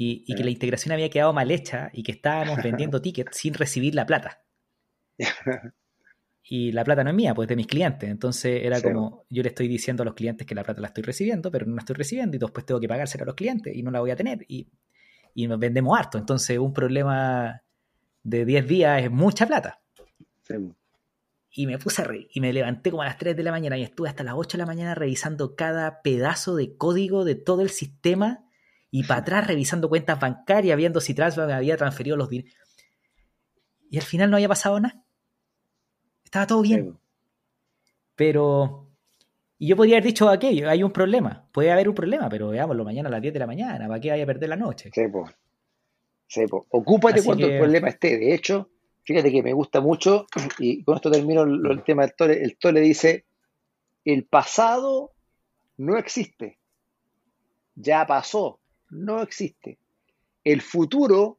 y, 0.01 0.34
que 0.34 0.44
la 0.44 0.51
integración 0.51 0.92
había 0.92 1.11
quedado 1.11 1.32
mal 1.32 1.51
hecha 1.51 1.90
y 1.92 2.05
que 2.05 2.12
estábamos 2.12 2.59
vendiendo 2.62 3.03
tickets 3.03 3.36
sin 3.36 3.53
recibir 3.55 3.96
la 3.96 4.07
plata. 4.07 4.44
y 6.44 6.70
la 6.70 6.84
plata 6.84 7.03
no 7.03 7.11
es 7.11 7.16
mía, 7.16 7.34
pues 7.34 7.46
es 7.46 7.49
de 7.49 7.57
mis 7.57 7.66
clientes. 7.66 8.09
Entonces 8.09 8.64
era 8.64 8.80
como, 8.80 9.26
yo 9.28 9.42
le 9.42 9.49
estoy 9.49 9.66
diciendo 9.66 10.05
a 10.05 10.07
los 10.07 10.14
clientes 10.14 10.46
que 10.46 10.55
la 10.55 10.62
plata 10.62 10.80
la 10.80 10.88
estoy 10.88 11.03
recibiendo, 11.03 11.51
pero 11.51 11.66
no 11.66 11.74
la 11.74 11.80
estoy 11.80 11.96
recibiendo 11.96 12.36
y 12.36 12.38
después 12.38 12.64
tengo 12.64 12.80
que 12.80 12.86
pagársela 12.86 13.24
a 13.24 13.26
los 13.26 13.34
clientes 13.34 13.74
y 13.74 13.82
no 13.82 13.90
la 13.90 13.99
voy 13.99 14.12
a 14.12 14.16
tener. 14.16 14.44
Y, 14.46 14.68
y 15.34 15.49
nos 15.49 15.59
vendemos 15.59 15.99
harto. 15.99 16.16
Entonces 16.16 16.59
un 16.59 16.72
problema 16.72 17.62
de 18.22 18.44
10 18.44 18.68
días 18.68 19.03
es 19.03 19.11
mucha 19.11 19.46
plata. 19.46 19.82
Y 21.51 21.66
me 21.66 21.76
puse 21.78 22.03
a 22.03 22.05
reír. 22.05 22.28
Y 22.32 22.40
me 22.40 22.53
levanté 22.53 22.90
como 22.90 23.03
a 23.03 23.07
las 23.07 23.18
3 23.18 23.36
de 23.36 23.42
la 23.42 23.51
mañana 23.51 23.76
y 23.76 23.82
estuve 23.82 24.09
hasta 24.09 24.22
las 24.22 24.34
8 24.36 24.59
de 24.59 24.62
la 24.62 24.66
mañana 24.66 24.94
revisando 24.94 25.57
cada 25.57 26.03
pedazo 26.03 26.55
de 26.55 26.76
código 26.76 27.24
de 27.24 27.34
todo 27.34 27.62
el 27.62 27.70
sistema 27.70 28.47
y 28.91 29.05
para 29.05 29.20
atrás 29.20 29.47
revisando 29.47 29.89
cuentas 29.89 30.18
bancarias, 30.18 30.76
viendo 30.76 31.01
si 31.01 31.14
Transbank 31.14 31.51
había 31.51 31.76
transferido 31.76 32.16
los 32.16 32.28
dinero. 32.28 32.55
Y 33.91 33.99
al 33.99 34.05
final 34.05 34.30
no 34.30 34.36
había 34.36 34.49
pasado 34.49 34.80
nada. 34.80 35.03
Estaba 36.24 36.47
todo 36.47 36.62
bien. 36.62 36.99
Pero. 38.14 38.86
Y 39.59 39.68
yo 39.68 39.76
podría 39.76 39.97
haber 39.97 40.05
dicho 40.05 40.28
aquello, 40.28 40.68
hay 40.68 40.82
un 40.82 40.93
problema. 40.93 41.49
Puede 41.53 41.72
haber 41.72 41.89
un 41.89 41.95
problema, 41.95 42.28
pero 42.28 42.49
veámoslo 42.49 42.84
mañana 42.84 43.09
a 43.09 43.12
las 43.12 43.22
10 43.22 43.34
de 43.34 43.41
la 43.41 43.47
mañana. 43.47 43.89
¿Para 43.89 44.01
qué 44.01 44.11
vaya 44.11 44.22
a 44.22 44.26
perder 44.26 44.49
la 44.51 44.57
noche? 44.57 44.91
Sí, 44.93 45.09
pues. 45.11 45.34
Sí, 46.26 46.43
Ocúpate 46.51 47.22
cuando 47.24 47.47
el 47.47 47.59
problema 47.59 47.89
esté. 47.89 48.18
De 48.18 48.34
hecho, 48.34 48.70
fíjate 49.03 49.32
que 49.32 49.43
me 49.43 49.55
gusta 49.55 49.80
mucho, 49.80 50.26
y 50.59 50.84
con 50.84 50.97
esto 50.97 51.11
termino 51.11 51.43
el, 51.43 51.82
tema 51.82 52.03
del 52.03 52.14
Tole. 52.14 52.43
El 52.43 52.59
Tole 52.59 52.80
dice: 52.80 53.24
el 54.05 54.26
pasado 54.26 55.12
no 55.78 55.97
existe. 55.97 56.59
Ya 57.74 58.07
pasó. 58.07 58.57
No 58.91 59.22
existe. 59.22 59.78
El 60.45 60.62
futuro 60.62 61.39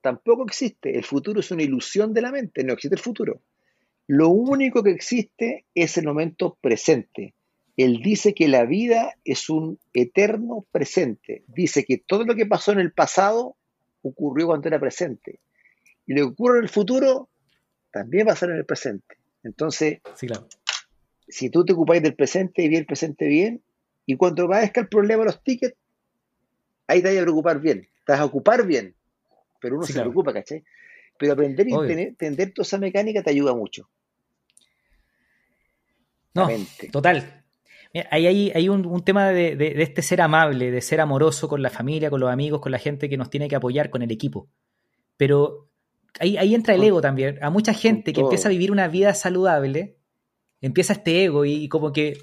tampoco 0.00 0.44
existe. 0.44 0.96
El 0.96 1.04
futuro 1.04 1.40
es 1.40 1.50
una 1.50 1.62
ilusión 1.62 2.12
de 2.12 2.22
la 2.22 2.32
mente. 2.32 2.64
No 2.64 2.72
existe 2.72 2.96
el 2.96 3.02
futuro. 3.02 3.40
Lo 4.06 4.28
único 4.28 4.82
que 4.82 4.90
existe 4.90 5.66
es 5.74 5.96
el 5.96 6.04
momento 6.04 6.58
presente. 6.60 7.34
Él 7.76 8.00
dice 8.02 8.34
que 8.34 8.48
la 8.48 8.64
vida 8.64 9.16
es 9.24 9.48
un 9.48 9.78
eterno 9.94 10.66
presente. 10.70 11.44
Dice 11.46 11.84
que 11.84 11.98
todo 11.98 12.24
lo 12.24 12.34
que 12.34 12.46
pasó 12.46 12.72
en 12.72 12.80
el 12.80 12.92
pasado 12.92 13.56
ocurrió 14.02 14.48
cuando 14.48 14.68
era 14.68 14.80
presente. 14.80 15.40
Y 16.06 16.14
lo 16.14 16.26
que 16.26 16.32
ocurre 16.32 16.58
en 16.58 16.64
el 16.64 16.68
futuro 16.68 17.28
también 17.92 18.26
va 18.26 18.32
a 18.32 18.36
ser 18.36 18.50
en 18.50 18.56
el 18.56 18.66
presente. 18.66 19.16
Entonces, 19.44 20.00
si 21.28 21.50
tú 21.50 21.64
te 21.64 21.72
ocupáis 21.72 22.02
del 22.02 22.14
presente 22.14 22.62
y 22.62 22.68
bien 22.68 22.80
el 22.80 22.86
presente 22.86 23.26
bien, 23.26 23.62
y 24.04 24.16
cuando 24.16 24.48
que 24.48 24.80
el 24.80 24.88
problema 24.88 25.20
de 25.20 25.26
los 25.26 25.42
tickets, 25.42 25.76
ahí 26.92 27.02
te 27.02 27.08
vas 27.08 27.18
a 27.18 27.22
preocupar 27.22 27.60
bien. 27.60 27.88
Te 28.04 28.12
vas 28.12 28.20
a 28.20 28.24
ocupar 28.24 28.66
bien, 28.66 28.94
pero 29.60 29.76
uno 29.76 29.86
se 29.86 29.92
preocupa, 29.92 30.32
¿cachai? 30.32 30.64
Pero 31.18 31.32
aprender 31.32 31.66
y 31.68 31.74
entender, 31.74 32.52
toda 32.52 32.64
esa 32.64 32.78
mecánica 32.78 33.22
te 33.22 33.30
ayuda 33.30 33.54
mucho. 33.54 33.88
No, 36.34 36.48
total. 36.90 37.44
Hay, 38.10 38.50
hay, 38.50 38.68
un, 38.68 39.04
tema 39.04 39.28
de, 39.30 39.74
este 39.78 40.00
ser 40.00 40.22
amable, 40.22 40.70
de 40.70 40.80
ser 40.80 41.00
amoroso 41.00 41.46
con 41.46 41.62
la 41.62 41.68
familia, 41.68 42.08
con 42.08 42.20
los 42.20 42.30
amigos, 42.30 42.60
con 42.60 42.72
la 42.72 42.78
gente 42.78 43.08
que 43.08 43.18
nos 43.18 43.28
tiene 43.28 43.48
que 43.48 43.56
apoyar, 43.56 43.90
con 43.90 44.02
el 44.02 44.10
equipo. 44.10 44.48
Pero 45.18 45.68
ahí, 46.18 46.38
ahí 46.38 46.54
entra 46.54 46.74
el 46.74 46.82
ego 46.82 47.02
también. 47.02 47.38
A 47.42 47.50
mucha 47.50 47.74
gente 47.74 48.12
que 48.12 48.22
empieza 48.22 48.48
a 48.48 48.50
vivir 48.50 48.72
una 48.72 48.88
vida 48.88 49.12
saludable, 49.12 49.98
empieza 50.60 50.94
este 50.94 51.24
ego 51.24 51.44
y, 51.44 51.68
como 51.68 51.92
que 51.92 52.16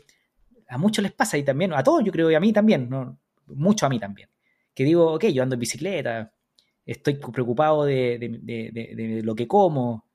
a 0.68 0.78
muchos 0.78 1.04
les 1.04 1.12
pasa 1.12 1.38
y 1.38 1.44
también, 1.44 1.72
a 1.74 1.84
todos 1.84 2.04
yo 2.04 2.12
creo, 2.12 2.32
y 2.32 2.36
a 2.36 2.40
mí 2.40 2.52
también, 2.52 2.90
¿no? 2.90 3.20
mucho 3.48 3.86
a 3.86 3.90
mí 3.90 4.00
también. 4.00 4.30
Que 4.80 4.86
digo, 4.86 5.12
ok, 5.12 5.26
yo 5.26 5.44
ando 5.44 5.56
en 5.56 5.60
bicicleta, 5.60 6.32
estoy 6.86 7.16
preocupado 7.16 7.84
de, 7.84 9.20
lo 9.26 9.36
que 9.36 9.46
como, 9.46 10.06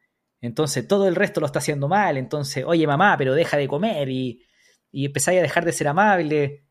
entonces 0.40 0.88
todo 0.88 1.06
el 1.06 1.16
resto 1.16 1.40
lo 1.40 1.44
está 1.44 1.58
haciendo 1.58 1.86
mal, 1.86 2.16
entonces, 2.16 2.64
oye 2.66 2.86
mamá, 2.86 3.14
pero 3.18 3.34
deja 3.34 3.58
de 3.58 3.68
comer 3.68 4.08
y, 4.08 4.42
y 4.90 5.04
empezáis 5.04 5.40
a 5.40 5.42
dejar 5.42 5.66
de 5.66 5.72
ser 5.74 5.88
amable. 5.88 6.64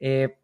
Eh, 0.00 0.38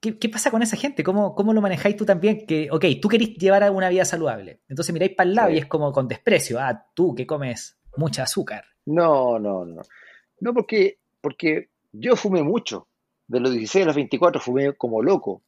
¿qué, 0.00 0.28
pasa 0.30 0.50
con 0.50 0.62
esa 0.62 0.78
gente? 0.78 1.04
¿Cómo, 1.04 1.34
¿Cómo, 1.34 1.52
lo 1.52 1.60
manejáis 1.60 1.98
tú 1.98 2.06
también? 2.06 2.46
Que, 2.46 2.70
ok, 2.70 2.86
tú 2.98 3.10
querés 3.10 3.34
llevar 3.34 3.70
una 3.70 3.90
vida 3.90 4.06
saludable, 4.06 4.62
entonces 4.70 4.94
miráis 4.94 5.14
para 5.14 5.28
el 5.28 5.36
lado 5.36 5.50
y 5.50 5.58
es 5.58 5.66
como 5.66 5.92
con 5.92 6.08
desprecio, 6.08 6.58
ah, 6.58 6.86
tú 6.94 7.14
que 7.14 7.26
comes 7.26 7.78
mucha 7.98 8.22
azúcar. 8.22 8.64
No, 8.86 9.38
no, 9.38 9.66
no. 9.66 9.82
No, 10.40 10.54
porque, 10.54 10.98
porque 11.20 11.68
yo 11.92 12.16
fumé 12.16 12.42
mucho. 12.42 12.88
De 13.26 13.38
los 13.38 13.52
16 13.52 13.82
a 13.82 13.86
los 13.88 13.96
24 13.96 14.40
fumé 14.40 14.72
como 14.72 15.02
loco 15.02 15.42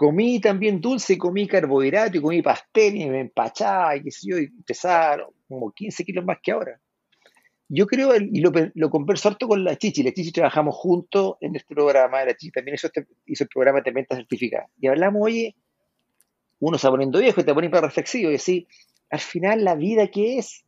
comí 0.00 0.40
también 0.40 0.80
dulce, 0.80 1.18
comí 1.18 1.46
carbohidrato 1.46 2.16
y 2.16 2.22
comí 2.22 2.40
pastel 2.40 2.96
y 2.96 3.06
me 3.06 3.20
empachaba 3.20 3.94
y 3.94 4.02
qué 4.02 4.10
sé 4.10 4.30
yo, 4.30 4.38
y 4.38 4.48
pesaba 4.62 5.26
como 5.46 5.70
15 5.72 6.06
kilos 6.06 6.24
más 6.24 6.38
que 6.42 6.52
ahora. 6.52 6.80
Yo 7.68 7.86
creo, 7.86 8.16
y 8.16 8.40
lo, 8.40 8.50
lo 8.72 8.88
converso 8.88 9.28
harto 9.28 9.46
con 9.46 9.62
la 9.62 9.76
Chichi, 9.76 10.02
la 10.02 10.12
Chichi 10.12 10.32
trabajamos 10.32 10.74
juntos 10.74 11.34
en 11.42 11.54
este 11.54 11.74
programa, 11.74 12.24
la 12.24 12.34
Chichi 12.34 12.50
también 12.50 12.76
hizo, 12.76 12.86
este, 12.86 13.06
hizo 13.26 13.44
el 13.44 13.50
programa 13.50 13.82
de 13.82 13.92
menta 13.92 14.16
certificada. 14.16 14.70
Y 14.80 14.86
hablamos, 14.86 15.20
oye, 15.22 15.54
uno 16.60 16.78
va 16.82 16.90
poniendo 16.90 17.18
viejo 17.18 17.44
te 17.44 17.52
para 17.52 17.80
reflexivo 17.82 18.30
y 18.30 18.32
decir, 18.32 18.66
al 19.10 19.20
final 19.20 19.64
la 19.64 19.74
vida 19.74 20.06
que 20.06 20.38
es, 20.38 20.64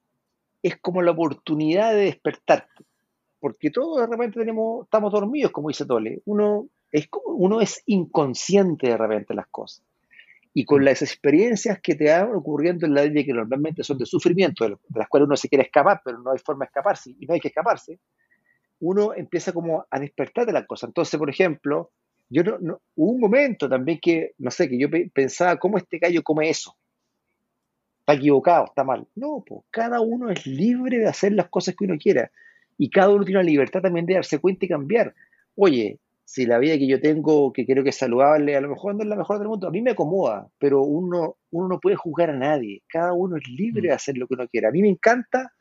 es 0.63 0.77
como 0.77 1.01
la 1.01 1.13
oportunidad 1.13 1.95
de 1.95 2.05
despertarte. 2.05 2.85
Porque 3.41 3.71
todos 3.71 3.99
de 3.99 4.09
repente 4.09 4.41
tenemos, 4.41 4.85
estamos 4.85 5.11
dormidos, 5.11 5.53
como 5.53 5.69
dice 5.69 5.87
Tole. 5.87 6.21
Uno 6.27 6.69
es 6.93 7.09
como 7.09 7.35
uno 7.37 7.61
es 7.61 7.83
inconsciente 7.87 8.89
de 8.89 8.97
repente 8.97 9.35
las 9.35 9.49
cosas. 9.49 9.83
Y 10.55 10.67
con 10.67 10.83
mm. 10.83 10.85
las 10.85 11.03
experiencias 11.03 11.81
que 11.81 11.95
te 11.95 12.11
van 12.11 12.35
ocurriendo 12.35 12.87
en 12.87 12.95
la 12.95 13.03
vida, 13.03 13.25
que 13.25 13.33
normalmente 13.33 13.83
son 13.83 13.99
de 13.99 14.07
sufrimiento, 14.07 14.69
de 14.69 14.77
las 14.95 15.09
cuales 15.09 15.27
uno 15.27 15.37
se 15.37 15.49
quiere 15.49 15.65
escapar, 15.65 16.03
pero 16.05 16.19
no 16.19 16.31
hay 16.31 16.39
forma 16.39 16.67
de 16.67 16.69
escaparse, 16.69 17.15
y 17.19 17.27
no 17.27 17.35
hay 17.35 17.41
que 17.41 17.49
escaparse, 17.49 17.99
uno 18.81 19.15
empieza 19.15 19.53
como 19.53 19.87
a 19.91 19.99
despertar 19.99 20.45
de 20.45 20.53
las 20.53 20.67
cosas. 20.67 20.89
Entonces, 20.89 21.19
por 21.19 21.31
ejemplo, 21.31 21.91
yo 22.29 22.43
no, 22.43 22.81
hubo 22.97 23.13
un 23.13 23.21
momento 23.21 23.69
también 23.69 23.99
que, 24.01 24.33
no 24.39 24.51
sé, 24.51 24.69
que 24.69 24.79
yo 24.79 24.89
pensaba, 25.13 25.57
¿cómo 25.57 25.79
este 25.79 25.99
gallo 25.99 26.23
come 26.23 26.51
eso? 26.51 26.77
Está 28.01 28.15
equivocado, 28.15 28.65
está 28.67 28.85
mal. 28.85 29.07
No, 29.15 29.45
pues 29.47 29.63
cada 29.71 30.01
uno 30.01 30.31
es 30.31 30.47
libre 30.47 30.99
de 30.99 31.09
hacer 31.09 31.33
las 31.33 31.49
cosas 31.49 31.77
que 31.77 31.85
uno 31.85 31.97
quiera. 31.97 32.31
Y 32.77 32.91
cada 32.91 33.11
uno 33.11 33.25
tiene 33.25 33.41
la 33.41 33.49
libertad 33.49 33.81
también 33.81 34.07
de 34.07 34.15
darse 34.15 34.41
cuenta 34.41 34.65
y 34.65 34.69
cambiar. 34.69 35.15
Oye, 35.55 35.99
si 36.33 36.47
la 36.47 36.59
vida 36.59 36.79
que 36.79 36.87
yo 36.87 36.99
tengo, 36.99 37.53
que 37.53 37.67
creo 37.67 37.85
que 37.85 37.91
es 37.91 37.99
saludable, 37.99 38.57
a 38.57 38.61
lo 38.63 38.71
mejor 38.71 38.95
no 38.95 39.03
es 39.03 39.09
la 39.09 39.17
mejor 39.17 39.39
del 39.39 39.49
mundo, 39.49 39.69
a 39.69 39.71
mí 39.71 39.83
me 39.83 39.91
acomoda, 39.91 40.49
pero 40.59 40.81
uno, 40.81 41.37
uno 41.51 41.69
no 41.69 41.79
puede 41.79 41.95
juzgar 41.95 42.31
a 42.31 42.35
nadie. 42.35 42.81
Cada 42.89 43.13
uno 43.13 43.37
es 43.37 43.47
libre 43.47 43.83
de 43.83 43.93
mm. 43.93 43.97
hacer 43.97 44.17
lo 44.17 44.27
que 44.27 44.33
uno 44.33 44.49
quiera. 44.49 44.71
A 44.71 44.73
mí 44.73 44.81
me 44.81 44.89
encanta 44.89 45.53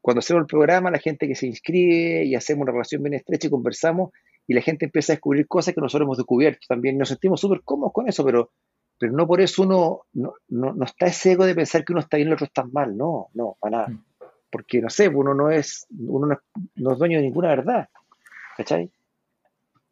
cuando 0.00 0.20
hacemos 0.20 0.40
el 0.40 0.46
programa, 0.46 0.90
la 0.90 0.98
gente 0.98 1.28
que 1.28 1.34
se 1.34 1.46
inscribe 1.46 2.24
y 2.24 2.34
hacemos 2.34 2.62
una 2.62 2.72
relación 2.72 3.02
bien 3.02 3.12
estrecha 3.12 3.48
y 3.48 3.50
conversamos, 3.50 4.10
y 4.46 4.54
la 4.54 4.62
gente 4.62 4.86
empieza 4.86 5.12
a 5.12 5.16
descubrir 5.16 5.46
cosas 5.46 5.74
que 5.74 5.82
nosotros 5.82 6.06
hemos 6.06 6.16
descubierto 6.16 6.60
también. 6.66 6.96
Nos 6.96 7.10
sentimos 7.10 7.38
súper 7.38 7.60
cómodos 7.62 7.92
con 7.92 8.08
eso, 8.08 8.24
pero, 8.24 8.52
pero 8.98 9.12
no 9.12 9.26
por 9.26 9.42
eso 9.42 9.64
uno 9.64 10.00
no, 10.14 10.32
no, 10.48 10.82
está 10.82 11.08
ese 11.08 11.32
ego 11.32 11.44
de 11.44 11.54
pensar 11.54 11.84
que 11.84 11.92
uno 11.92 12.00
está 12.00 12.16
bien 12.16 12.28
y 12.28 12.30
el 12.30 12.34
otro 12.36 12.46
está 12.46 12.64
mal. 12.64 12.96
No, 12.96 13.28
no, 13.34 13.58
para 13.60 13.76
nada. 13.76 13.88
Mm. 13.88 14.04
Porque, 14.50 14.80
no 14.80 14.88
sé, 14.88 15.08
uno 15.08 15.34
no 15.34 15.50
es, 15.50 15.86
uno 15.90 16.38
no 16.74 16.92
es, 16.92 16.98
dueño 16.98 17.18
de 17.18 17.24
ninguna 17.24 17.48
verdad. 17.48 17.90
¿Cachai? 18.56 18.90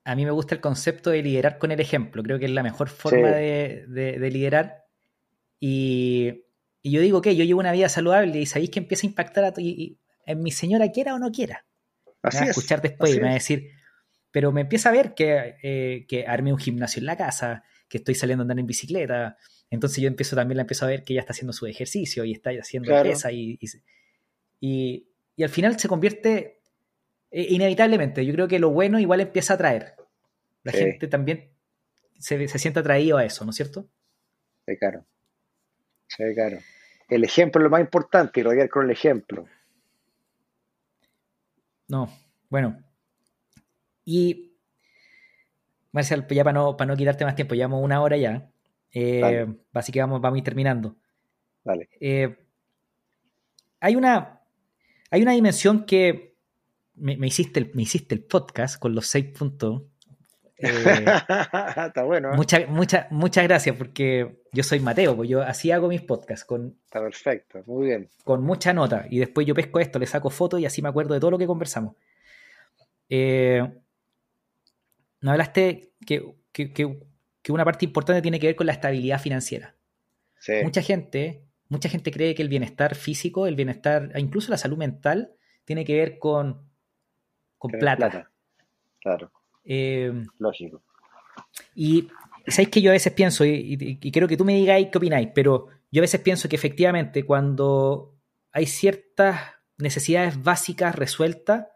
A 0.04 0.14
mí 0.16 0.24
me 0.24 0.30
gusta 0.30 0.54
el 0.54 0.60
concepto 0.60 1.10
de 1.10 1.22
liderar 1.22 1.58
con 1.58 1.70
el 1.70 1.80
ejemplo. 1.80 2.22
Creo 2.22 2.38
que 2.38 2.46
es 2.46 2.50
la 2.50 2.62
mejor 2.62 2.88
forma 2.88 3.28
de, 3.28 4.28
liderar. 4.32 4.84
Y, 5.60 6.44
yo 6.82 7.00
digo 7.00 7.22
que 7.22 7.36
yo 7.36 7.44
llevo 7.44 7.60
una 7.60 7.72
vida 7.72 7.88
saludable 7.88 8.40
y 8.40 8.46
sabéis 8.46 8.70
que 8.70 8.80
empieza 8.80 9.06
a 9.06 9.10
impactar 9.10 9.44
a 9.44 9.52
y, 9.58 9.98
en 10.26 10.42
mi 10.42 10.50
señora 10.50 10.90
quiera 10.90 11.14
o 11.14 11.18
no 11.18 11.30
quiera. 11.30 11.64
Así 12.22 12.38
me 12.38 12.42
va 12.42 12.46
a 12.46 12.50
escuchar 12.50 12.82
después 12.82 13.14
y 13.14 13.16
me 13.18 13.24
va 13.24 13.30
a 13.30 13.34
decir, 13.34 13.70
pero 14.30 14.50
me 14.50 14.62
empieza 14.62 14.88
a 14.88 14.92
ver 14.92 15.14
que, 15.14 15.56
eh, 15.62 16.06
que 16.08 16.26
armé 16.26 16.52
un 16.52 16.58
gimnasio 16.58 17.00
en 17.00 17.06
la 17.06 17.16
casa, 17.16 17.64
que 17.88 17.98
estoy 17.98 18.14
saliendo 18.14 18.42
a 18.42 18.44
andar 18.44 18.58
en 18.58 18.66
bicicleta. 18.66 19.36
Entonces 19.70 20.02
yo 20.02 20.08
empiezo 20.08 20.34
también 20.34 20.56
la 20.56 20.62
empiezo 20.62 20.84
a 20.84 20.88
ver 20.88 21.04
que 21.04 21.12
ella 21.12 21.20
está 21.20 21.32
haciendo 21.32 21.52
su 21.52 21.66
ejercicio 21.66 22.24
y 22.24 22.32
está 22.32 22.50
haciendo 22.50 22.90
pesa 23.02 23.30
y, 23.30 23.58
y, 24.60 25.06
y, 25.36 25.42
al 25.42 25.50
final 25.50 25.78
se 25.78 25.88
convierte 25.88 26.61
eh, 27.32 27.46
inevitablemente. 27.50 28.24
Yo 28.24 28.32
creo 28.32 28.48
que 28.48 28.58
lo 28.58 28.70
bueno 28.70 29.00
igual 29.00 29.20
empieza 29.20 29.54
a 29.54 29.56
atraer. 29.56 29.96
La 30.62 30.72
gente 30.72 31.08
también 31.08 31.50
se, 32.18 32.46
se, 32.46 32.58
siente 32.58 32.78
atraído 32.78 33.16
a 33.16 33.24
eso, 33.24 33.44
¿no 33.44 33.50
es 33.50 33.56
cierto? 33.56 33.88
Sí, 34.66 34.76
claro. 34.76 35.04
Sí, 36.06 36.22
claro. 36.34 36.58
El 37.08 37.24
ejemplo 37.24 37.60
es 37.60 37.64
lo 37.64 37.70
más 37.70 37.80
importante, 37.80 38.38
y 38.38 38.42
rodear 38.44 38.68
con 38.68 38.84
el 38.84 38.92
ejemplo. 38.92 39.46
No, 41.88 42.08
bueno, 42.48 42.80
y, 44.04 44.52
Marcial, 45.92 46.26
ya 46.28 46.44
para 46.44 46.54
no, 46.54 46.76
para 46.76 46.88
no 46.88 46.96
quitarte 46.96 47.24
más 47.24 47.34
tiempo, 47.34 47.54
llevamos 47.54 47.82
una 47.82 48.00
hora 48.00 48.16
ya. 48.16 48.50
Eh, 48.92 49.46
así 49.72 49.92
que 49.92 50.00
vamos, 50.00 50.20
vamos 50.20 50.36
a 50.36 50.38
ir 50.38 50.44
terminando. 50.44 50.96
Vale. 51.64 51.88
Eh, 52.00 52.36
hay, 53.80 53.96
una, 53.96 54.40
hay 55.10 55.22
una 55.22 55.32
dimensión 55.32 55.84
que 55.84 56.31
me, 56.94 57.26
hiciste 57.26 57.60
el, 57.60 57.70
me 57.74 57.82
hiciste 57.82 58.14
el 58.14 58.22
podcast 58.24 58.78
con 58.78 58.94
los 58.94 59.06
seis 59.06 59.26
puntos. 59.26 59.82
Eh, 60.64 60.70
Está 61.86 62.04
bueno. 62.04 62.34
Muchas 62.34 62.70
muchas 62.70 63.44
gracias 63.44 63.74
porque 63.74 64.42
yo 64.52 64.62
soy 64.62 64.78
Mateo, 64.78 65.16
pues 65.16 65.28
yo 65.28 65.42
así 65.42 65.72
hago 65.72 65.88
mis 65.88 66.02
podcasts. 66.02 66.44
Con, 66.44 66.78
Está 66.84 67.00
perfecto, 67.00 67.64
muy 67.66 67.86
bien. 67.86 68.08
Con 68.22 68.44
mucha 68.44 68.72
nota. 68.72 69.06
Y 69.10 69.18
después 69.18 69.44
yo 69.44 69.56
pesco 69.56 69.80
esto, 69.80 69.98
le 69.98 70.06
saco 70.06 70.30
fotos 70.30 70.60
y 70.60 70.66
así 70.66 70.80
me 70.80 70.88
acuerdo 70.88 71.14
de 71.14 71.20
todo 71.20 71.32
lo 71.32 71.38
que 71.38 71.48
conversamos. 71.48 71.96
Eh, 73.08 73.60
no 75.20 75.30
hablaste 75.30 75.92
que, 76.06 76.22
una 77.48 77.64
parte 77.64 77.84
importante 77.84 78.22
tiene 78.22 78.38
que 78.38 78.48
ver 78.48 78.56
con 78.56 78.66
la 78.66 78.72
estabilidad 78.72 79.20
financiera. 79.20 79.74
Mucha 80.64 80.82
gente, 80.82 81.44
mucha 81.68 81.88
gente 81.88 82.10
cree 82.10 82.34
que 82.34 82.42
el 82.42 82.48
bienestar 82.48 82.94
físico, 82.94 83.46
el 83.46 83.54
bienestar, 83.54 84.12
incluso 84.16 84.50
la 84.50 84.58
salud 84.58 84.76
mental, 84.76 85.34
tiene 85.64 85.84
que 85.84 85.96
ver 85.96 86.18
con, 86.18 86.71
con 87.62 87.70
plata. 87.70 88.28
Claro. 89.00 89.30
Eh, 89.64 90.12
Lógico. 90.40 90.82
Y 91.76 92.08
sabéis 92.48 92.70
que 92.70 92.82
yo 92.82 92.90
a 92.90 92.94
veces 92.94 93.12
pienso, 93.12 93.44
y, 93.44 93.76
y, 94.00 94.10
creo 94.10 94.26
que 94.26 94.36
tú 94.36 94.44
me 94.44 94.56
digáis 94.56 94.88
qué 94.88 94.98
opináis, 94.98 95.28
pero 95.32 95.68
yo 95.92 96.00
a 96.00 96.02
veces 96.02 96.20
pienso 96.22 96.48
que 96.48 96.56
efectivamente 96.56 97.24
cuando 97.24 98.16
hay 98.50 98.66
ciertas 98.66 99.40
necesidades 99.78 100.42
básicas 100.42 100.96
resueltas, 100.96 101.68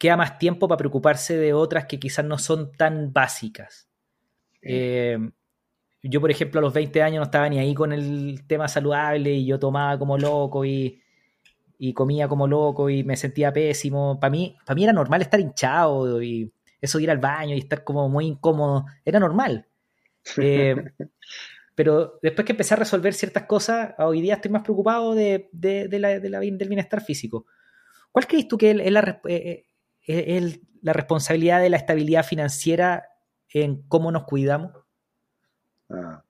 queda 0.00 0.16
más 0.16 0.40
tiempo 0.40 0.66
para 0.66 0.78
preocuparse 0.78 1.36
de 1.36 1.52
otras 1.52 1.86
que 1.86 2.00
quizás 2.00 2.24
no 2.24 2.36
son 2.36 2.72
tan 2.72 3.12
básicas. 3.12 3.88
Eh, 4.62 5.16
yo, 6.02 6.20
por 6.20 6.32
ejemplo, 6.32 6.58
a 6.58 6.62
los 6.62 6.74
20 6.74 7.02
años 7.02 7.20
no 7.20 7.24
estaba 7.24 7.48
ni 7.48 7.60
ahí 7.60 7.72
con 7.72 7.92
el 7.92 8.44
tema 8.48 8.66
saludable 8.66 9.32
y 9.32 9.46
yo 9.46 9.60
tomaba 9.60 9.96
como 9.96 10.18
loco 10.18 10.64
y, 10.64 11.03
comía 11.94 12.28
como 12.28 12.46
loco 12.46 12.88
y 12.88 13.04
me 13.04 13.16
sentía 13.16 13.52
pésimo. 13.52 14.18
Para 14.20 14.30
mí, 14.30 14.56
para 14.64 14.74
mí 14.74 14.84
era 14.84 14.92
normal 14.92 15.22
estar 15.22 15.40
hinchado 15.40 16.22
y 16.22 16.52
eso 16.80 16.98
de 16.98 17.04
ir 17.04 17.10
al 17.10 17.18
baño 17.18 17.54
y 17.54 17.58
estar 17.58 17.84
como 17.84 18.08
muy 18.08 18.26
incómodo, 18.26 18.86
era 19.04 19.20
normal. 19.20 19.66
Eh, 20.38 20.74
pero 21.74 22.18
después 22.22 22.46
que 22.46 22.52
empecé 22.52 22.72
a 22.72 22.78
resolver 22.78 23.12
ciertas 23.12 23.44
cosas, 23.44 23.94
hoy 23.98 24.22
día 24.22 24.34
estoy 24.34 24.50
más 24.50 24.62
preocupado 24.62 25.14
de, 25.14 25.50
del 25.52 26.68
bienestar 26.68 27.02
físico. 27.02 27.46
¿Cuál 28.12 28.26
crees 28.26 28.48
tú 28.48 28.56
que 28.56 28.70
es 28.70 28.92
la, 28.92 29.20
eh, 29.28 29.66
es, 30.06 30.60
la 30.82 30.92
responsabilidad 30.92 31.60
de 31.60 31.70
la 31.70 31.76
estabilidad 31.76 32.24
financiera 32.24 33.08
en 33.50 33.82
cómo 33.88 34.12
nos 34.12 34.24
cuidamos? 34.24 34.72
Ah. 35.90 36.22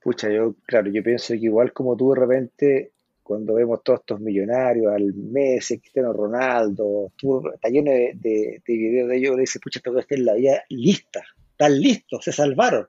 Pucha, 0.00 0.30
yo, 0.30 0.54
claro, 0.66 0.88
yo 0.88 1.02
pienso 1.02 1.34
que 1.34 1.40
igual 1.40 1.72
como 1.72 1.96
tú 1.96 2.14
de 2.14 2.20
repente, 2.20 2.92
cuando 3.26 3.54
vemos 3.54 3.82
todos 3.82 4.00
estos 4.00 4.20
millonarios, 4.20 4.92
al 4.94 5.12
Messi, 5.12 5.80
Cristiano 5.80 6.12
Ronaldo, 6.12 7.10
está 7.52 7.68
lleno 7.68 7.90
de, 7.90 8.12
de, 8.14 8.62
videos 8.64 9.08
de 9.08 9.16
ellos, 9.16 9.34
le 9.34 9.40
dices, 9.40 9.60
pucha, 9.60 9.80
esto 9.80 9.92
que 10.06 10.14
en 10.14 10.24
la 10.24 10.34
vida 10.34 10.62
lista, 10.68 11.24
están 11.50 11.80
listos, 11.80 12.22
se 12.22 12.30
salvaron. 12.30 12.86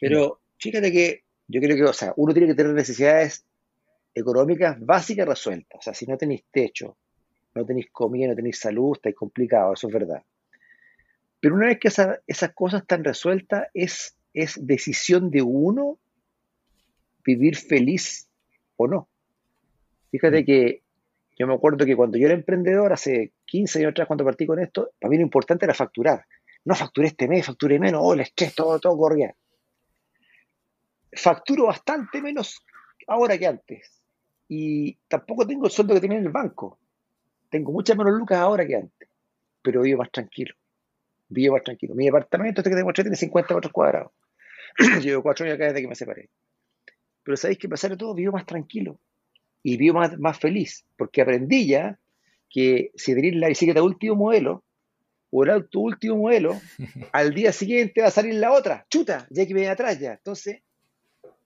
Pero 0.00 0.40
fíjate 0.56 0.90
que 0.90 1.24
yo 1.46 1.60
creo 1.60 1.76
que, 1.76 1.84
o 1.84 1.92
sea, 1.92 2.14
uno 2.16 2.32
tiene 2.32 2.48
que 2.48 2.54
tener 2.54 2.72
necesidades 2.72 3.44
económicas 4.14 4.80
básicas 4.80 5.28
resueltas. 5.28 5.78
O 5.78 5.82
sea, 5.82 5.92
si 5.92 6.06
no 6.06 6.16
tenéis 6.16 6.44
techo, 6.50 6.96
no 7.54 7.66
tenéis 7.66 7.90
comida, 7.92 8.28
no 8.28 8.34
tenéis 8.34 8.58
salud, 8.58 8.96
estáis 8.96 9.14
complicado, 9.14 9.74
eso 9.74 9.88
es 9.88 9.92
verdad. 9.92 10.22
Pero 11.38 11.54
una 11.54 11.66
vez 11.66 11.78
que 11.78 11.88
esas 11.88 12.52
cosas 12.54 12.80
están 12.80 13.04
resueltas, 13.04 13.68
es, 13.74 14.16
es 14.32 14.58
decisión 14.66 15.30
de 15.30 15.42
uno 15.42 15.98
vivir 17.26 17.56
feliz 17.56 18.26
o 18.76 18.88
no. 18.88 19.06
Fíjate 20.10 20.42
mm. 20.42 20.44
que 20.44 20.82
yo 21.38 21.46
me 21.46 21.54
acuerdo 21.54 21.86
que 21.86 21.94
cuando 21.94 22.18
yo 22.18 22.26
era 22.26 22.34
emprendedor, 22.34 22.92
hace 22.92 23.32
15 23.44 23.78
años 23.78 23.90
atrás, 23.92 24.08
cuando 24.08 24.24
partí 24.24 24.44
con 24.46 24.58
esto, 24.58 24.90
para 24.98 25.10
mí 25.10 25.16
lo 25.16 25.22
importante 25.22 25.64
era 25.64 25.74
facturar. 25.74 26.24
No 26.64 26.74
facturé 26.74 27.08
este 27.08 27.28
mes, 27.28 27.46
facturé 27.46 27.78
menos, 27.78 28.00
oh, 28.04 28.14
el 28.14 28.20
estrés, 28.20 28.54
todo, 28.54 28.78
todo 28.80 28.96
corría. 28.96 29.34
Facturo 31.12 31.66
bastante 31.66 32.20
menos 32.20 32.64
ahora 33.06 33.38
que 33.38 33.46
antes. 33.46 34.02
Y 34.48 34.94
tampoco 35.06 35.46
tengo 35.46 35.66
el 35.66 35.70
sueldo 35.70 35.94
que 35.94 36.00
tenía 36.00 36.18
en 36.18 36.26
el 36.26 36.32
banco. 36.32 36.78
Tengo 37.48 37.70
muchas 37.70 37.96
menos 37.96 38.12
lucas 38.14 38.38
ahora 38.38 38.66
que 38.66 38.74
antes, 38.74 39.08
pero 39.62 39.82
vivo 39.82 39.98
más 39.98 40.10
tranquilo. 40.10 40.54
Vivo 41.28 41.54
más 41.54 41.62
tranquilo. 41.62 41.94
Mi 41.94 42.06
departamento, 42.06 42.60
este 42.60 42.70
que 42.70 42.76
tengo 42.76 42.92
tiene 42.92 43.14
50 43.14 43.54
metros 43.54 43.72
cuadrados. 43.72 44.12
Llevo 45.02 45.22
cuatro 45.22 45.44
años 45.44 45.54
acá 45.54 45.66
desde 45.66 45.82
que 45.82 45.88
me 45.88 45.94
separé. 45.94 46.30
Pero 47.22 47.36
sabéis 47.36 47.58
que 47.58 47.66
a 47.66 47.70
pesar 47.70 47.90
de 47.90 47.96
todo, 47.96 48.14
vivo 48.14 48.32
más 48.32 48.44
tranquilo. 48.44 48.98
Y 49.62 49.76
vivo 49.76 49.98
más, 49.98 50.18
más 50.18 50.38
feliz, 50.38 50.84
porque 50.96 51.22
aprendí 51.22 51.66
ya 51.66 51.98
que 52.48 52.90
si 52.94 53.14
tenéis 53.14 53.36
la 53.36 53.48
bicicleta 53.48 53.82
último 53.82 54.14
modelo, 54.14 54.62
o 55.30 55.44
el 55.44 55.50
auto 55.50 55.80
último 55.80 56.16
modelo, 56.16 56.58
al 57.12 57.34
día 57.34 57.52
siguiente 57.52 58.00
va 58.00 58.08
a 58.08 58.12
salir 58.12 58.34
la 58.34 58.52
otra, 58.52 58.86
chuta, 58.88 59.26
ya 59.30 59.46
que 59.46 59.54
viene 59.54 59.68
atrás 59.68 59.98
ya. 59.98 60.12
Entonces, 60.12 60.62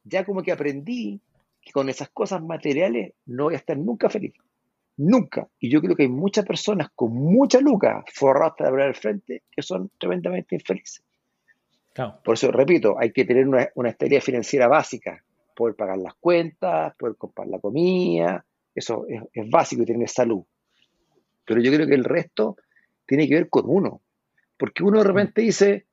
ya 0.04 0.24
como 0.24 0.42
que 0.42 0.52
aprendí 0.52 1.20
que 1.60 1.72
con 1.72 1.88
esas 1.88 2.08
cosas 2.10 2.42
materiales 2.42 3.12
no 3.26 3.44
voy 3.44 3.54
a 3.54 3.58
estar 3.58 3.76
nunca 3.76 4.08
feliz. 4.08 4.34
Nunca. 4.96 5.48
Y 5.58 5.70
yo 5.70 5.80
creo 5.80 5.96
que 5.96 6.02
hay 6.02 6.08
muchas 6.08 6.44
personas 6.44 6.88
con 6.94 7.14
mucha 7.14 7.60
luca 7.60 8.04
forradas 8.12 8.54
de 8.58 8.66
hablar 8.66 8.88
al 8.88 8.94
frente 8.94 9.42
que 9.50 9.62
son 9.62 9.90
tremendamente 9.98 10.54
infelices. 10.56 11.02
Por 12.24 12.34
eso, 12.34 12.50
repito, 12.50 12.98
hay 12.98 13.12
que 13.12 13.24
tener 13.24 13.46
una, 13.46 13.68
una 13.74 13.90
estabilidad 13.90 14.22
financiera 14.22 14.66
básica. 14.66 15.22
Poder 15.62 15.76
pagar 15.76 15.98
las 15.98 16.14
cuentas, 16.14 16.92
poder 16.96 17.14
comprar 17.14 17.46
la 17.46 17.60
comida. 17.60 18.44
Eso 18.74 19.06
es, 19.08 19.22
es 19.32 19.48
básico 19.48 19.82
y 19.82 19.86
tener 19.86 20.08
salud. 20.08 20.42
Pero 21.44 21.60
yo 21.60 21.72
creo 21.72 21.86
que 21.86 21.94
el 21.94 22.02
resto 22.02 22.56
tiene 23.06 23.28
que 23.28 23.34
ver 23.34 23.48
con 23.48 23.62
uno. 23.66 24.00
Porque 24.56 24.82
uno 24.82 24.98
de 24.98 25.04
repente 25.04 25.40
dice, 25.40 25.86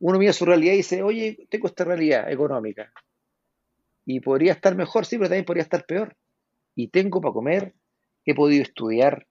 uno 0.00 0.18
mira 0.18 0.32
su 0.32 0.44
realidad 0.44 0.72
y 0.72 0.78
dice, 0.78 1.04
oye, 1.04 1.46
tengo 1.48 1.68
esta 1.68 1.84
realidad 1.84 2.28
económica. 2.28 2.92
Y 4.04 4.18
podría 4.18 4.52
estar 4.52 4.74
mejor, 4.74 5.06
sí, 5.06 5.16
pero 5.16 5.28
también 5.28 5.44
podría 5.44 5.62
estar 5.62 5.86
peor. 5.86 6.16
Y 6.74 6.88
tengo 6.88 7.20
para 7.20 7.32
comer, 7.32 7.74
he 8.24 8.34
podido 8.34 8.64
estudiar, 8.64 9.28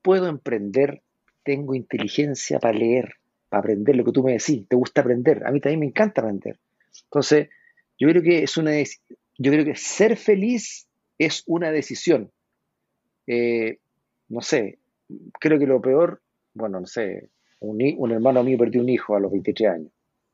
puedo 0.00 0.28
emprender, 0.28 1.02
tengo 1.42 1.74
inteligencia 1.74 2.60
para 2.60 2.78
leer, 2.78 3.14
para 3.48 3.62
aprender 3.62 3.96
lo 3.96 4.04
que 4.04 4.12
tú 4.12 4.22
me 4.22 4.32
decís, 4.32 4.64
te 4.68 4.76
gusta 4.76 5.00
aprender, 5.00 5.44
a 5.44 5.50
mí 5.50 5.60
también 5.60 5.80
me 5.80 5.86
encanta 5.86 6.20
aprender. 6.20 6.60
Entonces, 7.04 7.48
yo 7.98 8.08
creo 8.08 8.22
que 8.22 8.42
es 8.42 8.56
una 8.56 8.72
yo 9.38 9.52
creo 9.52 9.64
que 9.64 9.76
ser 9.76 10.16
feliz 10.16 10.88
es 11.18 11.42
una 11.46 11.70
decisión. 11.70 12.30
Eh, 13.26 13.78
no 14.28 14.40
sé, 14.40 14.78
creo 15.40 15.58
que 15.58 15.66
lo 15.66 15.80
peor, 15.80 16.22
bueno, 16.52 16.80
no 16.80 16.86
sé, 16.86 17.30
un, 17.60 17.78
un, 17.96 18.12
hermano 18.12 18.42
mío 18.42 18.58
perdió 18.58 18.80
un 18.80 18.88
hijo 18.88 19.16
a 19.16 19.20
los 19.20 19.30
23 19.32 19.70
años. 19.70 19.92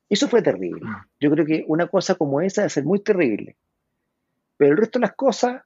Eso 0.09 0.29
fue 0.29 0.43
terrible. 0.43 0.83
Mm. 0.85 0.97
Yo 1.21 1.31
creo 1.31 1.47
que 1.47 1.65
una 1.69 1.87
cosa 1.87 2.17
como 2.17 2.41
esa 2.41 2.63
debe 2.63 2.71
ser 2.71 2.85
muy 2.85 3.01
terrible. 3.01 3.57
Pero 4.57 4.73
el 4.73 4.79
resto 4.79 4.99
de 4.99 5.07
las 5.07 5.15
cosas 5.15 5.63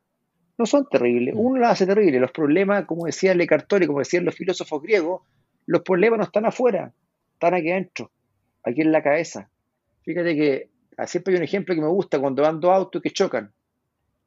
no 0.58 0.66
son 0.66 0.86
terribles. 0.88 1.34
Mm. 1.34 1.38
Uno 1.38 1.60
las 1.60 1.72
hace 1.72 1.86
terribles. 1.86 2.20
Los 2.20 2.30
problemas, 2.30 2.84
como 2.84 3.06
decía 3.06 3.34
Le 3.34 3.46
Cartori, 3.46 3.86
como 3.86 4.00
decían 4.00 4.24
los 4.24 4.34
filósofos 4.34 4.82
griegos, 4.82 5.22
los 5.66 5.82
problemas 5.82 6.18
no 6.18 6.24
están 6.24 6.44
afuera, 6.44 6.92
están 7.32 7.54
aquí 7.54 7.70
adentro, 7.70 8.10
aquí 8.62 8.82
en 8.82 8.92
la 8.92 9.02
cabeza. 9.02 9.50
Fíjate 10.02 10.36
que 10.36 10.68
ah, 10.68 10.73
siempre 11.06 11.32
hay 11.32 11.38
un 11.38 11.44
ejemplo 11.44 11.74
que 11.74 11.80
me 11.80 11.88
gusta 11.88 12.18
cuando 12.18 12.42
van 12.42 12.60
dos 12.60 12.72
autos 12.72 13.02
que 13.02 13.10
chocan. 13.10 13.52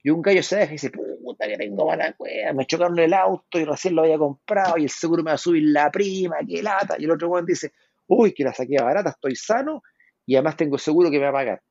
Y 0.03 0.09
un 0.09 0.21
gallo 0.21 0.43
se 0.43 0.57
deja 0.57 0.71
y 0.71 0.75
dice, 0.75 0.91
puta 0.91 1.47
que 1.47 1.57
tengo 1.57 1.85
mala 1.85 2.13
cueva, 2.13 2.53
me 2.53 2.65
chocaron 2.65 2.97
el 2.99 3.13
auto 3.13 3.59
y 3.59 3.65
recién 3.65 3.95
lo 3.95 4.03
había 4.03 4.17
comprado 4.17 4.77
y 4.77 4.83
el 4.83 4.89
seguro 4.89 5.23
me 5.23 5.31
va 5.31 5.35
a 5.35 5.37
subir 5.37 5.63
la 5.65 5.91
prima, 5.91 6.37
qué 6.47 6.61
lata. 6.61 6.95
Y 6.97 7.05
el 7.05 7.11
otro 7.11 7.29
weón 7.29 7.45
dice, 7.45 7.73
uy, 8.07 8.33
que 8.33 8.43
la 8.43 8.53
saqué 8.53 8.77
barata, 8.81 9.09
estoy 9.09 9.35
sano 9.35 9.83
y 10.25 10.35
además 10.35 10.55
tengo 10.55 10.77
seguro 10.77 11.09
que 11.09 11.17
me 11.17 11.23
va 11.23 11.29
a 11.29 11.33
pagar. 11.33 11.61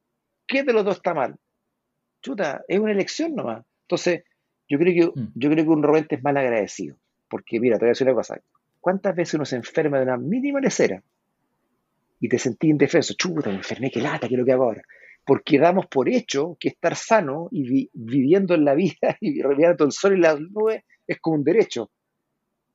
¿Qué 0.46 0.62
de 0.62 0.72
los 0.72 0.84
dos 0.84 0.96
está 0.96 1.14
mal? 1.14 1.36
Chuta, 2.20 2.62
es 2.68 2.78
una 2.78 2.92
elección 2.92 3.34
nomás. 3.34 3.64
Entonces, 3.82 4.24
yo 4.68 4.78
creo 4.78 5.12
que, 5.12 5.20
mm. 5.20 5.32
yo 5.34 5.50
creo 5.50 5.64
que 5.64 5.70
un 5.70 5.82
robente 5.82 6.16
es 6.16 6.22
mal 6.22 6.36
agradecido. 6.36 6.96
Porque 7.28 7.60
mira, 7.60 7.78
te 7.78 7.84
voy 7.84 7.88
a 7.88 7.92
decir 7.92 8.06
una 8.06 8.16
cosa. 8.16 8.40
¿Cuántas 8.80 9.14
veces 9.16 9.34
uno 9.34 9.44
se 9.44 9.56
enferma 9.56 9.98
de 9.98 10.04
una 10.04 10.16
mínima 10.16 10.60
lecera 10.60 11.02
y 12.26 12.28
te 12.28 12.38
sentí 12.38 12.68
indefenso? 12.68 13.14
Chuta, 13.14 13.50
me 13.50 13.56
enfermé, 13.56 13.88
qué 13.90 14.00
lata, 14.00 14.28
¿qué 14.28 14.36
lo 14.36 14.44
que 14.44 14.52
hago 14.52 14.64
ahora? 14.64 14.82
Porque 15.24 15.58
damos 15.58 15.86
por 15.86 16.08
hecho 16.08 16.56
que 16.58 16.68
estar 16.68 16.96
sano 16.96 17.48
y 17.52 17.88
viviendo 17.92 18.54
en 18.54 18.64
la 18.64 18.74
vida 18.74 18.96
y 19.20 19.40
reviando 19.40 19.84
el 19.84 19.92
sol 19.92 20.18
y 20.18 20.20
las 20.20 20.40
nubes 20.40 20.82
es 21.06 21.20
como 21.20 21.36
un 21.36 21.44
derecho. 21.44 21.90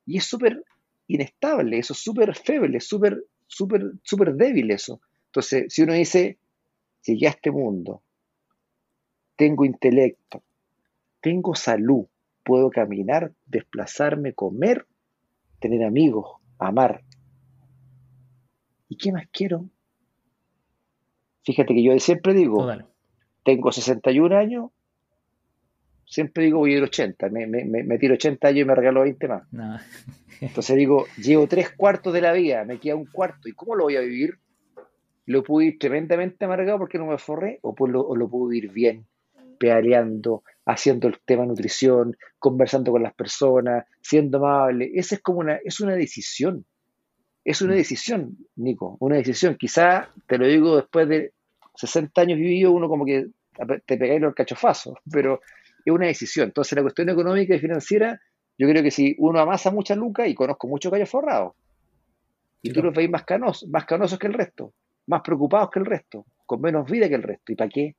Y 0.05 0.17
es 0.17 0.25
súper 0.25 0.63
inestable, 1.07 1.77
eso 1.77 1.91
es 1.91 1.99
súper 1.99 2.33
feble, 2.33 2.79
súper, 2.79 3.21
súper, 3.45 3.91
súper 4.03 4.33
débil 4.35 4.71
eso. 4.71 5.01
Entonces, 5.27 5.65
si 5.67 5.81
uno 5.83 5.93
dice, 5.93 6.37
llegué 7.05 7.27
a 7.27 7.31
este 7.31 7.51
mundo, 7.51 8.01
tengo 9.35 9.65
intelecto, 9.65 10.43
tengo 11.19 11.55
salud, 11.55 12.05
puedo 12.43 12.69
caminar, 12.69 13.33
desplazarme, 13.45 14.33
comer, 14.33 14.85
tener 15.59 15.83
amigos, 15.83 16.37
amar. 16.57 17.03
¿Y 18.91 18.97
qué 18.97 19.13
más 19.13 19.25
quiero? 19.31 19.69
Fíjate 21.45 21.73
que 21.73 21.81
yo 21.81 21.97
siempre 21.97 22.33
digo, 22.33 22.69
tengo 23.45 23.71
61 23.71 24.35
años, 24.35 24.69
siempre 26.05 26.43
digo 26.43 26.59
voy 26.59 26.73
a 26.73 26.77
ir 26.79 26.83
80, 26.83 27.29
me, 27.29 27.47
me, 27.47 27.97
tiro 27.97 28.15
80 28.15 28.49
años 28.49 28.59
y 28.59 28.65
me 28.65 28.75
regalo 28.75 29.03
20 29.03 29.27
más. 29.29 29.43
Entonces 30.41 30.75
digo, 30.75 31.05
llevo 31.17 31.47
tres 31.47 31.69
cuartos 31.71 32.11
de 32.11 32.19
la 32.19 32.33
vida, 32.33 32.65
me 32.65 32.81
queda 32.81 32.97
un 32.97 33.05
cuarto, 33.05 33.47
¿y 33.47 33.53
cómo 33.53 33.75
lo 33.75 33.85
voy 33.85 33.95
a 33.95 34.01
vivir? 34.01 34.39
¿Lo 35.25 35.41
puedo 35.41 35.65
ir 35.65 35.79
tremendamente 35.79 36.43
amargado 36.43 36.77
porque 36.79 36.97
no 36.97 37.05
me 37.05 37.17
forré 37.17 37.59
o, 37.61 37.73
pues 37.73 37.93
lo, 37.93 38.01
o 38.01 38.17
lo 38.17 38.29
puedo 38.29 38.51
ir 38.51 38.73
bien? 38.73 39.05
pedaleando, 39.57 40.43
haciendo 40.65 41.07
el 41.07 41.19
tema 41.23 41.45
nutrición, 41.45 42.17
conversando 42.39 42.91
con 42.91 43.03
las 43.03 43.13
personas, 43.13 43.85
siendo 44.01 44.39
amable. 44.39 44.89
Esa 44.95 45.13
es 45.13 45.21
como 45.21 45.37
una, 45.37 45.59
es 45.63 45.79
una 45.81 45.93
decisión. 45.93 46.65
Es 47.43 47.61
una 47.61 47.73
mm. 47.73 47.77
decisión, 47.77 48.37
Nico, 48.55 48.97
una 48.99 49.15
decisión. 49.15 49.55
Quizá, 49.55 50.09
te 50.27 50.37
lo 50.37 50.47
digo 50.47 50.75
después 50.77 51.07
de 51.07 51.33
60 51.75 52.21
años 52.21 52.37
vivido, 52.37 52.71
uno 52.71 52.87
como 52.87 53.05
que 53.05 53.27
te 53.85 53.97
pegáis 53.97 54.21
los 54.21 54.35
cachofazos, 54.35 54.97
pero 55.11 55.41
es 55.85 55.93
una 55.93 56.07
decisión. 56.07 56.47
Entonces, 56.47 56.75
la 56.75 56.83
cuestión 56.83 57.09
económica 57.09 57.55
y 57.55 57.59
financiera, 57.59 58.19
yo 58.57 58.67
creo 58.67 58.83
que 58.83 58.91
si 58.91 59.15
uno 59.17 59.39
amasa 59.39 59.71
mucha 59.71 59.95
lucas, 59.95 60.27
y 60.27 60.35
conozco 60.35 60.67
muchos 60.67 60.91
gallos 60.91 61.09
forrados, 61.09 61.53
y 62.61 62.71
tú 62.71 62.83
los 62.83 62.93
veis 62.93 63.09
más 63.09 63.23
canosos, 63.23 63.67
más 63.69 63.85
canosos 63.85 64.19
que 64.19 64.27
el 64.27 64.33
resto, 64.33 64.73
más 65.07 65.21
preocupados 65.21 65.71
que 65.71 65.79
el 65.79 65.85
resto, 65.85 66.25
con 66.45 66.61
menos 66.61 66.89
vida 66.89 67.09
que 67.09 67.15
el 67.15 67.23
resto. 67.23 67.51
¿Y 67.51 67.55
para 67.55 67.69
qué? 67.69 67.95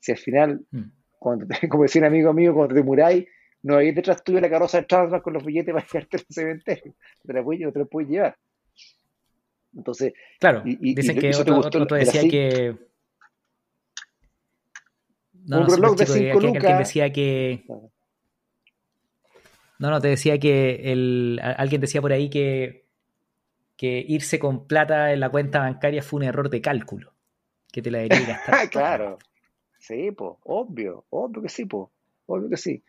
Si 0.00 0.10
al 0.10 0.18
final, 0.18 0.66
mm. 0.72 0.82
cuando 1.18 1.46
como 1.70 1.84
decía 1.84 2.00
un 2.00 2.06
amigo 2.06 2.32
mío, 2.32 2.52
cuando 2.52 2.74
te 2.74 2.82
muráis, 2.82 3.26
no 3.62 3.76
hay 3.76 3.92
detrás 3.92 4.24
tuyo 4.24 4.40
la 4.40 4.50
carroza 4.50 4.80
de 4.80 4.86
Charles 4.88 5.22
con 5.22 5.34
los 5.34 5.44
billetes 5.44 5.72
para 5.72 5.86
llevarte 5.92 6.16
al 6.16 6.24
cementerio. 6.28 6.94
Te 7.24 7.32
la 7.32 7.44
puedes, 7.44 7.72
te 7.72 7.78
la 7.78 7.84
puedes 7.84 8.10
llevar. 8.10 8.36
Entonces, 9.76 10.12
claro, 10.38 10.62
y, 10.64 10.94
dicen 10.94 11.18
que 11.18 11.34
otro, 11.34 11.58
otro, 11.58 11.96
decía 11.96 12.22
que. 12.28 12.76
No, 15.44 15.60
un 15.60 15.68
reloj 15.68 15.96
de 15.96 16.06
5 16.06 16.40
lucas. 16.40 16.64
Alguien 16.64 16.78
decía 16.78 17.12
que. 17.12 17.64
No, 19.78 19.90
no, 19.90 20.00
te 20.00 20.08
decía 20.08 20.38
que 20.38 20.92
el, 20.92 21.40
alguien 21.42 21.80
decía 21.80 22.00
por 22.00 22.12
ahí 22.12 22.30
que, 22.30 22.86
que 23.76 24.04
irse 24.06 24.38
con 24.38 24.68
plata 24.68 25.12
en 25.12 25.20
la 25.20 25.30
cuenta 25.30 25.58
bancaria 25.58 26.02
fue 26.02 26.18
un 26.18 26.24
error 26.24 26.50
de 26.50 26.60
cálculo. 26.60 27.12
Que 27.72 27.82
te 27.82 27.90
la 27.90 27.98
debería 27.98 28.26
gastar. 28.26 28.70
claro. 28.70 29.18
Sí, 29.78 30.12
pues, 30.12 30.34
obvio, 30.44 31.06
obvio 31.10 31.42
que 31.42 31.48
sí, 31.48 31.64
pues, 31.64 31.88
obvio 32.26 32.48
que 32.48 32.56
sí. 32.56 32.84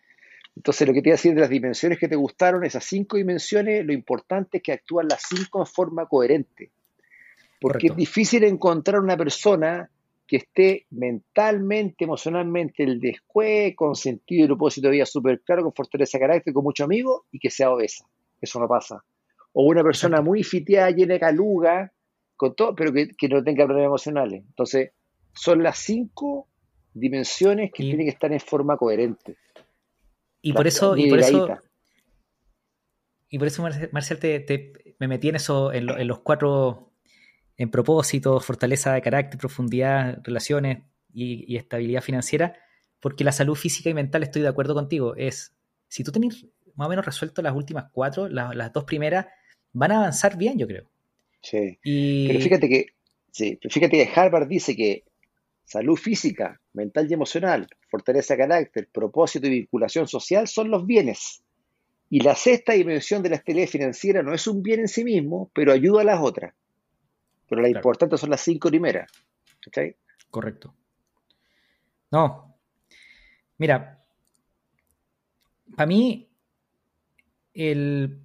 Entonces, 0.56 0.88
lo 0.88 0.94
que 0.94 1.02
te 1.02 1.10
iba 1.10 1.16
a 1.16 1.18
decir 1.18 1.34
de 1.34 1.42
las 1.42 1.50
dimensiones 1.50 2.00
que 2.00 2.08
te 2.08 2.16
gustaron, 2.16 2.64
esas 2.64 2.84
cinco 2.84 3.18
dimensiones, 3.18 3.86
lo 3.86 3.94
importante 3.94 4.58
es 4.58 4.64
que 4.64 4.74
actúan 4.74 5.08
las 5.08 5.24
cinco 5.28 5.60
de 5.60 5.66
forma 5.66 6.06
coherente. 6.06 6.72
Porque 7.60 7.88
es 7.88 7.96
difícil 7.96 8.44
encontrar 8.44 9.00
una 9.00 9.18
persona 9.18 9.90
que 10.28 10.38
esté 10.38 10.86
mentalmente, 10.92 12.04
emocionalmente, 12.04 12.84
el 12.84 13.00
después, 13.00 13.76
con 13.76 13.96
sentido 13.96 14.46
y 14.46 14.48
propósito 14.48 14.88
de 14.88 14.94
vida 14.94 15.06
súper 15.06 15.42
claro, 15.42 15.64
con 15.64 15.74
fortaleza 15.74 16.18
de 16.18 16.22
carácter, 16.22 16.54
con 16.54 16.64
mucho 16.64 16.84
amigo 16.84 17.26
y 17.32 17.40
que 17.40 17.50
sea 17.50 17.72
obesa. 17.72 18.06
Eso 18.42 18.60
no 18.60 18.68
pasa. 18.68 19.04
O 19.54 19.66
una 19.66 19.84
persona 19.84 20.22
muy 20.22 20.44
fiteada, 20.44 20.92
llena 20.92 21.16
de 21.16 21.20
caluga, 21.20 21.92
con 22.36 22.56
todo, 22.56 22.76
pero 22.76 22.92
que, 22.92 23.10
que 23.10 23.30
no 23.30 23.44
tenga 23.44 23.66
problemas 23.66 23.88
emocionales. 23.88 24.44
Entonces, 24.46 24.92
son 25.34 25.64
las 25.64 25.78
cinco 25.78 26.48
dimensiones 26.94 27.72
que 27.72 27.84
tienen 27.84 28.06
que 28.06 28.12
estar 28.12 28.32
en 28.32 28.40
forma 28.40 28.78
coherente. 28.78 29.38
Y 30.46 30.52
por 30.52 30.68
eso, 30.68 30.98
y 30.98 31.10
por 31.10 31.20
eso, 31.20 31.58
y 33.30 33.40
por 33.40 33.48
eso, 33.48 33.64
Marcial, 33.92 34.20
te, 34.20 34.74
me 35.00 35.08
metí 35.08 35.30
en 35.30 35.38
eso, 35.38 35.72
en, 35.72 35.86
los 36.06 36.20
cuatro, 36.20 36.92
en 37.56 37.72
propósito, 37.72 38.42
fortaleza 38.42 38.94
de 38.94 39.02
carácter, 39.02 39.40
profundidad, 39.40 40.20
relaciones 40.22 40.84
y, 41.14 41.56
estabilidad 41.56 42.02
financiera, 42.02 42.58
porque 43.00 43.24
la 43.24 43.32
salud 43.32 43.56
física 43.56 43.90
y 43.90 43.94
mental, 43.94 44.22
estoy 44.22 44.42
de 44.42 44.50
acuerdo 44.50 44.74
contigo, 44.74 45.16
es, 45.16 45.56
si 45.88 46.04
tú 46.04 46.12
tenés 46.12 46.46
más 46.76 46.88
o 46.88 46.90
menos 46.90 47.06
resuelto 47.06 47.42
las 47.42 47.56
últimas 47.56 47.86
cuatro, 47.94 48.28
las, 48.28 48.74
dos 48.74 48.84
primeras, 48.84 49.28
van 49.72 49.94
a 49.94 49.98
avanzar 50.00 50.38
bien, 50.38 50.60
yo 50.60 50.68
creo. 50.68 50.90
Sí. 51.42 51.80
Pero 52.28 52.40
fíjate 52.42 52.68
que, 52.68 52.88
sí, 53.32 53.60
fíjate 53.62 53.98
que 53.98 54.12
Harvard 54.14 54.50
dice 54.50 54.76
que 54.76 55.06
salud 55.64 55.96
física, 55.96 56.60
mental 56.74 57.08
y 57.10 57.14
emocional, 57.14 57.68
fortaleza 57.90 58.34
de 58.34 58.40
carácter, 58.40 58.90
propósito 58.92 59.48
y 59.48 59.52
vinculación 59.52 60.08
social 60.08 60.48
son 60.48 60.70
los 60.70 60.86
bienes. 60.86 61.44
Y 62.10 62.20
la 62.20 62.36
sexta 62.36 62.74
dimensión 62.74 63.24
de 63.24 63.30
la 63.30 63.38
estabilidad 63.38 63.70
financiera 63.70 64.22
no 64.22 64.34
es 64.34 64.46
un 64.48 64.62
bien 64.62 64.82
en 64.82 64.88
sí 64.88 65.04
mismo, 65.04 65.50
pero 65.54 65.72
ayuda 65.72 66.02
a 66.02 66.06
las 66.06 66.20
otras. 66.22 66.54
Pero 67.50 67.62
la 67.62 67.70
importante 67.70 68.18
son 68.18 68.30
las 68.30 68.42
cinco 68.42 68.70
primeras. 68.70 69.12
Correcto. 70.30 70.74
No. 72.12 72.56
Mira, 73.58 74.04
para 75.76 75.88
mí, 75.88 76.30
el, 77.54 78.20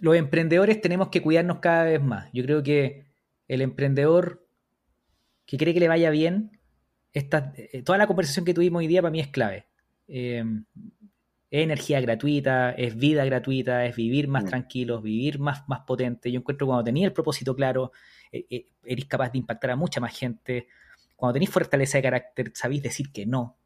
los 0.00 0.16
emprendedores 0.16 0.80
tenemos 0.80 1.08
que 1.08 1.22
cuidarnos 1.22 1.58
cada 1.58 1.84
vez 1.84 2.02
más. 2.02 2.28
Yo 2.32 2.44
creo 2.44 2.62
que 2.62 3.06
el 3.48 3.60
emprendedor 3.60 4.45
que 5.46 5.56
cree 5.56 5.72
que 5.72 5.80
le 5.80 5.88
vaya 5.88 6.10
bien, 6.10 6.56
esta, 7.12 7.54
eh, 7.56 7.82
toda 7.82 7.96
la 7.96 8.06
conversación 8.06 8.44
que 8.44 8.52
tuvimos 8.52 8.80
hoy 8.80 8.88
día 8.88 9.00
para 9.00 9.10
mí 9.10 9.20
es 9.20 9.28
clave. 9.28 9.66
Eh, 10.08 10.44
es 11.48 11.62
energía 11.62 12.00
gratuita, 12.00 12.72
es 12.72 12.96
vida 12.96 13.24
gratuita, 13.24 13.86
es 13.86 13.96
vivir 13.96 14.28
más 14.28 14.44
mm. 14.44 14.48
tranquilos, 14.48 15.02
vivir 15.02 15.38
más, 15.38 15.66
más 15.68 15.80
potente. 15.86 16.30
Yo 16.30 16.40
encuentro 16.40 16.66
cuando 16.66 16.84
tenéis 16.84 17.06
el 17.06 17.12
propósito 17.12 17.54
claro, 17.54 17.92
eh, 18.32 18.66
eres 18.84 19.04
capaz 19.06 19.30
de 19.30 19.38
impactar 19.38 19.70
a 19.70 19.76
mucha 19.76 20.00
más 20.00 20.14
gente. 20.14 20.66
Cuando 21.14 21.34
tenéis 21.34 21.50
fortaleza 21.50 21.96
de 21.96 22.02
carácter, 22.02 22.52
sabéis 22.54 22.82
decir 22.82 23.10
que 23.12 23.24
no. 23.24 23.56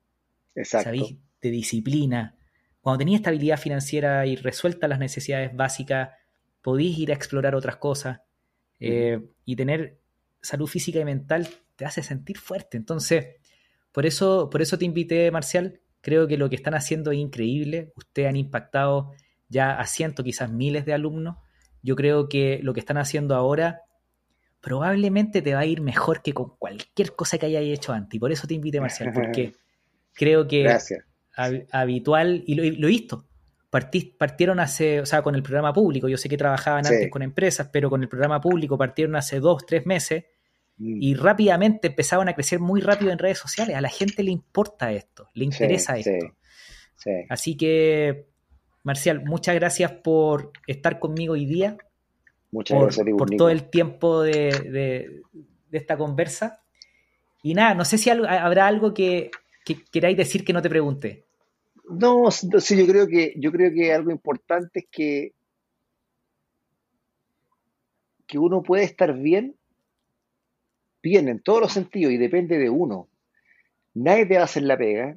Exacto. 0.55 0.85
Sabéis 0.85 1.16
de 1.40 1.51
disciplina. 1.51 2.36
Cuando 2.81 2.98
tenéis 2.98 3.19
estabilidad 3.19 3.59
financiera 3.59 4.27
y 4.27 4.36
resueltas 4.36 4.89
las 4.89 4.98
necesidades 4.98 5.57
básicas, 5.57 6.11
podéis 6.62 6.98
ir 6.98 7.11
a 7.11 7.15
explorar 7.15 7.55
otras 7.55 7.77
cosas. 7.77 8.20
Mm. 8.82 9.24
y 9.44 9.57
tener 9.57 9.98
salud 10.40 10.66
física 10.66 11.01
y 11.01 11.05
mental 11.05 11.47
te 11.81 11.86
hace 11.86 12.02
sentir 12.02 12.36
fuerte. 12.36 12.77
Entonces, 12.77 13.36
por 13.90 14.05
eso, 14.05 14.51
por 14.51 14.61
eso 14.61 14.77
te 14.77 14.85
invité, 14.85 15.31
Marcial. 15.31 15.81
Creo 16.02 16.28
que 16.28 16.36
lo 16.36 16.51
que 16.51 16.57
están 16.57 16.74
haciendo 16.74 17.11
es 17.11 17.16
increíble. 17.16 17.94
Ustedes 17.97 18.28
han 18.28 18.36
impactado 18.36 19.12
ya 19.48 19.81
a 19.81 19.86
cientos, 19.86 20.23
quizás 20.23 20.52
miles 20.52 20.85
de 20.85 20.93
alumnos. 20.93 21.36
yo 21.81 21.97
creo 21.97 22.28
que 22.28 22.61
lo 22.62 22.74
que 22.74 22.81
están 22.81 22.98
haciendo 22.98 23.35
ahora 23.35 23.81
probablemente 24.61 25.40
te 25.40 25.55
va 25.55 25.61
a 25.61 25.65
ir 25.65 25.81
mejor 25.81 26.20
que 26.20 26.35
con 26.35 26.55
cualquier 26.59 27.16
cosa 27.16 27.39
que 27.39 27.47
hayáis 27.47 27.78
hecho 27.78 27.94
antes. 27.94 28.15
Y 28.15 28.19
por 28.19 28.31
eso 28.31 28.47
te 28.47 28.52
invité, 28.52 28.78
Marcial, 28.78 29.11
porque 29.15 29.55
creo 30.12 30.47
que 30.47 30.77
habitual, 31.73 32.44
y 32.47 32.57
lo, 32.57 32.86
he 32.89 32.90
visto, 32.90 33.27
partieron 33.70 34.61
hace, 34.61 35.01
o 35.01 35.07
sea, 35.07 35.23
con 35.23 35.35
el 35.35 35.43
programa 35.43 35.73
público, 35.73 36.09
yo 36.09 36.19
sé 36.19 36.28
que 36.28 36.36
trabajaban 36.36 36.85
antes 36.85 37.11
con 37.11 37.23
empresas, 37.23 37.70
pero 37.73 37.89
con 37.89 38.02
el 38.02 38.09
programa 38.11 38.39
público 38.39 38.77
partieron 38.77 39.16
hace 39.16 39.40
dos, 39.40 39.65
tres 39.65 39.86
meses. 39.86 40.24
Y 40.82 41.15
rápidamente 41.15 41.89
empezaban 41.89 42.28
a 42.31 42.35
crecer 42.35 42.59
muy 42.59 42.81
rápido 42.81 43.12
en 43.12 43.19
redes 43.19 43.39
sociales. 43.39 43.77
A 43.77 43.82
la 43.82 43.90
gente 43.90 44.23
le 44.23 44.31
importa 44.31 44.93
esto, 44.93 45.28
le 45.35 45.44
interesa 45.44 45.98
esto. 45.98 46.35
Así 47.28 47.57
que, 47.57 48.27
Marcial, 48.82 49.23
muchas 49.24 49.55
gracias 49.57 49.93
por 49.93 50.52
estar 50.66 50.98
conmigo 50.98 51.35
hoy 51.35 51.44
día. 51.44 51.77
Muchas 52.51 52.77
por, 52.77 52.85
gracias, 52.86 53.16
por 53.16 53.31
todo 53.36 53.51
el 53.51 53.69
tiempo 53.69 54.23
de, 54.23 55.23
esta 55.70 55.98
conversa. 55.98 56.62
Y 57.43 57.52
nada, 57.52 57.74
no 57.74 57.85
sé 57.85 57.98
si 57.98 58.09
habrá 58.09 58.66
algo 58.66 58.94
que, 58.94 59.31
queráis 59.93 60.16
decir 60.16 60.44
que 60.44 60.55
no 60.55 60.62
te 60.62 60.70
pregunte. 60.70 61.27
No, 61.90 62.31
sí, 62.31 62.77
yo 62.78 62.86
creo 62.86 63.07
que 63.07 63.35
yo 63.36 63.51
creo 63.51 63.73
que 63.74 63.93
algo 63.93 64.12
importante 64.12 64.81
es 64.81 64.86
que 64.90 65.32
que 68.27 68.39
uno 68.39 68.62
puede 68.62 68.85
estar 68.85 69.12
bien, 69.12 69.57
bien 71.02 71.28
en 71.28 71.40
todos 71.40 71.60
los 71.60 71.72
sentidos 71.72 72.12
y 72.12 72.16
depende 72.16 72.59
de 72.59 72.70
uno. 72.70 73.09
Nadie 73.94 74.27
te 74.27 74.35
va 74.35 74.43
a 74.43 74.44
hacer 74.44 74.62
la 74.62 74.77
pega. 74.77 75.16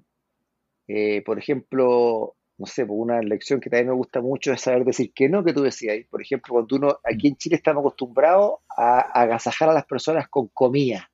Eh, 0.88 1.22
por 1.26 1.40
ejemplo, 1.40 2.36
no 2.58 2.66
sé, 2.66 2.86
pues, 2.86 2.98
una 3.00 3.22
lección 3.22 3.60
que 3.60 3.70
también 3.70 3.88
me 3.88 3.96
gusta 3.96 4.22
mucho 4.22 4.54
es 4.54 4.62
saber 4.62 4.86
decir 4.86 5.12
que 5.14 5.30
no, 5.30 5.44
que 5.44 5.54
tú 5.54 5.62
decías. 5.62 5.98
Por 6.10 6.22
ejemplo, 6.22 6.54
cuando 6.54 6.76
uno, 6.76 7.00
aquí 7.04 7.28
en 7.28 7.36
Chile 7.36 7.56
estamos 7.56 7.82
acostumbrados 7.82 8.60
a, 8.76 9.00
agasajar 9.00 9.70
a 9.70 9.74
las 9.74 9.86
personas 9.86 10.28
con 10.30 10.48
comida. 10.48 11.10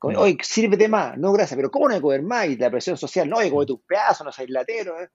Oye, 0.00 0.36
sírvete 0.42 0.88
más. 0.88 1.16
No, 1.16 1.32
gracias, 1.32 1.56
pero 1.56 1.70
¿cómo 1.70 1.86
no 1.86 1.94
hay 1.94 2.00
que 2.00 2.02
comer 2.02 2.22
más? 2.22 2.48
Y 2.48 2.56
la 2.56 2.70
presión 2.70 2.96
social, 2.96 3.28
no, 3.28 3.36
oye, 3.36 3.50
come 3.50 3.66
tus 3.66 3.80
pedazos, 3.80 4.24
no 4.24 4.32
seas 4.32 4.50
latero. 4.50 5.00
¿eh? 5.00 5.08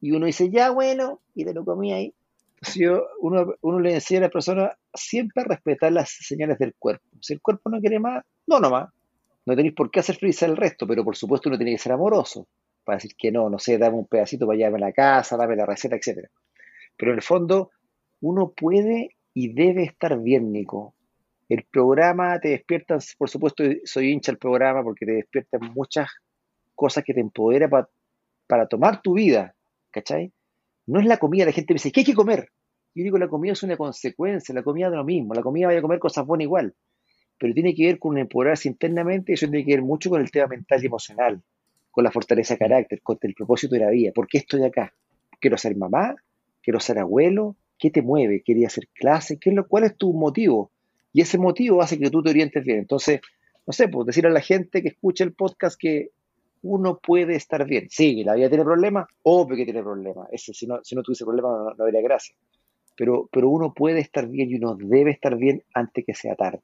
Y 0.00 0.10
uno 0.10 0.26
dice, 0.26 0.50
ya, 0.50 0.70
bueno, 0.70 1.20
y 1.34 1.44
te 1.44 1.54
lo 1.54 1.64
comí 1.64 1.92
ahí. 1.92 2.14
Entonces 2.56 3.06
uno, 3.20 3.54
uno 3.60 3.80
le 3.80 3.94
enseña 3.94 4.20
a 4.20 4.22
la 4.24 4.30
persona 4.30 4.76
siempre 4.94 5.44
respetar 5.44 5.92
las 5.92 6.10
señales 6.10 6.58
del 6.58 6.74
cuerpo. 6.78 7.04
Si 7.20 7.32
el 7.32 7.40
cuerpo 7.40 7.70
no 7.70 7.80
quiere 7.80 7.98
más, 7.98 8.24
no 8.46 8.60
nomás. 8.60 8.90
No 9.46 9.56
tenéis 9.56 9.74
por 9.74 9.90
qué 9.90 10.00
hacer 10.00 10.16
feliz 10.16 10.42
al 10.42 10.56
resto, 10.56 10.86
pero 10.86 11.04
por 11.04 11.16
supuesto 11.16 11.48
uno 11.48 11.58
tiene 11.58 11.72
que 11.72 11.78
ser 11.78 11.92
amoroso 11.92 12.46
para 12.84 12.96
decir 12.96 13.12
que 13.16 13.32
no, 13.32 13.48
no 13.48 13.58
sé, 13.58 13.78
dame 13.78 13.96
un 13.96 14.06
pedacito 14.06 14.46
para 14.46 14.56
llevarme 14.56 14.78
a 14.78 14.88
la 14.88 14.92
casa, 14.92 15.36
dame 15.36 15.56
la 15.56 15.66
receta, 15.66 15.96
etc. 15.96 16.28
Pero 16.96 17.12
en 17.12 17.16
el 17.16 17.22
fondo, 17.22 17.70
uno 18.20 18.52
puede 18.52 19.16
y 19.34 19.52
debe 19.52 19.84
estar 19.84 20.18
bien, 20.20 20.52
Nico. 20.52 20.94
El 21.48 21.64
programa 21.64 22.38
te 22.38 22.48
despierta, 22.50 22.98
por 23.18 23.28
supuesto, 23.28 23.64
soy 23.84 24.10
hincha 24.12 24.32
del 24.32 24.38
programa 24.38 24.82
porque 24.82 25.06
te 25.06 25.12
despiertan 25.12 25.72
muchas 25.74 26.08
cosas 26.74 27.02
que 27.04 27.14
te 27.14 27.20
empoderan 27.20 27.70
para 28.46 28.66
tomar 28.66 29.02
tu 29.02 29.14
vida, 29.14 29.54
¿cachai? 29.90 30.32
No 30.86 31.00
es 31.00 31.06
la 31.06 31.18
comida, 31.18 31.44
la 31.44 31.52
gente 31.52 31.72
me 31.72 31.76
dice, 31.76 31.92
¿qué 31.92 32.00
hay 32.00 32.06
que 32.06 32.14
comer? 32.14 32.50
Yo 32.94 33.04
digo, 33.04 33.18
la 33.18 33.28
comida 33.28 33.52
es 33.52 33.62
una 33.62 33.76
consecuencia, 33.76 34.54
la 34.54 34.62
comida 34.62 34.86
es 34.86 34.92
lo 34.92 35.04
mismo, 35.04 35.34
la 35.34 35.42
comida 35.42 35.68
vaya 35.68 35.78
a 35.78 35.82
comer 35.82 35.98
cosas 35.98 36.26
buenas 36.26 36.44
igual, 36.44 36.74
pero 37.38 37.54
tiene 37.54 37.74
que 37.74 37.86
ver 37.86 37.98
con 37.98 38.18
empoderarse 38.18 38.68
internamente 38.68 39.32
y 39.32 39.34
eso 39.34 39.48
tiene 39.48 39.64
que 39.64 39.72
ver 39.72 39.82
mucho 39.82 40.10
con 40.10 40.20
el 40.20 40.30
tema 40.30 40.48
mental 40.48 40.82
y 40.82 40.86
emocional 40.86 41.42
con 41.90 42.04
la 42.04 42.10
fortaleza 42.10 42.54
de 42.54 42.58
carácter, 42.58 43.02
con 43.02 43.18
el 43.22 43.34
propósito 43.34 43.74
de 43.74 43.80
la 43.80 43.90
vida. 43.90 44.12
¿Por 44.14 44.28
qué 44.28 44.38
estoy 44.38 44.64
acá? 44.64 44.94
¿Quiero 45.40 45.58
ser 45.58 45.76
mamá? 45.76 46.14
¿Quiero 46.62 46.80
ser 46.80 46.98
abuelo? 46.98 47.56
¿Qué 47.78 47.90
te 47.90 48.02
mueve? 48.02 48.42
¿Quería 48.44 48.68
hacer 48.68 48.88
clase? 48.88 49.38
¿Qué 49.38 49.50
es 49.50 49.56
lo, 49.56 49.66
¿Cuál 49.66 49.84
es 49.84 49.96
tu 49.96 50.12
motivo? 50.12 50.70
Y 51.12 51.22
ese 51.22 51.38
motivo 51.38 51.82
hace 51.82 51.98
que 51.98 52.10
tú 52.10 52.22
te 52.22 52.30
orientes 52.30 52.62
bien. 52.64 52.78
Entonces, 52.78 53.20
no 53.66 53.72
sé, 53.72 53.88
pues 53.88 54.06
decir 54.06 54.26
a 54.26 54.30
la 54.30 54.40
gente 54.40 54.82
que 54.82 54.88
escucha 54.88 55.24
el 55.24 55.32
podcast 55.32 55.78
que 55.78 56.10
uno 56.62 56.98
puede 56.98 57.34
estar 57.34 57.66
bien. 57.66 57.88
Sí, 57.90 58.22
la 58.22 58.34
vida 58.34 58.48
tiene 58.48 58.64
problemas, 58.64 59.08
obvio 59.22 59.56
que 59.56 59.64
tiene 59.64 59.82
problemas. 59.82 60.28
Ese, 60.30 60.52
si, 60.52 60.66
no, 60.66 60.78
si 60.84 60.94
no 60.94 61.02
tuviese 61.02 61.24
problemas 61.24 61.52
no, 61.52 61.74
no 61.74 61.84
habría 61.84 62.02
gracia. 62.02 62.36
Pero, 63.00 63.30
pero 63.32 63.48
uno 63.48 63.72
puede 63.72 64.00
estar 64.00 64.28
bien 64.28 64.50
y 64.50 64.56
uno 64.56 64.76
debe 64.78 65.12
estar 65.12 65.34
bien 65.34 65.62
antes 65.72 66.04
que 66.04 66.12
sea 66.12 66.36
tarde. 66.36 66.60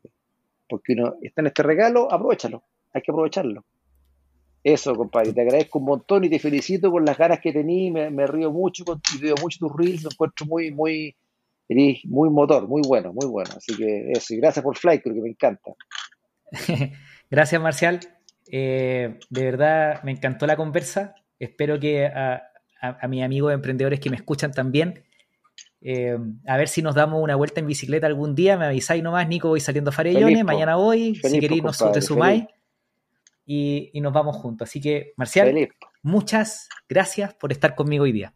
Porque 0.68 0.92
uno 0.92 1.14
está 1.22 1.40
en 1.40 1.46
este 1.46 1.62
regalo, 1.62 2.12
aprovechalo. 2.12 2.62
Hay 2.92 3.00
que 3.00 3.10
aprovecharlo. 3.10 3.64
Eso, 4.62 4.94
compadre, 4.94 5.32
te 5.32 5.40
agradezco 5.40 5.78
un 5.78 5.86
montón 5.86 6.24
y 6.24 6.28
te 6.28 6.38
felicito 6.38 6.90
por 6.90 7.02
las 7.02 7.16
ganas 7.16 7.40
que 7.40 7.54
tení, 7.54 7.90
me, 7.90 8.26
río 8.26 8.52
mucho 8.52 8.84
y 9.14 9.18
veo 9.18 9.34
mucho 9.40 9.60
tus 9.60 9.74
reels, 9.74 10.02
lo 10.02 10.10
encuentro 10.10 10.44
muy, 10.44 10.70
muy, 10.72 11.16
muy 12.04 12.28
motor, 12.28 12.68
muy 12.68 12.82
bueno, 12.86 13.14
muy 13.14 13.26
bueno. 13.26 13.52
Así 13.56 13.74
que 13.74 14.10
eso, 14.12 14.34
y 14.34 14.36
gracias 14.36 14.62
por 14.62 14.76
Fly, 14.76 15.00
creo 15.00 15.14
que 15.14 15.22
me 15.22 15.30
encanta. 15.30 15.72
gracias, 17.30 17.62
Marcial. 17.62 18.00
Eh, 18.52 19.18
de 19.30 19.42
verdad, 19.42 20.02
me 20.02 20.12
encantó 20.12 20.46
la 20.46 20.56
conversa. 20.56 21.14
Espero 21.38 21.80
que 21.80 22.04
a, 22.04 22.42
mis 23.08 23.22
amigos 23.22 23.54
emprendedores 23.54 24.00
que 24.00 24.10
me 24.10 24.16
escuchan 24.16 24.52
también, 24.52 25.05
eh, 25.80 26.16
a 26.46 26.56
ver 26.56 26.68
si 26.68 26.82
nos 26.82 26.94
damos 26.94 27.22
una 27.22 27.36
vuelta 27.36 27.60
en 27.60 27.66
bicicleta 27.66 28.06
algún 28.06 28.34
día. 28.34 28.56
Me 28.56 28.66
avisáis 28.66 29.02
nomás, 29.02 29.28
Nico, 29.28 29.48
voy 29.48 29.60
saliendo 29.60 29.90
a 29.90 29.92
Farellones, 29.92 30.44
mañana 30.44 30.76
voy, 30.76 31.14
si 31.16 31.38
queréis 31.38 31.62
nos 31.62 31.78
te 31.92 32.02
sumáis 32.02 32.44
y, 33.46 34.00
nos 34.00 34.12
vamos 34.12 34.36
juntos. 34.36 34.68
Así 34.68 34.80
que, 34.80 35.12
Marcial, 35.16 35.68
muchas 36.02 36.68
gracias 36.88 37.34
por 37.34 37.52
estar 37.52 37.74
conmigo 37.74 38.04
hoy 38.04 38.12
día. 38.12 38.34